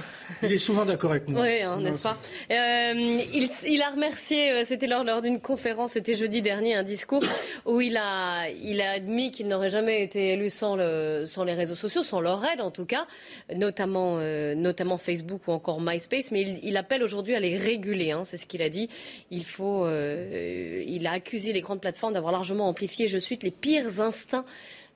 Il 0.42 0.52
est 0.52 0.58
souvent 0.58 0.84
d'accord 0.84 1.10
avec 1.12 1.28
moi. 1.28 1.40
Oui, 1.50 1.62
hein, 1.62 1.78
n'est-ce 1.80 2.02
pas 2.02 2.18
euh, 2.50 2.92
il, 2.94 3.48
il, 3.66 3.82
a 3.82 3.90
remercié, 3.90 4.52
euh, 4.52 4.64
c'était 4.66 4.86
lors, 4.86 5.04
lors 5.04 5.19
d'une 5.20 5.40
conférence, 5.40 5.92
c'était 5.92 6.14
jeudi 6.14 6.42
dernier, 6.42 6.74
un 6.74 6.82
discours 6.82 7.22
où 7.66 7.80
il 7.80 7.96
a, 7.96 8.46
admis 8.92 9.30
qu'il 9.30 9.48
n'aurait 9.48 9.70
jamais 9.70 10.02
été 10.02 10.32
élu 10.32 10.50
sans, 10.50 10.76
le, 10.76 11.24
sans 11.26 11.44
les 11.44 11.54
réseaux 11.54 11.74
sociaux, 11.74 12.02
sans 12.02 12.20
leur 12.20 12.44
aide 12.44 12.60
en 12.60 12.70
tout 12.70 12.86
cas, 12.86 13.06
notamment, 13.54 14.16
euh, 14.18 14.54
Facebook 14.98 15.42
ou 15.46 15.52
encore 15.52 15.80
MySpace, 15.80 16.30
mais 16.32 16.58
il, 16.62 16.76
appelle 16.76 17.02
aujourd'hui 17.02 17.34
à 17.34 17.40
les 17.40 17.56
réguler, 17.56 18.10
hein, 18.10 18.22
c'est 18.24 18.36
ce 18.36 18.46
qu'il 18.46 18.62
a 18.62 18.68
dit. 18.68 18.88
Il 19.30 19.44
faut, 19.44 19.86
il 19.88 21.06
a 21.06 21.12
accusé 21.12 21.52
les 21.52 21.60
grandes 21.60 21.80
plateformes 21.80 22.12
d'avoir 22.12 22.32
largement 22.32 22.68
amplifié, 22.68 23.08
je 23.08 23.18
cite, 23.18 23.42
les 23.42 23.50
pires 23.50 24.00
instincts 24.00 24.44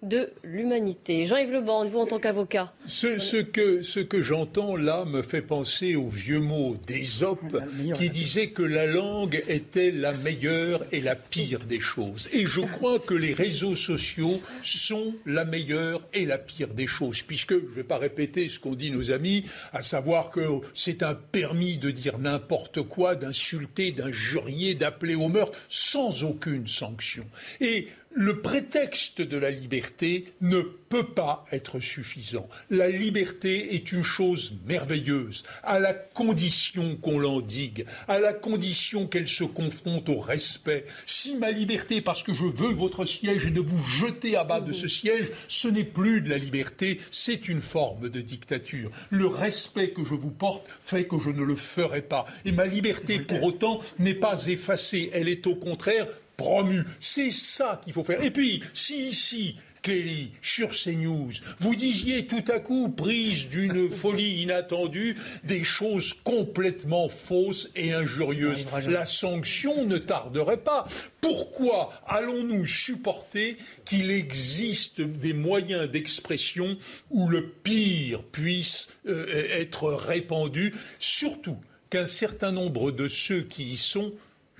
de 0.02 0.28
l'humanité. 0.42 1.26
Jean-Yves 1.26 1.52
Le 1.52 1.60
vous 1.60 1.98
en 1.98 2.06
tant 2.06 2.18
qu'avocat. 2.18 2.72
Ce, 2.86 3.40
que, 3.40 3.82
ce 3.82 4.00
que 4.00 4.20
j'entends 4.20 4.76
là 4.76 5.04
me 5.04 5.22
fait 5.22 5.42
penser 5.42 5.96
au 5.96 6.08
vieux 6.08 6.40
mot 6.40 6.76
d'Ésope 6.86 7.56
qui 7.96 8.10
disait 8.10 8.48
que 8.48 8.62
la 8.62 8.86
langue 8.86 9.42
était 9.48 9.90
la 9.90 10.12
meilleure 10.12 10.84
et 10.92 11.00
la 11.00 11.16
pire 11.16 11.60
des 11.60 11.80
choses. 11.80 12.28
Et 12.32 12.44
je 12.44 12.60
crois 12.60 12.98
que 12.98 13.14
les 13.14 13.32
réseaux 13.32 13.76
sociaux 13.76 14.40
sont 14.62 15.14
la 15.24 15.44
meilleure 15.44 16.02
et 16.12 16.26
la 16.26 16.38
pire 16.38 16.68
des 16.68 16.86
choses, 16.86 17.22
puisque, 17.22 17.54
je 17.54 17.64
ne 17.64 17.74
vais 17.74 17.84
pas 17.84 17.98
répéter 17.98 18.48
ce 18.48 18.58
qu'ont 18.58 18.74
dit 18.74 18.90
nos 18.90 19.10
amis, 19.10 19.44
à 19.72 19.82
savoir 19.82 20.30
que 20.30 20.60
c'est 20.74 21.02
un 21.02 21.14
permis 21.14 21.76
de 21.78 21.90
dire 21.90 22.18
n'importe 22.18 22.82
quoi, 22.82 23.14
d'insulter, 23.14 23.92
d'injurier, 23.92 24.74
d'appeler 24.74 25.14
au 25.14 25.28
meurtre, 25.28 25.58
sans 25.68 26.24
aucune 26.24 26.66
sanction. 26.66 27.24
Et 27.60 27.88
le 28.14 28.40
prétexte 28.40 29.20
de 29.20 29.36
la 29.36 29.50
liberté 29.50 30.32
ne 30.40 30.60
peut 30.60 31.06
pas 31.06 31.44
être 31.50 31.80
suffisant. 31.80 32.48
La 32.70 32.88
liberté 32.88 33.74
est 33.74 33.90
une 33.90 34.04
chose 34.04 34.52
merveilleuse, 34.66 35.42
à 35.64 35.80
la 35.80 35.92
condition 35.92 36.96
qu'on 36.96 37.18
l'endigue, 37.18 37.86
à 38.06 38.20
la 38.20 38.32
condition 38.32 39.08
qu'elle 39.08 39.28
se 39.28 39.42
confronte 39.42 40.08
au 40.08 40.20
respect. 40.20 40.84
Si 41.06 41.34
ma 41.34 41.50
liberté, 41.50 42.00
parce 42.00 42.22
que 42.22 42.32
je 42.32 42.44
veux 42.44 42.72
votre 42.72 43.04
siège 43.04 43.46
et 43.46 43.50
de 43.50 43.60
vous 43.60 43.84
jeter 43.84 44.36
à 44.36 44.44
bas 44.44 44.60
de 44.60 44.72
ce 44.72 44.86
siège, 44.86 45.30
ce 45.48 45.66
n'est 45.66 45.82
plus 45.82 46.20
de 46.20 46.30
la 46.30 46.38
liberté, 46.38 47.00
c'est 47.10 47.48
une 47.48 47.60
forme 47.60 48.08
de 48.08 48.20
dictature. 48.20 48.92
Le 49.10 49.26
respect 49.26 49.90
que 49.90 50.04
je 50.04 50.14
vous 50.14 50.30
porte 50.30 50.64
fait 50.80 51.08
que 51.08 51.18
je 51.18 51.30
ne 51.30 51.42
le 51.42 51.56
ferai 51.56 52.02
pas. 52.02 52.26
Et 52.44 52.52
ma 52.52 52.66
liberté, 52.66 53.18
pour 53.18 53.42
autant, 53.42 53.80
n'est 53.98 54.14
pas 54.14 54.46
effacée. 54.46 55.10
Elle 55.12 55.28
est 55.28 55.48
au 55.48 55.56
contraire 55.56 56.06
promu. 56.36 56.82
C'est 57.00 57.30
ça 57.30 57.80
qu'il 57.82 57.92
faut 57.92 58.04
faire. 58.04 58.22
Et 58.22 58.30
puis, 58.30 58.62
si 58.74 59.08
ici, 59.08 59.56
Clélie, 59.84 60.30
sur 60.40 60.70
CNews, 60.70 61.30
vous 61.60 61.74
disiez 61.74 62.26
tout 62.26 62.42
à 62.48 62.58
coup, 62.58 62.88
prise 62.88 63.50
d'une 63.50 63.90
folie 63.90 64.42
inattendue, 64.42 65.14
des 65.44 65.62
choses 65.62 66.14
complètement 66.14 67.10
fausses 67.10 67.70
et 67.76 67.92
injurieuses. 67.92 68.66
La 68.88 69.04
sanction 69.04 69.84
ne 69.84 69.98
tarderait 69.98 70.56
pas. 70.56 70.86
Pourquoi 71.20 71.92
allons-nous 72.06 72.64
supporter 72.64 73.58
qu'il 73.84 74.10
existe 74.10 75.02
des 75.02 75.34
moyens 75.34 75.90
d'expression 75.90 76.78
où 77.10 77.28
le 77.28 77.46
pire 77.46 78.22
puisse 78.22 78.88
euh, 79.06 79.26
être 79.50 79.92
répandu, 79.92 80.74
surtout 80.98 81.58
qu'un 81.90 82.06
certain 82.06 82.52
nombre 82.52 82.90
de 82.90 83.06
ceux 83.06 83.42
qui 83.42 83.64
y 83.64 83.76
sont 83.76 84.14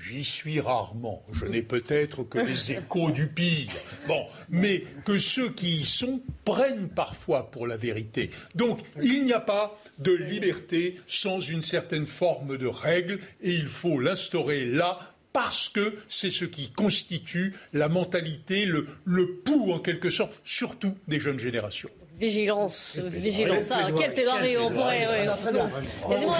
J'y 0.07 0.25
suis 0.25 0.61
rarement. 0.61 1.25
Je 1.33 1.47
n'ai 1.47 1.63
peut-être 1.63 2.25
que 2.25 2.39
les 2.39 2.73
échos 2.79 3.11
du 3.11 3.27
pire. 3.27 3.73
Bon, 4.07 4.27
mais 4.51 4.85
que 5.05 5.19
ceux 5.19 5.51
qui 5.51 5.77
y 5.77 5.85
sont 5.85 6.21
prennent 6.45 6.89
parfois 6.89 7.51
pour 7.51 7.67
la 7.67 7.77
vérité. 7.77 8.31
Donc, 8.55 8.81
il 9.01 9.25
n'y 9.25 9.33
a 9.33 9.41
pas 9.41 9.79
de 9.99 10.13
liberté 10.13 10.97
sans 11.07 11.41
une 11.41 11.63
certaine 11.63 12.07
forme 12.07 12.59
de 12.59 12.67
règle 12.67 13.19
et 13.43 13.53
il 13.53 13.69
faut 13.69 13.99
l'instaurer 13.99 14.67
là 14.67 14.99
parce 15.33 15.69
que 15.69 15.97
c'est 16.09 16.31
ce 16.31 16.45
qui 16.45 16.71
constitue 16.71 17.55
la 17.73 17.89
mentalité, 17.89 18.67
le, 18.67 18.87
le 19.05 19.27
pouls 19.37 19.73
en 19.73 19.81
quelque 19.81 20.11
sorte, 20.11 20.33
surtout 20.45 20.97
des 21.09 21.19
jeunes 21.19 21.41
générations. 21.41 21.91
Vigilance, 22.19 23.01
vigilance. 23.03 23.71
Ah, 23.73 23.89
quelle 23.99 24.13
plaidoirie 24.13 24.57
on 24.57 24.71
pourrait. 24.71 25.09
Ouais. 25.09 25.27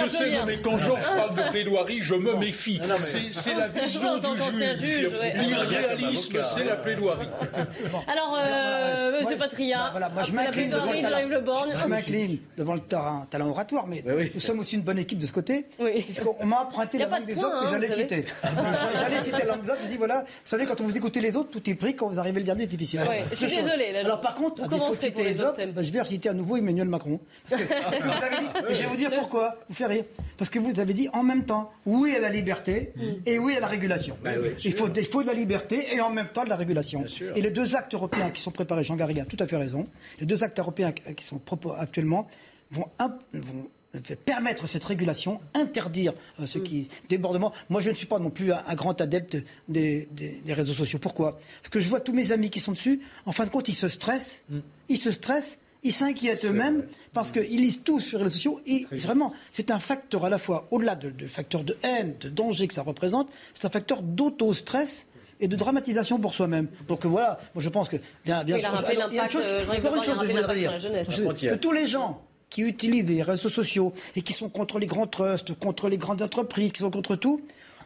je 0.03 0.09
sais, 0.09 0.31
mais 0.45 0.57
quand 0.61 0.77
Georges 0.77 1.03
parle 1.03 1.35
de 1.35 1.49
plaidoirie, 1.51 1.99
je 2.01 2.15
me 2.15 2.35
méfie. 2.35 2.79
C'est 3.31 3.53
la 3.53 3.67
vision 3.67 4.17
du 4.17 4.85
juge. 4.85 5.09
L'irréalisme, 5.35 6.41
c'est 6.43 6.63
la 6.63 6.77
plaidoirie. 6.77 7.27
Alors, 8.07 8.39
euh, 8.41 9.19
Monsieur 9.19 9.37
Patria, 9.37 9.89
voilà, 9.91 10.09
moi 10.09 10.23
je 10.23 10.31
m'incline 10.31 10.69
devant, 10.69 10.91
le 10.91 12.45
devant 12.57 12.73
le 12.73 12.79
talent, 12.79 13.25
talent 13.29 13.49
oratoire, 13.49 13.85
mais 13.87 14.03
nous 14.33 14.39
sommes 14.39 14.59
aussi 14.59 14.75
une 14.75 14.81
bonne 14.81 14.99
équipe 14.99 15.19
de 15.19 15.25
ce 15.25 15.33
côté, 15.33 15.65
puisqu'on 15.77 16.45
m'a 16.45 16.61
emprunté 16.61 16.99
la 16.99 17.07
langue 17.07 17.25
des 17.25 17.43
autres 17.43 17.63
que 17.65 17.69
j'allais 17.69 17.89
citer. 17.89 18.25
J'allais 18.43 19.19
citer 19.19 19.39
la 19.39 19.45
langue 19.45 19.61
des 19.61 19.69
autres, 19.71 19.81
je 19.83 19.89
dis 19.89 19.97
voilà, 19.97 20.21
vous 20.21 20.27
savez, 20.45 20.65
quand 20.65 20.79
on 20.79 20.85
vous 20.85 20.97
écoutez 20.97 21.19
les 21.19 21.35
autres, 21.35 21.49
tout 21.51 21.69
est 21.69 21.75
pris, 21.75 21.95
quand 21.95 22.07
vous 22.07 22.19
arrivez 22.19 22.39
le 22.39 22.45
dernier, 22.45 22.63
c'est 22.63 22.67
difficile. 22.67 23.01
Je 23.31 23.35
suis 23.35 23.47
désolé. 23.47 23.95
Alors 23.97 24.21
par 24.21 24.35
contre, 24.35 24.63
il 24.71 24.77
faut 24.77 24.93
citer 24.93 25.23
les 25.23 25.41
autres, 25.41 25.64
bah, 25.73 25.81
je 25.81 25.91
vais 25.91 26.01
reciter 26.01 26.29
à 26.29 26.33
nouveau 26.33 26.57
Emmanuel 26.57 26.87
Macron. 26.87 27.19
Parce 27.49 27.61
que, 27.61 27.67
vous 27.67 28.23
avez 28.23 28.39
dit, 28.39 28.75
je 28.75 28.81
vais 28.81 28.87
vous 28.87 28.95
dire 28.95 29.11
pourquoi, 29.11 29.55
vous 29.67 29.75
faites 29.75 29.87
rire. 29.87 30.03
Parce 30.37 30.49
que 30.49 30.59
vous 30.59 30.79
avez 30.79 30.93
dit 30.93 31.07
en 31.13 31.23
même 31.23 31.45
temps, 31.45 31.71
oui 31.85 32.15
à 32.15 32.19
la 32.19 32.29
liberté 32.29 32.91
mm. 32.95 33.01
et 33.25 33.39
oui 33.39 33.55
à 33.55 33.59
la 33.59 33.67
régulation. 33.67 34.17
Bah 34.23 34.31
il, 34.63 34.73
faut, 34.73 34.89
il 34.95 35.05
faut 35.05 35.21
de 35.21 35.27
la 35.27 35.33
liberté 35.33 35.93
et 35.93 36.01
en 36.01 36.09
même 36.09 36.29
temps 36.29 36.43
de 36.43 36.49
la 36.49 36.55
régulation. 36.55 37.05
Et 37.35 37.41
les 37.41 37.51
deux 37.51 37.75
actes 37.75 37.93
européens 37.93 38.29
qui 38.31 38.41
sont 38.41 38.51
préparés, 38.51 38.83
Jean 38.83 38.95
Garriga 38.95 39.23
a 39.23 39.25
tout 39.25 39.37
à 39.39 39.47
fait 39.47 39.57
raison, 39.57 39.87
les 40.19 40.25
deux 40.25 40.43
actes 40.43 40.59
européens 40.59 40.91
qui 40.91 41.25
sont 41.25 41.41
actuellement 41.77 42.27
vont, 42.71 42.87
vont 43.33 43.69
permettre 44.25 44.67
cette 44.67 44.83
régulation, 44.83 45.39
interdire 45.53 46.13
euh, 46.39 46.45
ce 46.45 46.59
mm. 46.59 46.63
qui 46.63 46.87
débordement. 47.09 47.53
Moi, 47.69 47.81
je 47.81 47.89
ne 47.89 47.95
suis 47.95 48.07
pas 48.07 48.19
non 48.19 48.29
plus 48.29 48.51
un, 48.51 48.75
grand 48.75 48.99
adepte 49.01 49.37
des, 49.67 50.07
réseaux 50.47 50.73
sociaux. 50.73 50.99
Pourquoi? 50.99 51.39
Parce 51.61 51.69
que 51.69 51.79
je 51.79 51.89
vois 51.89 51.99
tous 51.99 52.13
mes 52.13 52.31
amis 52.31 52.49
qui 52.49 52.59
sont 52.59 52.71
dessus. 52.71 53.01
En 53.25 53.31
fin 53.31 53.45
de 53.45 53.49
compte, 53.49 53.67
ils 53.69 53.75
se 53.75 53.87
stressent. 53.87 54.41
Mm. 54.49 54.59
Ils 54.89 54.97
se 54.97 55.11
stressent. 55.11 55.57
Ils 55.83 55.93
s'inquiètent 55.93 56.45
eux-mêmes 56.45 56.83
parce 57.13 57.31
qu'ils 57.31 57.61
lisent 57.61 57.83
tout 57.83 57.99
sur 57.99 58.17
les 58.17 58.23
réseaux 58.23 58.35
sociaux. 58.35 58.59
Et 58.65 58.87
vraiment, 58.91 59.33
c'est 59.51 59.69
un 59.69 59.77
facteur 59.77 60.25
à 60.25 60.29
la 60.29 60.39
fois, 60.39 60.67
au-delà 60.71 60.95
de, 60.95 61.27
facteur 61.27 61.63
de 61.63 61.77
haine, 61.83 62.15
de 62.19 62.27
danger 62.27 62.67
que 62.67 62.73
ça 62.73 62.81
représente, 62.81 63.29
c'est 63.53 63.65
un 63.65 63.69
facteur 63.69 64.01
d'auto-stress 64.01 65.05
et 65.39 65.47
de 65.47 65.55
dramatisation 65.55 66.17
pour 66.19 66.33
soi-même. 66.33 66.69
Donc 66.87 67.05
voilà, 67.05 67.39
moi 67.53 67.61
je 67.61 67.69
pense 67.69 67.89
que 67.89 67.97
bien, 68.23 68.43
bien 68.43 68.57
sûr. 68.57 68.69
il 68.91 69.15
y 69.15 69.19
a 69.19 69.25
une 69.25 69.29
chose, 69.29 69.45
encore 69.45 69.95
une 69.95 70.03
chose 70.03 70.17
que 70.17 70.27
je 70.27 70.31
voudrais 70.31 70.55
dire, 70.55 70.73
que 71.51 71.55
tous 71.55 71.71
les 71.71 71.85
gens 71.85 72.24
qui 72.55 72.61
utilisent 72.61 73.09
les 73.09 73.21
réseaux 73.21 73.49
sociaux 73.49 73.91
et 74.15 74.21
qui 74.21 74.31
sont 74.31 74.47
contre 74.47 74.79
les 74.79 74.87
grands 74.87 75.07
trusts, 75.07 75.53
contre 75.59 75.89
les 75.89 75.97
grandes 75.97 76.21
entreprises, 76.21 76.71
qui 76.71 76.79
sont 76.79 76.89
contre 76.89 77.17
tout, 77.17 77.41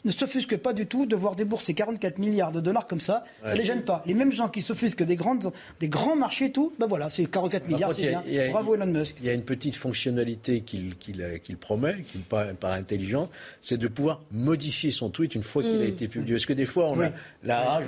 ne 0.05 0.11
s'offusquent 0.11 0.57
pas 0.57 0.74
du 0.74 0.86
tout 0.86 1.07
de 1.07 1.15
voir 1.15 1.36
débourser 1.36 1.74
44 1.74 2.20
milliards 2.20 2.51
de 2.51 2.61
dollars 2.61 2.86
comme 2.86 2.99
ça. 2.99 3.24
Ça 3.43 3.53
ne 3.53 3.57
les 3.57 3.65
gêne 3.65 3.82
pas. 3.82 4.03
Les 4.05 4.13
mêmes 4.13 4.32
gens 4.32 4.47
qui 4.47 4.61
s'offusquent 4.61 5.01
des, 5.01 5.15
grandes, 5.15 5.51
des 5.80 5.89
grands 5.89 6.15
marchés 6.15 6.45
et 6.45 6.51
tout, 6.51 6.72
ben 6.80 6.86
voilà, 6.86 7.09
c'est 7.09 7.26
44 7.26 7.67
milliards, 7.67 7.93
c'est 7.93 8.09
bien. 8.09 8.24
Bravo 8.51 8.76
Elon 8.76 8.86
Musk. 8.86 9.15
Il 9.22 9.26
y 9.26 9.30
a 9.30 9.34
une 9.34 9.41
petite 9.41 9.76
fonctionnalité 9.76 10.61
qu'il 10.61 11.57
promet, 11.59 12.03
qui 12.03 12.20
me 12.20 12.53
paraît, 12.53 12.78
intelligente, 12.78 13.32
c'est 13.63 13.78
de 13.78 13.88
pouvoir 13.88 14.22
modifier 14.32 14.91
son 14.91 15.09
tweet 15.09 15.34
une 15.34 15.41
fois 15.43 15.63
qu'il 15.63 15.82
a 15.82 15.86
mm. 15.86 15.88
été 15.88 16.07
publié. 16.07 16.36
Parce 16.36 16.45
que 16.45 16.53
des 16.53 16.65
fois, 16.65 16.91
on 16.91 17.01
a 17.01 17.09
la 17.43 17.61
rage, 17.61 17.86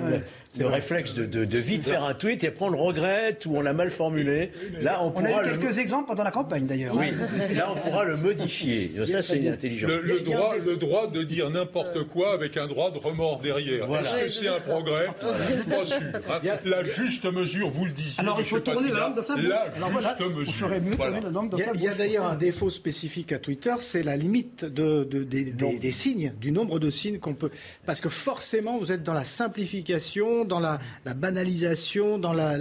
le 0.58 0.66
réflexe 0.66 1.14
de, 1.14 1.26
de, 1.26 1.58
vite 1.58 1.84
faire 1.84 2.04
un 2.04 2.14
tweet 2.14 2.44
et 2.44 2.48
après 2.48 2.66
on 2.66 2.70
le 2.70 2.78
regrette 2.78 3.46
ou 3.46 3.56
on 3.56 3.60
l'a 3.60 3.72
mal 3.72 3.90
formulé. 3.90 4.52
Là, 4.80 5.02
on, 5.02 5.12
on 5.14 5.24
a 5.24 5.30
eu 5.30 5.58
quelques 5.58 5.78
exemples 5.78 6.08
pendant 6.08 6.24
la 6.24 6.30
campagne 6.30 6.66
d'ailleurs. 6.66 6.94
Oui, 6.94 7.06
là 7.56 7.70
on 7.74 7.78
pourra 7.78 8.04
le 8.04 8.16
modifier. 8.16 8.92
Ça, 9.06 9.22
c'est 9.22 9.48
intelligent. 9.48 9.88
Le, 9.88 10.20
droit, 10.20 10.54
le 10.64 10.76
droit 10.76 11.06
de 11.06 11.22
dire 11.22 11.50
n'importe 11.50 12.04
quoi 12.04 12.34
avec 12.34 12.56
un 12.56 12.66
droit 12.66 12.90
de 12.90 12.98
remords 12.98 13.40
derrière. 13.40 13.88
Est-ce 13.96 14.16
que 14.16 14.28
c'est 14.28 14.48
un 14.48 14.60
progrès 14.60 15.08
Je 15.48 15.60
suis 15.60 15.70
pas 15.70 15.86
sûr. 15.86 15.96
Hein. 15.96 16.58
La 16.64 16.84
juste 16.84 17.24
mesure, 17.24 17.70
vous 17.70 17.84
le 17.84 17.92
disiez. 17.92 18.18
Alors 18.20 18.38
il 18.38 18.44
faut 18.44 18.60
tourner 18.60 18.90
la 18.90 19.00
langue 19.00 19.14
dans 19.16 19.22
sa 19.22 19.36
bouche. 19.36 19.44
La 19.48 20.14
juste 20.44 20.60
mesure. 20.60 21.72
Il 21.74 21.82
y 21.82 21.88
a 21.88 21.94
d'ailleurs 21.94 22.26
un 22.26 22.36
défaut 22.36 22.70
spécifique 22.70 23.32
à 23.32 23.38
Twitter, 23.38 23.74
c'est 23.78 24.02
la 24.02 24.16
limite 24.16 24.64
de, 24.64 25.04
des, 25.04 25.90
signes, 25.90 26.32
du 26.40 26.52
nombre 26.52 26.78
de 26.78 26.90
signes 26.90 27.18
qu'on 27.18 27.34
peut. 27.34 27.50
Parce 27.86 28.00
que 28.00 28.08
forcément, 28.08 28.78
vous 28.78 28.92
êtes 28.92 29.02
dans 29.02 29.14
la 29.14 29.24
simplification, 29.24 30.41
dans 30.44 30.60
la, 30.60 30.78
banalisation, 31.14 32.18
dans 32.18 32.32
la 32.32 32.56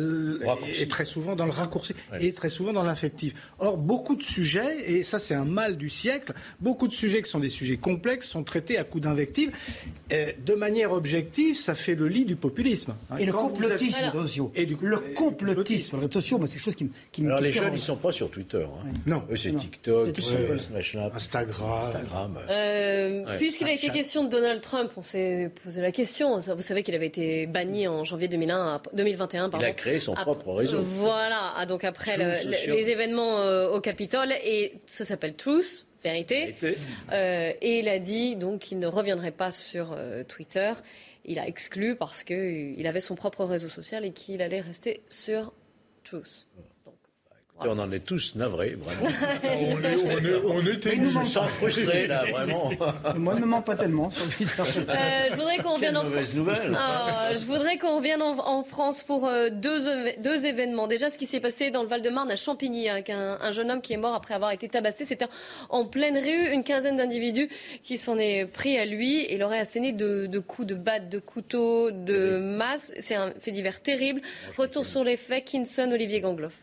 et 0.80 0.88
très 0.88 1.06
souvent 1.06 1.36
dans 1.36 1.46
le 1.46 1.52
raccourci 1.52 1.94
et 2.20 2.34
très 2.34 2.50
souvent 2.50 2.74
dans 2.74 2.84
l'affectif. 2.84 3.34
Or, 3.60 3.78
beaucoup 3.78 4.16
de 4.16 4.24
sujets, 4.24 4.78
et 4.86 5.04
ça 5.04 5.20
c'est 5.20 5.36
un 5.36 5.46
mal 5.46 5.78
du 5.78 5.90
siècle, 5.90 6.34
beaucoup 6.60 6.88
de 6.88 6.94
sujets 6.94 7.22
qui 7.22 7.30
sont 7.30 7.40
des 7.40 7.50
sujets 7.50 7.78
complexes 7.78 8.28
sont 8.28 8.44
traités 8.44 8.78
à 8.78 8.84
coups 8.84 9.04
d'invective 9.04 9.52
de 10.12 10.54
manière 10.56 10.92
objective, 10.92 11.56
ça 11.58 11.76
fait 11.76 11.96
le 11.96 12.08
lit 12.08 12.26
du 12.26 12.36
populisme. 12.36 12.96
Hein. 13.10 13.18
Et 13.18 13.26
le 13.26 13.34
complotisme, 13.34 14.12
Et 14.56 14.66
du... 14.66 14.78
Le 14.82 15.00
complotisme, 15.16 15.96
les 15.96 16.00
réseaux 16.02 16.12
sociaux, 16.12 16.40
c'est 16.46 16.54
quelque 16.54 16.64
chose 16.64 16.76
qui, 16.76 16.90
qui 17.12 17.26
Alors 17.26 17.40
les 17.40 17.52
jeunes, 17.52 17.70
ils 17.72 17.76
ne 17.76 17.80
sont 17.80 17.96
pas 17.96 18.12
sur 18.12 18.30
Twitter. 18.30 18.64
Hein. 18.64 18.90
Non. 19.08 19.24
c'est 19.36 19.56
TikTok, 19.56 20.10
Instagram. 21.14 21.84
Instagram. 21.84 22.40
Euh, 22.50 23.38
Puisqu'il 23.38 23.68
a 23.68 23.74
été 23.74 23.90
question 23.90 24.24
de 24.26 24.30
Donald 24.30 24.62
Trump, 24.62 24.92
on 24.98 25.02
s'est 25.02 25.52
posé 25.64 25.82
la 25.82 25.92
question. 25.92 26.40
Vous 26.40 26.62
savez 26.62 26.84
qu'il 26.84 26.96
avait 26.96 27.08
été 27.08 27.48
banni 27.48 27.71
en 27.88 28.04
janvier 28.04 28.28
2001, 28.28 28.82
2021. 28.94 29.50
Pardon. 29.50 29.66
Il 29.66 29.70
a 29.70 29.74
créé 29.74 30.00
son 30.00 30.14
propre 30.14 30.54
réseau. 30.54 30.80
Voilà, 30.82 31.54
ah, 31.56 31.66
donc 31.66 31.84
après 31.84 32.18
les 32.18 32.90
événements 32.90 33.40
euh, 33.40 33.70
au 33.70 33.82
Capitole, 33.82 34.32
et 34.44 34.74
ça 34.86 35.06
s'appelle 35.06 35.36
Truth 35.36 35.86
vérité. 36.04 36.56
Euh, 37.12 37.54
et 37.62 37.80
il 37.80 37.88
a 37.88 38.00
dit 38.00 38.36
donc 38.36 38.60
qu'il 38.60 38.80
ne 38.80 38.88
reviendrait 38.88 39.32
pas 39.32 39.52
sur 39.52 39.94
euh, 39.94 40.24
Twitter. 40.24 40.74
Il 41.26 41.40
a 41.40 41.48
exclu 41.48 41.96
parce 41.96 42.24
qu'il 42.24 42.88
avait 42.88 43.02
son 43.02 43.16
propre 43.16 43.46
réseau 43.46 43.70
social 43.70 44.06
et 44.06 44.12
qu'il 44.12 44.42
allait 44.42 44.62
rester 44.62 45.02
sur 45.10 45.54
Truth. 46.04 46.48
On 47.68 47.80
en 47.80 47.92
est 47.92 48.00
tous 48.00 48.36
navrés, 48.36 48.76
vraiment. 48.76 49.16
on, 49.44 49.84
est, 49.84 49.96
on, 50.04 50.18
est, 50.20 50.42
on 50.46 50.68
était 50.68 50.96
nous 50.96 51.12
sens 51.26 51.50
frustrés, 51.50 52.08
là, 52.08 52.24
vraiment. 52.32 52.72
Moi, 53.16 53.36
ne 53.36 53.42
me 53.42 53.46
ment 53.46 53.62
pas 53.62 53.76
tellement 53.76 54.10
sur 54.10 54.26
euh, 54.26 55.30
je 55.30 55.36
voudrais 55.36 55.58
qu'on 55.58 55.74
revienne 55.76 55.98
en 55.98 56.06
France. 56.06 56.36
Ah, 56.76 57.30
je 57.34 57.46
voudrais 57.46 57.78
qu'on 57.78 57.98
revienne 57.98 58.22
en, 58.22 58.64
France 58.64 59.04
pour 59.04 59.28
euh, 59.28 59.50
deux, 59.50 59.82
deux 60.20 60.46
événements. 60.46 60.88
Déjà, 60.88 61.10
ce 61.10 61.18
qui 61.18 61.26
s'est 61.26 61.40
passé 61.40 61.72
dans 61.72 61.82
le 61.82 61.88
Val-de-Marne 61.88 62.32
à 62.32 62.36
Champigny, 62.36 62.90
avec 62.90 63.10
un, 63.10 63.52
jeune 63.52 63.72
homme 63.72 63.82
qui 63.82 63.94
est 63.94 63.98
mort 63.98 64.14
après 64.14 64.34
avoir 64.34 64.52
été 64.52 64.68
tabassé. 64.70 65.06
C'était 65.06 65.26
en 65.70 65.86
pleine 65.86 66.18
rue, 66.18 66.54
une 66.54 66.64
quinzaine 66.64 66.98
d'individus 66.98 67.50
qui 67.84 67.98
s'en 67.98 68.18
est 68.18 68.46
pris 68.46 68.78
à 68.78 68.86
lui 68.86 69.26
et 69.26 69.38
l'aurait 69.38 69.60
asséné 69.60 69.92
de, 69.92 70.26
de, 70.28 70.40
coups 70.40 70.68
de 70.68 70.76
batte, 70.76 71.10
de 71.10 71.20
couteau, 71.20 71.92
de 71.92 72.38
masse. 72.38 72.92
C'est 73.00 73.16
un 73.16 73.32
fait 73.40 73.52
divers 73.52 73.82
terrible. 73.82 74.22
Retour 74.58 74.86
sur 74.86 75.04
les 75.04 75.18
faits, 75.18 75.46
Kinson, 75.46 75.90
Olivier 75.92 76.22
Gangloff. 76.22 76.62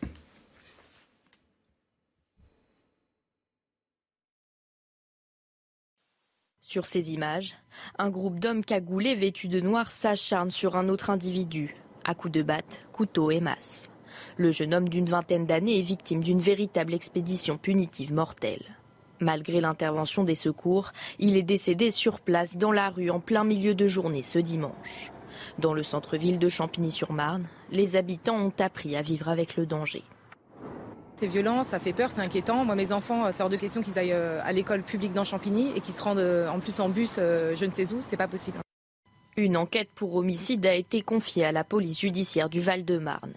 Sur 6.69 6.85
ces 6.85 7.11
images, 7.11 7.55
un 7.97 8.11
groupe 8.11 8.39
d'hommes 8.39 8.63
cagoulés 8.63 9.15
vêtus 9.15 9.47
de 9.47 9.59
noir 9.59 9.89
s'acharne 9.89 10.51
sur 10.51 10.75
un 10.75 10.87
autre 10.87 11.09
individu, 11.09 11.75
à 12.05 12.13
coups 12.13 12.31
de 12.31 12.43
batte, 12.43 12.85
couteau 12.93 13.31
et 13.31 13.41
masse. 13.41 13.89
Le 14.37 14.51
jeune 14.51 14.75
homme 14.75 14.87
d'une 14.87 15.09
vingtaine 15.09 15.47
d'années 15.47 15.79
est 15.79 15.81
victime 15.81 16.23
d'une 16.23 16.37
véritable 16.37 16.93
expédition 16.93 17.57
punitive 17.57 18.13
mortelle. 18.13 18.77
Malgré 19.19 19.61
l'intervention 19.61 20.23
des 20.23 20.35
secours, 20.35 20.91
il 21.17 21.37
est 21.37 21.41
décédé 21.41 21.89
sur 21.89 22.19
place 22.19 22.55
dans 22.55 22.71
la 22.71 22.91
rue 22.91 23.09
en 23.09 23.19
plein 23.19 23.43
milieu 23.43 23.73
de 23.73 23.87
journée 23.87 24.21
ce 24.21 24.37
dimanche. 24.37 25.11
Dans 25.57 25.73
le 25.73 25.81
centre-ville 25.81 26.37
de 26.37 26.49
Champigny-sur-Marne, 26.49 27.47
les 27.71 27.95
habitants 27.95 28.37
ont 28.37 28.53
appris 28.59 28.95
à 28.95 29.01
vivre 29.01 29.27
avec 29.27 29.57
le 29.57 29.65
danger. 29.65 30.03
C'est 31.19 31.27
violent, 31.27 31.65
ça 31.65 31.79
fait 31.79 31.91
peur, 31.91 32.11
c'est 32.11 32.21
inquiétant. 32.21 32.63
Moi, 32.63 32.75
mes 32.75 32.93
enfants, 32.93 33.29
c'est 33.33 33.43
hors 33.43 33.49
de 33.49 33.57
question 33.57 33.81
qu'ils 33.81 33.99
aillent 33.99 34.13
euh, 34.13 34.39
à 34.41 34.53
l'école 34.53 34.83
publique 34.83 35.11
dans 35.11 35.25
Champigny 35.25 35.73
et 35.75 35.81
qu'ils 35.81 35.93
se 35.93 36.01
rendent 36.01 36.19
euh, 36.19 36.47
en 36.47 36.61
plus 36.61 36.79
en 36.79 36.87
bus, 36.87 37.17
euh, 37.19 37.57
je 37.57 37.65
ne 37.65 37.73
sais 37.73 37.91
où, 37.91 37.97
c'est 37.99 38.15
pas 38.15 38.29
possible. 38.29 38.59
Une 39.35 39.57
enquête 39.57 39.89
pour 39.93 40.15
homicide 40.15 40.65
a 40.65 40.73
été 40.73 41.01
confiée 41.01 41.43
à 41.43 41.51
la 41.51 41.65
police 41.65 41.99
judiciaire 41.99 42.47
du 42.47 42.61
Val-de-Marne. 42.61 43.33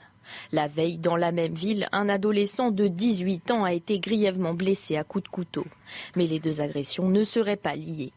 La 0.52 0.68
veille, 0.68 0.96
dans 0.96 1.16
la 1.16 1.32
même 1.32 1.54
ville, 1.54 1.88
un 1.90 2.08
adolescent 2.08 2.70
de 2.70 2.86
18 2.86 3.50
ans 3.50 3.64
a 3.64 3.72
été 3.72 3.98
grièvement 3.98 4.54
blessé 4.54 4.96
à 4.96 5.02
coups 5.02 5.24
de 5.24 5.30
couteau. 5.30 5.66
Mais 6.14 6.28
les 6.28 6.38
deux 6.38 6.60
agressions 6.60 7.08
ne 7.08 7.24
seraient 7.24 7.56
pas 7.56 7.74
liées. 7.74 8.12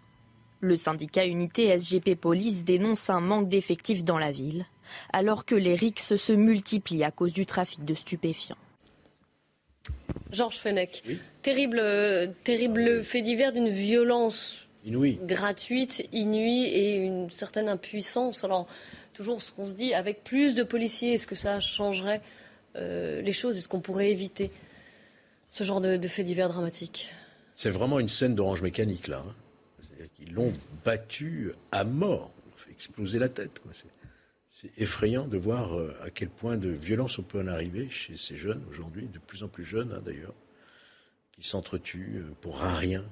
Le 0.60 0.78
syndicat 0.78 1.26
Unité 1.26 1.76
SGP 1.76 2.14
Police 2.14 2.66
dénonce 2.66 3.10
un 3.10 3.20
manque 3.20 3.50
d'effectifs 3.50 4.04
dans 4.04 4.20
la 4.20 4.32
ville, 4.32 4.68
alors 5.12 5.44
que 5.44 5.56
les 5.56 5.74
rixes 5.74 6.18
se 6.18 6.34
multiplient 6.34 7.04
à 7.04 7.10
cause 7.10 7.34
du 7.34 7.48
trafic 7.48 7.84
de 7.84 7.96
stupéfiants. 7.96 8.58
Georges 10.36 10.58
Fenech, 10.58 11.04
terrible, 11.42 11.82
terrible 12.44 13.04
fait 13.04 13.22
divers 13.22 13.52
d'une 13.52 13.70
violence 13.70 14.66
gratuite, 14.86 16.08
inouïe 16.12 16.66
et 16.66 16.98
une 16.98 17.30
certaine 17.30 17.70
impuissance. 17.70 18.44
Alors, 18.44 18.68
toujours 19.14 19.42
ce 19.42 19.52
qu'on 19.52 19.66
se 19.66 19.74
dit, 19.74 19.94
avec 19.94 20.24
plus 20.24 20.56
de 20.56 20.64
policiers, 20.64 21.14
est-ce 21.14 21.28
que 21.28 21.36
ça 21.36 21.60
changerait 21.60 22.22
euh, 22.76 23.22
les 23.22 23.32
choses? 23.32 23.58
Est-ce 23.58 23.68
qu'on 23.68 23.80
pourrait 23.80 24.12
éviter 24.12 24.52
ce 25.50 25.64
genre 25.64 25.82
de, 25.82 25.98
de 25.98 26.08
fait 26.08 26.24
divers 26.24 26.50
dramatique? 26.50 27.10
C'est 27.56 27.70
vraiment 27.70 28.00
une 28.00 28.10
scène 28.10 28.36
d'orange 28.36 28.62
mécanique, 28.62 29.08
là. 29.08 29.24
Hein. 29.26 29.34
Ils 30.20 30.34
l'ont 30.34 30.54
battu 30.84 31.54
à 31.72 31.84
mort. 31.84 32.32
Ils 32.46 32.64
fait 32.64 32.72
exploser 32.72 33.20
la 33.20 33.30
tête. 33.30 33.62
C'est 34.56 34.72
effrayant 34.78 35.28
de 35.28 35.38
voir 35.38 35.78
euh, 35.78 35.94
à 36.02 36.10
quel 36.10 36.30
point 36.30 36.56
de 36.56 36.70
violence 36.70 37.20
on 37.20 37.24
peut 37.24 37.42
en 37.42 37.48
arriver 37.48 37.90
chez 37.90 38.16
ces 38.16 38.38
jeunes 38.38 38.64
aujourd'hui, 38.70 39.08
de 39.08 39.20
plus 39.20 39.44
en 39.44 39.50
plus 39.50 39.66
jeunes 39.66 39.92
hein, 39.92 40.02
d'ailleurs, 40.06 40.34
qui 41.34 41.46
s'entretuent 41.46 42.24
euh, 42.24 42.34
pour 42.40 42.62
rien. 42.62 43.04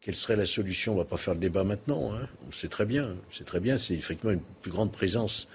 Quelle 0.00 0.16
serait 0.16 0.36
la 0.36 0.46
solution? 0.46 0.92
On 0.92 0.94
ne 0.94 1.02
va 1.02 1.04
pas 1.04 1.18
faire 1.18 1.34
le 1.34 1.40
débat 1.40 1.62
maintenant. 1.62 2.14
Hein. 2.14 2.26
On 2.48 2.52
sait 2.52 2.68
très 2.68 2.86
bien. 2.86 3.16
C'est 3.28 3.44
très 3.44 3.60
bien. 3.60 3.76
C'est 3.76 3.92
effectivement 3.92 4.32
une 4.32 4.40
plus 4.62 4.70
grande 4.70 4.92
présence 4.92 5.46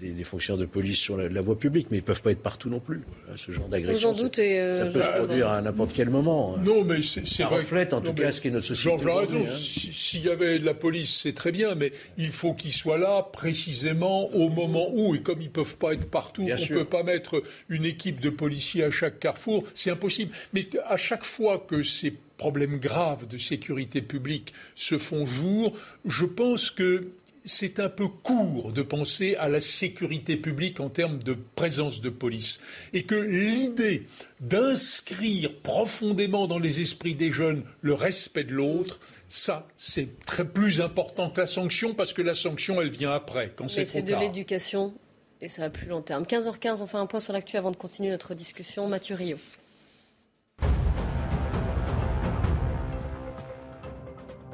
des, 0.00 0.24
fonctionnaires 0.24 0.60
de 0.60 0.66
police 0.66 0.98
sur 0.98 1.16
la, 1.16 1.40
voie 1.40 1.58
publique, 1.58 1.88
mais 1.90 1.98
ils 1.98 2.00
ne 2.00 2.06
peuvent 2.06 2.22
pas 2.22 2.32
être 2.32 2.42
partout 2.42 2.68
non 2.68 2.80
plus. 2.80 3.02
Ce 3.36 3.52
genre 3.52 3.68
d'agression, 3.68 4.14
ça, 4.14 4.24
euh, 4.38 4.90
peut 4.90 5.02
se 5.02 5.08
produire 5.08 5.48
à 5.48 5.60
n'importe 5.62 5.92
quel 5.94 6.10
moment. 6.10 6.56
Non, 6.58 6.84
mais 6.84 7.02
c'est 7.02 7.26
ça 7.26 7.46
reflète 7.46 7.92
en 7.92 8.00
tout 8.00 8.14
cas 8.14 8.32
ce 8.32 8.40
qu'est 8.40 8.50
notre 8.50 8.66
société. 8.66 8.90
Georges 8.90 9.06
a 9.06 9.20
raison. 9.20 9.44
Hein. 9.46 9.56
S'il 9.56 10.24
y 10.24 10.30
avait 10.30 10.58
de 10.58 10.64
la 10.64 10.74
police, 10.74 11.20
c'est 11.22 11.34
très 11.34 11.52
bien, 11.52 11.74
mais 11.74 11.92
il 12.18 12.30
faut 12.30 12.54
qu'ils 12.54 12.72
soient 12.72 12.98
là 12.98 13.22
précisément 13.22 14.32
au 14.34 14.48
moment 14.48 14.88
où, 14.92 15.14
et 15.14 15.20
comme 15.20 15.40
ils 15.40 15.46
ne 15.46 15.50
peuvent 15.50 15.76
pas 15.76 15.92
être 15.92 16.08
partout, 16.08 16.42
on 16.42 16.46
ne 16.46 16.66
peut 16.68 16.84
pas 16.84 17.02
mettre 17.02 17.42
une 17.68 17.84
équipe 17.84 18.20
de 18.20 18.30
policiers 18.30 18.84
à 18.84 18.90
chaque 18.90 19.18
carrefour, 19.18 19.64
c'est 19.74 19.90
impossible. 19.90 20.32
Mais 20.52 20.66
à 20.86 20.96
chaque 20.96 21.24
fois 21.24 21.58
que 21.58 21.82
ces 21.82 22.14
problèmes 22.40 22.78
graves 22.78 23.26
de 23.28 23.36
sécurité 23.36 24.00
publique 24.00 24.54
se 24.74 24.96
font 24.96 25.26
jour, 25.26 25.74
je 26.06 26.24
pense 26.24 26.70
que 26.70 27.08
c'est 27.44 27.80
un 27.80 27.88
peu 27.88 28.08
court 28.08 28.72
de 28.72 28.82
penser 28.82 29.36
à 29.36 29.48
la 29.48 29.60
sécurité 29.60 30.36
publique 30.36 30.80
en 30.80 30.88
termes 30.88 31.18
de 31.22 31.36
présence 31.54 32.00
de 32.00 32.10
police. 32.10 32.60
Et 32.92 33.04
que 33.04 33.14
l'idée 33.14 34.06
d'inscrire 34.40 35.54
profondément 35.62 36.46
dans 36.46 36.58
les 36.58 36.80
esprits 36.80 37.14
des 37.14 37.32
jeunes 37.32 37.64
le 37.80 37.94
respect 37.94 38.44
de 38.44 38.54
l'autre, 38.54 39.00
ça, 39.28 39.66
c'est 39.76 40.20
très 40.26 40.44
plus 40.44 40.80
important 40.80 41.30
que 41.30 41.40
la 41.40 41.46
sanction 41.46 41.94
parce 41.94 42.12
que 42.12 42.22
la 42.22 42.34
sanction, 42.34 42.80
elle 42.80 42.90
vient 42.90 43.12
après, 43.12 43.52
quand 43.54 43.68
c'est 43.68 43.84
c'est 43.84 44.02
de 44.02 44.14
l'éducation 44.14 44.94
et 45.40 45.48
ça 45.48 45.62
va 45.62 45.70
plus 45.70 45.86
long 45.86 46.02
terme. 46.02 46.24
15h15, 46.24 46.82
on 46.82 46.86
fait 46.86 46.98
un 46.98 47.06
point 47.06 47.20
sur 47.20 47.32
l'actu 47.32 47.56
avant 47.56 47.70
de 47.70 47.76
continuer 47.76 48.10
notre 48.10 48.34
discussion. 48.34 48.88
Mathieu 48.88 49.14
Rio. 49.14 49.38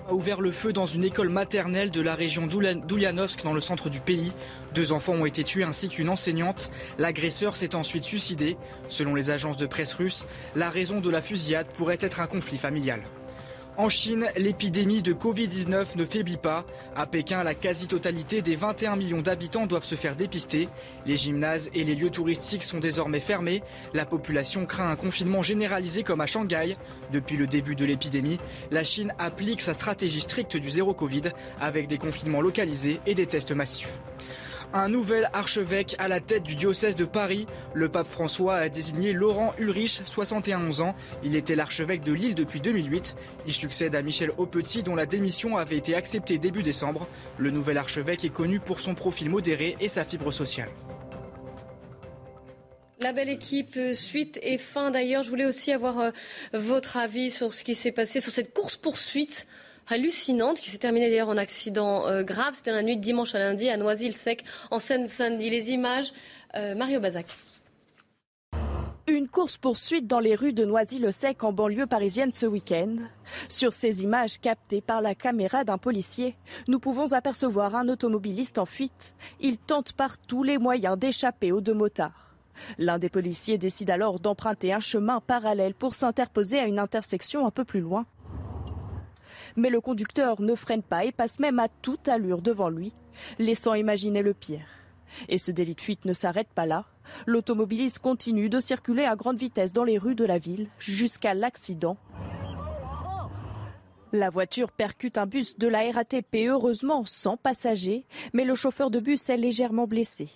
A 0.09 0.13
ouvert 0.13 0.41
le 0.41 0.53
feu 0.53 0.73
dans 0.73 0.87
une 0.87 1.05
école 1.05 1.29
maternelle 1.29 1.91
de 1.91 2.01
la 2.01 2.15
région 2.15 2.47
d'Ulyanovsk 2.47 3.43
dans 3.43 3.53
le 3.53 3.61
centre 3.61 3.91
du 3.91 4.01
pays. 4.01 4.33
Deux 4.75 4.93
enfants 4.93 5.15
ont 5.15 5.27
été 5.27 5.43
tués 5.43 5.65
ainsi 5.65 5.89
qu'une 5.89 6.09
enseignante. 6.09 6.71
L'agresseur 6.99 7.57
s'est 7.57 7.75
ensuite 7.75 8.05
suicidé. 8.05 8.57
Selon 8.89 9.15
les 9.15 9.31
agences 9.31 9.57
de 9.57 9.67
presse 9.67 9.95
russes, 9.95 10.27
la 10.55 10.71
raison 10.71 11.01
de 11.01 11.11
la 11.11 11.21
fusillade 11.21 11.67
pourrait 11.75 11.99
être 12.01 12.21
un 12.21 12.27
conflit 12.27 12.59
familial. 12.59 13.03
En 13.79 13.91
Chine, 13.91 14.27
l'épidémie 14.39 15.03
de 15.03 15.13
Covid-19 15.13 15.97
ne 15.97 16.07
faiblit 16.07 16.39
pas. 16.39 16.65
À 16.95 17.07
Pékin, 17.07 17.43
la 17.43 17.55
quasi-totalité 17.55 18.41
des 18.41 18.57
21 18.57 18.97
millions 18.97 19.21
d'habitants 19.21 19.67
doivent 19.67 19.85
se 19.85 19.97
faire 19.97 20.17
dépister. 20.17 20.71
Les 21.05 21.19
gymnases 21.19 21.69
et 21.75 21.85
les 21.85 21.95
lieux 21.95 22.09
touristiques 22.09 22.63
sont 22.63 22.79
désormais 22.79 23.21
fermés. 23.21 23.63
La 23.93 24.07
population 24.07 24.65
craint 24.65 24.91
un 24.91 24.97
confinement 24.97 25.43
généralisé 25.43 26.05
comme 26.05 26.23
à 26.23 26.27
Shanghai. 26.27 26.75
Depuis 27.13 27.37
le 27.37 27.47
début 27.47 27.77
de 27.77 27.85
l'épidémie, 27.85 28.39
la 28.71 28.83
Chine 28.83 29.13
applique 29.19 29.61
sa 29.61 29.75
stratégie 29.75 30.23
stricte 30.23 30.57
du 30.57 30.71
zéro 30.71 30.95
Covid 30.95 31.33
avec 31.61 31.87
des 31.87 31.99
confinements 31.99 32.41
localisés 32.41 33.01
et 33.05 33.15
des 33.15 33.27
tests 33.27 33.53
massifs 33.53 33.99
un 34.73 34.89
nouvel 34.89 35.31
archevêque 35.33 35.97
à 35.99 36.09
la 36.09 36.21
tête 36.21 36.43
du 36.43 36.55
diocèse 36.55 36.97
de 36.97 37.05
Paris. 37.05 37.47
Le 37.75 37.89
pape 37.89 38.09
François 38.09 38.57
a 38.57 38.69
désigné 38.69 39.13
Laurent 39.13 39.55
Ulrich, 39.59 40.03
71 40.05 40.81
ans. 40.81 40.95
Il 41.23 41.37
était 41.37 41.55
l'archevêque 41.55 42.03
de 42.03 42.13
Lille 42.13 42.35
depuis 42.35 42.61
2008. 42.61 43.17
Il 43.47 43.53
succède 43.53 43.95
à 43.95 44.03
Michel 44.03 44.31
Aupetit 44.39 44.83
dont 44.83 44.95
la 44.95 45.07
démission 45.07 45.57
avait 45.57 45.77
été 45.77 45.95
acceptée 45.95 46.39
début 46.39 46.63
décembre. 46.63 47.07
Le 47.39 47.51
nouvel 47.51 47.79
archevêque 47.79 48.25
est 48.25 48.31
connu 48.31 48.61
pour 48.61 48.81
son 48.81 48.95
profil 48.95 49.31
modéré 49.31 49.77
et 49.81 49.89
sa 49.89 50.05
fibre 50.05 50.33
sociale. 50.33 50.69
La 52.99 53.13
belle 53.13 53.29
équipe, 53.29 53.77
euh, 53.77 53.93
suite 53.93 54.39
et 54.43 54.57
fin 54.57 54.91
d'ailleurs. 54.91 55.23
Je 55.23 55.29
voulais 55.29 55.45
aussi 55.45 55.71
avoir 55.71 56.01
euh, 56.01 56.11
votre 56.55 56.97
avis 56.97 57.31
sur 57.31 57.53
ce 57.53 57.63
qui 57.63 57.75
s'est 57.75 57.93
passé, 57.93 58.21
sur 58.21 58.33
cette 58.33 58.55
course-poursuite 58.55 59.47
hallucinante 59.89 60.61
qui 60.61 60.71
s'est 60.71 60.79
terminée 60.79 61.09
d'ailleurs 61.09 61.29
en 61.29 61.37
accident 61.37 62.07
euh, 62.07 62.23
grave. 62.23 62.55
C'était 62.55 62.73
la 62.73 62.83
nuit 62.83 62.97
de 62.97 63.03
dimanche 63.03 63.35
à 63.35 63.39
lundi 63.39 63.69
à 63.69 63.77
Noisy-le-Sec 63.77 64.45
en 64.71 64.79
Seine-Saint-Denis. 64.79 65.51
Les 65.51 65.71
images, 65.71 66.13
euh, 66.57 66.75
Mario 66.75 67.01
Bazac. 67.01 67.27
Une 69.09 69.29
course-poursuite 69.29 70.09
dans 70.09 70.19
les 70.19 70.35
rues 70.35 70.53
de 70.53 70.65
Noisy-le-Sec 70.65 71.45
en 71.45 71.53
banlieue 71.53 71.87
parisienne 71.87 72.33
ce 72.33 72.45
week-end. 72.45 72.97
Sur 73.49 73.73
ces 73.73 74.03
images 74.03 74.41
captées 74.41 74.81
par 74.81 75.01
la 75.01 75.15
caméra 75.15 75.63
d'un 75.63 75.79
policier, 75.79 76.37
nous 76.67 76.81
pouvons 76.81 77.13
apercevoir 77.13 77.77
un 77.77 77.89
automobiliste 77.89 78.59
en 78.59 78.67
fuite. 78.67 79.15
Il 79.39 79.59
tente 79.59 79.93
par 79.93 80.19
tous 80.19 80.43
les 80.43 80.59
moyens 80.59 80.99
d'échapper 80.99 81.53
aux 81.53 81.61
deux 81.61 81.75
motards. 81.75 82.35
L'un 82.79 82.99
des 82.99 83.09
policiers 83.09 83.59
décide 83.59 83.91
alors 83.91 84.19
d'emprunter 84.19 84.73
un 84.73 84.81
chemin 84.81 85.21
parallèle 85.21 85.75
pour 85.75 85.95
s'interposer 85.95 86.59
à 86.59 86.67
une 86.67 86.81
intersection 86.81 87.47
un 87.47 87.53
peu 87.53 87.65
plus 87.65 87.81
loin. 87.81 88.07
Mais 89.57 89.71
le 89.71 89.81
conducteur 89.81 90.41
ne 90.41 90.55
freine 90.55 90.83
pas 90.83 91.05
et 91.05 91.13
passe 91.13 91.39
même 91.39 91.59
à 91.59 91.69
toute 91.69 92.09
allure 92.09 92.43
devant 92.43 92.69
lui, 92.69 92.93
laissant 93.39 93.75
imaginer 93.75 94.23
le 94.23 94.35
pire. 94.35 94.67
Et 95.29 95.39
ce 95.39 95.51
délit 95.51 95.75
de 95.75 95.81
fuite 95.81 96.05
ne 96.05 96.13
s'arrête 96.13 96.53
pas 96.55 96.67
là. 96.67 96.85
L'automobiliste 97.27 98.01
continue 98.01 98.49
de 98.49 98.61
circuler 98.61 99.05
à 99.05 99.17
grande 99.17 99.39
vitesse 99.39 99.73
dans 99.73 99.85
les 99.85 99.99
rues 99.99 100.15
de 100.15 100.25
la 100.25 100.39
ville 100.39 100.69
jusqu'à 100.79 101.35
l'accident. 101.35 101.97
La 104.13 104.31
voiture 104.31 104.71
percute 104.71 105.19
un 105.19 105.27
bus 105.27 105.59
de 105.59 105.69
la 105.69 105.91
RATP, 105.91 106.47
heureusement 106.47 107.05
sans 107.05 107.37
passagers, 107.37 108.07
mais 108.33 108.45
le 108.45 108.55
chauffeur 108.55 108.91
de 108.91 109.01
bus 109.01 109.29
est 109.29 109.37
légèrement 109.37 109.87
blessé. 109.87 110.29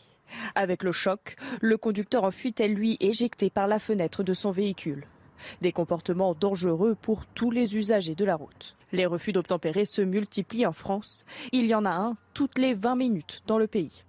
Avec 0.54 0.82
le 0.82 0.92
choc, 0.92 1.36
le 1.60 1.76
conducteur 1.76 2.24
en 2.24 2.30
fuite 2.30 2.60
est 2.60 2.68
lui 2.68 2.96
éjecté 3.00 3.50
par 3.50 3.66
la 3.66 3.78
fenêtre 3.78 4.22
de 4.22 4.34
son 4.34 4.50
véhicule. 4.50 5.06
Des 5.60 5.72
comportements 5.72 6.34
dangereux 6.34 6.96
pour 7.00 7.26
tous 7.26 7.50
les 7.50 7.76
usagers 7.76 8.14
de 8.14 8.24
la 8.24 8.36
route. 8.36 8.76
Les 8.92 9.06
refus 9.06 9.32
d'obtempérer 9.32 9.84
se 9.84 10.02
multiplient 10.02 10.66
en 10.66 10.72
France. 10.72 11.24
Il 11.52 11.66
y 11.66 11.74
en 11.74 11.84
a 11.84 11.90
un 11.90 12.16
toutes 12.34 12.58
les 12.58 12.74
20 12.74 12.96
minutes 12.96 13.42
dans 13.46 13.58
le 13.58 13.66
pays. 13.66 14.02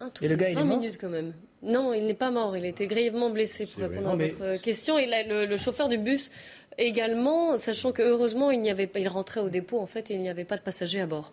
Un 0.00 0.10
Et 0.20 0.28
le 0.28 0.36
gars, 0.36 0.52
20 0.52 0.64
minutes 0.64 0.98
quand 1.00 1.08
même. 1.08 1.32
Non, 1.62 1.94
il 1.94 2.06
n'est 2.06 2.14
pas 2.14 2.30
mort. 2.30 2.56
Il 2.56 2.64
était 2.64 2.86
grièvement 2.86 3.30
blessé 3.30 3.66
pour 3.66 3.82
répondre 3.82 4.10
à 4.10 4.16
votre 4.16 4.62
question. 4.62 4.98
Et 4.98 5.08
le, 5.28 5.56
chauffeur 5.56 5.88
du 5.88 5.98
bus 5.98 6.30
également, 6.78 7.56
sachant 7.56 7.92
que 7.92 8.02
heureusement 8.02 8.50
il 8.50 8.60
n'y 8.60 8.70
avait 8.70 8.90
il 8.94 9.08
rentrait 9.08 9.40
au 9.40 9.48
dépôt 9.48 9.80
en 9.80 9.86
fait 9.86 10.10
et 10.10 10.14
il 10.14 10.20
n'y 10.20 10.28
avait 10.28 10.44
pas 10.44 10.56
de 10.56 10.62
passagers 10.62 11.00
à 11.00 11.06
bord. 11.06 11.32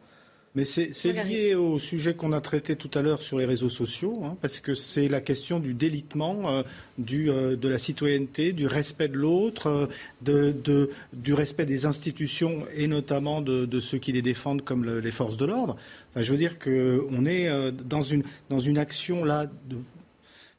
Mais 0.56 0.66
c'est 0.66 0.92
lié 1.12 1.56
au 1.56 1.80
sujet 1.80 2.14
qu'on 2.14 2.32
a 2.32 2.40
traité 2.40 2.76
tout 2.76 2.92
à 2.94 3.02
l'heure 3.02 3.24
sur 3.24 3.40
les 3.40 3.46
réseaux 3.46 3.70
sociaux, 3.70 4.22
hein, 4.24 4.38
parce 4.40 4.60
que 4.60 4.76
c'est 4.76 5.08
la 5.08 5.20
question 5.20 5.60
du 5.60 5.74
délitement, 5.74 6.48
euh, 6.48 6.64
du, 7.00 7.32
euh, 7.32 7.56
de 7.56 7.68
la 7.68 7.80
citoyenneté, 7.80 8.54
du 8.54 8.68
respect 8.68 9.08
de 9.08 9.18
l'autre, 9.18 9.68
euh, 9.68 9.88
de, 10.22 10.92
du 11.14 11.34
respect 11.34 11.66
des 11.66 11.88
institutions 11.88 12.66
et 12.76 12.86
notamment 12.86 13.42
de, 13.42 13.80
ceux 13.80 13.98
qui 13.98 14.12
les 14.12 14.22
défendent 14.22 14.64
comme 14.64 15.00
les 15.00 15.12
forces 15.12 15.38
de 15.38 15.46
l'ordre. 15.46 15.76
Enfin, 16.12 16.22
je 16.22 16.32
veux 16.32 16.38
dire 16.38 16.60
qu'on 16.60 17.26
est 17.26 17.72
dans 17.72 18.02
une, 18.02 18.24
dans 18.50 18.60
une 18.60 18.78
action 18.78 19.26
là 19.26 19.48
de 19.70 19.78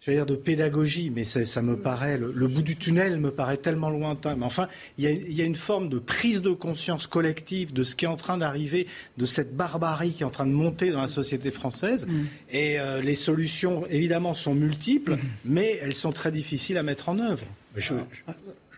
j'allais 0.05 0.19
dire 0.19 0.27
de 0.27 0.37
pédagogie, 0.37 1.11
mais 1.11 1.25
ça 1.25 1.63
me 1.63 1.77
paraît, 1.77 2.19
le, 2.19 2.47
bout 2.47 2.63
du 2.63 2.77
tunnel 2.77 3.19
me 3.19 3.31
paraît 3.31 3.57
tellement 3.57 3.89
lointain. 3.89 4.37
Mais 4.37 4.45
enfin, 4.45 4.69
il 4.99 5.05
y, 5.05 5.41
a, 5.41 5.45
une 5.45 5.55
forme 5.55 5.89
de 5.89 5.99
prise 5.99 6.43
de 6.43 6.51
conscience 6.51 7.07
collective 7.07 7.73
de 7.73 7.83
ce 7.83 7.95
qui 7.95 8.05
est 8.05 8.09
en 8.09 8.17
train 8.17 8.37
d'arriver, 8.37 8.87
de 9.17 9.25
cette 9.25 9.57
barbarie 9.57 10.11
qui 10.11 10.23
est 10.23 10.27
en 10.27 10.31
train 10.31 10.47
de 10.47 10.53
monter 10.53 10.91
dans 10.91 11.01
la 11.01 11.09
société 11.09 11.51
française. 11.51 12.07
Mm. 12.07 12.25
Et 12.51 12.79
euh, 12.79 13.01
les 13.01 13.15
solutions, 13.15 13.87
évidemment, 13.89 14.35
sont 14.35 14.55
multiples, 14.55 15.15
mm. 15.15 15.21
mais 15.47 15.79
elles 15.81 15.95
sont 15.95 16.13
très 16.13 16.31
difficiles 16.31 16.77
à 16.77 16.83
mettre 16.83 17.09
en 17.09 17.19
œuvre. 17.19 17.47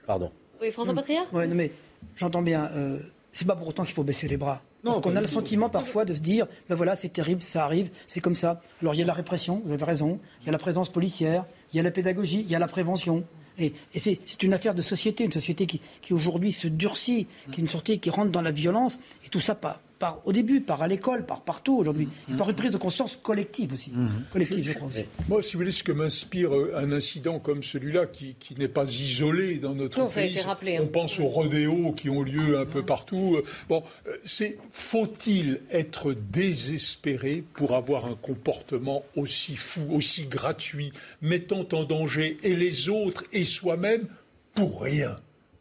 Pardon. 0.07 0.31
Oui, 0.63 0.71
François 0.71 0.95
Patria 0.95 1.25
Oui, 1.33 1.45
mais 1.49 1.73
j'entends 2.15 2.43
bien. 2.43 2.71
Euh, 2.73 2.99
c'est 3.33 3.47
pas 3.47 3.57
pour 3.57 3.69
autant 3.69 3.85
qu'il 3.85 3.95
faut 3.95 4.05
baisser 4.05 4.29
les 4.29 4.37
bras. 4.37 4.63
Parce 4.93 5.01
qu'on 5.01 5.17
a 5.17 5.21
le 5.21 5.27
sentiment 5.27 5.69
parfois 5.69 6.05
de 6.05 6.15
se 6.15 6.21
dire, 6.21 6.47
ben 6.69 6.75
voilà, 6.75 6.97
c'est 6.97 7.09
terrible, 7.09 7.43
ça 7.43 7.65
arrive, 7.65 7.91
c'est 8.07 8.21
comme 8.21 8.35
ça. 8.35 8.61
Alors 8.81 8.95
il 8.95 8.99
y 8.99 9.03
a 9.03 9.07
la 9.07 9.13
répression, 9.13 9.63
vous 9.65 9.73
avez 9.73 9.85
raison, 9.85 10.19
il 10.43 10.47
y 10.47 10.49
a 10.49 10.53
la 10.53 10.59
présence 10.59 10.89
policière, 10.89 11.45
il 11.73 11.77
y 11.77 11.81
a 11.81 11.83
la 11.83 11.91
pédagogie, 11.91 12.41
il 12.41 12.51
y 12.51 12.55
a 12.55 12.59
la 12.59 12.69
prévention. 12.69 13.25
Et, 13.59 13.73
c'est 13.97 14.43
une 14.43 14.53
affaire 14.53 14.75
de 14.75 14.83
société, 14.83 15.25
une 15.25 15.33
société 15.33 15.67
qui, 15.67 15.81
qui 16.03 16.13
aujourd'hui 16.13 16.53
se 16.53 16.69
durcit, 16.69 17.27
qui 17.51 17.61
est 17.61 17.63
une 17.63 17.69
société 17.69 17.99
qui 17.99 18.11
rentre 18.11 18.31
dans 18.31 18.43
la 18.43 18.51
violence, 18.51 18.99
et 19.25 19.29
tout 19.29 19.41
ça 19.41 19.55
pas, 19.55 19.81
par, 19.99 20.21
au 20.25 20.33
début, 20.33 20.61
par 20.61 20.83
à 20.83 20.89
l'école, 20.89 21.25
par 21.25 21.43
partout 21.43 21.77
aujourd'hui, 21.77 22.09
et 22.31 22.35
par 22.35 22.51
une 22.51 22.57
prise 22.57 22.73
de 22.73 22.77
conscience 22.77 23.17
collective 23.17 23.73
aussi. 23.73 23.91
Mhm. 23.91 24.09
Collective, 24.33 24.65
je 24.65 24.73
crois 24.73 24.89
aussi. 24.89 25.05
Moi, 25.29 25.43
si 25.43 25.55
vous 25.55 25.61
voulez, 25.61 25.73
ce 25.73 25.83
que 25.83 25.93
m'inspire 25.93 26.55
euh, 26.55 26.75
un 26.77 26.93
incident 26.93 27.39
comme 27.39 27.63
celui-là, 27.63 28.07
qui, 28.07 28.37
qui 28.39 28.55
n'est 28.57 28.69
pas 28.69 28.85
isolé 28.85 29.59
dans 29.59 29.75
notre 29.75 29.99
non, 29.99 30.07
pays, 30.07 30.15
ça 30.15 30.21
a 30.21 30.25
été 30.25 30.41
rappelé, 30.43 30.79
on 30.79 30.85
hein. 30.85 30.89
pense 30.93 31.19
aux 31.19 31.29
rodéos 31.29 31.93
qui 31.93 32.11
ont 32.11 32.23
lieu 32.23 32.59
un 32.59 32.67
peu 32.67 32.85
partout. 32.85 33.41
Bon, 33.69 33.83
euh, 34.07 34.17
c'est 34.25 34.59
faut-il 34.71 35.61
être 35.71 36.13
désespéré 36.13 37.45
pour 37.55 37.75
avoir 37.75 38.07
un 38.07 38.15
comportement 38.15 39.05
aussi 39.17 39.57
fou, 39.57 39.87
aussi 39.91 40.27
gratuit, 40.27 40.93
mettant 41.23 41.67
en 41.73 41.85
danger 41.85 42.39
et 42.43 42.55
les 42.55 42.89
autres 42.89 43.25
et 43.33 43.45
soi-même 43.45 44.07
pour 44.55 44.83
rien? 44.83 45.17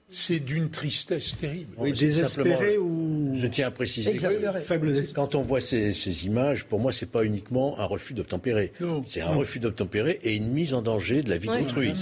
C'est 0.07 0.39
d'une 0.39 0.69
tristesse 0.69 1.35
terrible. 1.35 1.73
Oui, 1.77 1.91
désespéré 1.91 2.77
ou 2.77 3.33
je 3.35 3.47
tiens 3.47 3.67
à 3.67 3.71
préciser 3.71 4.15
que 4.15 5.13
quand 5.13 5.35
on 5.35 5.41
voit 5.41 5.61
ces, 5.61 6.25
images, 6.25 6.65
pour 6.65 6.79
moi, 6.79 6.91
c'est 6.91 7.11
pas 7.11 7.23
uniquement 7.23 7.79
un 7.79 7.85
refus 7.85 8.13
d'obtempérer. 8.13 8.71
C'est 9.03 9.21
un 9.21 9.33
refus 9.33 9.59
d'obtempérer 9.59 10.19
et 10.23 10.35
une 10.35 10.51
mise 10.51 10.73
en 10.73 10.81
danger 10.81 11.21
de 11.21 11.29
la 11.29 11.37
vie 11.37 11.47
d'autrui. 11.47 11.93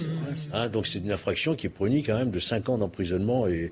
Hein, 0.52 0.70
donc 0.70 0.88
c'est 0.88 1.00
une 1.00 1.12
infraction 1.12 1.56
qui 1.56 1.68
est 1.68 1.70
punie 1.70 2.04
quand 2.04 2.18
même 2.18 2.32
de 2.32 2.40
5 2.40 2.70
ans 2.70 2.78
d'emprisonnement 2.78 3.48
et 3.48 3.72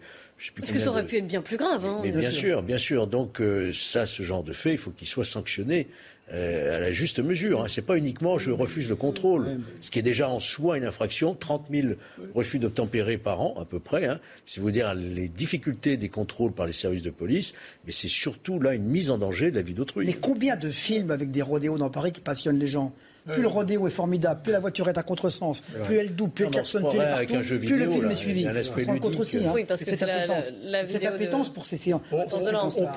Parce 0.58 0.72
que 0.72 0.80
ça 0.80 0.90
aurait 0.90 1.06
pu 1.06 1.18
être 1.18 1.28
bien 1.28 1.42
plus 1.42 1.58
grave. 1.58 1.86
Hein. 1.86 2.00
Mais 2.04 2.12
bien, 2.12 2.32
sûr. 2.32 2.64
bien 2.64 2.78
sûr. 2.78 3.08
Donc 3.08 3.42
euh, 3.42 3.72
ça, 3.74 4.06
ce 4.06 4.24
genre 4.24 4.44
de 4.44 4.54
fait, 4.54 4.72
il 4.72 4.78
faut 4.78 4.92
qu'il 4.92 5.08
soit 5.08 5.24
sanctionné 5.24 5.88
euh, 6.34 6.78
à 6.78 6.80
la 6.80 6.92
juste 6.92 7.20
mesure. 7.20 7.62
Hein. 7.62 7.68
Ce 7.68 7.80
n'est 7.80 7.86
pas 7.86 7.98
uniquement 7.98 8.38
je 8.38 8.52
refuse 8.52 8.90
le 8.90 8.96
contrôle, 8.96 9.60
ce 9.82 9.92
qui 9.92 10.00
est 10.00 10.04
déjà 10.04 10.30
en 10.30 10.40
soi 10.40 10.78
une 10.78 10.86
infraction. 10.86 11.36
30 11.36 11.66
000 11.70 11.88
refus 12.34 12.58
d'obtempérer 12.58 13.18
par 13.18 13.42
an, 13.42 13.56
à 13.60 13.66
peu 13.66 13.80
près. 13.80 14.06
Hein. 14.08 14.20
Si 14.46 14.60
vous 14.60 14.72
dire 14.72 14.94
les 14.96 15.28
difficultés 15.28 15.98
des 15.98 16.10
contrôles 16.10 16.54
par 16.54 16.66
les 16.66 16.74
services 16.74 17.04
de 17.04 17.12
police, 17.12 17.54
mais 17.86 17.92
c'est 17.92 18.08
surtout 18.08 18.60
là 18.60 18.74
une 18.74 18.86
mise 18.86 19.12
en 19.12 19.18
danger 19.18 19.52
de 19.52 19.56
la 19.56 19.62
vie 19.62 19.74
d'autrui. 19.74 20.06
Mais 20.06 20.14
combien 20.14 20.56
de 20.56 20.70
films 20.70 21.12
avec 21.12 21.32
des 21.32 21.42
rodéos 21.42 21.78
dans 21.78 21.90
Paris 21.90 22.12
qui 22.12 22.22
passionnent 22.22 22.60
les 22.60 22.68
gens? 22.68 22.94
Plus 23.32 23.42
le 23.42 23.48
rodéo 23.48 23.88
est 23.88 23.92
formidable, 23.92 24.42
plus 24.42 24.52
la 24.52 24.60
voiture 24.60 24.90
est 24.90 24.98
à 24.98 25.04
contresens, 25.04 25.62
plus 25.86 25.98
elle 25.98 26.16
double, 26.16 26.34
plus 26.34 26.46
elle 26.46 26.52
klaxonne, 26.52 26.90
plus 26.90 27.00
elle 27.00 27.24
est 27.24 27.28
partout, 27.28 27.60
plus 27.60 27.78
le 27.78 27.90
film 27.90 28.12
est 28.12 28.16
suivi. 28.16 28.48
On 28.88 28.98
contre 28.98 29.20
aussi. 29.20 29.38
Hein. 29.38 29.52
Oui, 29.54 29.66
parce 29.66 29.84
que 29.84 29.96
c'est 29.96 30.06
la, 30.06 30.26
la, 30.64 30.86
cette 30.86 31.06
appétence 31.06 31.50
pour 31.50 31.66
ces 31.66 31.78
séances. 31.78 32.02
On, 32.12 32.26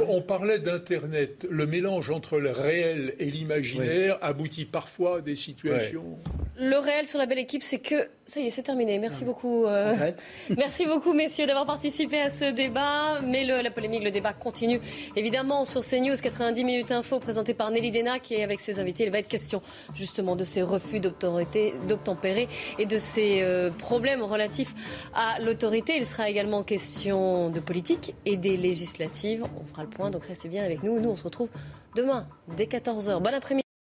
on, 0.09 0.23
parlait 0.23 0.59
d'Internet. 0.59 1.47
Le 1.51 1.67
mélange 1.67 2.11
entre 2.11 2.39
le 2.39 2.51
réel 2.51 3.15
et 3.19 3.31
l'imaginaire 3.31 4.19
aboutit 4.23 4.65
parfois 4.65 5.19
à 5.19 5.21
des 5.21 5.37
situations. 5.37 6.19
Le 6.59 6.77
réel 6.79 7.07
sur 7.07 7.19
la 7.19 7.27
belle 7.27 7.39
équipe, 7.39 7.63
c'est 7.63 7.79
que 7.79 8.09
ça 8.27 8.41
y 8.41 8.47
est, 8.47 8.51
c'est 8.51 8.63
terminé. 8.63 8.99
Merci 8.99 9.25
beaucoup. 9.25 9.67
Euh, 9.67 9.95
merci 10.57 10.87
beaucoup, 10.87 11.13
messieurs, 11.13 11.47
d'avoir 11.47 11.67
participé 11.67 12.21
à 12.21 12.31
ce 12.31 12.51
débat. 12.51 13.21
Mais 13.21 13.45
le, 13.45 13.61
la 13.61 13.71
polémique, 13.71 14.03
le 14.03 14.11
débat 14.11 14.33
continue. 14.33 14.81
Évidemment, 15.15 15.65
sur 15.65 15.83
CNews, 15.83 16.17
90 16.17 16.65
minutes 16.65 16.91
info, 16.91 17.21
présenté 17.21 17.53
par 17.53 17.71
Nelly 17.71 17.91
Denac 17.91 18.33
et 18.33 18.43
avec 18.43 18.61
ses 18.61 18.79
invités, 18.79 19.05
il 19.05 19.11
va 19.11 19.19
être 19.19 19.29
question 19.29 19.61
justement 19.95 20.37
de 20.37 20.45
ces 20.45 20.63
refus 20.63 21.01
d'obtempérer 21.01 22.49
et 22.79 22.87
de 22.87 22.99
ces 22.99 23.43
euh, 23.43 23.71
problèmes 23.71 24.23
relatifs 24.23 24.75
à 25.15 25.39
l'autorité. 25.41 25.95
Il 25.97 26.07
sera 26.07 26.31
également 26.31 26.63
question 26.63 27.51
de 27.51 27.61
politique 27.61 28.15
et 28.25 28.37
des 28.37 28.57
législatives. 28.57 29.45
On 29.61 29.65
fera 29.67 29.83
le 29.83 29.91
point, 29.91 30.11
donc 30.11 30.25
restez 30.25 30.49
bien 30.49 30.65
avec 30.65 30.83
nous. 30.83 30.99
Nous, 30.99 31.11
on 31.11 31.17
se 31.17 31.25
retrouve 31.25 31.49
demain 31.95 32.27
dès 32.57 32.65
14h. 32.65 33.21
Bon 33.21 33.35
après-midi. 33.35 33.64